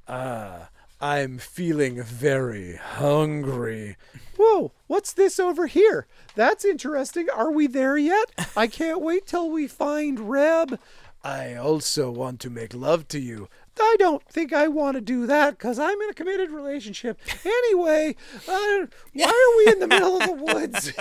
ah 0.08 0.70
I'm 1.00 1.40
feeling 1.40 2.04
very 2.04 2.76
hungry. 2.76 3.98
Whoa, 4.38 4.72
what's 4.86 5.14
this 5.14 5.40
over 5.40 5.66
here? 5.66 6.06
That's 6.36 6.64
interesting. 6.64 7.28
Are 7.34 7.52
we 7.52 7.66
there 7.66 7.98
yet? 7.98 8.30
I 8.56 8.68
can't 8.68 9.02
wait 9.02 9.26
till 9.26 9.50
we 9.50 9.68
find 9.68 10.30
Reb. 10.30 10.80
I 11.24 11.56
also 11.56 12.10
want 12.10 12.40
to 12.42 12.50
make 12.50 12.74
love 12.74 13.08
to 13.10 13.20
you. 13.20 13.48
I 13.80 13.96
don't 14.00 14.24
think 14.28 14.54
I 14.54 14.68
want 14.68 14.96
to 14.96 15.02
do 15.02 15.26
that 15.28 15.52
because 15.52 15.80
I'm 15.80 16.00
in 16.02 16.10
a 16.10 16.14
committed 16.14 16.52
relationship. 16.52 17.20
Anyway, 17.46 18.16
uh, 18.48 18.86
why 19.14 19.26
are 19.26 19.58
we 19.58 19.72
in 19.74 19.80
the 19.80 19.88
middle 19.88 20.18
of 20.18 20.28
the 20.28 20.34
woods? 20.34 20.94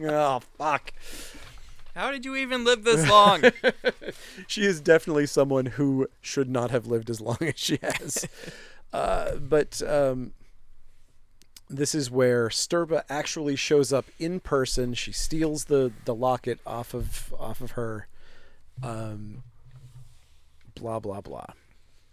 oh, 0.02 0.40
fuck. 0.58 0.92
How 1.94 2.10
did 2.10 2.24
you 2.24 2.36
even 2.36 2.64
live 2.64 2.84
this 2.84 3.08
long? 3.08 3.42
She 4.46 4.64
is 4.64 4.80
definitely 4.80 5.26
someone 5.26 5.66
who 5.66 6.08
should 6.20 6.48
not 6.48 6.70
have 6.70 6.86
lived 6.86 7.08
as 7.10 7.20
long 7.20 7.38
as 7.40 7.54
she 7.56 7.78
has. 7.82 8.26
uh, 8.92 9.36
but 9.36 9.80
um, 9.82 10.32
this 11.68 11.94
is 11.94 12.10
where 12.10 12.48
Stirba 12.48 13.02
actually 13.08 13.56
shows 13.56 13.92
up 13.92 14.06
in 14.18 14.40
person. 14.40 14.94
She 14.94 15.10
steals 15.12 15.64
the, 15.64 15.92
the 16.04 16.14
locket 16.14 16.60
off 16.66 16.94
of 16.94 17.34
off 17.38 17.60
of 17.60 17.72
her. 17.72 18.08
Um, 18.82 19.42
blah 20.74 21.00
blah 21.00 21.20
blah, 21.20 21.46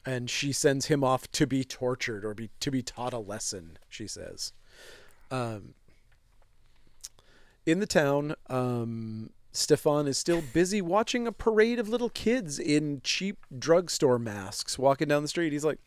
and 0.05 0.30
she 0.30 0.51
sends 0.51 0.86
him 0.86 1.03
off 1.03 1.30
to 1.34 1.45
be 1.45 1.64
tortured 1.64 2.24
or 2.24 2.34
be 2.34 2.49
to 2.59 2.72
be 2.72 2.82
taught 2.82 3.14
a 3.14 3.20
lesson. 3.20 3.78
She 3.89 4.07
says. 4.07 4.53
Um, 5.32 5.74
in 7.66 7.80
the 7.80 7.88
town, 7.88 8.36
um, 8.49 9.30
Stefan 9.51 10.07
is 10.07 10.18
still 10.18 10.43
busy 10.53 10.82
watching 10.82 11.28
a 11.28 11.32
parade 11.32 11.80
of 11.80 11.88
little 11.88 12.09
kids 12.09 12.59
in 12.59 13.01
cheap 13.03 13.45
drugstore 13.57 14.20
masks 14.20 14.78
walking 14.78 15.07
down 15.07 15.22
the 15.22 15.28
street. 15.28 15.53
He's 15.53 15.64
like, 15.64 15.80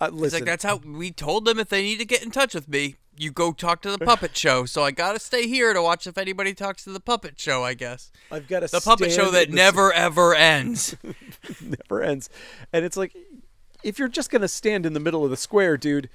uh, 0.00 0.06
It's 0.06 0.14
listen, 0.14 0.40
like 0.40 0.46
that's 0.46 0.64
how 0.64 0.76
we 0.76 1.10
told 1.10 1.44
them 1.44 1.58
if 1.58 1.68
they 1.68 1.82
need 1.82 1.98
to 1.98 2.04
get 2.04 2.22
in 2.22 2.30
touch 2.30 2.54
with 2.54 2.68
me, 2.68 2.96
you 3.16 3.30
go 3.30 3.52
talk 3.52 3.80
to 3.82 3.90
the 3.90 3.98
puppet 4.04 4.36
show. 4.36 4.66
So 4.66 4.82
I 4.84 4.90
gotta 4.90 5.18
stay 5.18 5.46
here 5.48 5.72
to 5.72 5.82
watch 5.82 6.06
if 6.06 6.18
anybody 6.18 6.52
talks 6.54 6.84
to 6.84 6.90
the 6.90 7.00
puppet 7.00 7.40
show. 7.40 7.64
I 7.64 7.74
guess 7.74 8.10
I've 8.30 8.46
got 8.48 8.62
a 8.62 8.66
the 8.68 8.80
puppet 8.80 9.10
show 9.12 9.30
that 9.30 9.50
never 9.50 9.92
ever 9.92 10.34
ends. 10.34 10.96
never 11.60 12.02
ends. 12.02 12.28
And 12.72 12.84
it's 12.84 12.96
like, 12.96 13.16
if 13.82 13.98
you're 13.98 14.08
just 14.08 14.30
gonna 14.30 14.48
stand 14.48 14.84
in 14.86 14.92
the 14.92 15.00
middle 15.00 15.24
of 15.24 15.30
the 15.30 15.36
square, 15.36 15.76
dude, 15.76 16.08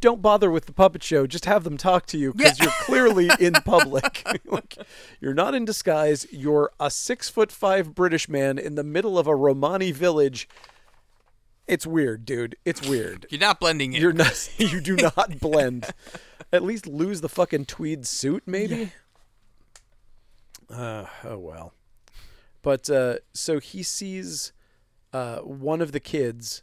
don't 0.00 0.20
bother 0.22 0.50
with 0.50 0.66
the 0.66 0.72
puppet 0.72 1.02
show. 1.02 1.26
Just 1.26 1.44
have 1.44 1.64
them 1.64 1.76
talk 1.76 2.06
to 2.06 2.18
you 2.18 2.32
because 2.32 2.58
Yeah. 2.58 2.64
you're 2.66 2.72
clearly 2.82 3.30
in 3.40 3.52
public. 3.64 4.24
like, 4.44 4.76
you're 5.20 5.34
not 5.34 5.54
in 5.54 5.64
disguise. 5.64 6.26
You're 6.32 6.70
a 6.80 6.90
six 6.90 7.28
foot 7.28 7.50
five 7.52 7.94
British 7.94 8.28
man 8.28 8.58
in 8.58 8.74
the 8.76 8.84
middle 8.84 9.18
of 9.18 9.26
a 9.26 9.34
Romani 9.36 9.90
village. 9.92 10.48
It's 11.68 11.86
weird, 11.86 12.24
dude. 12.24 12.56
It's 12.64 12.86
weird. 12.88 13.26
You're 13.28 13.40
not 13.40 13.60
blending 13.60 13.92
in. 13.92 14.00
You're 14.00 14.14
not. 14.14 14.48
You 14.58 14.80
do 14.80 14.96
not 14.96 15.38
blend. 15.38 15.86
At 16.50 16.62
least 16.62 16.86
lose 16.86 17.20
the 17.20 17.28
fucking 17.28 17.66
tweed 17.66 18.06
suit, 18.06 18.42
maybe. 18.46 18.92
Uh, 20.70 21.04
oh 21.24 21.38
well. 21.38 21.74
But 22.62 22.88
uh, 22.88 23.16
so 23.34 23.60
he 23.60 23.82
sees 23.82 24.52
uh, 25.12 25.38
one 25.38 25.80
of 25.82 25.92
the 25.92 26.00
kids 26.00 26.62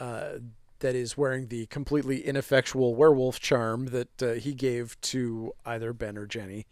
uh, 0.00 0.38
that 0.80 0.94
is 0.94 1.16
wearing 1.16 1.48
the 1.48 1.66
completely 1.66 2.26
ineffectual 2.26 2.94
werewolf 2.94 3.38
charm 3.38 3.86
that 3.86 4.22
uh, 4.22 4.32
he 4.32 4.54
gave 4.54 4.98
to 5.02 5.52
either 5.64 5.92
Ben 5.92 6.16
or 6.16 6.26
Jenny, 6.26 6.66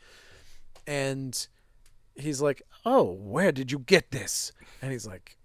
and 0.86 1.46
he's 2.14 2.40
like, 2.40 2.62
"Oh, 2.84 3.12
where 3.12 3.52
did 3.52 3.70
you 3.72 3.78
get 3.78 4.10
this?" 4.10 4.52
And 4.82 4.90
he's 4.90 5.06
like, 5.06 5.36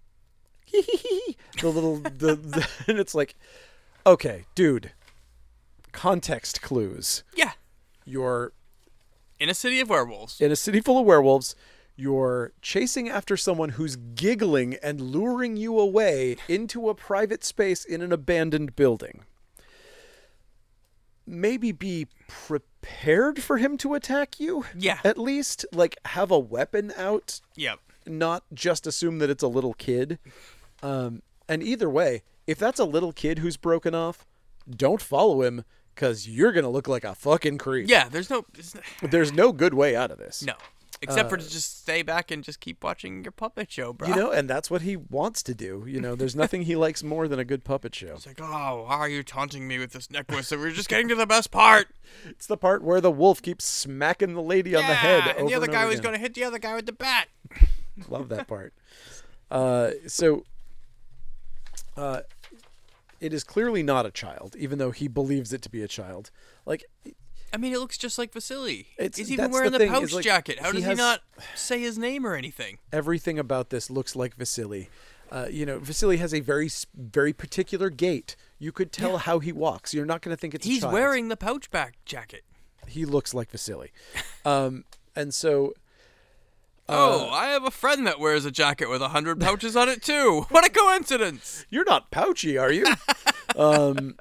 the 1.60 1.68
little 1.68 1.96
the, 1.96 2.34
the 2.36 2.68
and 2.88 2.98
it's 2.98 3.14
like 3.14 3.34
okay 4.06 4.44
dude 4.54 4.92
context 5.92 6.62
clues 6.62 7.22
yeah, 7.36 7.52
you're 8.04 8.52
in 9.38 9.48
a 9.48 9.54
city 9.54 9.80
of 9.80 9.88
werewolves. 9.90 10.40
in 10.40 10.50
a 10.52 10.56
city 10.56 10.80
full 10.80 10.98
of 10.98 11.06
werewolves 11.06 11.54
you're 11.96 12.52
chasing 12.62 13.08
after 13.10 13.36
someone 13.36 13.70
who's 13.70 13.96
giggling 13.96 14.74
and 14.82 15.00
luring 15.00 15.56
you 15.56 15.78
away 15.78 16.36
into 16.48 16.88
a 16.88 16.94
private 16.94 17.44
space 17.44 17.84
in 17.84 18.00
an 18.00 18.12
abandoned 18.12 18.74
building 18.76 19.24
maybe 21.26 21.72
be 21.72 22.06
prepared 22.26 23.42
for 23.42 23.58
him 23.58 23.76
to 23.78 23.94
attack 23.94 24.40
you. 24.40 24.64
Yeah. 24.76 24.98
At 25.04 25.18
least 25.18 25.64
like 25.72 25.96
have 26.06 26.30
a 26.30 26.38
weapon 26.38 26.92
out, 26.96 27.40
Yep. 27.56 27.78
not 28.06 28.42
just 28.52 28.86
assume 28.86 29.18
that 29.18 29.30
it's 29.30 29.42
a 29.42 29.48
little 29.48 29.74
kid. 29.74 30.18
Um, 30.82 31.22
and 31.48 31.62
either 31.62 31.88
way, 31.90 32.22
if 32.46 32.58
that's 32.58 32.80
a 32.80 32.84
little 32.84 33.12
kid 33.12 33.38
who's 33.40 33.56
broken 33.56 33.94
off, 33.94 34.26
don't 34.68 35.00
follow 35.02 35.42
him 35.42 35.64
because 35.94 36.28
you're 36.28 36.52
gonna 36.52 36.70
look 36.70 36.88
like 36.88 37.04
a 37.04 37.14
fucking 37.14 37.58
creep. 37.58 37.88
Yeah. 37.88 38.08
There's 38.08 38.30
no. 38.30 38.44
There's 38.52 38.74
no, 38.74 38.80
There's 39.08 39.32
no 39.32 39.52
good 39.52 39.74
way 39.74 39.96
out 39.96 40.10
of 40.10 40.18
this. 40.18 40.42
no. 40.42 40.54
Except 41.02 41.30
for 41.30 41.38
to 41.38 41.48
just 41.48 41.80
stay 41.80 42.02
back 42.02 42.30
and 42.30 42.44
just 42.44 42.60
keep 42.60 42.84
watching 42.84 43.24
your 43.24 43.32
puppet 43.32 43.72
show, 43.72 43.94
bro. 43.94 44.06
You 44.06 44.14
know, 44.14 44.30
and 44.32 44.50
that's 44.50 44.70
what 44.70 44.82
he 44.82 44.96
wants 44.96 45.42
to 45.44 45.54
do. 45.54 45.84
You 45.88 45.98
know, 45.98 46.14
there's 46.14 46.36
nothing 46.36 46.60
he 46.62 46.76
likes 46.76 47.02
more 47.02 47.26
than 47.26 47.38
a 47.38 47.44
good 47.44 47.64
puppet 47.64 47.94
show. 47.94 48.12
It's 48.16 48.26
like, 48.26 48.38
oh, 48.38 48.84
why 48.86 48.96
are 48.96 49.08
you 49.08 49.22
taunting 49.22 49.66
me 49.66 49.78
with 49.78 49.92
this 49.92 50.10
necklace? 50.10 50.48
So 50.48 50.58
we're 50.58 50.72
just 50.72 50.90
getting 50.90 51.08
to 51.08 51.14
the 51.14 51.24
best 51.26 51.50
part. 51.50 51.86
It's 52.28 52.46
the 52.46 52.58
part 52.58 52.82
where 52.82 53.00
the 53.00 53.10
wolf 53.10 53.40
keeps 53.40 53.64
smacking 53.64 54.34
the 54.34 54.42
lady 54.42 54.76
on 54.76 54.86
the 54.86 54.94
head. 54.94 55.22
Yeah, 55.24 55.32
and 55.38 55.48
the 55.48 55.54
other 55.54 55.68
guy 55.68 55.78
over 55.82 55.88
was 55.88 56.00
again. 56.00 56.10
going 56.10 56.14
to 56.16 56.20
hit 56.20 56.34
the 56.34 56.44
other 56.44 56.58
guy 56.58 56.74
with 56.74 56.84
the 56.84 56.92
bat. 56.92 57.28
Love 58.10 58.28
that 58.28 58.46
part. 58.46 58.74
Uh, 59.50 59.92
so, 60.06 60.44
uh, 62.00 62.20
it 63.20 63.32
is 63.34 63.44
clearly 63.44 63.82
not 63.82 64.06
a 64.06 64.10
child, 64.10 64.56
even 64.58 64.78
though 64.78 64.90
he 64.90 65.06
believes 65.08 65.52
it 65.52 65.62
to 65.62 65.68
be 65.70 65.82
a 65.82 65.88
child. 65.88 66.30
Like, 66.64 66.84
I 67.52 67.56
mean, 67.58 67.72
it 67.72 67.78
looks 67.78 67.98
just 67.98 68.18
like 68.18 68.32
Vasily. 68.32 68.86
It's- 68.96 69.16
He's 69.18 69.30
even 69.30 69.50
wearing 69.50 69.72
the 69.72 69.78
the, 69.78 69.88
pouch 69.88 70.12
like, 70.12 70.24
jacket. 70.24 70.58
How 70.60 70.70
he 70.70 70.78
does 70.78 70.84
has- 70.84 70.98
he 70.98 71.04
not 71.04 71.20
say 71.54 71.80
his 71.80 71.98
name 71.98 72.26
or 72.26 72.34
anything? 72.34 72.78
everything 72.92 73.38
about 73.38 73.70
this 73.70 73.90
looks 73.90 74.16
like 74.16 74.36
Vasily. 74.36 74.88
Uh, 75.30 75.46
you 75.50 75.64
know, 75.64 75.78
Vasily 75.78 76.16
has 76.16 76.34
a 76.34 76.40
very, 76.40 76.68
very 76.94 77.32
particular 77.32 77.88
gait. 77.90 78.34
You 78.58 78.72
could 78.72 78.90
tell 78.90 79.18
how 79.18 79.38
he 79.38 79.52
walks. 79.52 79.94
You're 79.94 80.06
not 80.06 80.22
going 80.22 80.34
to 80.34 80.40
think 80.40 80.54
it's 80.54 80.66
a 80.66 80.68
He's 80.68 80.84
wearing 80.84 81.28
the 81.28 81.36
pouch 81.36 81.70
back 81.70 81.96
jacket. 82.04 82.42
He 82.88 83.04
looks 83.04 83.34
like 83.34 83.50
Vasily. 83.50 83.92
Um, 84.44 84.84
and 85.14 85.34
so 85.34 85.74
oh, 86.90 87.28
Uh, 87.28 87.32
I 87.32 87.46
have 87.48 87.64
a 87.64 87.70
friend 87.70 88.06
that 88.06 88.20
wears 88.20 88.44
a 88.44 88.50
jacket 88.50 88.88
with 88.88 89.02
a 89.02 89.08
hundred 89.08 89.40
pouches 89.40 89.76
on 89.76 89.88
it 89.88 90.02
too. 90.02 90.46
What 90.50 90.66
a 90.66 90.70
coincidence! 90.70 91.64
You're 91.70 91.84
not 91.84 92.10
pouchy, 92.10 92.58
are 92.58 92.72
you? 92.72 92.86
um, 93.56 94.16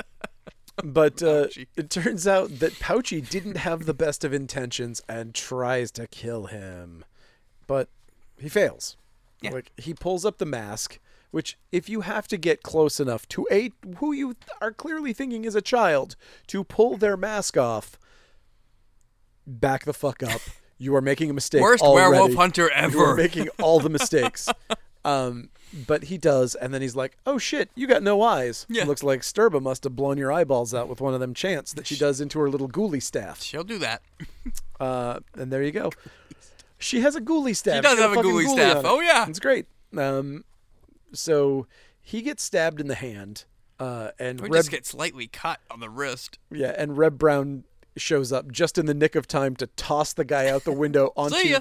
but 0.84 1.22
uh, 1.22 1.48
it 1.76 1.90
turns 1.90 2.28
out 2.28 2.60
that 2.60 2.80
Pouchy 2.80 3.22
didn't 3.22 3.58
have 3.58 3.86
the 3.86 3.94
best 3.94 4.24
of 4.24 4.34
intentions 4.34 5.02
and 5.10 5.34
tries 5.36 5.92
to 5.92 6.08
kill 6.08 6.46
him, 6.46 7.04
but 7.68 7.90
he 8.38 8.48
fails. 8.50 8.96
Yeah. 9.42 9.52
Like 9.52 9.72
he 9.78 9.94
pulls 9.94 10.26
up 10.26 10.38
the 10.38 10.46
mask, 10.46 11.00
which 11.32 11.58
if 11.72 11.90
you 11.90 12.02
have 12.02 12.28
to 12.30 12.38
get 12.38 12.64
close 12.64 13.00
enough 13.00 13.28
to 13.30 13.48
a 13.52 13.72
who 13.98 14.12
you 14.12 14.36
are 14.62 14.72
clearly 14.72 15.14
thinking 15.14 15.46
is 15.46 15.56
a 15.56 15.62
child 15.62 16.16
to 16.48 16.64
pull 16.64 16.98
their 16.98 17.18
mask 17.18 17.58
off, 17.58 17.98
back 19.46 19.86
the 19.86 19.94
fuck 19.94 20.24
up. 20.24 20.42
You 20.80 20.96
are 20.96 21.02
making 21.02 21.30
a 21.30 21.34
mistake. 21.34 21.62
Worst 21.62 21.84
already. 21.84 22.10
werewolf 22.12 22.34
hunter 22.34 22.70
ever. 22.72 22.98
You 22.98 23.04
are 23.04 23.16
making 23.28 23.50
all 23.60 23.80
the 23.80 23.90
mistakes. 23.90 24.50
Um, 25.06 25.50
but 25.88 26.06
he 26.06 26.18
does, 26.18 26.56
and 26.56 26.74
then 26.74 26.82
he's 26.82 26.96
like, 26.96 27.16
"Oh 27.28 27.38
shit, 27.38 27.70
you 27.76 27.86
got 27.86 28.02
no 28.02 28.22
eyes." 28.22 28.66
Yeah. 28.70 28.86
Looks 28.86 29.04
like 29.04 29.22
Stirba 29.22 29.62
must 29.62 29.84
have 29.84 29.96
blown 29.96 30.18
your 30.18 30.32
eyeballs 30.32 30.74
out 30.74 30.88
with 30.88 31.00
one 31.02 31.14
of 31.14 31.20
them 31.20 31.34
chants 31.36 31.74
that 31.74 31.86
she 31.86 31.96
does 31.96 32.20
into 32.22 32.40
her 32.40 32.50
little 32.50 32.68
ghoulie 32.70 33.04
staff. 33.04 33.42
She'll 33.44 33.64
do 33.64 33.78
that. 33.80 34.02
Uh, 34.80 35.20
and 35.36 35.52
there 35.52 35.62
you 35.62 35.74
go. 35.74 35.92
She 36.78 37.02
has 37.02 37.14
a 37.14 37.20
ghoulie 37.20 37.54
staff. 37.54 37.76
She 37.76 37.82
does 37.82 38.00
got 38.00 38.16
have 38.16 38.18
a 38.18 38.28
ghoulie 38.28 38.48
staff. 38.48 38.84
Oh, 38.86 39.02
yeah. 39.02 39.28
it's 39.28 39.38
great. 39.40 39.66
Um, 39.98 40.46
so 41.12 41.68
he 42.02 42.22
gets 42.22 42.42
stabbed 42.44 42.80
in 42.80 42.88
the 42.88 42.96
hand, 42.96 43.44
uh, 43.78 44.12
and 44.18 44.40
We 44.40 44.48
Reb, 44.48 44.60
just 44.60 44.72
get 44.72 44.86
slightly 44.86 45.28
cut 45.28 45.60
on 45.70 45.82
the 45.82 45.90
wrist. 45.90 46.40
yeah, 46.50 46.74
and 46.78 46.98
Reb 46.98 47.18
Brown 47.18 47.66
shows 48.00 48.32
up 48.32 48.52
just 48.52 48.78
in 48.78 48.86
the 48.86 48.94
nick 48.94 49.16
of 49.16 49.28
time 49.28 49.56
to 49.58 49.68
toss 49.68 50.14
the 50.14 50.26
guy 50.26 50.48
out 50.48 50.64
the 50.64 50.72
window 50.72 51.12
onto 51.18 51.58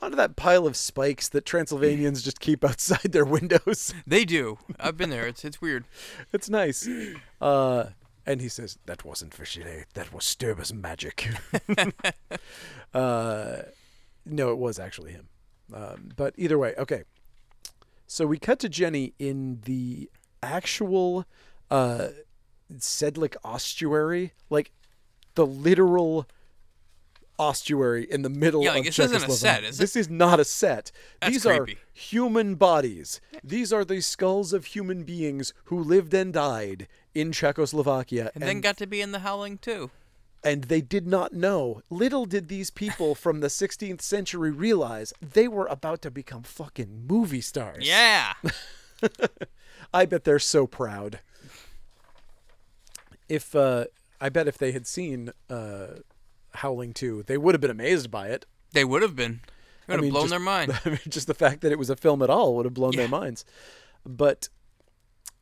onto 0.00 0.16
that 0.16 0.36
pile 0.36 0.66
of 0.66 0.76
spikes 0.76 1.28
that 1.28 1.44
Transylvanians 1.44 2.22
just 2.22 2.40
keep 2.40 2.64
outside 2.64 3.12
their 3.12 3.24
windows. 3.24 3.94
They 4.06 4.24
do. 4.24 4.58
I've 4.78 4.96
been 4.96 5.10
there. 5.10 5.26
It's 5.26 5.44
it's 5.44 5.60
weird. 5.60 5.84
It's 6.32 6.48
nice. 6.48 6.88
Uh, 7.40 7.90
and 8.26 8.40
he 8.40 8.48
says, 8.48 8.78
That 8.86 9.04
wasn't 9.04 9.34
Vasily. 9.34 9.84
That 9.94 10.12
was 10.12 10.24
Stirba's 10.24 10.72
magic. 10.72 11.28
uh, 12.94 13.56
no, 14.24 14.50
it 14.50 14.58
was 14.58 14.78
actually 14.78 15.12
him. 15.12 15.28
Um, 15.72 16.10
but 16.16 16.34
either 16.36 16.58
way, 16.58 16.74
okay. 16.78 17.04
So 18.06 18.26
we 18.26 18.38
cut 18.38 18.58
to 18.60 18.68
Jenny 18.68 19.14
in 19.18 19.60
the 19.64 20.10
actual 20.42 21.26
uh, 21.70 22.08
Sedlec 22.72 23.36
ossuary, 23.44 24.32
like 24.48 24.72
the 25.40 25.46
literal 25.46 26.26
ossuary 27.38 28.06
in 28.10 28.20
the 28.20 28.28
middle 28.28 28.62
Yeah, 28.62 28.70
of 28.70 28.74
like, 28.76 28.84
this 28.84 28.98
isn't 28.98 29.16
a 29.16 29.20
Czechoslovakia. 29.20 29.36
set, 29.62 29.64
is 29.64 29.76
it? 29.78 29.80
This 29.80 29.96
is 29.96 30.10
not 30.10 30.38
a 30.38 30.44
set. 30.44 30.92
That's 31.20 31.32
These 31.32 31.46
are 31.46 31.66
human 31.94 32.54
bodies. 32.56 33.20
These 33.42 33.72
are 33.72 33.84
the 33.84 34.02
skulls 34.02 34.52
of 34.52 34.66
human 34.66 35.04
beings 35.04 35.54
who 35.64 35.78
lived 35.82 36.12
and 36.12 36.34
died 36.34 36.86
in 37.14 37.32
Czechoslovakia. 37.32 38.30
And, 38.34 38.42
then 38.44 38.60
got 38.60 38.76
to 38.76 38.86
be 38.86 39.00
in 39.00 39.12
the 39.12 39.20
Howling 39.20 39.56
too. 39.58 39.90
and 40.44 40.64
they 40.64 40.82
did 40.82 41.06
not 41.06 41.32
know. 41.32 41.80
Little 41.88 42.26
did 42.26 42.48
these 42.48 42.70
people 42.70 43.14
from 43.14 43.40
the 43.40 43.48
16th 43.48 44.02
century 44.02 44.50
realize 44.50 45.14
they 45.22 45.48
were 45.48 45.66
about 45.66 46.02
to 46.02 46.10
become 46.10 46.42
fucking 46.42 47.06
movie 47.08 47.40
stars. 47.40 47.88
Yeah. 47.88 48.34
I 49.94 50.04
bet 50.04 50.24
they're 50.24 50.38
so 50.38 50.66
proud. 50.66 51.20
If 53.30 53.54
uh, 53.54 53.84
I 54.20 54.28
bet 54.28 54.46
if 54.48 54.58
they 54.58 54.72
had 54.72 54.86
seen 54.86 55.30
uh, 55.48 55.86
Howling 56.54 56.92
2, 56.94 57.24
they 57.26 57.38
would 57.38 57.54
have 57.54 57.60
been 57.60 57.70
amazed 57.70 58.10
by 58.10 58.28
it. 58.28 58.46
They 58.72 58.84
would 58.84 59.02
have 59.02 59.16
been. 59.16 59.40
It 59.88 59.92
would 59.92 59.94
have 59.94 60.02
mean, 60.02 60.10
blown 60.12 60.22
just- 60.24 60.30
their 60.30 60.38
mind. 60.40 60.78
I 60.84 60.88
mean, 60.90 60.98
just 61.08 61.26
the 61.26 61.34
fact 61.34 61.62
that 61.62 61.72
it 61.72 61.78
was 61.78 61.90
a 61.90 61.96
film 61.96 62.22
at 62.22 62.30
all 62.30 62.54
would 62.56 62.64
have 62.66 62.74
blown 62.74 62.92
Yeah. 62.92 63.00
their 63.00 63.08
minds. 63.08 63.44
But 64.06 64.48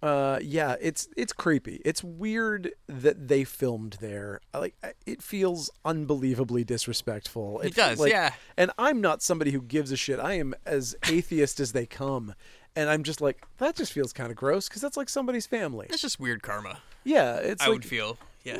uh, 0.00 0.38
yeah, 0.40 0.76
it's 0.80 1.08
it's 1.16 1.32
creepy. 1.32 1.82
It's 1.84 2.04
weird 2.04 2.70
that 2.88 3.26
they 3.28 3.42
filmed 3.42 3.96
there. 4.00 4.40
Like 4.54 4.76
it 5.06 5.22
feels 5.22 5.70
unbelievably 5.84 6.64
disrespectful. 6.64 7.60
It 7.60 7.74
fe- 7.74 7.82
does, 7.82 8.00
like- 8.00 8.12
yeah. 8.12 8.32
And 8.56 8.70
I'm 8.78 9.00
not 9.00 9.22
somebody 9.22 9.50
who 9.50 9.60
gives 9.60 9.90
a 9.90 9.96
shit. 9.96 10.20
I 10.20 10.34
am 10.34 10.54
as 10.64 10.94
atheist 11.08 11.58
as 11.60 11.72
they 11.72 11.84
come. 11.86 12.34
And 12.76 12.88
I'm 12.88 13.02
just 13.02 13.20
like 13.20 13.44
that. 13.58 13.74
Just 13.74 13.92
feels 13.92 14.12
kind 14.12 14.30
of 14.30 14.36
gross 14.36 14.68
because 14.68 14.82
that's 14.82 14.96
like 14.96 15.08
somebody's 15.08 15.46
family. 15.46 15.88
It's 15.90 16.02
just 16.02 16.20
weird 16.20 16.42
karma. 16.42 16.78
Yeah, 17.02 17.36
it's 17.36 17.62
I 17.62 17.66
like 17.66 17.74
would 17.74 17.84
feel. 17.84 18.18
Yeah. 18.56 18.58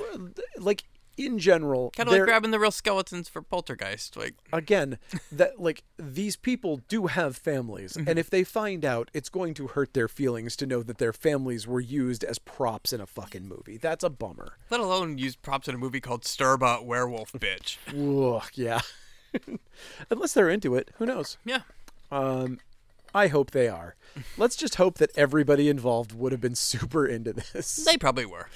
like 0.59 0.85
in 1.17 1.39
general. 1.41 1.91
Kind 1.97 2.09
of 2.09 2.13
like 2.13 2.23
grabbing 2.23 2.53
the 2.53 2.61
real 2.61 2.71
skeletons 2.71 3.29
for 3.29 3.43
Poltergeist. 3.43 4.17
Like, 4.17 4.35
again 4.53 4.99
that 5.33 5.59
like 5.61 5.83
these 5.99 6.37
people 6.37 6.81
do 6.89 7.07
have 7.09 7.37
families 7.37 7.95
Mm-hmm. 7.95 8.09
and 8.09 8.19
if 8.21 8.31
they 8.31 8.45
find 8.45 8.85
out 8.85 9.11
it's 9.13 9.29
going 9.29 9.53
to 9.55 9.67
hurt 9.69 9.95
their 9.95 10.07
feelings 10.09 10.55
to 10.57 10.67
know 10.67 10.83
that 10.85 10.99
their 10.99 11.13
families 11.13 11.67
were 11.67 11.81
used 11.81 12.23
as 12.23 12.39
props 12.39 12.93
in 12.93 13.01
a 13.01 13.07
fucking 13.07 13.49
movie 13.49 13.79
that's 13.79 14.05
a 14.05 14.11
bummer 14.11 14.53
let 14.71 14.79
alone 14.81 15.19
use 15.19 15.35
props 15.35 15.67
in 15.69 15.75
a 15.75 15.79
movie 15.79 16.01
called 16.01 16.23
Stirba 16.23 16.85
Werewolf 16.85 17.33
Bitch. 17.33 17.79
Ugh, 18.37 18.49
yeah 18.55 18.81
unless 20.11 20.35
they're 20.35 20.49
into 20.51 20.75
it 20.77 20.91
who 20.99 21.07
knows 21.07 21.37
Yeah. 21.45 21.63
um 22.13 22.61
i 23.15 23.27
hope 23.29 23.51
they 23.51 23.69
are 23.69 23.95
let's 24.37 24.57
just 24.57 24.77
hope 24.77 24.99
that 24.99 25.11
everybody 25.17 25.69
involved 25.69 26.13
would 26.13 26.33
have 26.33 26.41
been 26.41 26.55
super 26.55 27.07
into 27.07 27.33
this 27.33 27.75
They 27.85 27.97
probably 27.97 28.27
were. 28.27 28.49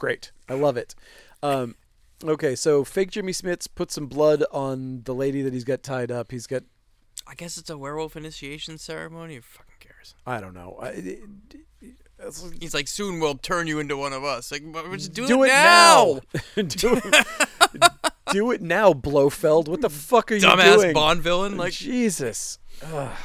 Great. 0.00 0.32
I 0.48 0.54
love 0.54 0.76
it. 0.76 0.96
Um, 1.42 1.76
okay, 2.24 2.56
so 2.56 2.82
fake 2.84 3.10
Jimmy 3.12 3.30
Smits 3.32 3.68
put 3.72 3.92
some 3.92 4.06
blood 4.06 4.42
on 4.50 5.02
the 5.04 5.14
lady 5.14 5.42
that 5.42 5.52
he's 5.52 5.62
got 5.62 5.82
tied 5.84 6.10
up. 6.10 6.32
He's 6.32 6.48
got, 6.48 6.64
I 7.28 7.34
guess 7.34 7.56
it's 7.56 7.70
a 7.70 7.78
werewolf 7.78 8.16
initiation 8.16 8.78
ceremony. 8.78 9.36
Who 9.36 9.42
fucking 9.42 9.74
cares? 9.78 10.14
I 10.26 10.40
don't 10.40 10.54
know. 10.54 10.76
I, 10.80 10.88
it- 10.88 11.18
it's- 12.18 12.44
He's 12.60 12.74
like, 12.74 12.86
soon 12.88 13.18
we'll 13.20 13.36
turn 13.36 13.66
you 13.66 13.78
into 13.78 13.96
one 13.96 14.12
of 14.12 14.24
us. 14.24 14.50
Like, 14.52 14.62
but 14.72 14.90
just 14.92 15.12
do, 15.14 15.26
do 15.26 15.42
it, 15.42 15.46
it 15.46 15.52
now. 15.52 16.20
now. 16.34 16.62
do, 16.62 17.00
it, 17.02 17.26
do 18.32 18.50
it 18.50 18.60
now, 18.60 18.92
Blofeld. 18.92 19.68
What 19.68 19.80
the 19.80 19.88
fuck 19.88 20.30
are 20.30 20.34
you 20.34 20.40
doing? 20.42 20.56
Dumbass? 20.58 20.92
Bond 20.94 21.22
villain. 21.22 21.56
Like, 21.56 21.72
Jesus. 21.72 22.58
Ugh. 22.82 23.16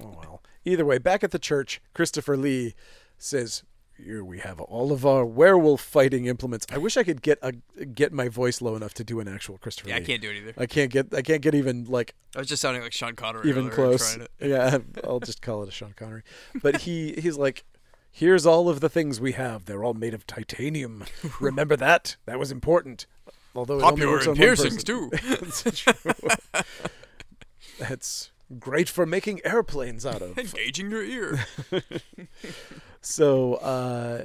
Oh 0.00 0.16
well. 0.18 0.42
Either 0.64 0.84
way, 0.84 0.98
back 0.98 1.24
at 1.24 1.32
the 1.32 1.38
church, 1.40 1.80
Christopher 1.94 2.36
Lee 2.36 2.74
says, 3.18 3.64
"Here 3.96 4.24
we 4.24 4.38
have 4.40 4.60
all 4.60 4.92
of 4.92 5.04
our 5.06 5.24
werewolf 5.24 5.80
fighting 5.80 6.26
implements." 6.26 6.66
I 6.70 6.78
wish 6.78 6.96
I 6.96 7.02
could 7.02 7.22
get 7.22 7.38
a 7.42 7.52
get 7.52 8.12
my 8.12 8.28
voice 8.28 8.60
low 8.60 8.76
enough 8.76 8.94
to 8.94 9.04
do 9.04 9.20
an 9.20 9.28
actual 9.28 9.58
Christopher 9.58 9.90
yeah, 9.90 9.96
I 9.96 10.00
can't 10.00 10.20
do 10.20 10.30
it 10.30 10.36
either. 10.36 10.54
I 10.56 10.66
can't 10.66 10.90
get. 10.90 11.12
I 11.14 11.22
can't 11.22 11.42
get 11.42 11.54
even 11.54 11.84
like 11.84 12.14
I 12.34 12.38
was 12.38 12.48
just 12.48 12.62
sounding 12.62 12.82
like 12.82 12.92
Sean 12.92 13.14
Connery. 13.14 13.48
even 13.48 13.70
close. 13.70 14.18
Yeah, 14.40 14.78
I'll 15.04 15.20
just 15.20 15.42
call 15.42 15.62
it 15.62 15.68
a 15.68 15.72
Sean 15.72 15.94
Connery. 15.96 16.22
But 16.62 16.82
he 16.82 17.12
he's 17.14 17.36
like, 17.36 17.64
here's 18.10 18.46
all 18.46 18.68
of 18.68 18.80
the 18.80 18.88
things 18.88 19.20
we 19.20 19.32
have. 19.32 19.64
They're 19.64 19.84
all 19.84 19.94
made 19.94 20.14
of 20.14 20.26
titanium. 20.26 21.04
Remember 21.40 21.76
that? 21.76 22.16
That 22.26 22.38
was 22.38 22.50
important. 22.50 23.06
Although 23.54 23.78
it 23.78 23.82
only 23.82 23.90
Popular 23.90 24.12
works 24.12 24.26
on 24.26 24.36
piercings 24.36 24.84
too. 24.84 25.10
That's 25.28 25.62
true. 25.62 26.12
That's 27.78 28.30
great 28.58 28.88
for 28.88 29.04
making 29.04 29.40
airplanes 29.44 30.06
out 30.06 30.22
of. 30.22 30.38
Engaging 30.38 30.90
your 30.90 31.02
ear. 31.02 31.44
So 33.02 33.54
uh, 33.54 34.22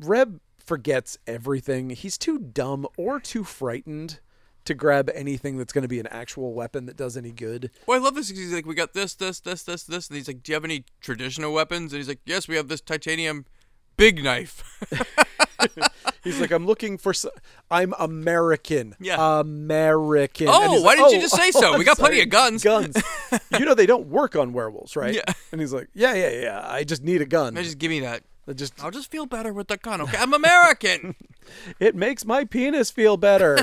Reb 0.00 0.40
forgets 0.58 1.18
everything. 1.26 1.90
He's 1.90 2.16
too 2.16 2.38
dumb 2.38 2.86
or 2.96 3.20
too 3.20 3.44
frightened 3.44 4.20
to 4.64 4.74
grab 4.74 5.10
anything 5.14 5.56
that's 5.56 5.72
going 5.72 5.82
to 5.82 5.88
be 5.88 5.98
an 5.98 6.06
actual 6.08 6.52
weapon 6.52 6.86
that 6.86 6.96
does 6.96 7.16
any 7.16 7.32
good. 7.32 7.70
Well, 7.86 7.98
I 7.98 8.02
love 8.04 8.14
this. 8.14 8.30
'cause 8.30 8.38
He's 8.38 8.52
like, 8.52 8.66
we 8.66 8.74
got 8.74 8.92
this, 8.92 9.14
this, 9.14 9.40
this, 9.40 9.62
this, 9.62 9.82
this, 9.84 10.08
and 10.08 10.16
he's 10.16 10.28
like, 10.28 10.42
do 10.42 10.52
you 10.52 10.54
have 10.54 10.64
any 10.64 10.84
traditional 11.00 11.52
weapons? 11.52 11.92
And 11.92 11.98
he's 11.98 12.08
like, 12.08 12.20
yes, 12.26 12.46
we 12.48 12.56
have 12.56 12.68
this 12.68 12.80
titanium 12.82 13.46
big 13.96 14.22
knife. 14.22 14.62
He's 16.28 16.40
like, 16.40 16.50
I'm 16.50 16.66
looking 16.66 16.98
for. 16.98 17.14
So- 17.14 17.30
I'm 17.70 17.94
American. 17.98 18.94
Yeah. 19.00 19.40
American. 19.40 20.48
Oh, 20.48 20.80
why 20.82 20.94
like, 20.94 20.98
didn't 20.98 21.12
you 21.12 21.20
just 21.20 21.36
say 21.36 21.50
so? 21.50 21.72
I'm 21.72 21.78
We 21.78 21.84
got 21.84 21.98
plenty 21.98 22.20
of 22.20 22.28
guns." 22.28 22.62
Guns. 22.62 22.96
you 23.52 23.64
know 23.64 23.74
they 23.74 23.86
don't 23.86 24.08
work 24.08 24.36
on 24.36 24.52
werewolves, 24.52 24.96
right? 24.96 25.14
Yeah. 25.14 25.32
And 25.52 25.60
he's 25.60 25.72
like, 25.72 25.88
Yeah, 25.94 26.14
yeah, 26.14 26.30
yeah. 26.30 26.66
I 26.66 26.84
just 26.84 27.02
need 27.02 27.22
a 27.22 27.26
gun. 27.26 27.54
Just 27.56 27.78
give 27.78 27.90
me 27.90 28.00
that. 28.00 28.22
I 28.46 28.52
just 28.52 28.82
I'll 28.82 28.90
just 28.90 29.10
feel 29.10 29.26
better 29.26 29.52
with 29.52 29.68
the 29.68 29.76
gun. 29.76 30.00
Okay, 30.00 30.16
I'm 30.16 30.32
American. 30.32 31.14
it 31.80 31.94
makes 31.94 32.24
my 32.24 32.44
penis 32.44 32.90
feel 32.90 33.16
better. 33.16 33.58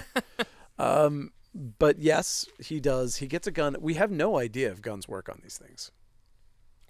um, 0.77 1.31
but 1.79 1.99
yes, 1.99 2.45
he 2.59 2.79
does. 2.79 3.17
He 3.17 3.27
gets 3.27 3.47
a 3.47 3.51
gun. 3.51 3.75
We 3.79 3.95
have 3.95 4.11
no 4.11 4.37
idea 4.37 4.71
if 4.71 4.81
guns 4.81 5.07
work 5.07 5.29
on 5.29 5.39
these 5.41 5.57
things. 5.57 5.91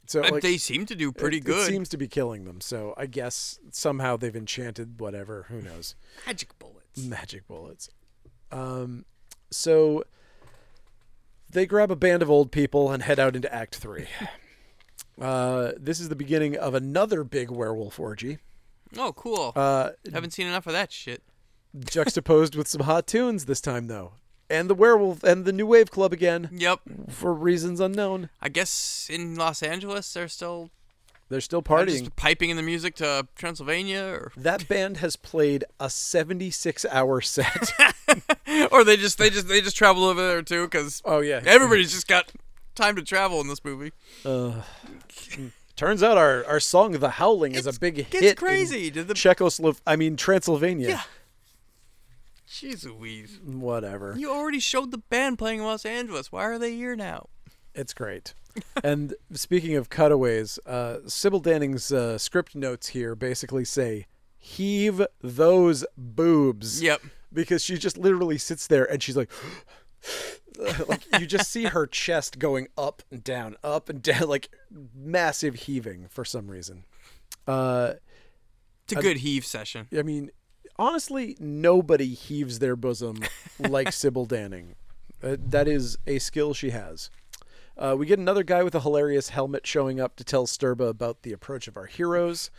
So 0.08 0.22
like, 0.22 0.42
they 0.44 0.58
seem 0.58 0.86
to 0.88 0.96
do 0.96 1.12
pretty 1.12 1.38
it, 1.38 1.44
good. 1.46 1.68
It 1.68 1.72
seems 1.72 1.90
to 1.90 1.98
be 1.98 2.08
killing 2.08 2.46
them. 2.46 2.62
So 2.62 2.94
I 2.98 3.06
guess 3.06 3.60
somehow 3.72 4.18
they've 4.18 4.36
enchanted 4.36 5.00
whatever. 5.00 5.46
Who 5.50 5.62
knows? 5.62 5.96
Magic 6.28 6.58
bullets. 6.60 7.04
Magic 7.04 7.48
bullets. 7.48 7.90
Um, 8.52 9.06
so 9.52 10.04
they 11.50 11.66
grab 11.66 11.92
a 11.92 11.96
band 11.96 12.22
of 12.22 12.30
old 12.30 12.52
people 12.52 12.92
and 12.92 13.04
head 13.04 13.20
out 13.20 13.36
into 13.36 13.54
Act 13.54 13.76
Three. 13.76 14.08
Uh, 15.22 15.72
this 15.80 16.02
is 16.02 16.10
the 16.10 16.16
beginning 16.16 16.58
of 16.58 16.74
another 16.74 17.24
big 17.24 17.50
werewolf 17.50 18.02
orgy, 18.02 18.40
Oh, 18.98 19.14
cool. 19.14 19.54
uh, 19.56 19.92
Haven't 20.12 20.32
seen 20.32 20.46
enough 20.46 20.68
of 20.68 20.74
that 20.74 20.92
shit. 20.92 21.24
juxtaposed 21.90 22.54
with 22.56 22.68
some 22.68 22.82
hot 22.82 23.08
tunes 23.08 23.46
this 23.46 23.62
time, 23.62 23.88
though, 23.88 24.12
and 24.50 24.70
the 24.70 24.76
werewolf 24.76 25.24
and 25.24 25.46
the 25.46 25.52
New 25.54 25.66
Wave 25.68 25.90
Club 25.92 26.14
again 26.14 26.50
Yep. 26.52 26.80
for 27.10 27.34
reasons 27.34 27.80
unknown. 27.80 28.30
I 28.42 28.50
guess 28.50 29.08
in 29.12 29.36
Los 29.36 29.62
Angeles 29.64 30.12
they're 30.14 30.28
still 30.28 30.70
They're 31.30 31.42
still 31.42 31.62
partying. 31.64 32.00
just 32.00 32.16
piping 32.16 32.50
in 32.52 32.58
the 32.58 32.64
music 32.64 32.96
to 32.96 33.28
Transylvania, 33.36 34.04
or 34.04 34.32
That 34.38 34.68
band 34.68 34.98
has 34.98 35.16
played 35.16 35.64
a 35.80 35.90
76 35.90 36.86
hour 36.92 37.22
set. 37.22 37.72
or 38.72 38.84
they 38.84 38.98
just 38.98 39.18
they 39.18 39.30
just 39.30 39.48
they 39.48 39.62
just 39.62 39.76
travel 39.78 40.04
over 40.06 40.22
there 40.26 40.42
too, 40.44 40.66
because 40.66 41.02
oh 41.06 41.20
yeah. 41.22 41.42
everybody's 41.46 41.92
just 41.94 42.08
got 42.08 42.32
time 42.76 42.96
to 42.96 43.02
travel 43.02 43.42
in 43.42 43.48
this 43.48 43.64
movie. 43.66 43.92
Uh, 44.24 44.62
turns 45.76 46.04
out 46.04 46.18
our, 46.18 46.46
our 46.46 46.60
song 46.60 46.92
"The 46.94 47.12
Howling" 47.12 47.56
is 47.56 47.66
a 47.68 47.74
big 47.80 48.00
It's 48.00 48.10
hit. 48.12 48.24
in 48.24 48.36
crazy. 48.36 48.90
Did 48.92 49.08
the 49.08 49.14
Czechoslovakia. 49.14 49.82
I 49.88 49.96
mean 49.96 50.16
Transylvania. 50.18 50.90
Yeah. 50.90 51.02
Jeez 52.56 52.86
Louise. 52.86 53.40
Whatever. 53.44 54.16
You 54.18 54.32
already 54.32 54.62
showed 54.62 54.92
the 54.92 54.98
band 54.98 55.38
playing 55.38 55.60
in 55.60 55.66
Los 55.66 55.86
Angeles. 55.86 56.32
Why 56.32 56.46
are 56.46 56.58
they 56.58 56.74
here 56.74 56.96
now? 56.96 57.28
It's 57.74 57.94
great. 57.94 58.34
and 58.84 59.14
speaking 59.34 59.76
of 59.76 59.90
cutaways, 59.90 60.58
uh, 60.66 61.00
Sybil 61.06 61.42
Danning's 61.42 61.92
uh, 61.92 62.18
script 62.18 62.56
notes 62.56 62.88
here 62.88 63.14
basically 63.14 63.66
say, 63.66 64.06
"Heave 64.38 65.06
those 65.22 65.86
boobs." 65.98 66.82
Yep. 66.82 67.02
Because 67.34 67.62
she 67.62 67.78
just 67.78 67.98
literally 67.98 68.38
sits 68.38 68.68
there 68.68 68.86
and 68.86 69.04
she's 69.04 69.18
like. 69.18 69.30
like 70.88 71.04
you 71.20 71.26
just 71.26 71.52
see 71.52 71.66
her 71.66 71.86
chest 72.06 72.40
going 72.40 72.68
up 72.78 73.02
and 73.12 73.24
down, 73.24 73.56
up 73.64 73.90
and 73.90 74.02
down, 74.02 74.22
like 74.30 74.50
massive 74.94 75.56
heaving 75.56 76.08
for 76.10 76.24
some 76.24 76.48
reason. 76.48 76.86
Uh, 77.48 77.94
It's 78.86 78.94
a 78.94 79.02
good 79.02 79.18
heave 79.18 79.46
session. 79.46 79.88
I 79.98 80.04
mean, 80.04 80.32
honestly, 80.78 81.36
nobody 81.40 82.14
heaves 82.14 82.60
their 82.60 82.76
bosom 82.76 83.22
like 83.60 83.92
Sybil 83.94 84.26
Danning. 84.26 84.76
Uh, 85.24 85.38
that 85.40 85.68
is 85.68 85.98
a 86.06 86.20
skill 86.20 86.54
she 86.54 86.70
has. 86.72 87.10
Uh, 87.78 87.96
we 87.98 88.06
get 88.06 88.20
another 88.20 88.44
guy 88.44 88.64
with 88.64 88.76
a 88.76 88.80
hilarious 88.82 89.30
helmet 89.30 89.68
showing 89.68 90.00
up 90.00 90.16
to 90.16 90.24
tell 90.24 90.46
Sturba 90.46 90.88
about 90.88 91.24
the 91.24 91.34
approach 91.34 91.68
of 91.68 91.76
our 91.76 91.88
heroes. 91.88 92.50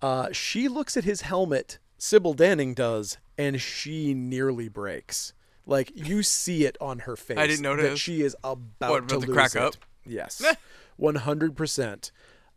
Uh, 0.00 0.28
she 0.32 0.68
looks 0.68 0.96
at 0.96 1.04
his 1.04 1.22
helmet, 1.22 1.78
Sybil 1.98 2.34
Danning 2.34 2.74
does, 2.74 3.18
and 3.36 3.60
she 3.60 4.14
nearly 4.14 4.68
breaks. 4.68 5.32
Like 5.66 5.92
you 5.94 6.22
see 6.22 6.64
it 6.64 6.76
on 6.80 7.00
her 7.00 7.16
face. 7.16 7.38
I 7.38 7.46
didn't 7.46 7.62
notice 7.62 7.90
that 7.90 7.96
she 7.98 8.22
is 8.22 8.36
about, 8.42 8.90
What, 8.90 9.08
to 9.08 9.16
about 9.16 9.20
to 9.22 9.26
lose 9.28 9.34
crack 9.34 9.54
it. 9.54 9.62
up? 9.62 9.74
Yes, 10.06 10.42
one 10.96 11.16
hundred 11.16 11.56
percent. 11.56 12.10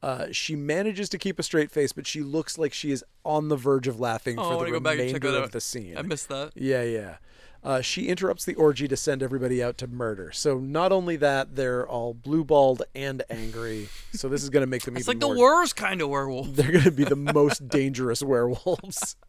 Uh, 0.03 0.27
she 0.34 0.53
manages 0.55 1.07
to 1.07 1.17
keep 1.17 1.39
a 1.39 1.43
straight 1.43 1.71
face, 1.71 1.93
but 1.93 2.05
she 2.05 2.21
looks 2.21 2.57
like 2.57 2.73
she 2.73 2.91
is 2.91 3.05
on 3.23 3.47
the 3.47 3.55
verge 3.55 3.88
of 3.88 3.99
laughing 4.01 4.38
Oh, 4.38 4.43
for 4.51 4.59
the 4.59 4.65
to 4.65 4.71
go 4.71 4.80
back 4.81 4.97
remainder 4.97 5.30
of 5.30 5.35
out. 5.45 5.51
the 5.53 5.61
scene. 5.61 5.97
I 5.97 6.01
missed 6.01 6.27
that. 6.27 6.51
Yeah, 6.55 6.84
yeah. 6.84 7.15
Uh, 7.63 7.80
she 7.80 8.09
interrupts 8.09 8.43
the 8.43 8.55
orgy 8.55 8.89
to 8.89 8.97
send 8.97 9.23
everybody 9.23 9.63
out 9.63 9.77
to 9.77 9.88
murder. 9.88 10.34
So 10.34 10.57
not 10.59 10.91
only 10.91 11.15
that, 11.15 11.55
they're 11.55 11.88
all 11.88 12.13
blue 12.13 12.43
balled 12.43 12.84
and 12.93 13.23
angry. 13.30 13.88
So 14.11 14.27
this 14.27 14.43
is 14.43 14.49
going 14.49 14.63
to 14.63 14.67
make 14.67 14.81
them 14.84 14.97
It's 14.97 15.07
like 15.07 15.21
more. 15.21 15.34
the 15.34 15.39
worst 15.39 15.77
kind 15.77 16.01
of 16.01 16.09
werewolf. 16.09 16.47
They're 16.53 16.73
going 16.73 16.84
to 16.84 16.91
be 16.91 17.05
the 17.05 17.15
most 17.15 17.69
dangerous 17.69 18.21
werewolves. 18.21 19.15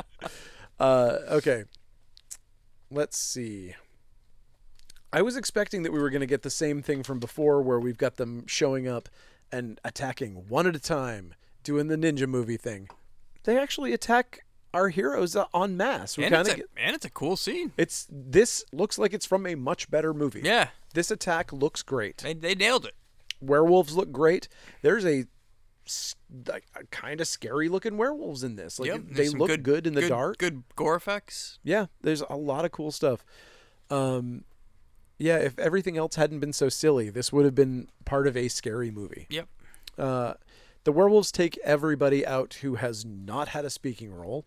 Uh, 0.80 1.18
okay. 1.30 1.62
Let's 2.90 3.16
see. 3.16 3.76
I 5.12 5.22
was 5.22 5.36
expecting 5.36 5.84
that 5.84 5.92
we 5.92 6.00
were 6.00 6.10
going 6.10 6.20
to 6.20 6.26
get 6.26 6.42
the 6.42 6.50
same 6.50 6.82
thing 6.82 7.04
from 7.04 7.20
before, 7.20 7.62
where 7.62 7.78
we've 7.78 7.96
got 7.96 8.16
them 8.16 8.44
showing 8.48 8.88
up 8.88 9.08
and 9.54 9.80
attacking 9.84 10.48
one 10.48 10.66
at 10.66 10.74
a 10.76 10.80
time, 10.80 11.34
doing 11.62 11.86
the 11.88 11.96
ninja 11.96 12.26
movie 12.28 12.56
thing. 12.56 12.88
They 13.44 13.58
actually 13.58 13.92
attack 13.92 14.44
our 14.72 14.88
heroes 14.88 15.36
uh, 15.36 15.44
en 15.54 15.76
masse. 15.76 16.16
We 16.18 16.24
And 16.24 16.34
it's, 16.34 16.48
a, 16.48 16.56
get. 16.56 16.66
and 16.76 16.94
it's 16.96 17.04
a 17.04 17.10
cool 17.10 17.36
scene. 17.36 17.72
It's 17.76 18.06
this 18.10 18.64
looks 18.72 18.98
like 18.98 19.12
it's 19.12 19.26
from 19.26 19.46
a 19.46 19.54
much 19.54 19.90
better 19.90 20.12
movie. 20.12 20.40
Yeah, 20.42 20.68
This 20.94 21.10
attack 21.10 21.52
looks 21.52 21.82
great. 21.82 22.18
they, 22.18 22.34
they 22.34 22.54
nailed 22.54 22.84
it. 22.86 22.94
Werewolves 23.40 23.94
look 23.94 24.10
great. 24.10 24.48
There's 24.82 25.04
a, 25.04 25.26
like, 26.46 26.64
kind 26.90 27.20
of 27.20 27.28
scary 27.28 27.68
looking 27.68 27.96
werewolves 27.96 28.42
in 28.42 28.56
this. 28.56 28.78
Like 28.80 28.88
Yep, 28.88 29.00
they 29.10 29.28
look 29.28 29.62
good, 29.62 29.86
in 29.86 29.94
the 29.94 30.00
good, 30.02 30.08
dark. 30.08 30.38
Good 30.38 30.64
gore 30.76 30.96
effects. 30.96 31.58
Yeah, 31.62 31.86
there's 32.00 32.22
a 32.28 32.36
lot 32.36 32.64
of 32.64 32.72
cool 32.72 32.90
stuff. 32.90 33.24
Um, 33.90 34.44
yeah, 35.24 35.38
if 35.38 35.58
everything 35.58 35.96
else 35.96 36.16
hadn't 36.16 36.40
been 36.40 36.52
so 36.52 36.68
silly, 36.68 37.08
this 37.08 37.32
would 37.32 37.46
have 37.46 37.54
been 37.54 37.88
part 38.04 38.26
of 38.26 38.36
a 38.36 38.48
scary 38.48 38.90
movie. 38.90 39.26
Yep. 39.30 39.48
Uh, 39.96 40.34
the 40.84 40.92
werewolves 40.92 41.32
take 41.32 41.58
everybody 41.64 42.26
out 42.26 42.58
who 42.60 42.74
has 42.74 43.06
not 43.06 43.48
had 43.48 43.64
a 43.64 43.70
speaking 43.70 44.12
role. 44.12 44.44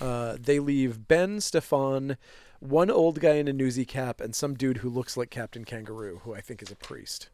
Uh, 0.00 0.36
they 0.38 0.58
leave 0.58 1.06
Ben, 1.06 1.40
Stefan, 1.40 2.16
one 2.58 2.90
old 2.90 3.20
guy 3.20 3.34
in 3.34 3.46
a 3.46 3.52
newsy 3.52 3.84
cap, 3.84 4.20
and 4.20 4.34
some 4.34 4.54
dude 4.54 4.78
who 4.78 4.90
looks 4.90 5.16
like 5.16 5.30
Captain 5.30 5.64
Kangaroo, 5.64 6.20
who 6.24 6.34
I 6.34 6.40
think 6.40 6.60
is 6.60 6.72
a 6.72 6.76
priest. 6.76 7.28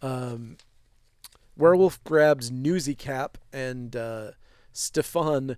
Um, 0.00 0.56
Werewolf 1.56 2.02
grabs 2.04 2.48
Newsy 2.52 2.94
Cap, 2.94 3.38
and 3.52 3.96
uh, 3.96 4.30
Stefan 4.72 5.56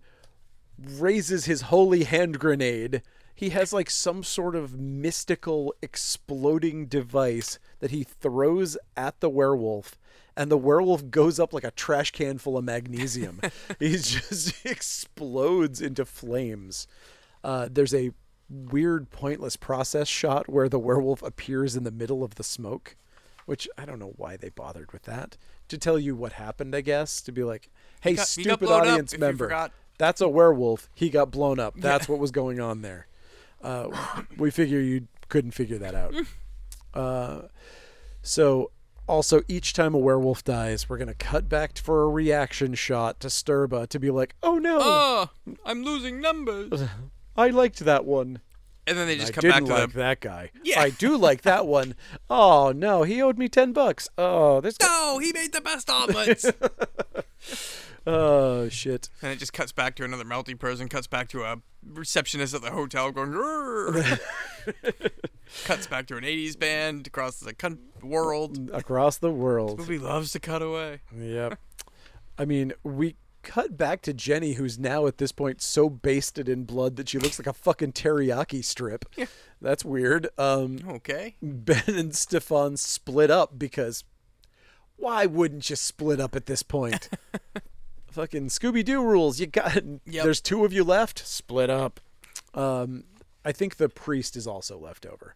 raises 0.79 1.45
his 1.45 1.63
holy 1.63 2.05
hand 2.05 2.39
grenade. 2.39 3.03
He 3.41 3.49
has 3.49 3.73
like 3.73 3.89
some 3.89 4.23
sort 4.23 4.55
of 4.55 4.79
mystical 4.79 5.75
exploding 5.81 6.85
device 6.85 7.59
that 7.79 7.91
he 7.91 8.05
throws 8.05 8.77
at 8.99 9.21
the 9.21 9.31
werewolf, 9.31 9.97
and 10.37 10.51
the 10.51 10.59
werewolf 10.59 11.11
goes 11.11 11.41
up 11.41 11.55
like 11.55 11.65
a 11.65 11.71
trash 11.71 12.11
can 12.11 12.37
full 12.37 12.59
of 12.59 12.65
magnesium. 12.67 13.41
he 13.79 13.93
just 13.93 14.67
explodes 14.67 15.81
into 15.81 16.05
flames. 16.05 16.87
Uh, 17.43 17.71
there's 17.73 17.95
a 17.95 18.11
weird, 18.51 19.09
pointless 19.09 19.57
process 19.57 20.07
shot 20.07 20.47
where 20.47 20.69
the 20.69 20.79
werewolf 20.79 21.23
appears 21.23 21.77
in 21.77 21.85
the 21.85 21.91
middle 21.91 22.23
of 22.23 22.35
the 22.35 22.45
smoke, 22.45 22.95
which 23.47 23.67
I 23.79 23.87
don't 23.87 23.99
know 23.99 24.13
why 24.19 24.37
they 24.37 24.51
bothered 24.51 24.93
with 24.93 25.05
that. 25.05 25.39
To 25.69 25.79
tell 25.79 25.99
you 25.99 26.15
what 26.15 26.35
happened, 26.35 26.77
I 26.77 26.83
guess, 26.83 27.23
to 27.23 27.33
be 27.33 27.43
like, 27.43 27.71
hey, 28.03 28.11
he 28.11 28.17
got 28.17 28.27
stupid 28.29 28.69
up, 28.69 28.83
audience 28.83 29.17
member, 29.17 29.71
that's 29.97 30.21
a 30.21 30.29
werewolf. 30.29 30.91
He 30.95 31.09
got 31.09 31.31
blown 31.31 31.59
up. 31.59 31.77
That's 31.79 32.07
what 32.07 32.19
was 32.19 32.33
going 32.33 32.61
on 32.61 32.83
there. 32.83 33.07
Uh, 33.63 33.89
we 34.37 34.51
figure 34.51 34.81
you 34.81 35.09
couldn't 35.29 35.51
figure 35.53 35.79
that 35.79 35.95
out. 35.95 36.15
Uh, 36.95 37.43
so, 38.23 38.71
also, 39.07 39.43
each 39.49 39.73
time 39.73 39.95
a 39.95 39.99
werewolf 39.99 40.45
dies, 40.45 40.89
we're 40.89 40.99
going 40.99 41.09
to 41.09 41.15
cut 41.15 41.49
back 41.49 41.79
for 41.79 42.03
a 42.03 42.09
reaction 42.09 42.75
shot 42.75 43.21
to 43.21 43.29
Stirba 43.29 43.87
to 43.89 43.99
be 43.99 44.11
like, 44.11 44.35
oh 44.43 44.59
no, 44.59 44.79
Oh, 44.81 45.31
I'm 45.65 45.83
losing 45.83 46.21
numbers. 46.21 46.83
I 47.37 47.49
liked 47.49 47.81
that 47.81 48.05
one. 48.05 48.41
And 48.87 48.99
then 48.99 49.07
they 49.07 49.17
just 49.17 49.37
I 49.39 49.41
come 49.41 49.51
back 49.51 49.65
to 49.65 49.71
like 49.73 49.93
the 49.93 49.99
that 49.99 50.21
guy. 50.21 50.51
Yeah. 50.65 50.81
I 50.81 50.91
do 50.91 51.17
like 51.17 51.43
that 51.43 51.67
one. 51.67 51.95
Oh 52.29 52.73
no, 52.75 53.03
he 53.03 53.21
owed 53.23 53.39
me 53.39 53.49
ten 53.49 53.73
bucks. 53.73 54.09
Oh, 54.17 54.61
this 54.61 54.77
guy. 54.79 54.87
No, 54.87 55.19
he 55.19 55.33
made 55.33 55.53
the 55.53 55.61
best 55.61 55.91
omelets. 55.91 56.45
Oh 58.13 58.69
shit. 58.69 59.09
and 59.23 59.31
it 59.33 59.39
just 59.39 59.53
cuts 59.53 59.73
back 59.73 59.95
to 59.97 60.05
another 60.05 60.25
melty 60.25 60.59
person, 60.59 60.89
cuts 60.89 61.07
back 61.07 61.29
to 61.29 61.43
a 61.45 61.57
receptionist 61.85 62.55
at 62.55 62.63
the 62.63 62.71
hotel 62.71 63.11
going, 63.13 63.33
cuts 65.65 65.87
back 65.87 66.07
to 66.09 66.17
an 66.17 66.25
80s 66.25 66.59
band 66.59 67.07
across 67.07 67.41
the 67.41 67.55
con- 67.55 67.79
world. 68.03 68.71
Across 68.73 69.19
the 69.19 69.31
world. 69.31 69.79
this 69.79 69.89
Movie 69.89 69.99
loves 69.99 70.33
to 70.33 70.41
cut 70.41 70.63
away. 70.63 71.01
Yep. 71.17 71.59
I 72.39 72.45
mean, 72.45 72.73
we 72.83 73.17
cut 73.43 73.77
back 73.77 74.03
to 74.03 74.13
Jenny, 74.13 74.55
who's 74.55 74.79
now 74.79 75.07
at 75.07 75.19
this 75.19 75.33
point 75.33 75.63
so 75.63 75.89
basted 75.89 76.49
in 76.49 76.65
blood 76.65 76.97
that 76.97 77.09
she 77.09 77.19
looks 77.19 77.39
like 77.39 77.47
a 77.47 77.53
fucking 77.53 77.93
teriyaki 77.93 78.65
strip. 78.65 79.05
Yeah. 79.17 79.27
That's 79.61 79.85
weird. 79.85 80.29
Um, 80.39 80.79
Okay. 80.89 81.37
Ben 81.43 81.83
and 81.87 82.15
Stefan 82.15 82.77
split 82.77 83.31
up 83.31 83.59
because 83.59 84.05
why 84.97 85.25
wouldn't 85.27 85.69
you 85.71 85.77
split 85.77 86.21
up 86.21 86.35
at 86.37 86.47
this 86.47 86.63
point? 86.63 87.09
Fucking 88.11 88.49
Scooby 88.49 88.85
Doo 88.85 89.03
rules. 89.03 89.39
You 89.41 89.47
got 89.47 89.75
Yep. 89.77 90.25
there's 90.25 90.41
two 90.41 90.65
of 90.65 90.73
you 90.73 90.85
left. 90.85 91.27
Split 91.27 91.71
up. 91.71 92.01
Um, 92.55 93.05
I 93.45 93.53
think 93.53 93.77
the 93.77 93.89
priest 93.89 94.37
is 94.37 94.47
also 94.47 94.79
left 94.79 95.07
over. 95.07 95.35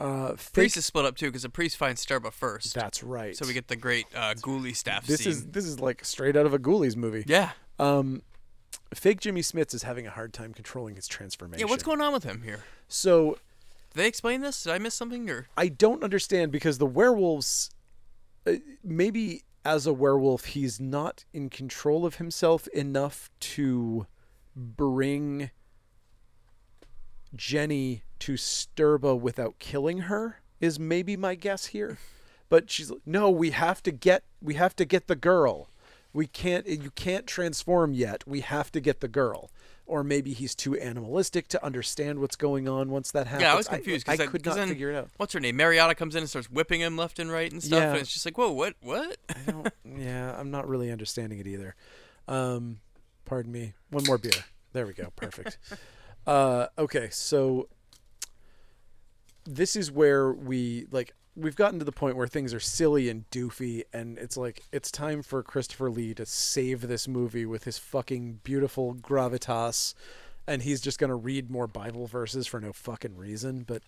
Uh, 0.00 0.34
Priest 0.52 0.76
is 0.76 0.84
split 0.84 1.04
up 1.04 1.16
too 1.16 1.26
because 1.26 1.42
the 1.42 1.48
priest 1.48 1.76
finds 1.76 2.04
Stirba 2.04 2.32
first. 2.32 2.74
That's 2.74 3.02
right. 3.02 3.36
so 3.36 3.46
we 3.46 3.52
get 3.54 3.68
the 3.68 3.76
great 3.76 4.06
uh, 4.14 4.34
Ghoulie 4.34 4.74
staff 4.74 5.06
this 5.06 5.20
scene. 5.22 5.30
is 5.30 5.46
this 5.46 5.64
is 5.64 5.78
like 5.78 6.04
straight 6.04 6.36
out 6.36 6.46
of 6.46 6.52
a 6.52 6.58
Ghoulies 6.58 6.96
movie. 6.96 7.24
yeah. 7.28 7.50
Um, 7.78 8.22
fake 8.92 9.20
Jimmy 9.20 9.40
Smits 9.40 9.72
is 9.72 9.84
having 9.84 10.06
a 10.06 10.10
hard 10.10 10.32
time 10.32 10.52
controlling 10.52 10.96
his 10.96 11.06
transformation. 11.06 11.66
Yeah. 11.66 11.70
What's 11.70 11.84
going 11.84 12.00
on 12.00 12.12
with 12.12 12.24
him 12.24 12.42
here? 12.42 12.64
So 12.88 13.38
Did 13.92 14.00
they 14.00 14.08
explain 14.08 14.40
this? 14.40 14.64
Did 14.64 14.72
I 14.72 14.78
miss 14.78 14.94
something? 14.94 15.30
Or 15.30 15.46
I 15.56 15.68
don't 15.68 16.02
understand 16.02 16.50
because 16.52 16.78
the 16.78 16.86
werewolves, 16.86 17.70
uh, 18.46 18.54
maybe 18.82 19.44
as 19.64 19.86
a 19.86 19.92
werewolf, 19.92 20.46
he's 20.46 20.78
not 20.78 21.24
in 21.32 21.48
control 21.48 22.04
of 22.04 22.16
himself 22.16 22.68
enough 22.68 23.30
to 23.40 24.06
bring 24.54 25.50
Jenny 27.34 28.02
to 28.20 28.34
Stirba 28.34 29.18
without 29.18 29.58
killing 29.58 30.00
her. 30.00 30.40
Is 30.60 30.78
maybe 30.78 31.16
my 31.16 31.34
guess 31.34 31.66
here, 31.66 31.98
but 32.48 32.70
she's 32.70 32.90
like, 32.90 33.02
no. 33.04 33.28
We 33.28 33.50
have 33.50 33.82
to 33.82 33.90
get. 33.90 34.24
We 34.40 34.54
have 34.54 34.74
to 34.76 34.84
get 34.84 35.08
the 35.08 35.16
girl. 35.16 35.68
We 36.14 36.26
can't. 36.26 36.66
You 36.66 36.90
can't 36.92 37.26
transform 37.26 37.92
yet. 37.92 38.26
We 38.26 38.40
have 38.40 38.72
to 38.72 38.80
get 38.80 39.00
the 39.00 39.08
girl. 39.08 39.50
Or 39.86 40.02
maybe 40.02 40.32
he's 40.32 40.54
too 40.54 40.74
animalistic 40.78 41.46
to 41.48 41.62
understand 41.62 42.18
what's 42.18 42.36
going 42.36 42.66
on 42.66 42.88
once 42.88 43.10
that 43.10 43.26
happens. 43.26 43.42
yeah, 43.42 43.52
I 43.52 43.54
was 43.54 43.68
confused 43.68 44.06
because 44.06 44.18
I, 44.18 44.24
because 44.24 44.32
could 44.32 44.46
not 44.46 44.56
then, 44.56 44.68
figure 44.68 44.90
it 44.90 44.96
out. 44.96 45.10
What's 45.18 45.34
her 45.34 45.40
name? 45.40 45.56
Mariana 45.56 45.94
comes 45.94 46.14
in 46.14 46.20
and 46.20 46.30
starts 46.30 46.48
whipping 46.50 46.80
him 46.80 46.96
left 46.96 47.18
and 47.18 47.30
right 47.30 47.52
and 47.52 47.62
stuff, 47.62 47.78
Yeah. 47.78 47.90
and 47.90 47.98
it's 47.98 48.10
just 48.10 48.24
like, 48.24 48.38
whoa, 48.38 48.50
what, 48.50 48.76
what? 48.80 49.18
I 49.28 49.50
don't. 49.50 49.68
yeah, 49.98 50.34
I'm 50.38 50.50
not 50.50 50.66
really 50.66 50.90
understanding 50.90 51.38
it 51.38 51.46
either. 51.46 51.74
Um, 52.28 52.78
pardon 53.26 53.52
me. 53.52 53.74
One 53.90 54.04
more 54.04 54.16
beer. 54.16 54.32
There 54.72 54.86
we 54.86 54.94
go. 54.94 55.12
Perfect. 55.16 55.58
uh, 56.26 56.68
okay, 56.78 57.08
so 57.10 57.68
this 59.44 59.76
is 59.76 59.92
where 59.92 60.32
we 60.32 60.86
like 60.90 61.12
we've 61.36 61.56
gotten 61.56 61.78
to 61.78 61.84
the 61.84 61.92
point 61.92 62.16
where 62.16 62.26
things 62.26 62.54
are 62.54 62.60
silly 62.60 63.08
and 63.08 63.28
doofy, 63.30 63.82
and 63.92 64.18
it's 64.18 64.36
like 64.36 64.62
it's 64.72 64.90
time 64.90 65.22
for 65.22 65.42
Christopher 65.42 65.90
Lee 65.90 66.14
to 66.14 66.26
save 66.26 66.82
this 66.82 67.08
movie 67.08 67.46
with 67.46 67.64
his 67.64 67.78
fucking 67.78 68.40
beautiful 68.44 68.94
gravitas. 68.94 69.94
And 70.46 70.62
he's 70.62 70.80
just 70.80 70.98
gonna 70.98 71.16
read 71.16 71.50
more 71.50 71.66
Bible 71.66 72.06
verses 72.06 72.46
for 72.46 72.60
no 72.60 72.72
fucking 72.72 73.16
reason, 73.16 73.64
but 73.66 73.82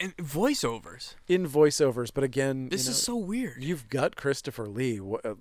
in 0.00 0.12
voiceovers. 0.12 1.14
in 1.28 1.46
voiceovers. 1.46 2.10
But 2.12 2.24
again, 2.24 2.68
This 2.68 2.86
you 2.86 2.90
is 2.92 3.02
so 3.02 3.16
weird. 3.16 3.62
You've 3.62 3.88
got 3.88 4.16
Christopher 4.16 4.66
Lee. 4.66 4.98
Uh, 5.00 5.34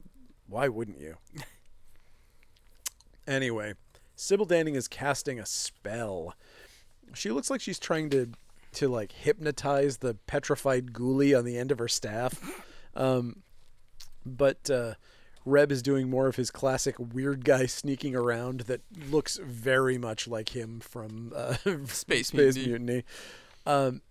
Why 0.47 0.67
wouldn't 0.67 0.99
you? 0.99 1.17
anyway, 3.27 3.73
Sybil 4.15 4.45
Danning 4.45 4.75
is 4.75 4.87
casting 4.87 5.39
a 5.39 5.45
spell. 5.45 6.35
She 7.13 7.31
looks 7.31 7.49
like 7.49 7.61
she's 7.61 7.79
trying 7.79 8.09
to 8.11 8.29
to 8.73 8.87
like 8.87 9.11
hypnotize 9.11 9.97
the 9.97 10.13
petrified 10.13 10.93
ghoulie 10.93 11.37
on 11.37 11.45
the 11.45 11.57
end 11.57 11.71
of 11.71 11.79
her 11.79 11.87
staff. 11.87 12.63
Um, 12.95 13.43
but 14.25 14.69
uh, 14.69 14.95
Reb 15.45 15.71
is 15.71 15.81
doing 15.81 16.09
more 16.09 16.27
of 16.27 16.35
his 16.35 16.51
classic 16.51 16.95
weird 16.99 17.45
guy 17.45 17.65
sneaking 17.65 18.15
around 18.15 18.61
that 18.61 18.81
looks 19.09 19.37
very 19.37 19.97
much 19.97 20.27
like 20.27 20.55
him 20.55 20.79
from 20.79 21.33
uh, 21.35 21.53
Space 21.87 22.27
Space 22.27 22.55
Mutiny. 22.55 22.67
Mutiny. 22.67 23.03
Um, 23.65 24.01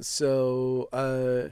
so, 0.00 0.88
uh, 0.92 1.48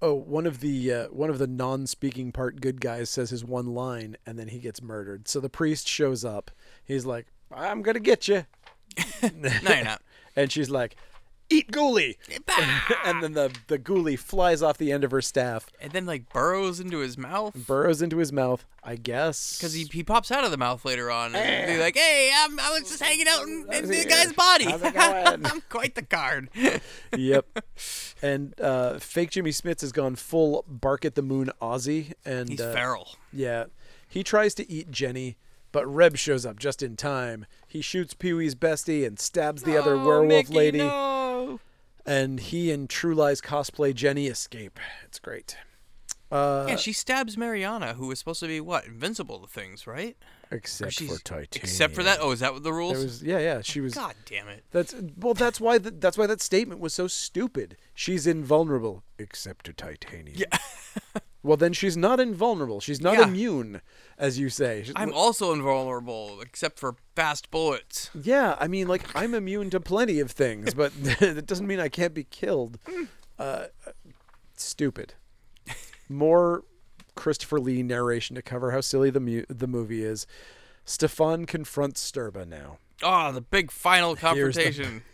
oh, 0.00 0.14
one 0.14 0.46
of 0.46 0.60
the 0.60 0.92
uh, 0.92 1.06
one 1.06 1.30
of 1.30 1.38
the 1.38 1.46
non-speaking 1.46 2.32
part 2.32 2.60
good 2.60 2.80
guys 2.80 3.10
says 3.10 3.30
his 3.30 3.44
one 3.44 3.74
line, 3.74 4.16
and 4.24 4.38
then 4.38 4.48
he 4.48 4.58
gets 4.58 4.80
murdered. 4.80 5.28
So 5.28 5.40
the 5.40 5.48
priest 5.48 5.88
shows 5.88 6.24
up. 6.24 6.50
He's 6.84 7.04
like, 7.04 7.26
"I'm 7.52 7.82
gonna 7.82 8.00
get 8.00 8.28
you," 8.28 8.46
No, 9.22 9.50
you're 9.52 9.84
not. 9.84 10.02
And 10.36 10.52
she's 10.52 10.70
like, 10.70 10.96
"Eat 11.50 11.72
ghoulie," 11.72 12.16
and 13.04 13.22
then 13.22 13.32
the 13.32 13.52
the 13.66 13.78
ghoulie 13.78 14.18
flies 14.18 14.62
off 14.62 14.78
the 14.78 14.92
end 14.92 15.02
of 15.02 15.10
her 15.10 15.22
staff, 15.22 15.68
and 15.80 15.92
then 15.92 16.06
like 16.06 16.32
burrows 16.32 16.78
into 16.78 16.98
his 16.98 17.16
mouth 17.18 17.54
burrows 17.66 18.02
into 18.02 18.18
his 18.18 18.32
mouth. 18.32 18.64
I 18.84 18.94
guess 18.94 19.58
because 19.58 19.72
he, 19.72 19.82
he 19.84 20.04
pops 20.04 20.30
out 20.30 20.44
of 20.44 20.52
the 20.52 20.56
mouth 20.56 20.84
later 20.84 21.10
on 21.10 21.34
and 21.34 21.66
be 21.66 21.82
like, 21.82 21.96
"Hey, 21.96 22.30
I'm, 22.32 22.60
I 22.60 22.70
was 22.70 22.88
just 22.88 23.02
hanging 23.02 23.26
out 23.28 23.42
in, 23.42 23.66
in 23.72 23.88
the 23.88 24.04
guy's 24.04 24.32
body. 24.32 24.64
How's 24.66 24.82
it 24.82 24.94
going?" 24.94 25.44
I'm 25.52 25.62
quite 25.68 25.96
the 25.96 26.02
card." 26.02 26.50
yep. 27.16 27.46
And 28.22 28.58
uh, 28.60 28.98
fake 29.00 29.30
Jimmy 29.30 29.50
Smits 29.50 29.80
has 29.80 29.90
gone 29.90 30.14
full 30.14 30.64
bark 30.68 31.04
at 31.04 31.16
the 31.16 31.22
moon 31.22 31.50
Aussie, 31.60 32.12
and 32.24 32.48
He's 32.48 32.60
uh, 32.60 32.72
feral. 32.72 33.16
Yeah. 33.32 33.64
He 34.08 34.22
tries 34.22 34.54
to 34.54 34.70
eat 34.70 34.90
Jenny, 34.92 35.36
but 35.72 35.86
Reb 35.86 36.16
shows 36.16 36.46
up 36.46 36.58
just 36.58 36.82
in 36.82 36.96
time. 36.96 37.46
He 37.66 37.80
shoots 37.80 38.14
Pee 38.14 38.32
Wee's 38.32 38.54
bestie 38.54 39.06
and 39.06 39.18
stabs 39.18 39.62
the 39.62 39.76
other 39.76 39.94
Oh, 39.94 40.06
werewolf 40.06 40.28
Mickey, 40.28 40.54
lady. 40.54 40.78
No. 40.78 41.60
And 42.04 42.38
he 42.38 42.70
and 42.70 42.88
True 42.88 43.14
Lies 43.14 43.40
cosplay 43.40 43.94
Jenny 43.94 44.26
escape. 44.28 44.78
It's 45.04 45.18
great. 45.18 45.56
Uh, 46.30 46.66
Yeah, 46.68 46.76
she 46.76 46.92
stabs 46.92 47.36
Mariana, 47.36 47.94
who 47.94 48.06
was 48.08 48.18
supposed 48.18 48.40
to 48.40 48.46
be 48.48 48.60
what 48.60 48.86
invincible 48.86 49.40
to 49.40 49.46
things, 49.46 49.86
right? 49.86 50.16
except 50.50 50.94
for 51.00 51.18
Titanium. 51.18 51.48
Except 51.54 51.94
for 51.94 52.02
that. 52.04 52.18
Oh, 52.20 52.30
is 52.30 52.40
that 52.40 52.52
what 52.52 52.62
the 52.62 52.72
rules? 52.72 53.02
Was, 53.02 53.22
yeah, 53.22 53.38
yeah. 53.38 53.60
She 53.62 53.80
was. 53.80 53.94
God 53.94 54.14
damn 54.26 54.48
it! 54.48 54.64
That's 54.70 54.94
well. 55.18 55.34
That's 55.34 55.60
why. 55.60 55.78
The, 55.78 55.90
that's 55.90 56.16
why 56.16 56.26
that 56.28 56.40
statement 56.40 56.80
was 56.80 56.94
so 56.94 57.08
stupid. 57.08 57.76
She's 57.94 58.26
invulnerable 58.28 59.02
except 59.18 59.66
to 59.66 59.72
titanium. 59.72 60.36
Yeah. 60.38 60.58
well, 61.42 61.56
then 61.56 61.72
she's 61.72 61.96
not 61.96 62.18
invulnerable. 62.20 62.80
She's 62.80 63.00
not 63.00 63.14
Yeah. 63.18 63.28
immune, 63.28 63.80
as 64.18 64.38
you 64.38 64.48
say. 64.48 64.84
I'm 64.96 65.12
also 65.12 65.52
invulnerable 65.52 66.40
except 66.40 66.78
for 66.78 66.96
fast 67.14 67.50
bullets. 67.50 68.10
Yeah, 68.20 68.56
I 68.58 68.66
mean, 68.68 68.88
like 68.88 69.02
I'm 69.14 69.34
immune 69.34 69.70
to 69.70 69.80
plenty 69.80 70.18
of 70.20 70.30
things, 70.30 70.74
but 70.74 70.92
that 71.20 71.46
doesn't 71.46 71.66
mean 71.66 71.78
I 71.80 71.88
can't 71.88 72.14
be 72.14 72.24
killed. 72.24 72.78
Uh, 73.38 73.66
stupid. 74.56 75.14
More 76.08 76.64
Christopher 77.14 77.58
Lee 77.60 77.82
narration 77.82 78.36
to 78.36 78.42
cover 78.42 78.70
how 78.72 78.80
silly 78.80 79.10
the 79.10 79.20
mu- 79.20 79.44
the 79.48 79.66
movie 79.66 80.04
is. 80.04 80.26
Stefan 80.84 81.46
confronts 81.46 82.08
Stirba 82.10 82.46
now. 82.46 82.78
Oh, 83.02 83.32
the 83.32 83.40
big 83.40 83.70
final 83.70 84.14
Here's 84.14 84.54
the- 84.54 84.62
confrontation. 84.62 85.02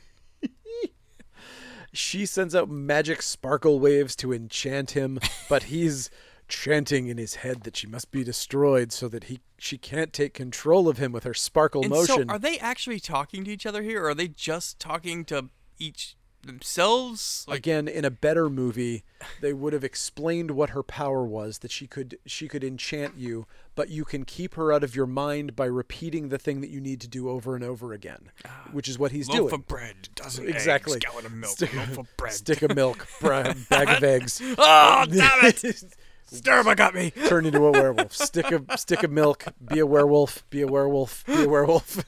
She 1.92 2.26
sends 2.26 2.54
out 2.54 2.70
magic 2.70 3.22
sparkle 3.22 3.78
waves 3.78 4.16
to 4.16 4.32
enchant 4.32 4.92
him, 4.92 5.18
but 5.48 5.64
he's 5.64 6.10
chanting 6.48 7.06
in 7.06 7.18
his 7.18 7.36
head 7.36 7.62
that 7.62 7.76
she 7.76 7.86
must 7.86 8.10
be 8.10 8.24
destroyed 8.24 8.92
so 8.92 9.08
that 9.08 9.24
he 9.24 9.40
she 9.58 9.78
can't 9.78 10.12
take 10.12 10.34
control 10.34 10.88
of 10.88 10.98
him 10.98 11.12
with 11.12 11.24
her 11.24 11.34
sparkle 11.34 11.82
and 11.82 11.90
motion. 11.90 12.28
so, 12.28 12.34
are 12.34 12.38
they 12.38 12.58
actually 12.58 13.00
talking 13.00 13.44
to 13.44 13.50
each 13.50 13.66
other 13.66 13.82
here, 13.82 14.04
or 14.04 14.10
are 14.10 14.14
they 14.14 14.28
just 14.28 14.78
talking 14.78 15.24
to 15.26 15.48
each 15.78 16.16
themselves? 16.46 17.44
Like, 17.48 17.58
again 17.58 17.88
in 17.88 18.04
a 18.04 18.10
better 18.10 18.48
movie 18.50 19.04
they 19.40 19.52
would 19.52 19.72
have 19.72 19.84
explained 19.84 20.50
what 20.52 20.70
her 20.70 20.82
power 20.82 21.24
was 21.24 21.58
that 21.58 21.70
she 21.70 21.86
could 21.86 22.18
she 22.26 22.48
could 22.48 22.64
enchant 22.64 23.16
you 23.16 23.46
but 23.74 23.88
you 23.88 24.04
can 24.04 24.24
keep 24.24 24.54
her 24.54 24.72
out 24.72 24.82
of 24.84 24.94
your 24.96 25.06
mind 25.06 25.54
by 25.56 25.64
repeating 25.66 26.28
the 26.28 26.38
thing 26.38 26.60
that 26.60 26.70
you 26.70 26.80
need 26.80 27.00
to 27.00 27.08
do 27.08 27.28
over 27.28 27.54
and 27.54 27.64
over 27.64 27.92
again 27.92 28.30
which 28.72 28.88
is 28.88 28.98
what 28.98 29.12
he's 29.12 29.28
loaf 29.28 29.36
doing 29.38 29.54
of 29.54 29.66
bread, 29.68 30.08
dozen 30.14 30.48
exactly 30.48 30.94
eggs, 30.96 31.04
gallon 31.04 31.26
of 31.26 31.32
milk, 31.32 31.52
stick, 31.52 31.74
loaf 31.74 31.98
of 31.98 32.06
bread. 32.16 32.32
stick 32.32 32.62
of 32.62 32.74
milk 32.74 33.06
bra- 33.20 33.52
bag 33.70 33.88
of 33.88 34.02
eggs 34.02 34.40
Oh, 34.58 35.04
damn 35.08 35.44
it! 35.46 35.56
Stirba 36.32 36.74
got 36.74 36.94
me. 36.94 37.10
turn 37.28 37.44
into 37.44 37.62
a 37.66 37.70
werewolf 37.70 38.14
stick 38.14 38.50
of 38.52 38.66
stick 38.76 39.02
of 39.02 39.10
milk 39.10 39.44
be 39.64 39.78
a 39.80 39.86
werewolf 39.86 40.48
be 40.48 40.62
a 40.62 40.66
werewolf 40.66 41.24
be 41.26 41.42
a 41.44 41.48
werewolf 41.48 42.02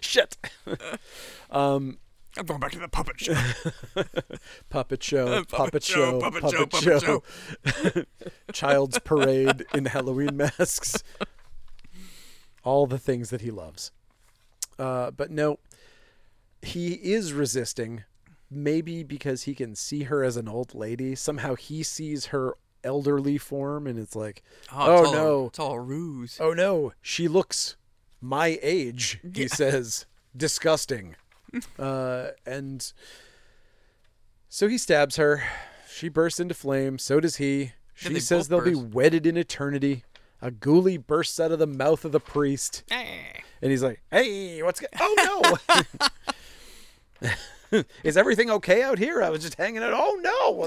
shit 0.00 0.36
um 1.50 1.96
I'm 2.38 2.46
going 2.46 2.60
back 2.60 2.72
to 2.72 2.78
the 2.78 2.88
puppet 2.88 3.20
show. 3.20 3.34
puppet 4.70 5.02
show, 5.02 5.26
Puppet 5.44 5.48
puppet 5.48 5.82
show, 5.82 5.94
show, 5.94 6.20
puppet 6.20 6.42
puppet 6.42 6.74
show, 6.74 6.98
show, 6.98 7.22
puppet 7.64 8.08
child's 8.52 8.98
parade 9.00 9.64
in 9.74 9.84
Halloween 9.86 10.36
masks, 10.36 11.02
all 12.64 12.86
the 12.86 12.98
things 12.98 13.30
that 13.30 13.40
he 13.42 13.50
loves. 13.50 13.92
Uh, 14.78 15.10
but 15.10 15.30
no, 15.30 15.58
he 16.62 16.92
is 16.94 17.32
resisting, 17.32 18.04
maybe 18.50 19.02
because 19.02 19.42
he 19.42 19.54
can 19.54 19.74
see 19.74 20.04
her 20.04 20.24
as 20.24 20.36
an 20.36 20.48
old 20.48 20.74
lady. 20.74 21.14
Somehow 21.14 21.54
he 21.54 21.82
sees 21.82 22.26
her 22.26 22.54
elderly 22.82 23.36
form, 23.38 23.86
and 23.86 23.98
it's 23.98 24.16
like, 24.16 24.42
Oh, 24.72 24.92
it's 24.92 25.02
oh 25.02 25.06
all, 25.06 25.12
no, 25.12 25.46
it's 25.48 25.58
all 25.58 25.78
ruse. 25.78 26.38
oh 26.40 26.54
no, 26.54 26.92
she 27.02 27.28
looks 27.28 27.76
my 28.20 28.58
age. 28.62 29.20
He 29.34 29.42
Yeah. 29.42 29.48
says, 29.48 30.06
disgusting. 30.36 31.16
uh, 31.78 32.28
and 32.46 32.92
so 34.48 34.68
he 34.68 34.78
stabs 34.78 35.16
her. 35.16 35.42
She 35.90 36.08
bursts 36.08 36.40
into 36.40 36.54
flame. 36.54 36.98
So 36.98 37.20
does 37.20 37.36
he. 37.36 37.72
She 37.94 38.14
they 38.14 38.20
says 38.20 38.48
they'll 38.48 38.60
be 38.64 38.74
wedded 38.74 39.26
in 39.26 39.36
eternity. 39.36 40.04
a 40.40 40.50
ghoulie 40.50 41.04
bursts 41.04 41.38
out 41.38 41.52
of 41.52 41.58
the 41.58 41.66
mouth 41.66 42.04
of 42.04 42.10
the 42.12 42.18
priest, 42.20 42.82
Hey. 42.90 43.42
and 43.60 43.70
he's 43.70 43.82
like, 43.82 44.00
"Hey, 44.10 44.62
what's 44.62 44.80
go- 44.80 44.86
Oh 44.98 45.58
no! 47.22 47.28
Is 48.04 48.16
everything 48.18 48.50
okay 48.50 48.82
out 48.82 48.98
here? 48.98 49.22
I 49.22 49.30
was 49.30 49.40
just 49.42 49.54
hanging 49.54 49.82
out. 49.82 49.92
Oh 49.94 50.18
no! 50.20 50.66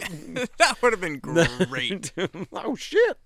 that 0.58 0.82
would 0.82 0.92
have 0.94 1.02
been 1.02 1.20
great. 1.20 2.12
oh 2.54 2.76
shit!" 2.76 3.18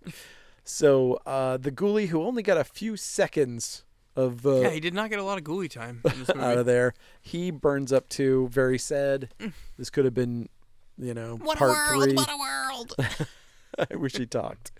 So 0.64 1.19
uh, 1.26 1.57
the 1.57 1.72
ghoulie, 1.72 2.07
who 2.07 2.23
only 2.23 2.41
got 2.44 2.57
a 2.57 2.64
few 2.64 2.98
seconds 2.98 3.84
of 4.20 4.46
uh, 4.46 4.62
yeah, 4.62 4.70
he 4.72 4.80
did 4.80 4.94
not 4.94 5.10
get 5.10 5.20
a 5.20 5.24
lot 5.24 5.38
of 5.38 5.44
ghoulie 5.44 5.70
time 5.70 6.02
out 6.36 6.58
of 6.58 6.66
there, 6.66 6.94
he 7.22 7.52
burns 7.52 7.91
up 7.94 8.10
too. 8.10 8.50
Very 8.52 8.78
sad. 8.78 9.30
This 9.78 9.90
could 9.90 10.06
have 10.06 10.14
been, 10.14 10.50
you 10.98 11.14
know, 11.14 11.38
Mm. 11.38 11.44
What 11.44 11.58
a 11.58 11.60
part 11.60 11.72
world! 11.98 12.04
three. 12.04 12.14
What 12.14 12.30
a 12.32 12.38
world! 12.38 12.96
I 13.91 13.96
wish 13.96 14.18
he 14.18 14.26
talked. 14.26 14.72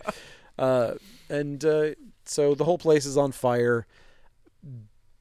Uh, 0.58 0.94
and 1.28 1.64
uh, 1.64 1.90
so 2.24 2.54
the 2.54 2.64
whole 2.64 2.78
place 2.78 3.06
is 3.06 3.16
on 3.16 3.32
fire. 3.32 3.86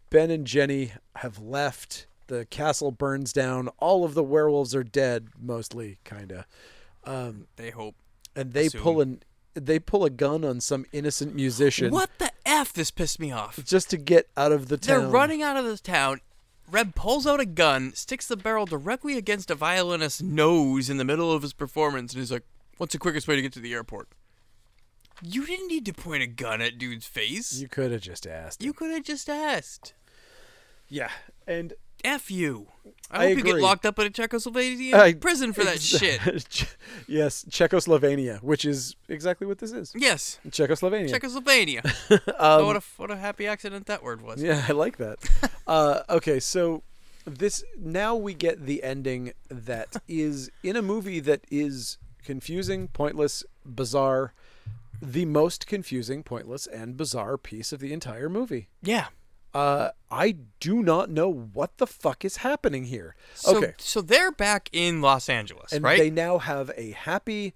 Ben 0.09 0.31
and 0.31 0.45
Jenny 0.45 0.91
have 1.17 1.39
left. 1.39 2.07
The 2.27 2.45
castle 2.45 2.91
burns 2.91 3.31
down. 3.33 3.69
All 3.79 4.03
of 4.05 4.13
the 4.13 4.23
werewolves 4.23 4.75
are 4.75 4.83
dead, 4.83 5.29
mostly, 5.39 5.97
kinda. 6.03 6.45
Um, 7.05 7.47
they 7.55 7.69
hope. 7.71 7.95
and 8.35 8.53
they 8.53 8.67
Assume. 8.67 8.81
pull 8.81 9.01
an 9.01 9.23
they 9.55 9.79
pull 9.79 10.05
a 10.05 10.09
gun 10.11 10.45
on 10.45 10.61
some 10.61 10.85
innocent 10.93 11.33
musician 11.35 11.91
What 11.91 12.09
the 12.19 12.31
This 12.67 12.91
pissed 12.91 13.19
me 13.19 13.31
off. 13.31 13.59
just 13.65 13.89
to 13.91 13.97
get 13.97 14.27
out 14.35 14.51
of 14.51 14.67
the 14.67 14.77
town. 14.77 14.99
They're 14.99 15.09
running 15.09 15.41
out 15.41 15.57
of 15.57 15.65
the 15.65 15.77
town. 15.77 16.21
Reb 16.69 16.93
pulls 16.93 17.25
out 17.25 17.39
a 17.39 17.45
gun, 17.45 17.93
sticks 17.95 18.27
the 18.27 18.37
barrel 18.37 18.65
directly 18.65 19.17
against 19.17 19.49
a 19.49 19.55
violinist's 19.55 20.21
nose 20.21 20.89
in 20.89 20.97
the 20.97 21.05
middle 21.05 21.31
of 21.31 21.41
his 21.41 21.53
performance, 21.53 22.13
and 22.13 22.19
he's 22.19 22.31
like, 22.31 22.43
"What's 22.77 22.91
the 22.93 22.99
quickest 22.99 23.27
way 23.27 23.35
to 23.35 23.41
get 23.41 23.53
to 23.53 23.59
the 23.59 23.73
airport?" 23.73 24.09
You 25.21 25.45
didn't 25.45 25.67
need 25.67 25.85
to 25.87 25.93
point 25.93 26.21
a 26.23 26.27
gun 26.27 26.61
at 26.61 26.77
dude's 26.77 27.05
face. 27.07 27.53
You 27.59 27.67
could 27.67 27.91
have 27.91 28.01
just 28.01 28.27
asked. 28.27 28.63
You 28.63 28.71
could 28.73 28.91
have 28.91 29.03
just 29.03 29.29
asked. 29.29 29.93
yeah, 30.87 31.09
and 31.49 31.73
F 32.03 32.31
you. 32.31 32.67
I 33.11 33.25
I 33.25 33.27
hope 33.29 33.37
you 33.39 33.43
get 33.43 33.55
locked 33.57 33.85
up 33.85 33.97
in 33.99 34.05
a 34.07 34.09
Czechoslovakian 34.09 34.93
I- 34.93 35.13
prison 35.13 35.51
for 35.51 35.63
that 35.63 35.75
ex- 35.75 35.83
shit. 35.99 36.75
yes, 37.07 37.43
Czechoslovenia, 37.49 38.41
which 38.41 38.63
is 38.65 38.95
exactly 39.09 39.47
what 39.47 39.57
this 39.57 39.71
is. 39.71 39.91
Yes, 39.95 40.39
Czechoslovenia. 40.49 41.09
Czechoslovakia. 41.09 41.81
Um, 42.39 42.61
oh, 42.61 42.65
what 42.67 42.75
a 42.77 42.81
what 42.97 43.11
a 43.11 43.17
happy 43.17 43.47
accident 43.47 43.87
that 43.87 44.01
word 44.03 44.21
was. 44.21 44.41
Yeah, 44.41 44.63
I 44.69 44.73
like 44.73 44.97
that. 44.97 45.17
uh, 45.67 46.01
okay, 46.09 46.39
so 46.39 46.83
this 47.25 47.63
now 47.77 48.15
we 48.15 48.33
get 48.33 48.65
the 48.65 48.81
ending 48.83 49.33
that 49.49 49.97
is 50.07 50.49
in 50.63 50.75
a 50.77 50.81
movie 50.81 51.19
that 51.19 51.41
is 51.51 51.97
confusing, 52.23 52.87
pointless, 52.87 53.43
bizarre, 53.65 54.33
the 55.01 55.25
most 55.25 55.67
confusing, 55.67 56.23
pointless, 56.23 56.67
and 56.67 56.95
bizarre 56.95 57.37
piece 57.37 57.73
of 57.73 57.79
the 57.79 57.91
entire 57.91 58.29
movie. 58.29 58.69
Yeah. 58.83 59.07
Uh, 59.53 59.89
I 60.11 60.35
do 60.59 60.83
not 60.83 61.09
know 61.09 61.29
what 61.31 61.77
the 61.77 61.87
fuck 61.87 62.23
is 62.23 62.37
happening 62.37 62.85
here. 62.85 63.15
So, 63.33 63.57
okay, 63.57 63.73
So 63.77 64.01
they're 64.01 64.31
back 64.31 64.69
in 64.71 65.01
Los 65.01 65.27
Angeles, 65.29 65.71
and 65.73 65.83
right? 65.83 65.97
they 65.99 66.09
now 66.11 66.37
have 66.37 66.71
a 66.77 66.91
happy 66.91 67.53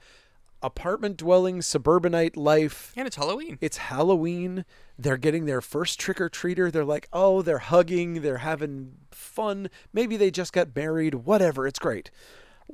apartment 0.62 1.18
dwelling 1.18 1.62
suburbanite 1.62 2.38
life. 2.38 2.94
and 2.96 3.06
it's 3.06 3.18
Halloween. 3.18 3.58
It's 3.62 3.78
Halloween. 3.78 4.66
They're 4.98 5.18
getting 5.18 5.46
their 5.46 5.62
first 5.62 6.00
trick 6.00 6.22
or 6.22 6.30
treater. 6.30 6.72
They're 6.72 6.86
like, 6.86 7.08
oh, 7.12 7.42
they're 7.42 7.58
hugging. 7.60 8.22
They're 8.22 8.38
having 8.38 8.94
fun. 9.12 9.70
Maybe 9.92 10.16
they 10.18 10.32
just 10.32 10.54
got 10.54 10.76
married. 10.76 11.16
Whatever. 11.16 11.68
It's 11.68 11.80
great. 11.80 12.10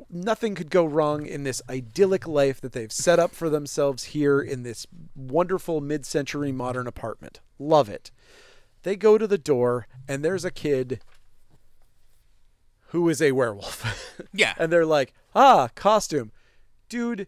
Nothing 0.10 0.54
could 0.54 0.70
go 0.70 0.86
wrong 0.86 1.26
in 1.26 1.44
this 1.44 1.62
idyllic 1.68 2.28
life 2.28 2.62
that 2.62 2.74
they've 2.74 2.92
set 2.92 3.18
up 3.20 3.32
for 3.32 3.50
themselves 3.50 4.06
here 4.06 4.40
in 4.40 4.62
this 4.64 4.86
wonderful 5.16 5.82
mid 5.82 6.06
century 6.06 6.52
modern 6.52 6.86
apartment. 6.88 7.40
Love 7.58 7.90
it. 7.90 8.12
They 8.84 8.96
go 8.96 9.18
to 9.18 9.28
the 9.28 9.38
door, 9.38 9.88
and 10.08 10.24
there's 10.24 10.46
a 10.46 10.52
kid 10.52 11.02
who 12.88 13.08
is 13.10 13.22
a 13.22 13.32
werewolf. 13.32 14.06
Yeah. 14.34 14.54
and 14.58 14.72
they're 14.72 14.86
like, 14.86 15.14
ah, 15.34 15.70
costume. 15.76 16.32
Dude, 16.88 17.28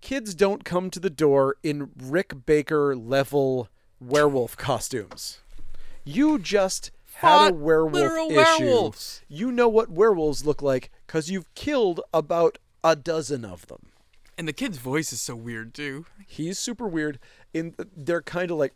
kids 0.00 0.34
don't 0.34 0.64
come 0.64 0.90
to 0.90 0.98
the 0.98 1.10
door 1.10 1.56
in 1.62 1.90
Rick 1.96 2.46
Baker 2.46 2.96
level 2.96 3.68
werewolf 4.00 4.56
costumes. 4.56 5.38
You 6.04 6.38
just 6.38 6.90
had 7.14 7.52
a 7.52 7.54
werewolf 7.54 8.30
issue. 8.32 8.36
werewolves. 8.64 9.22
You 9.28 9.52
know 9.52 9.68
what 9.68 9.90
werewolves 9.90 10.44
look 10.44 10.62
like 10.62 10.90
because 11.06 11.30
you've 11.30 11.52
killed 11.54 12.00
about 12.12 12.58
a 12.82 12.96
dozen 12.96 13.44
of 13.44 13.66
them. 13.68 13.86
And 14.36 14.48
the 14.48 14.52
kid's 14.52 14.78
voice 14.78 15.12
is 15.12 15.20
so 15.20 15.36
weird 15.36 15.74
too. 15.74 16.06
He's 16.26 16.58
super 16.58 16.88
weird. 16.88 17.18
In 17.54 17.74
they're 17.96 18.22
kind 18.22 18.50
of 18.50 18.56
like, 18.56 18.72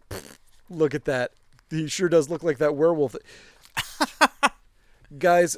look 0.71 0.95
at 0.95 1.05
that. 1.07 1.33
He 1.71 1.89
sure 1.89 2.09
does 2.09 2.31
look 2.31 2.43
like 2.43 2.59
that 2.59 2.77
werewolf. 2.77 3.17
Guys, 5.19 5.57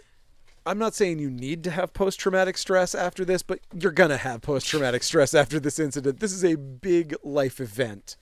I'm 0.67 0.79
not 0.79 0.95
saying 0.95 1.19
you 1.19 1.31
need 1.31 1.65
to 1.65 1.71
have 1.71 1.95
post 1.95 2.21
traumatic 2.21 2.59
stress 2.59 2.95
after 2.95 3.25
this, 3.25 3.43
but 3.43 3.61
you're 3.79 3.93
gonna 3.93 4.19
have 4.19 4.43
post 4.43 4.67
traumatic 4.67 5.03
stress 5.03 5.35
after 5.35 5.59
this 5.59 5.79
incident. 5.79 6.21
This 6.21 6.33
is 6.33 6.45
a 6.45 6.57
big 6.57 7.15
life 7.23 7.61
event. 7.61 8.17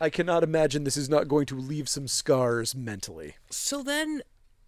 I 0.00 0.10
cannot 0.10 0.42
imagine 0.42 0.84
this 0.84 0.98
is 0.98 1.08
not 1.08 1.26
going 1.28 1.46
to 1.46 1.54
leave 1.54 1.88
some 1.88 2.06
scars 2.06 2.74
mentally. 2.74 3.36
So 3.50 3.82
then 3.82 4.20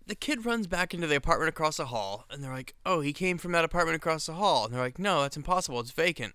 the 0.06 0.14
kid 0.14 0.46
runs 0.46 0.66
back 0.66 0.94
into 0.94 1.06
the 1.06 1.16
apartment 1.16 1.50
across 1.50 1.76
the 1.76 1.86
hall, 1.86 2.24
and 2.30 2.42
they're 2.42 2.52
like, 2.52 2.74
"Oh, 2.86 3.00
he 3.00 3.12
came 3.12 3.36
from 3.36 3.52
that 3.52 3.64
apartment 3.64 3.96
across 3.96 4.24
the 4.24 4.32
hall." 4.32 4.64
And 4.64 4.72
they're 4.72 4.80
like, 4.80 4.98
"No, 4.98 5.20
that's 5.22 5.36
impossible. 5.36 5.80
It's 5.80 5.90
vacant." 5.90 6.34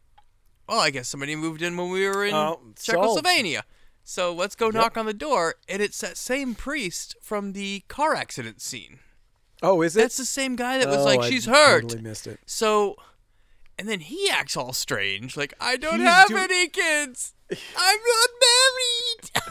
Well, 0.70 0.80
I 0.80 0.92
guess 0.92 1.08
somebody 1.10 1.36
moved 1.36 1.64
in 1.64 1.76
when 1.76 1.90
we 1.90 2.08
were 2.08 2.24
in 2.24 2.36
Oh, 2.36 2.62
solved. 2.78 3.26
So 4.04 4.34
let's 4.34 4.56
go 4.56 4.70
knock 4.70 4.98
on 4.98 5.06
the 5.06 5.14
door, 5.14 5.56
and 5.70 5.82
it's 5.82 6.00
that 6.02 6.18
same 6.18 6.56
priest 6.56 7.16
from 7.22 7.54
the 7.54 7.84
car 7.88 8.14
accident 8.14 8.62
scene. 8.62 9.00
Oh, 9.62 9.82
is 9.82 9.96
it? 9.96 10.02
That's 10.02 10.18
the 10.18 10.26
same 10.26 10.56
guy 10.58 10.78
that 10.80 10.88
was 10.90 10.98
Oh, 10.98 11.06
like, 11.06 11.22
I 11.22 11.30
"She's 11.30 11.46
hurt." 11.46 11.84
Totally 11.84 12.02
missed 12.02 12.28
it. 12.28 12.40
So, 12.46 12.98
and 13.80 13.88
then 13.88 14.02
he 14.02 14.30
acts 14.30 14.58
all 14.58 14.74
strange, 14.74 15.38
like, 15.38 15.54
"I 15.60 15.78
don't 15.78 16.02
He's 16.02 16.10
have 16.10 16.28
do- 16.28 16.38
any 16.38 16.68
kids. 16.68 17.34
I'm 17.50 18.00
not 18.00 18.30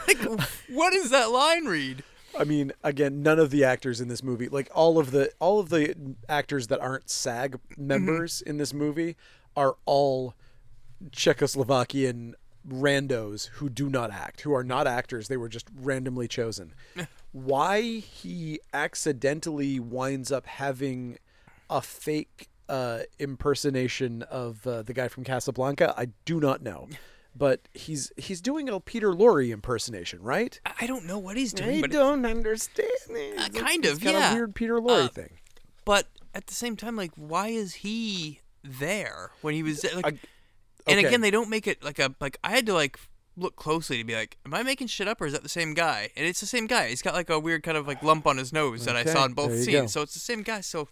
married." 0.07 0.27
like, 0.39 0.49
what 0.69 0.93
does 0.93 1.09
that 1.09 1.31
line 1.31 1.65
read? 1.65 2.03
I 2.37 2.43
mean, 2.43 2.71
again, 2.83 3.21
none 3.21 3.39
of 3.39 3.49
the 3.49 3.63
actors 3.63 4.01
in 4.01 4.07
this 4.07 4.23
movie, 4.23 4.49
like 4.49 4.69
all 4.73 4.99
of 4.99 5.11
the 5.11 5.31
all 5.39 5.59
of 5.59 5.69
the 5.69 6.15
actors 6.29 6.67
that 6.67 6.79
aren't 6.79 7.09
SAG 7.09 7.53
mm-hmm. 7.53 7.87
members 7.87 8.41
in 8.41 8.57
this 8.57 8.73
movie, 8.73 9.15
are 9.55 9.77
all 9.85 10.35
Czechoslovakian 11.11 12.33
randos 12.67 13.47
who 13.53 13.69
do 13.69 13.89
not 13.89 14.11
act, 14.11 14.41
who 14.41 14.53
are 14.53 14.63
not 14.63 14.87
actors. 14.87 15.27
They 15.27 15.37
were 15.37 15.49
just 15.49 15.67
randomly 15.75 16.27
chosen. 16.27 16.73
Why 17.31 17.81
he 17.81 18.59
accidentally 18.73 19.79
winds 19.79 20.31
up 20.31 20.45
having 20.45 21.17
a 21.69 21.81
fake 21.81 22.47
uh, 22.69 22.99
impersonation 23.19 24.21
of 24.23 24.65
uh, 24.67 24.83
the 24.83 24.93
guy 24.93 25.07
from 25.07 25.23
Casablanca, 25.23 25.93
I 25.97 26.07
do 26.25 26.39
not 26.39 26.61
know. 26.61 26.87
But 27.35 27.61
he's 27.73 28.11
he's 28.15 28.41
doing 28.41 28.69
a 28.69 28.79
Peter 28.79 29.11
Lorre 29.11 29.49
impersonation, 29.51 30.21
right? 30.21 30.59
I- 30.65 30.73
I 30.81 30.87
don't 30.87 31.05
know 31.05 31.17
what 31.17 31.35
he's 31.35 31.51
doing, 31.51 31.79
I 31.79 31.81
but 31.81 31.91
don't 31.91 32.23
understand 32.25 32.89
it. 33.09 33.39
Uh, 33.39 33.59
kind 33.59 33.85
of, 33.85 33.99
got 33.99 34.13
yeah. 34.13 34.31
a 34.31 34.35
weird 34.35 34.53
Peter 34.53 34.75
Lorre 34.75 35.05
Uh, 35.05 35.07
thing. 35.07 35.31
but 35.83 36.07
at 36.35 36.45
the 36.45 36.53
same 36.53 36.75
time, 36.77 36.95
like, 36.95 37.11
why 37.15 37.47
is 37.47 37.73
he 37.75 38.39
there 38.63 39.31
when 39.41 39.55
he 39.55 39.63
was? 39.63 39.83
Like, 40.03 40.17
I- 40.87 40.91
and 40.91 40.99
okay. 40.99 41.07
again, 41.07 41.21
they 41.21 41.31
don't 41.31 41.49
make 41.49 41.67
it 41.67 41.83
like 41.83 41.99
a 41.99 42.13
like. 42.19 42.37
I 42.43 42.51
had 42.51 42.65
to 42.67 42.73
like 42.73 42.99
look 43.35 43.55
closely 43.55 43.97
to 43.97 44.03
be 44.03 44.13
like, 44.15 44.37
am 44.45 44.53
I 44.53 44.61
making 44.63 44.87
shit 44.87 45.07
up 45.07 45.19
or 45.19 45.25
is 45.25 45.33
that 45.33 45.41
the 45.43 45.49
same 45.49 45.73
guy? 45.73 46.09
And 46.15 46.25
it's 46.25 46.39
the 46.39 46.45
same 46.45 46.67
guy. 46.67 46.89
He's 46.89 47.01
got 47.01 47.13
like 47.15 47.29
a 47.31 47.39
weird 47.39 47.63
kind 47.63 47.77
of 47.77 47.87
like 47.87 48.03
lump 48.03 48.27
on 48.27 48.37
his 48.37 48.53
nose 48.53 48.85
that 48.85 48.95
I 48.95 49.05
saw 49.05 49.25
in 49.25 49.33
both 49.33 49.57
scenes. 49.57 49.65
go. 49.81 49.87
So 49.87 50.01
it's 50.01 50.13
the 50.13 50.19
same 50.19 50.43
guy. 50.43 50.61
So, 50.61 50.87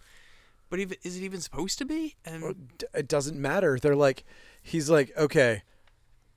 but 0.69 0.80
even, 0.80 0.97
is 1.03 1.18
it 1.18 1.22
even 1.23 1.39
supposed 1.39 1.77
to 1.77 1.85
be? 1.85 2.15
And 2.26 2.69
D- 2.80 2.88
It 2.95 3.07
doesn't 3.07 3.38
matter. 3.38 3.77
They're 3.80 3.95
like, 3.95 4.23
he's 4.63 4.89
like, 4.89 5.11
okay, 5.15 5.61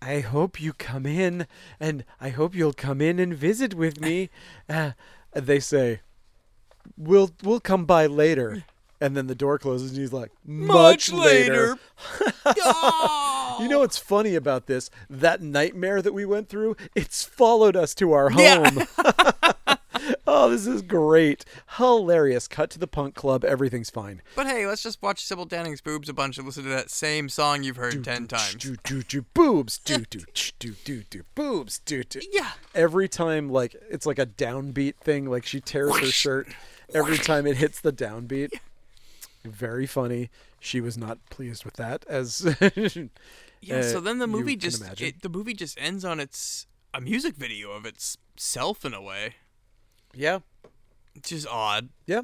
I 0.03 0.21
hope 0.21 0.61
you 0.61 0.75
come 0.75 1.07
in, 1.07 1.47
and 1.81 2.05
I 2.21 2.29
hope 2.29 2.55
you'll 2.55 2.75
come 2.75 3.01
in 3.01 3.19
and 3.19 3.33
visit 3.35 3.73
with 3.75 4.01
me. 4.01 4.29
Uh, 4.69 4.91
they 5.33 5.59
say, 5.61 6.01
we'll 6.99 7.31
we'll 7.43 7.61
come 7.61 7.87
by 7.87 8.07
later. 8.07 8.65
And 9.01 9.17
then 9.17 9.27
the 9.27 9.35
door 9.35 9.59
closes, 9.59 9.91
and 9.93 10.01
he's 10.01 10.13
like, 10.13 10.31
much, 10.45 11.11
later. 11.13 11.77
You 13.61 13.69
know 13.69 13.81
what's 13.81 13.99
funny 13.99 14.35
about 14.35 14.67
this? 14.67 14.91
That 15.09 15.43
nightmare 15.43 16.03
that 16.03 16.13
we 16.13 16.25
went 16.25 16.49
through, 16.49 16.77
it's 16.95 17.25
followed 17.25 17.77
us 17.77 17.95
to 17.97 18.13
our 18.13 18.31
home. 18.31 18.41
Yeah. 18.41 19.77
oh, 20.27 20.51
this 20.51 20.67
is 20.67 20.83
great. 20.83 21.45
Hilarious. 21.77 22.49
Cut 22.49 22.71
to 22.71 22.79
the 22.79 22.87
punk 22.87 23.15
club. 23.15 23.45
Everything's 23.45 23.91
fine. 23.91 24.23
But 24.35 24.47
hey, 24.47 24.67
let's 24.67 24.83
just 24.83 25.03
watch 25.03 25.25
Sybil 25.25 25.47
Danning's 25.47 25.81
boobs 25.81 26.09
a 26.09 26.13
bunch 26.13 26.39
and 26.39 26.47
listen 26.47 26.65
to 26.65 26.71
that 26.71 26.91
same 26.91 27.29
song 27.29 27.63
you've 27.63 27.77
heard 27.77 28.03
ten 28.05 28.27
times. 28.27 28.55
Do, 28.55 28.77
do, 28.83 29.03
do, 29.03 29.23
boobs. 29.35 29.79
Do, 29.79 29.99
do, 30.11 30.21
do, 30.59 30.75
do, 30.85 31.03
do, 31.09 31.23
boobs. 31.35 31.79
Do, 31.79 32.05
do. 32.05 32.21
Yeah. 32.33 32.53
Every 32.75 33.09
time, 33.09 33.51
like, 33.51 33.77
it's 33.91 34.07
like 34.07 34.19
a 34.19 34.27
downbeat 34.27 34.97
thing. 34.97 35.27
Like, 35.27 35.47
she 35.47 35.61
tears 35.61 35.97
her 35.99 36.07
shirt 36.07 36.49
every 36.93 37.19
time 37.19 37.47
it 37.47 37.57
hits 37.57 37.81
the 37.81 37.93
downbeat. 37.93 38.51
Very 39.45 39.87
funny. 39.87 40.31
She 40.65 40.81
was 40.81 40.97
not 40.97 41.19
pleased 41.29 41.65
with 41.67 41.75
that, 41.75 42.07
as 42.09 42.41
Yeah, 43.61 43.77
Uh, 43.77 43.83
so 43.83 44.01
then 44.01 44.19
the 44.19 44.27
movie 44.27 44.57
just 44.57 44.83
it, 45.01 45.21
the 45.23 45.29
movie 45.29 45.53
just 45.53 45.79
ends 45.79 46.05
on 46.07 46.19
its 46.21 46.67
a 46.95 47.01
music 47.03 47.35
video 47.37 47.71
of 47.73 47.85
itself 47.85 48.85
in 48.85 48.95
a 48.95 49.03
way. 49.03 49.35
Yeah, 50.15 50.39
It's 51.15 51.29
just 51.29 51.47
odd. 51.47 51.91
yeah, 52.07 52.23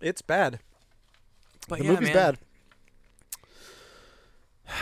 it's 0.00 0.20
bad. 0.22 0.58
But 1.68 1.78
The 1.78 1.84
yeah, 1.84 1.90
movie's 1.92 2.08
man, 2.12 2.14
bad. 2.14 2.38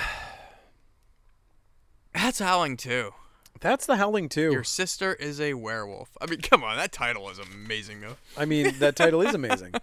That's 2.14 2.38
Howling 2.40 2.76
too. 2.76 3.12
That's 3.60 3.86
The 3.86 3.96
Howling 3.96 4.28
too. 4.30 4.50
Your 4.52 4.64
sister 4.64 5.14
is 5.14 5.40
a 5.40 5.54
werewolf. 5.54 6.10
I 6.20 6.26
mean, 6.26 6.40
come 6.42 6.64
on, 6.64 6.76
that 6.76 6.92
title 6.92 7.28
is 7.30 7.38
amazing 7.38 8.00
though. 8.00 8.16
I 8.36 8.44
mean, 8.46 8.74
that 8.78 8.96
title 8.96 9.20
is 9.22 9.34
amazing, 9.42 9.74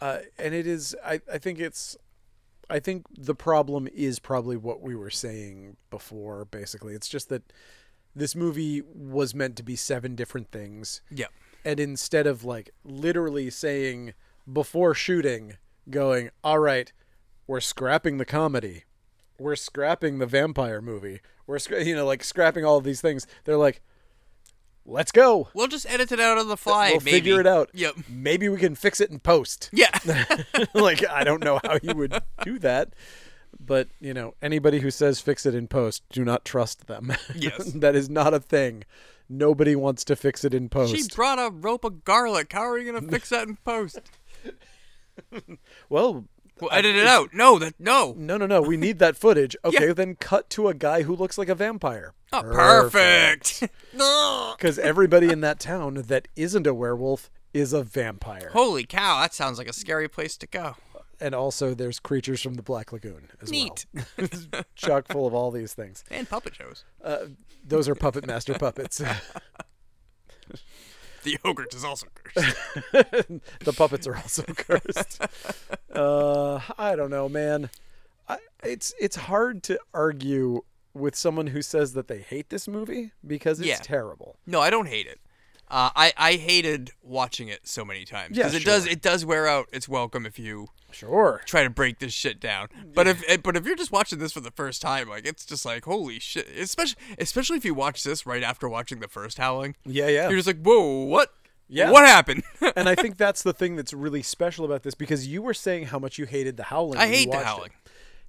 uh, 0.00 0.18
and 0.38 0.54
it 0.54 0.66
is. 0.66 0.96
I, 1.04 1.20
I 1.32 1.38
think 1.38 1.60
it's. 1.60 1.96
I 2.70 2.80
think 2.80 3.06
the 3.16 3.34
problem 3.34 3.88
is 3.94 4.18
probably 4.18 4.56
what 4.56 4.80
we 4.82 4.94
were 4.94 5.10
saying 5.10 5.76
before. 5.90 6.44
Basically, 6.44 6.94
it's 6.94 7.08
just 7.08 7.28
that 7.30 7.52
this 8.14 8.34
movie 8.36 8.82
was 8.82 9.34
meant 9.34 9.56
to 9.56 9.62
be 9.62 9.76
seven 9.76 10.14
different 10.14 10.50
things, 10.50 11.00
Yep. 11.10 11.30
and 11.64 11.78
instead 11.80 12.26
of 12.26 12.44
like 12.44 12.70
literally 12.84 13.48
saying 13.50 14.12
before 14.50 14.94
shooting, 14.94 15.56
going, 15.90 16.30
"All 16.44 16.58
right, 16.58 16.92
we're 17.46 17.60
scrapping 17.60 18.18
the 18.18 18.24
comedy, 18.24 18.84
we're 19.38 19.56
scrapping 19.56 20.18
the 20.18 20.26
vampire 20.26 20.80
movie, 20.82 21.20
we're 21.46 21.56
scra-, 21.58 21.84
you 21.86 21.94
know 21.94 22.04
like 22.06 22.24
scrapping 22.24 22.64
all 22.64 22.76
of 22.78 22.84
these 22.84 23.00
things," 23.00 23.26
they're 23.44 23.56
like, 23.56 23.80
"Let's 24.88 25.12
go." 25.12 25.48
We'll 25.54 25.68
just 25.68 25.88
edit 25.88 26.10
it 26.12 26.20
out 26.20 26.38
on 26.38 26.48
the 26.48 26.56
fly. 26.56 26.90
We'll 26.90 27.00
maybe. 27.00 27.10
figure 27.10 27.40
it 27.40 27.46
out. 27.46 27.70
Yep. 27.74 27.96
Maybe 28.08 28.48
we 28.48 28.58
can 28.58 28.74
fix 28.74 29.00
it 29.00 29.10
in 29.10 29.20
post. 29.20 29.70
Yeah. 29.72 29.90
like 30.74 31.06
I 31.08 31.24
don't 31.24 31.42
know 31.44 31.60
how 31.62 31.78
you 31.82 31.94
would 31.94 32.18
do 32.42 32.58
that, 32.60 32.94
but 33.60 33.88
you 34.00 34.14
know 34.14 34.34
anybody 34.42 34.80
who 34.80 34.90
says 34.90 35.20
fix 35.20 35.46
it 35.46 35.54
in 35.54 35.68
post, 35.68 36.02
do 36.10 36.24
not 36.24 36.44
trust 36.44 36.86
them. 36.86 37.12
Yes. 37.34 37.72
that 37.72 37.94
is 37.94 38.08
not 38.08 38.34
a 38.34 38.40
thing. 38.40 38.84
Nobody 39.28 39.76
wants 39.76 40.04
to 40.04 40.16
fix 40.16 40.42
it 40.44 40.54
in 40.54 40.68
post. 40.70 40.96
she 40.96 41.04
brought 41.14 41.38
a 41.38 41.50
rope 41.50 41.84
of 41.84 42.02
garlic. 42.04 42.52
How 42.52 42.62
are 42.62 42.78
you 42.78 42.92
gonna 42.92 43.06
fix 43.06 43.28
that 43.28 43.46
in 43.46 43.56
post? 43.56 44.00
well, 45.88 46.24
Well, 46.60 46.70
edit 46.72 46.96
it 46.96 47.06
out. 47.06 47.30
No, 47.32 47.58
that 47.58 47.74
no. 47.78 48.14
no, 48.16 48.36
no, 48.36 48.46
no. 48.46 48.60
We 48.62 48.76
need 48.76 48.98
that 48.98 49.16
footage. 49.16 49.56
Okay, 49.64 49.88
Yeah. 49.88 49.92
then 49.92 50.14
cut 50.16 50.48
to 50.50 50.68
a 50.68 50.74
guy 50.74 51.02
who 51.02 51.14
looks 51.14 51.36
like 51.38 51.48
a 51.48 51.54
vampire. 51.54 52.14
Oh, 52.32 52.42
perfect. 52.42 53.62
Because 53.92 54.78
everybody 54.82 55.30
in 55.30 55.40
that 55.42 55.60
town 55.60 55.94
that 56.06 56.28
isn't 56.36 56.66
a 56.66 56.74
werewolf 56.74 57.30
is 57.54 57.72
a 57.72 57.82
vampire. 57.82 58.50
Holy 58.52 58.84
cow, 58.84 59.20
that 59.20 59.34
sounds 59.34 59.58
like 59.58 59.68
a 59.68 59.72
scary 59.72 60.08
place 60.08 60.36
to 60.38 60.46
go. 60.46 60.76
And 61.20 61.34
also, 61.34 61.74
there's 61.74 61.98
creatures 61.98 62.40
from 62.40 62.54
the 62.54 62.62
Black 62.62 62.92
Lagoon 62.92 63.28
as 63.42 63.50
well. 63.50 63.60
Neat. 63.60 63.86
well. 64.52 64.62
Chock 64.76 65.08
full 65.08 65.26
of 65.26 65.34
all 65.34 65.50
these 65.50 65.74
things. 65.74 66.04
And 66.10 66.28
puppet 66.28 66.54
shows. 66.54 66.84
Uh, 67.02 67.26
those 67.66 67.88
are 67.88 67.94
puppet 67.96 68.24
master 68.26 68.54
puppets. 68.54 69.02
The 71.24 71.36
yogurt 71.44 71.74
is 71.74 71.82
also 71.84 72.06
cursed. 72.14 72.56
the 73.60 73.72
puppets 73.76 74.06
are 74.06 74.16
also 74.16 74.42
cursed. 74.44 75.20
Uh, 75.98 76.60
I 76.78 76.94
don't 76.96 77.10
know, 77.10 77.28
man. 77.28 77.70
I, 78.28 78.38
it's 78.62 78.94
it's 79.00 79.16
hard 79.16 79.62
to 79.64 79.78
argue 79.92 80.62
with 80.94 81.16
someone 81.16 81.48
who 81.48 81.62
says 81.62 81.92
that 81.94 82.08
they 82.08 82.18
hate 82.18 82.50
this 82.50 82.68
movie 82.68 83.12
because 83.26 83.58
it's 83.60 83.68
Yeah. 83.68 83.78
terrible. 83.82 84.36
No, 84.46 84.60
I 84.60 84.70
don't 84.70 84.86
hate 84.86 85.06
it. 85.06 85.20
Uh, 85.70 85.90
I 85.94 86.12
I 86.16 86.32
hated 86.34 86.92
watching 87.02 87.48
it 87.48 87.66
so 87.68 87.84
many 87.84 88.04
times 88.06 88.36
Yeah, 88.36 88.44
because 88.44 88.54
it 88.54 88.64
does 88.64 88.86
it 88.86 89.02
does 89.02 89.24
wear 89.26 89.46
out 89.46 89.68
its 89.72 89.88
welcome 89.88 90.24
if 90.24 90.38
you 90.38 90.68
Sure. 90.90 91.42
try 91.44 91.62
to 91.64 91.68
break 91.70 91.98
this 91.98 92.14
shit 92.14 92.40
down. 92.40 92.68
But 92.94 93.06
if 93.06 93.22
eh, 93.28 93.36
but 93.36 93.54
if 93.56 93.66
you're 93.66 93.76
just 93.76 93.92
watching 93.92 94.18
this 94.18 94.32
for 94.32 94.40
the 94.40 94.50
first 94.50 94.80
time, 94.80 95.08
like 95.10 95.26
it's 95.26 95.44
just 95.44 95.66
like 95.66 95.84
holy 95.84 96.18
shit. 96.20 96.48
Especially 96.56 96.96
especially 97.18 97.58
if 97.58 97.64
you 97.66 97.74
watch 97.74 98.02
this 98.02 98.24
right 98.24 98.42
after 98.42 98.66
watching 98.68 99.00
the 99.00 99.08
first 99.08 99.36
Howling, 99.36 99.76
Yeah, 99.84 100.08
yeah. 100.08 100.28
you're 100.30 100.38
just 100.38 100.46
like, 100.46 100.62
whoa, 100.62 101.02
what? 101.04 101.34
Yeah. 101.68 101.90
What 101.90 102.06
happened? 102.06 102.42
and 102.76 102.88
I 102.88 102.94
think 102.94 103.16
that's 103.16 103.42
the 103.42 103.52
thing 103.52 103.76
that's 103.76 103.92
really 103.92 104.22
special 104.22 104.64
about 104.64 104.82
this 104.82 104.94
because 104.94 105.26
you 105.26 105.42
were 105.42 105.54
saying 105.54 105.86
how 105.86 105.98
much 105.98 106.18
you 106.18 106.24
hated 106.24 106.56
the 106.56 106.64
Howling. 106.64 106.98
I 106.98 107.06
hate 107.06 107.30
the 107.30 107.36
watched 107.36 107.40
it. 107.40 107.46
Howling. 107.46 107.70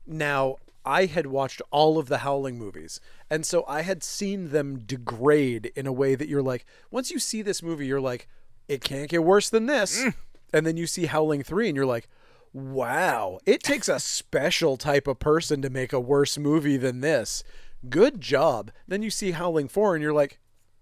Now, 0.06 0.58
I 0.86 1.06
had 1.06 1.28
watched 1.28 1.62
all 1.72 1.98
of 1.98 2.08
the 2.08 2.20
Howling 2.20 2.58
movies, 2.58 3.00
and 3.30 3.46
so 3.46 3.64
I 3.68 3.82
had 3.82 4.04
seen 4.04 4.50
them 4.50 4.80
degrade 4.80 5.72
in 5.76 5.88
a 5.88 5.94
way 5.94 6.16
that 6.16 6.28
you're 6.28 6.42
like, 6.42 6.66
once 6.90 7.12
you 7.12 7.20
see 7.20 7.42
this 7.42 7.62
movie, 7.62 7.86
you're 7.86 8.02
like, 8.02 8.28
it 8.68 8.82
can't 8.82 9.10
get 9.10 9.24
worse 9.24 9.50
than 9.50 9.66
this. 9.66 10.02
Mm. 10.02 10.14
And 10.52 10.66
then 10.66 10.78
you 10.78 10.88
see 10.88 11.06
Howling 11.06 11.44
3, 11.44 11.70
and 11.70 11.76
you're 11.76 11.86
like, 11.86 12.08
wow, 12.54 13.40
it 13.46 13.62
takes 13.62 13.88
a 13.88 14.00
special 14.00 14.78
type 14.78 15.08
of 15.08 15.20
person 15.20 15.62
to 15.62 15.70
make 15.70 15.94
a 15.94 16.00
worse 16.00 16.38
movie 16.38 16.78
than 16.78 17.02
this. 17.02 17.44
Good 17.88 18.20
job. 18.20 18.72
Then 18.88 19.04
you 19.04 19.12
see 19.12 19.32
Howling 19.32 19.68
4, 19.68 19.96
and 19.96 20.04
you're 20.04 20.14
like, 20.14 20.40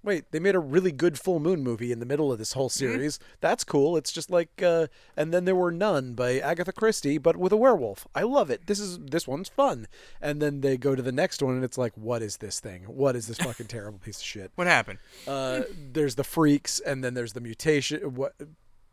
wait, 0.07 0.31
they 0.31 0.39
made 0.39 0.55
a 0.55 0.59
really 0.59 0.91
good 0.91 1.19
full 1.19 1.39
moon 1.39 1.61
movie 1.63 1.91
in 1.91 1.99
the 1.99 2.05
middle 2.05 2.31
of 2.31 2.39
this 2.39 2.53
whole 2.53 2.69
Mm-hmm. 2.69 2.93
series. 2.93 3.19
That's 3.41 3.63
cool. 3.63 3.95
It's 3.97 4.11
just 4.11 4.31
like 4.31 4.61
uh 4.63 4.87
and 5.15 5.33
then 5.33 5.45
there 5.45 5.55
were 5.55 5.71
none 5.71 6.13
by 6.15 6.39
Agatha 6.39 6.71
Christie, 6.71 7.17
but 7.19 7.37
with 7.37 7.51
a 7.51 7.57
werewolf. 7.57 8.07
I 8.15 8.23
love 8.23 8.49
it. 8.49 8.65
This 8.67 8.79
is 8.79 8.97
this 8.99 9.27
one's 9.27 9.49
fun. 9.49 9.87
And 10.21 10.41
then 10.41 10.61
they 10.61 10.77
go 10.77 10.95
to 10.95 11.01
the 11.03 11.11
next 11.11 11.43
one 11.43 11.53
and 11.55 11.63
it's 11.63 11.77
like, 11.77 11.93
what 11.95 12.21
is 12.23 12.37
this 12.37 12.59
thing? 12.59 12.83
What 12.85 13.15
is 13.15 13.27
this 13.27 13.37
fucking 13.37 13.67
terrible 13.75 13.99
piece 13.99 14.17
of 14.17 14.23
shit? 14.25 14.51
What 14.55 14.67
happened? 14.67 14.99
Uh 15.27 15.61
there's 15.93 16.15
the 16.15 16.23
freaks 16.23 16.79
and 16.79 17.03
then 17.03 17.13
there's 17.13 17.33
the 17.33 17.41
mutation 17.41 18.15
what 18.15 18.33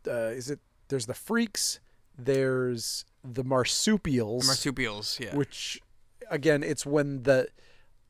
uh 0.07 0.11
is 0.39 0.49
it 0.51 0.59
there's 0.89 1.07
the 1.07 1.13
freaks, 1.15 1.79
there's 2.17 3.05
the 3.23 3.43
marsupials 3.43 4.45
Marsupials, 4.47 5.17
yeah. 5.19 5.35
which 5.35 5.81
again 6.29 6.61
it's 6.63 6.85
when 6.85 7.23
the 7.23 7.47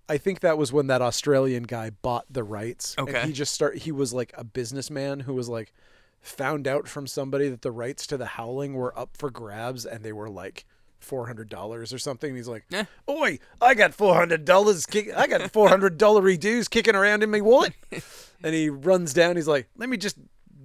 i 0.09 0.17
think 0.17 0.39
that 0.41 0.57
was 0.57 0.71
when 0.73 0.87
that 0.87 1.01
australian 1.01 1.63
guy 1.63 1.89
bought 1.89 2.25
the 2.29 2.43
rights 2.43 2.95
Okay. 2.97 3.17
and 3.19 3.27
he 3.27 3.33
just 3.33 3.53
start 3.53 3.77
he 3.79 3.91
was 3.91 4.13
like 4.13 4.31
a 4.37 4.43
businessman 4.43 5.21
who 5.21 5.33
was 5.33 5.49
like 5.49 5.73
found 6.21 6.67
out 6.67 6.87
from 6.87 7.05
somebody 7.07 7.49
that 7.49 7.61
the 7.61 7.71
rights 7.71 8.07
to 8.07 8.17
the 8.17 8.25
howling 8.25 8.73
were 8.73 8.97
up 8.97 9.15
for 9.17 9.29
grabs 9.29 9.85
and 9.85 10.03
they 10.03 10.11
were 10.13 10.29
like 10.29 10.65
$400 11.05 11.93
or 11.93 11.97
something 11.99 12.29
and 12.29 12.37
he's 12.37 12.47
like 12.47 12.65
Eh. 12.73 12.85
oi 13.09 13.37
i 13.61 13.73
got 13.75 13.91
$400 13.95 14.89
kick- 14.89 15.15
i 15.15 15.27
got 15.27 15.41
$400 15.41 16.39
dues 16.39 16.67
kicking 16.67 16.95
around 16.95 17.21
in 17.21 17.29
my 17.29 17.41
wallet 17.41 17.73
and 18.43 18.55
he 18.55 18.69
runs 18.69 19.13
down 19.13 19.35
he's 19.35 19.47
like 19.47 19.67
let 19.77 19.87
me 19.89 19.97
just 19.97 20.17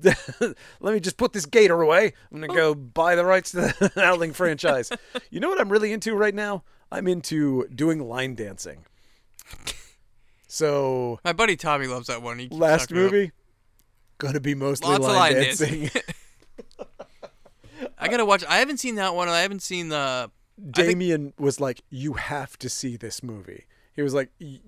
let 0.81 0.95
me 0.95 0.99
just 0.99 1.19
put 1.19 1.35
this 1.35 1.45
gator 1.45 1.83
away. 1.83 2.15
I'm 2.33 2.41
gonna 2.41 2.55
go 2.55 2.75
buy 2.75 3.17
the 3.17 3.25
rights 3.27 3.51
to 3.51 3.57
the 3.59 3.93
Howling 3.97 4.33
franchise. 4.33 4.91
You 5.31 5.41
know 5.41 5.51
what 5.51 5.61
I'm 5.61 5.69
really 5.71 5.93
into 5.93 6.15
right 6.15 6.35
now? 6.35 6.65
I'm 6.91 7.07
into 7.07 7.69
doing 7.69 7.99
line 8.09 8.35
dancing. 8.35 8.87
So 10.53 11.21
My 11.25 11.33
buddy 11.33 11.55
Tommy 11.57 11.87
loves 11.87 12.09
that 12.09 12.23
one. 12.23 12.39
He 12.41 12.49
last 12.49 12.91
movie, 12.91 13.31
gonna 14.19 14.41
be 14.41 14.57
mostly 14.57 14.89
Lots 14.91 15.05
line, 15.05 15.11
of 15.11 15.17
line 15.17 15.33
dancing. 15.35 15.81
dancing. 15.83 16.03
I 17.99 18.09
gotta 18.09 18.25
watch. 18.25 18.45
I 18.49 18.59
haven't 18.59 18.79
seen 18.79 18.97
that 18.97 19.15
one. 19.15 19.29
I 19.29 19.41
haven't 19.43 19.63
seen 19.63 19.89
the. 19.91 19.97
I 19.97 20.29
think- 20.61 20.75
Damien 20.75 21.33
was 21.39 21.61
like, 21.61 21.83
"You 21.89 22.15
have 22.15 22.59
to 22.59 22.69
see 22.69 22.97
this 22.97 23.23
movie." 23.23 23.67
He 23.95 24.03
was 24.03 24.13
like, 24.13 24.31
"Y- 24.41 24.61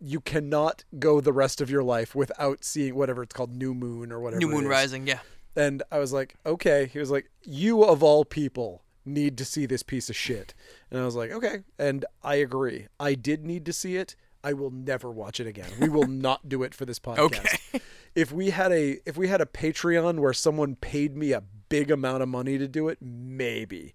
"You 0.00 0.20
cannot 0.20 0.84
go 0.98 1.20
the 1.20 1.32
rest 1.32 1.60
of 1.60 1.70
your 1.70 1.82
life 1.82 2.14
without 2.14 2.62
seeing 2.62 2.94
whatever 2.94 3.22
it's 3.22 3.34
called, 3.34 3.50
New 3.56 3.74
Moon 3.74 4.12
or 4.12 4.20
whatever." 4.20 4.38
New 4.40 4.48
Moon 4.48 4.64
is." 4.64 4.68
Rising. 4.68 5.06
Yeah. 5.06 5.20
And 5.56 5.82
I 5.90 5.98
was 5.98 6.12
like, 6.12 6.34
okay. 6.46 6.86
He 6.92 6.98
was 7.00 7.10
like, 7.10 7.28
you 7.42 7.82
of 7.82 8.02
all 8.04 8.24
people 8.24 8.84
need 9.08 9.38
to 9.38 9.44
see 9.44 9.66
this 9.66 9.82
piece 9.82 10.08
of 10.08 10.16
shit. 10.16 10.54
And 10.90 11.00
I 11.00 11.04
was 11.04 11.16
like, 11.16 11.30
okay. 11.30 11.58
And 11.78 12.04
I 12.22 12.36
agree. 12.36 12.86
I 13.00 13.14
did 13.14 13.44
need 13.44 13.64
to 13.66 13.72
see 13.72 13.96
it. 13.96 14.16
I 14.44 14.52
will 14.52 14.70
never 14.70 15.10
watch 15.10 15.40
it 15.40 15.46
again. 15.46 15.70
We 15.80 15.88
will 15.88 16.06
not 16.08 16.48
do 16.48 16.62
it 16.62 16.74
for 16.74 16.84
this 16.84 16.98
podcast. 16.98 17.18
Okay. 17.20 17.80
If 18.14 18.32
we 18.32 18.50
had 18.50 18.72
a 18.72 18.98
if 19.06 19.16
we 19.16 19.28
had 19.28 19.40
a 19.40 19.46
Patreon 19.46 20.18
where 20.20 20.32
someone 20.32 20.76
paid 20.76 21.16
me 21.16 21.32
a 21.32 21.42
big 21.68 21.90
amount 21.90 22.22
of 22.22 22.28
money 22.28 22.58
to 22.58 22.68
do 22.68 22.88
it, 22.88 22.98
maybe. 23.00 23.94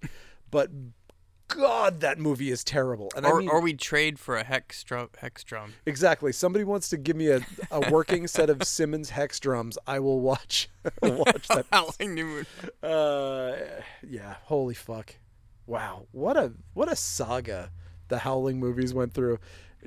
But 0.52 0.70
God, 1.56 2.00
that 2.02 2.20
movie 2.20 2.52
is 2.52 2.64
terrible. 2.64 3.10
And 3.16 3.26
Or, 3.26 3.38
I 3.38 3.40
mean, 3.40 3.50
or 3.50 3.62
we 3.62 3.74
trade 3.74 4.20
for 4.20 4.36
a 4.38 4.44
hex 4.44 4.84
drum. 4.84 5.10
Hex 5.18 5.44
drum. 5.44 5.74
exactly. 5.86 6.32
Somebody 6.32 6.64
wants 6.66 6.90
to 6.90 6.98
give 6.98 7.16
me 7.16 7.28
a, 7.30 7.42
a 7.72 7.92
working 7.92 8.28
set 8.28 8.50
of 8.50 8.64
Simmons 8.64 9.12
hex 9.12 9.40
drums. 9.40 9.78
I 9.88 10.00
will 10.00 10.20
watch 10.20 10.70
watch 11.02 11.48
that 11.50 11.66
Howling 11.72 12.14
New 12.14 12.26
Moon. 12.26 12.46
Uh, 12.82 13.56
yeah. 14.08 14.36
Holy 14.44 14.74
fuck! 14.74 15.16
Wow, 15.66 16.08
what 16.12 16.36
a 16.38 16.54
what 16.74 16.92
a 16.92 16.96
saga 16.96 17.72
the 18.10 18.20
Howling 18.20 18.60
movies 18.60 18.94
went 18.94 19.14
through. 19.14 19.40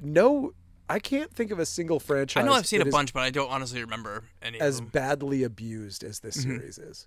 No, 0.03 0.53
I 0.89 0.99
can't 0.99 1.33
think 1.33 1.51
of 1.51 1.59
a 1.59 1.67
single 1.67 2.01
franchise. 2.01 2.43
I 2.43 2.47
know 2.47 2.53
I've 2.55 2.67
seen 2.67 2.81
a 2.81 2.87
bunch, 2.87 3.13
but 3.13 3.23
I 3.23 3.31
don't 3.31 3.51
honestly 3.51 3.81
remember 3.83 4.25
any 4.43 4.61
as 4.61 4.77
of 4.79 4.85
them. 4.87 4.91
badly 5.03 5.43
abused 5.43 6.03
as 6.05 6.21
this 6.21 6.37
Mm-hmm. 6.39 6.57
series 6.59 6.79
is. 6.79 7.07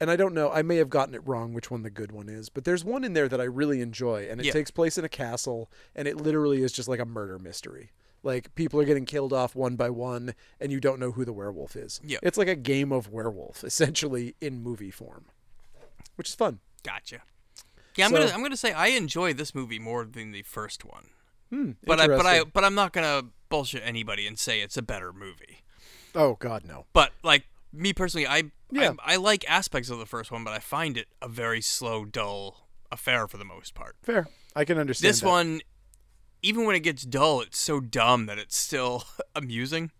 And 0.00 0.10
I 0.10 0.16
don't 0.16 0.32
know. 0.34 0.50
I 0.50 0.62
may 0.62 0.76
have 0.76 0.88
gotten 0.88 1.14
it 1.14 1.20
wrong 1.26 1.52
which 1.52 1.70
one 1.70 1.82
the 1.82 1.90
good 1.90 2.10
one 2.10 2.28
is, 2.30 2.48
but 2.48 2.64
there's 2.64 2.82
one 2.84 3.04
in 3.04 3.12
there 3.12 3.28
that 3.28 3.40
I 3.40 3.44
really 3.44 3.80
enjoy, 3.82 4.26
and 4.30 4.40
it 4.40 4.46
Yeah. 4.46 4.52
takes 4.52 4.70
place 4.70 4.96
in 4.96 5.04
a 5.04 5.08
castle, 5.10 5.70
and 5.94 6.08
it 6.08 6.16
literally 6.16 6.62
is 6.62 6.72
just 6.72 6.88
like 6.88 7.00
a 7.00 7.04
murder 7.04 7.38
mystery. 7.38 7.90
Like 8.22 8.54
people 8.54 8.80
are 8.80 8.84
getting 8.84 9.04
killed 9.04 9.32
off 9.32 9.54
one 9.54 9.76
by 9.76 9.90
one, 9.90 10.34
and 10.58 10.72
you 10.72 10.80
don't 10.80 11.00
know 11.00 11.12
who 11.12 11.24
the 11.24 11.32
werewolf 11.34 11.76
is. 11.76 12.00
Yeah. 12.02 12.18
It's 12.22 12.38
like 12.38 12.48
a 12.48 12.54
game 12.56 12.92
of 12.92 13.08
werewolf, 13.10 13.62
essentially 13.70 14.36
in 14.40 14.62
movie 14.62 14.90
form, 14.90 15.26
which 16.16 16.28
is 16.30 16.34
fun. 16.34 16.60
Gotcha. 16.82 17.22
Yeah, 17.96 18.06
I'm 18.06 18.12
So- 18.12 18.18
gonna 18.20 18.30
I'm 18.32 18.42
gonna 18.42 18.56
say 18.56 18.72
I 18.72 18.88
enjoy 18.88 19.34
this 19.34 19.54
movie 19.54 19.78
more 19.78 20.04
than 20.06 20.32
the 20.32 20.42
first 20.42 20.84
one. 20.84 21.08
Hmm, 21.50 21.72
But 21.84 22.00
I 22.00 22.06
but 22.06 22.24
I 22.26 22.44
but 22.44 22.64
I'm 22.64 22.74
not 22.74 22.92
gonna 22.94 23.24
bullshit 23.50 23.82
anybody 23.84 24.26
and 24.26 24.38
say 24.38 24.60
it's 24.62 24.76
a 24.78 24.82
better 24.82 25.12
movie. 25.12 25.58
Oh 26.14 26.36
God, 26.40 26.64
no. 26.64 26.86
But 26.94 27.12
like 27.22 27.44
me 27.72 27.92
personally, 27.92 28.26
I 28.26 28.50
Yeah. 28.72 28.92
I, 29.04 29.14
I 29.14 29.16
like 29.16 29.44
aspects 29.48 29.90
of 29.90 29.98
the 29.98 30.06
first 30.06 30.30
one, 30.30 30.44
but 30.44 30.52
I 30.52 30.58
find 30.58 30.96
it 30.96 31.08
a 31.22 31.28
very 31.28 31.60
slow, 31.60 32.04
dull 32.04 32.68
affair 32.92 33.28
for 33.28 33.36
the 33.36 33.44
most 33.44 33.74
part. 33.74 33.96
Fair. 34.02 34.28
I 34.56 34.64
can 34.64 34.78
understand 34.78 35.08
This 35.10 35.20
that. 35.20 35.26
one, 35.28 35.60
even 36.42 36.64
when 36.66 36.74
it 36.76 36.80
gets 36.80 37.02
dull, 37.04 37.40
it's 37.40 37.58
so 37.58 37.80
dumb 37.80 38.26
that 38.26 38.38
it's 38.38 38.56
still 38.56 39.04
amusing. 39.36 39.90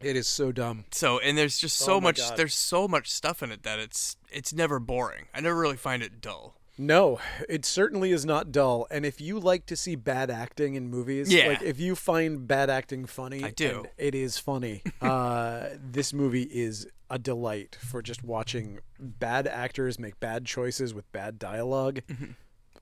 It 0.00 0.16
is 0.16 0.26
so 0.26 0.50
dumb. 0.50 0.84
So 0.90 1.18
and 1.20 1.38
there's 1.38 1.58
just 1.58 1.76
so 1.78 1.94
Oh 1.94 2.00
much 2.00 2.18
God. 2.18 2.36
there's 2.36 2.54
so 2.56 2.88
much 2.88 3.08
stuff 3.10 3.42
in 3.42 3.52
it 3.52 3.62
that 3.62 3.78
it's 3.78 4.16
it's 4.32 4.52
never 4.52 4.80
boring. 4.80 5.26
I 5.32 5.40
never 5.40 5.56
really 5.56 5.76
find 5.76 6.02
it 6.02 6.20
dull. 6.20 6.56
No, 6.78 7.20
it 7.48 7.64
certainly 7.64 8.10
is 8.10 8.24
not 8.24 8.50
dull. 8.50 8.86
And 8.90 9.04
if 9.06 9.20
you 9.20 9.38
like 9.38 9.66
to 9.66 9.76
see 9.76 9.94
bad 9.94 10.30
acting 10.30 10.74
in 10.74 10.88
movies, 10.88 11.32
Yeah. 11.32 11.48
like 11.48 11.62
if 11.62 11.78
you 11.78 11.94
find 11.94 12.48
bad 12.48 12.68
acting 12.70 13.04
funny, 13.04 13.44
I 13.44 13.50
do. 13.50 13.80
and 13.80 13.88
it 13.98 14.14
is 14.16 14.38
funny. 14.38 14.82
uh, 15.02 15.68
this 15.78 16.12
movie 16.12 16.42
is 16.44 16.88
a 17.12 17.18
delight 17.18 17.76
for 17.78 18.00
just 18.00 18.24
watching 18.24 18.80
bad 18.98 19.46
actors 19.46 19.98
make 19.98 20.18
bad 20.18 20.46
choices 20.46 20.94
with 20.94 21.12
bad 21.12 21.38
dialogue. 21.38 22.00
Mm-hmm. 22.08 22.30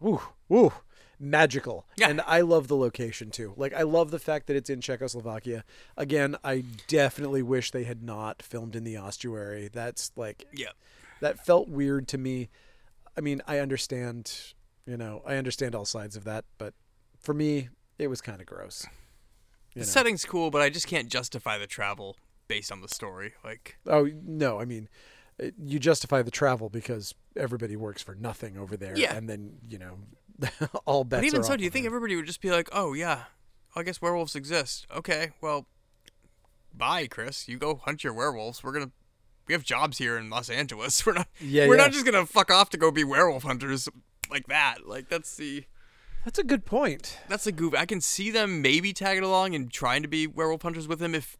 Woo, 0.00 0.20
woo, 0.48 0.72
magical. 1.18 1.84
Yeah. 1.96 2.08
And 2.10 2.20
I 2.24 2.42
love 2.42 2.68
the 2.68 2.76
location 2.76 3.32
too. 3.32 3.52
Like 3.56 3.74
I 3.74 3.82
love 3.82 4.12
the 4.12 4.20
fact 4.20 4.46
that 4.46 4.54
it's 4.54 4.70
in 4.70 4.80
Czechoslovakia. 4.80 5.64
Again, 5.96 6.36
I 6.44 6.62
definitely 6.86 7.42
wish 7.42 7.72
they 7.72 7.82
had 7.82 8.04
not 8.04 8.40
filmed 8.40 8.76
in 8.76 8.84
the 8.84 8.96
ossuary. 8.96 9.68
That's 9.70 10.12
like 10.14 10.46
Yeah. 10.52 10.70
that 11.20 11.44
felt 11.44 11.68
weird 11.68 12.06
to 12.08 12.18
me. 12.18 12.50
I 13.18 13.20
mean, 13.20 13.42
I 13.48 13.58
understand, 13.58 14.54
you 14.86 14.96
know, 14.96 15.22
I 15.26 15.34
understand 15.36 15.74
all 15.74 15.84
sides 15.84 16.14
of 16.14 16.22
that, 16.22 16.44
but 16.56 16.72
for 17.18 17.34
me, 17.34 17.68
it 17.98 18.06
was 18.06 18.20
kind 18.20 18.40
of 18.40 18.46
gross. 18.46 18.86
The 19.74 19.80
know. 19.80 19.86
setting's 19.86 20.24
cool, 20.24 20.50
but 20.52 20.62
I 20.62 20.70
just 20.70 20.86
can't 20.86 21.08
justify 21.08 21.58
the 21.58 21.66
travel 21.66 22.16
based 22.50 22.70
on 22.70 22.80
the 22.82 22.88
story. 22.88 23.32
Like 23.42 23.78
Oh 23.86 24.08
no, 24.24 24.60
I 24.60 24.64
mean, 24.66 24.88
uh, 25.42 25.46
you 25.62 25.78
justify 25.78 26.20
the 26.22 26.30
travel 26.30 26.68
because 26.68 27.14
everybody 27.36 27.76
works 27.76 28.02
for 28.02 28.14
nothing 28.14 28.58
over 28.58 28.76
there, 28.76 28.96
Yeah. 28.96 29.14
and 29.16 29.28
then 29.28 29.54
you 29.68 29.78
know, 29.78 29.98
all 30.84 31.04
bets. 31.04 31.20
But 31.20 31.24
even 31.26 31.42
so, 31.44 31.56
do 31.56 31.64
you 31.64 31.70
think 31.70 31.84
that. 31.84 31.88
everybody 31.88 32.16
would 32.16 32.26
just 32.26 32.42
be 32.42 32.50
like, 32.50 32.68
"Oh 32.72 32.92
yeah, 32.92 33.24
I 33.76 33.82
guess 33.84 34.02
werewolves 34.02 34.34
exist." 34.36 34.86
Okay, 34.94 35.30
well, 35.40 35.66
bye, 36.74 37.06
Chris. 37.06 37.48
You 37.48 37.58
go 37.58 37.76
hunt 37.84 38.04
your 38.04 38.12
werewolves. 38.12 38.62
We're 38.62 38.72
gonna 38.72 38.90
we 39.46 39.54
have 39.54 39.64
jobs 39.64 39.98
here 39.98 40.16
in 40.18 40.30
Los 40.30 40.48
Angeles. 40.50 41.04
We're 41.06 41.14
not 41.14 41.28
Yeah, 41.40 41.66
we're 41.66 41.76
yeah. 41.76 41.82
not 41.84 41.92
just 41.92 42.04
gonna 42.04 42.26
fuck 42.26 42.50
off 42.50 42.70
to 42.70 42.76
go 42.78 42.90
be 42.90 43.04
werewolf 43.04 43.42
hunters 43.44 43.88
like 44.30 44.46
that. 44.46 44.86
Like 44.86 45.08
that's 45.08 45.36
the 45.36 45.64
That's 46.24 46.38
a 46.38 46.44
good 46.44 46.64
point. 46.64 47.18
that's 47.28 47.46
a 47.46 47.52
goof. 47.52 47.74
I 47.74 47.86
can 47.86 48.00
see 48.00 48.30
them 48.30 48.60
maybe 48.62 48.92
tagging 48.92 49.24
along 49.24 49.54
and 49.54 49.70
trying 49.72 50.02
to 50.02 50.08
be 50.08 50.26
werewolf 50.26 50.62
hunters 50.62 50.86
with 50.86 51.00
him 51.02 51.14
if 51.14 51.36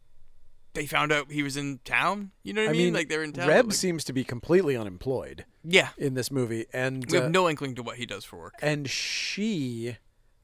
they 0.73 0.85
found 0.85 1.11
out 1.11 1.31
he 1.31 1.43
was 1.43 1.57
in 1.57 1.79
town. 1.83 2.31
You 2.43 2.53
know 2.53 2.61
what 2.61 2.69
I, 2.69 2.73
I 2.73 2.77
mean, 2.77 2.93
Like 2.93 3.09
they're 3.09 3.23
in 3.23 3.33
town. 3.33 3.47
Reb 3.47 3.65
like- 3.67 3.73
seems 3.75 4.03
to 4.05 4.13
be 4.13 4.23
completely 4.23 4.75
unemployed 4.77 5.45
yeah, 5.63 5.89
in 5.97 6.13
this 6.15 6.31
movie, 6.31 6.65
and 6.73 7.05
we 7.09 7.17
have 7.17 7.25
uh, 7.27 7.29
no 7.29 7.49
inkling 7.49 7.75
to 7.75 7.83
what 7.83 7.97
he 7.97 8.05
does 8.05 8.23
for 8.25 8.37
work. 8.39 8.53
and 8.61 8.89
she 8.89 9.97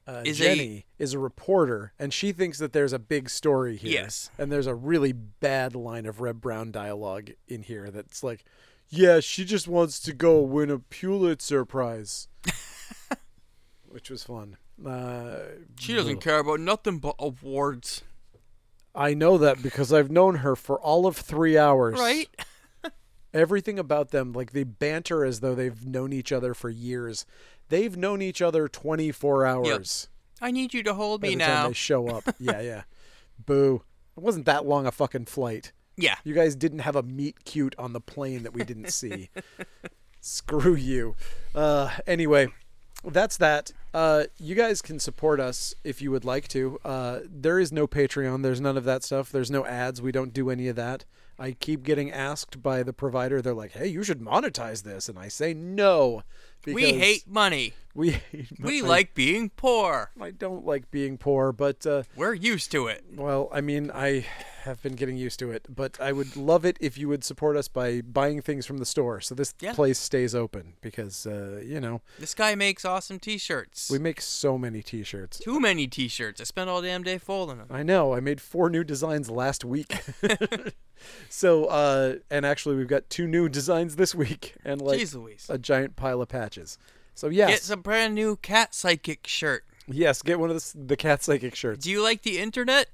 uh, 0.08 0.22
Is 0.26 0.40
a- 0.40 0.44
Jenny 0.44 0.86
is 1.00 1.14
a 1.14 1.20
reporter 1.20 1.92
and 2.00 2.14
she 2.14 2.32
thinks 2.32 2.60
that 2.60 2.72
there's 2.74 2.94
a 2.94 3.00
big 3.00 3.30
story 3.30 3.76
here. 3.78 3.92
Yes. 3.92 4.30
And 4.38 4.52
there's 4.52 4.68
a 4.68 4.76
really 4.76 5.12
bad 5.12 5.76
line 5.76 6.06
of 6.06 6.22
Reb 6.22 6.40
Brown 6.42 6.72
dialogue 6.72 7.32
in 7.48 7.64
here 7.64 7.90
that's 7.92 8.24
like, 8.24 8.46
"Yeah, 8.90 9.20
she 9.20 9.44
just 9.44 9.68
wants 9.68 10.00
to 10.02 10.14
go 10.14 10.40
win 10.42 10.70
a 10.72 10.80
Pulitzer 10.80 11.66
Prize." 11.66 12.28
Which 13.90 14.10
was 14.10 14.24
fun. 14.24 14.58
Uh, 14.86 15.40
She 15.80 15.94
doesn't 15.96 16.22
care 16.22 16.40
about 16.40 16.60
nothing 16.60 17.00
but 17.00 17.16
awards, 17.20 18.04
I 18.98 19.14
know 19.14 19.38
that 19.38 19.62
because 19.62 19.94
I've 19.94 20.10
known 20.12 20.38
her 20.38 20.56
for 20.56 20.80
all 20.80 21.06
of 21.06 21.16
3 21.16 21.58
hours. 21.58 22.00
right? 22.00 22.28
Everything 23.34 23.78
about 23.78 24.10
them 24.10 24.34
like 24.34 24.52
they 24.52 24.64
banter 24.64 25.24
as 25.24 25.42
though 25.42 25.54
they've 25.54 25.86
known 25.86 26.12
each 26.12 26.32
other 26.32 26.54
for 26.54 26.70
years. 26.70 27.26
They've 27.70 27.96
known 27.96 28.22
each 28.22 28.42
other 28.42 28.68
24 28.68 29.46
hours. 29.46 30.10
I 30.42 30.52
need 30.52 30.74
you 30.74 30.82
to 30.84 30.94
hold 30.94 31.22
by 31.22 31.30
me 31.30 31.36
the 31.36 31.42
time 31.42 31.50
now. 31.50 31.68
they 31.68 31.74
show 31.74 32.08
up. 32.08 32.24
yeah, 32.40 32.62
yeah. 32.62 32.84
Boo. 33.46 33.84
It 34.16 34.22
wasn't 34.24 34.46
that 34.46 34.66
long 34.66 34.88
a 34.88 34.92
fucking 34.92 35.26
flight. 35.26 35.72
Yeah. 35.98 36.16
You 36.24 36.34
guys 36.34 36.56
didn't 36.56 36.80
have 36.80 36.96
a 36.96 37.04
meet 37.04 37.44
cute 37.44 37.76
on 37.78 37.94
the 37.94 38.02
plane 38.02 38.44
that 38.44 38.54
we 38.54 38.64
didn't 38.64 38.92
see. 38.92 39.30
Screw 40.22 40.76
you. 40.76 41.16
Uh, 41.54 41.90
anyway, 42.08 42.48
that's 43.04 43.38
that. 43.38 43.72
Uh, 43.98 44.26
you 44.38 44.54
guys 44.54 44.80
can 44.80 45.00
support 45.00 45.40
us 45.40 45.74
if 45.84 46.04
you 46.04 46.12
would 46.12 46.24
like 46.24 46.48
to. 46.48 46.78
Uh, 46.86 47.22
there 47.28 47.58
is 47.58 47.72
no 47.72 47.88
Patreon. 47.88 48.44
There's 48.44 48.62
none 48.62 48.78
of 48.78 48.84
that 48.84 49.04
stuff. 49.04 49.32
There's 49.32 49.50
no 49.50 49.66
ads. 49.66 50.04
We 50.04 50.12
don't 50.12 50.36
do 50.36 50.52
any 50.52 50.68
of 50.68 50.76
that. 50.76 51.04
I 51.40 51.54
keep 51.54 51.82
getting 51.82 52.12
asked 52.12 52.62
by 52.62 52.84
the 52.84 52.94
provider. 52.94 53.42
They're 53.42 53.56
like, 53.56 53.72
"Hey, 53.72 53.88
you 53.88 54.04
should 54.04 54.20
monetize 54.20 54.84
this," 54.84 55.10
and 55.10 55.18
I 55.18 55.30
say 55.30 55.56
no. 55.56 56.22
We 56.66 56.94
hate 56.94 57.28
money. 57.28 57.74
We 57.96 58.12
hate. 58.12 58.48
We 58.60 58.82
like 58.84 59.16
being 59.16 59.50
poor. 59.50 60.12
I 60.22 60.32
don't 60.32 60.66
like 60.66 60.92
being 60.92 61.18
poor, 61.18 61.52
but 61.52 61.86
uh, 61.86 62.04
We're 62.16 62.34
used 62.34 62.72
to 62.72 62.88
it. 62.88 63.04
well, 63.16 63.50
I 63.52 63.62
mean, 63.62 63.90
I 63.92 64.26
have 64.64 64.84
been 64.84 64.94
getting 64.96 65.16
used 65.18 65.40
to 65.40 65.50
it, 65.50 65.66
but 65.74 66.00
I 66.00 66.12
would 66.12 66.36
love 66.36 66.64
it 66.66 66.78
if 66.82 66.98
you 66.98 67.08
would 67.08 67.24
support 67.24 67.56
us 67.58 67.68
by 67.70 68.02
buying 68.02 68.42
things 68.42 68.66
from 68.66 68.78
the 68.80 68.86
store 68.86 69.22
so 69.22 69.34
this 69.34 69.54
Yeah. 69.62 69.74
place 69.74 69.98
stays 69.98 70.36
open 70.36 70.74
because, 70.82 71.26
uh, 71.26 71.62
you 71.66 71.80
know, 71.80 72.02
This 72.20 72.36
guy 72.36 72.54
makes 72.54 72.84
awesome 72.86 73.18
t-shirts. 73.18 73.90
we 73.90 73.98
make 73.98 74.20
so 74.22 74.58
many 74.58 74.84
t 74.84 75.04
shirts. 75.04 75.40
Too 75.40 75.60
many 75.60 75.88
t-shirts. 75.88 76.40
I 76.42 76.44
spent 76.44 76.70
all 76.70 76.82
damn 76.82 77.02
day 77.02 77.18
folding 77.18 77.58
them. 77.60 77.68
I 77.72 77.82
know. 77.82 78.14
I 78.14 78.20
made 78.20 78.42
four 78.42 78.70
new 78.70 78.84
designs 78.84 79.30
last 79.32 79.64
week. 79.66 79.96
so, 81.30 81.66
uh, 81.66 82.16
and 82.30 82.46
actually, 82.46 82.76
we've 82.76 82.88
got 82.88 83.10
two 83.10 83.28
new 83.28 83.48
designs 83.50 83.96
this 83.96 84.14
week 84.14 84.56
and 84.66 84.82
like 84.82 85.00
Jeez 85.00 85.50
a 85.50 85.58
giant 85.58 85.96
pile 85.96 86.22
of 86.22 86.28
patches. 86.30 86.47
So, 87.16 87.28
yes, 87.30 87.68
Get 87.68 87.74
a 87.74 87.78
brand 87.78 88.14
new 88.16 88.36
cat 88.38 88.76
psychic 88.76 89.26
shirt. 89.28 89.66
yes, 89.88 90.22
get 90.22 90.40
one 90.40 90.52
of 90.52 90.56
the, 90.58 90.78
the 90.86 90.96
cat 90.98 91.24
psychic 91.24 91.56
shirts. 91.56 91.84
Do 91.84 91.92
you 91.92 92.04
like 92.04 92.22
the 92.22 92.38
internet? 92.40 92.88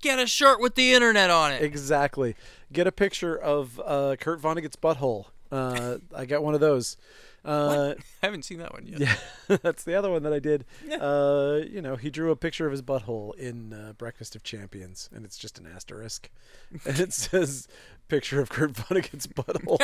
Get 0.00 0.18
a 0.18 0.26
shirt 0.26 0.60
with 0.60 0.74
the 0.74 0.92
internet 0.92 1.30
on 1.30 1.52
it. 1.52 1.62
Exactly. 1.62 2.34
Get 2.72 2.86
a 2.86 2.92
picture 2.92 3.36
of 3.38 3.80
uh, 3.84 4.16
Kurt 4.20 4.40
Vonnegut's 4.40 4.76
butthole. 4.76 5.26
Uh, 5.50 5.98
I 6.14 6.26
got 6.26 6.42
one 6.42 6.54
of 6.54 6.60
those. 6.60 6.96
Uh, 7.44 7.94
I 8.22 8.26
haven't 8.26 8.44
seen 8.44 8.58
that 8.58 8.72
one 8.72 8.86
yet. 8.86 9.00
yeah, 9.00 9.16
that's 9.62 9.84
the 9.84 9.94
other 9.94 10.10
one 10.10 10.22
that 10.24 10.32
I 10.32 10.40
did. 10.40 10.64
Yeah. 10.86 10.96
Uh, 10.96 11.62
you 11.70 11.80
know, 11.80 11.96
he 11.96 12.10
drew 12.10 12.30
a 12.32 12.36
picture 12.36 12.66
of 12.66 12.72
his 12.72 12.82
butthole 12.82 13.34
in 13.36 13.72
uh, 13.72 13.92
Breakfast 13.96 14.34
of 14.34 14.42
Champions, 14.42 15.08
and 15.14 15.24
it's 15.24 15.38
just 15.38 15.58
an 15.58 15.66
asterisk, 15.72 16.28
and 16.86 16.98
it 16.98 17.12
says 17.12 17.68
"picture 18.08 18.40
of 18.40 18.48
Kurt 18.50 18.72
Vonnegut's 18.72 19.26
butthole." 19.26 19.78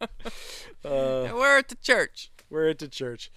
Uh, 0.00 0.08
We're 0.84 1.58
at 1.58 1.68
the 1.68 1.76
church. 1.76 2.30
we're 2.50 2.68
at 2.68 2.78
the 2.78 2.88
church, 2.88 3.30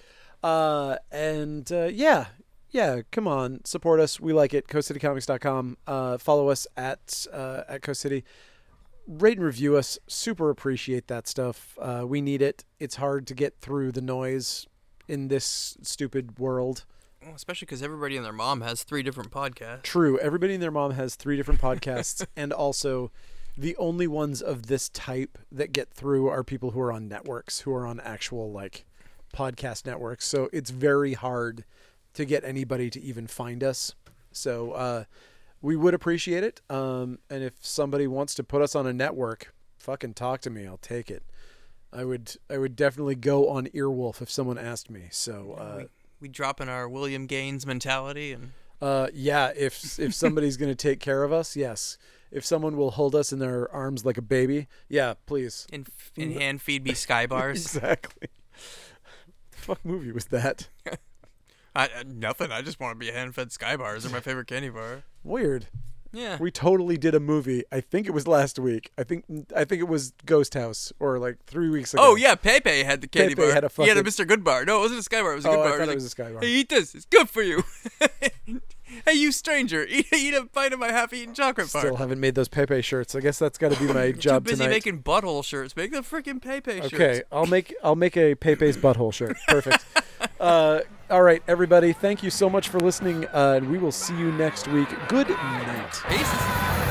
uh, 0.44 0.98
and 1.12 1.72
uh, 1.72 1.86
yeah, 1.92 2.28
yeah. 2.70 3.02
Come 3.12 3.28
on, 3.28 3.64
support 3.66 4.00
us. 4.00 4.20
We 4.20 4.34
like 4.34 4.54
it. 4.54 4.68
CoastCityComics.com. 4.68 5.78
Uh, 5.88 6.18
follow 6.18 6.50
us 6.50 6.68
at 6.78 7.26
uh, 7.34 7.64
at 7.68 7.82
Coast 7.82 8.02
City. 8.02 8.24
Rate 9.08 9.38
and 9.38 9.46
review 9.46 9.76
us. 9.78 9.98
Super 10.08 10.50
appreciate 10.50 11.08
that 11.08 11.28
stuff. 11.28 11.78
Uh, 11.82 12.04
we 12.08 12.22
need 12.22 12.42
it. 12.42 12.64
It's 12.80 12.96
hard 12.98 13.26
to 13.28 13.34
get 13.34 13.56
through 13.60 13.92
the 13.92 14.02
noise 14.02 14.68
in 15.08 15.28
this 15.28 15.78
stupid 15.82 16.38
world. 16.40 16.86
Well, 17.26 17.36
especially 17.36 17.66
because 17.66 17.84
everybody 17.84 18.16
and 18.16 18.26
their 18.26 18.32
mom 18.34 18.62
has 18.62 18.84
three 18.84 19.04
different 19.04 19.32
podcasts. 19.32 19.84
True. 19.84 20.18
Everybody 20.20 20.54
and 20.54 20.64
their 20.64 20.72
mom 20.72 20.92
has 20.92 21.16
three 21.16 21.36
different 21.36 21.60
podcasts, 21.60 22.26
and 22.36 22.54
also 22.54 23.12
the 23.58 23.76
only 23.78 24.08
ones 24.08 24.42
of 24.42 24.68
this 24.68 24.90
type 24.90 25.38
that 25.52 25.74
get 25.74 25.90
through 25.90 26.28
are 26.30 26.44
people 26.44 26.72
who 26.72 26.82
are 26.82 26.92
on 26.92 27.08
networks, 27.08 27.62
who 27.62 27.74
are 27.74 27.86
on 27.86 28.00
actual 28.00 28.52
like 28.52 28.86
podcast 29.34 29.86
networks. 29.86 30.26
So 30.28 30.50
it's 30.52 30.70
very 30.70 31.14
hard 31.14 31.64
to 32.14 32.26
get 32.26 32.44
anybody 32.44 32.90
to 32.90 33.02
even 33.02 33.28
find 33.28 33.64
us. 33.64 33.94
So 34.32 34.72
uh, 34.72 35.04
we 35.62 35.76
would 35.76 35.94
appreciate 35.94 36.44
it. 36.44 36.62
Um, 36.70 37.20
and 37.30 37.44
if 37.44 37.54
somebody 37.62 38.08
wants 38.08 38.36
to 38.36 38.44
put 38.44 38.62
us 38.62 38.76
on 38.76 38.88
a 38.88 38.94
network, 38.94 39.54
fucking 39.78 40.14
talk 40.14 40.42
to 40.42 40.50
me. 40.50 40.66
I'll 40.66 40.78
take 40.78 41.12
it. 41.12 41.24
I 41.94 42.06
would. 42.06 42.36
I 42.50 42.58
would 42.58 42.78
definitely 42.78 43.16
go 43.16 43.50
on 43.50 43.68
Earwolf 43.68 44.22
if 44.22 44.32
someone 44.32 44.58
asked 44.58 44.90
me. 44.90 45.10
So. 45.12 45.56
Uh, 45.60 45.76
we, 45.78 45.86
we 46.22 46.28
drop 46.30 46.62
in 46.62 46.70
our 46.70 46.88
William 46.88 47.26
Gaines 47.26 47.66
mentality 47.66 48.32
and 48.32 48.52
Uh, 48.82 49.08
yeah, 49.14 49.52
if 49.56 50.00
if 50.00 50.14
somebody's 50.14 50.58
gonna 50.58 50.74
take 50.74 51.00
care 51.00 51.24
of 51.24 51.34
us, 51.34 51.56
yes. 51.56 51.98
If 52.32 52.46
someone 52.46 52.78
will 52.78 52.92
hold 52.92 53.14
us 53.14 53.34
in 53.34 53.40
their 53.40 53.70
arms 53.74 54.06
like 54.06 54.18
a 54.18 54.22
baby, 54.22 54.68
yeah, 54.88 55.16
please. 55.26 55.68
in, 55.72 55.86
in 56.16 56.32
hand 56.32 56.62
feed 56.62 56.84
me 56.86 56.94
sky 56.94 57.26
bars. 57.28 57.76
Exactly. 57.76 58.30
Fuck 59.52 59.84
movie 59.86 60.12
was 60.12 60.26
that? 60.26 60.70
I, 61.76 61.86
I- 61.86 62.04
nothing. 62.08 62.52
I 62.52 62.62
just 62.62 62.80
want 62.80 62.96
to 62.96 63.06
be 63.06 63.12
hand 63.12 63.36
fed 63.36 63.52
sky 63.52 63.76
bars. 63.78 64.04
They're 64.04 64.12
my 64.12 64.20
favorite 64.22 64.48
candy 64.48 64.70
bar. 64.70 65.04
Weird. 65.24 65.68
Yeah. 66.14 66.38
We 66.42 66.52
totally 66.52 66.98
did 66.98 67.16
a 67.16 67.22
movie. 67.22 67.64
I 67.72 67.80
think 67.80 68.06
it 68.06 68.12
was 68.12 68.28
last 68.28 68.60
week. 68.60 68.92
I 68.98 69.04
think 69.04 69.24
I 69.56 69.64
think 69.64 69.80
it 69.80 69.88
was 69.88 70.12
Ghost 70.26 70.54
House 70.56 70.92
or 71.00 71.18
like 71.20 71.38
three 71.46 71.70
weeks 71.70 71.94
ago. 71.94 72.04
Oh 72.06 72.16
yeah, 72.16 72.36
Pepe 72.36 72.84
had 72.84 73.00
the 73.00 73.08
candy 73.08 73.34
Pepe 73.34 73.46
bar. 73.48 73.54
had 73.54 73.64
a 73.64 73.70
he 73.78 73.88
had 73.88 73.96
a 73.98 74.04
Mr. 74.04 74.28
Good 74.28 74.44
bar. 74.44 74.66
No, 74.66 74.80
it 74.80 74.82
wasn't 74.82 75.00
a 75.00 75.04
Sky 75.04 75.22
bar. 75.22 75.32
It 75.32 75.36
was 75.38 75.46
a 75.46 75.50
Oh, 75.50 75.52
Good 75.56 75.60
I 75.60 75.64
bar. 75.64 75.72
thought 75.78 75.84
it 75.84 75.88
like, 75.88 75.96
was 75.96 76.04
a 76.06 76.10
Sky 76.10 76.32
bar. 76.32 76.42
Hey, 76.42 76.48
eat 76.50 76.68
this. 76.70 76.96
It's 76.96 77.06
good 77.06 77.30
for 77.30 77.42
you. 77.42 77.64
hey, 79.12 79.20
you 79.20 79.32
stranger, 79.32 79.86
eat, 79.90 80.08
eat 80.14 80.34
a 80.34 80.46
bite 80.46 80.74
of 80.74 80.80
my 80.80 80.92
half-eaten 80.92 81.34
chocolate 81.34 81.72
bar. 81.72 81.82
Still 81.82 81.96
haven't 81.96 82.20
made 82.20 82.36
those 82.36 82.48
Pepe 82.48 82.82
shirts. 82.82 83.16
I 83.16 83.20
guess 83.20 83.40
that's 83.40 83.58
got 83.58 83.72
to 83.72 83.80
be 83.80 83.92
my 83.92 84.12
job 84.18 84.46
Too 84.46 84.52
busy 84.52 84.64
tonight. 84.64 84.74
making 84.74 85.04
butthole 85.04 85.44
shirts. 85.44 85.76
Make 85.76 85.92
the 85.92 86.02
freaking 86.02 86.42
Pepe 86.42 86.82
shirts. 86.82 86.94
Okay, 86.94 87.24
I'll 87.32 87.46
make 87.46 87.74
I'll 87.84 87.96
make 87.96 88.18
a 88.18 88.36
Pepe's 88.36 88.78
butthole 88.78 89.14
shirt. 89.14 89.38
Perfect. 89.48 89.86
uh, 90.40 90.82
all 91.10 91.24
right, 91.24 91.44
everybody. 91.48 91.94
Thank 91.94 92.24
you 92.24 92.30
so 92.30 92.50
much 92.50 92.70
for 92.70 92.80
listening, 92.80 93.28
uh, 93.28 93.56
and 93.58 93.70
we 93.70 93.78
will 93.78 93.92
see 93.92 94.18
you 94.18 94.32
next 94.32 94.68
week. 94.68 94.90
Good 95.08 95.30
night. 95.30 96.02
Peace. 96.08 96.91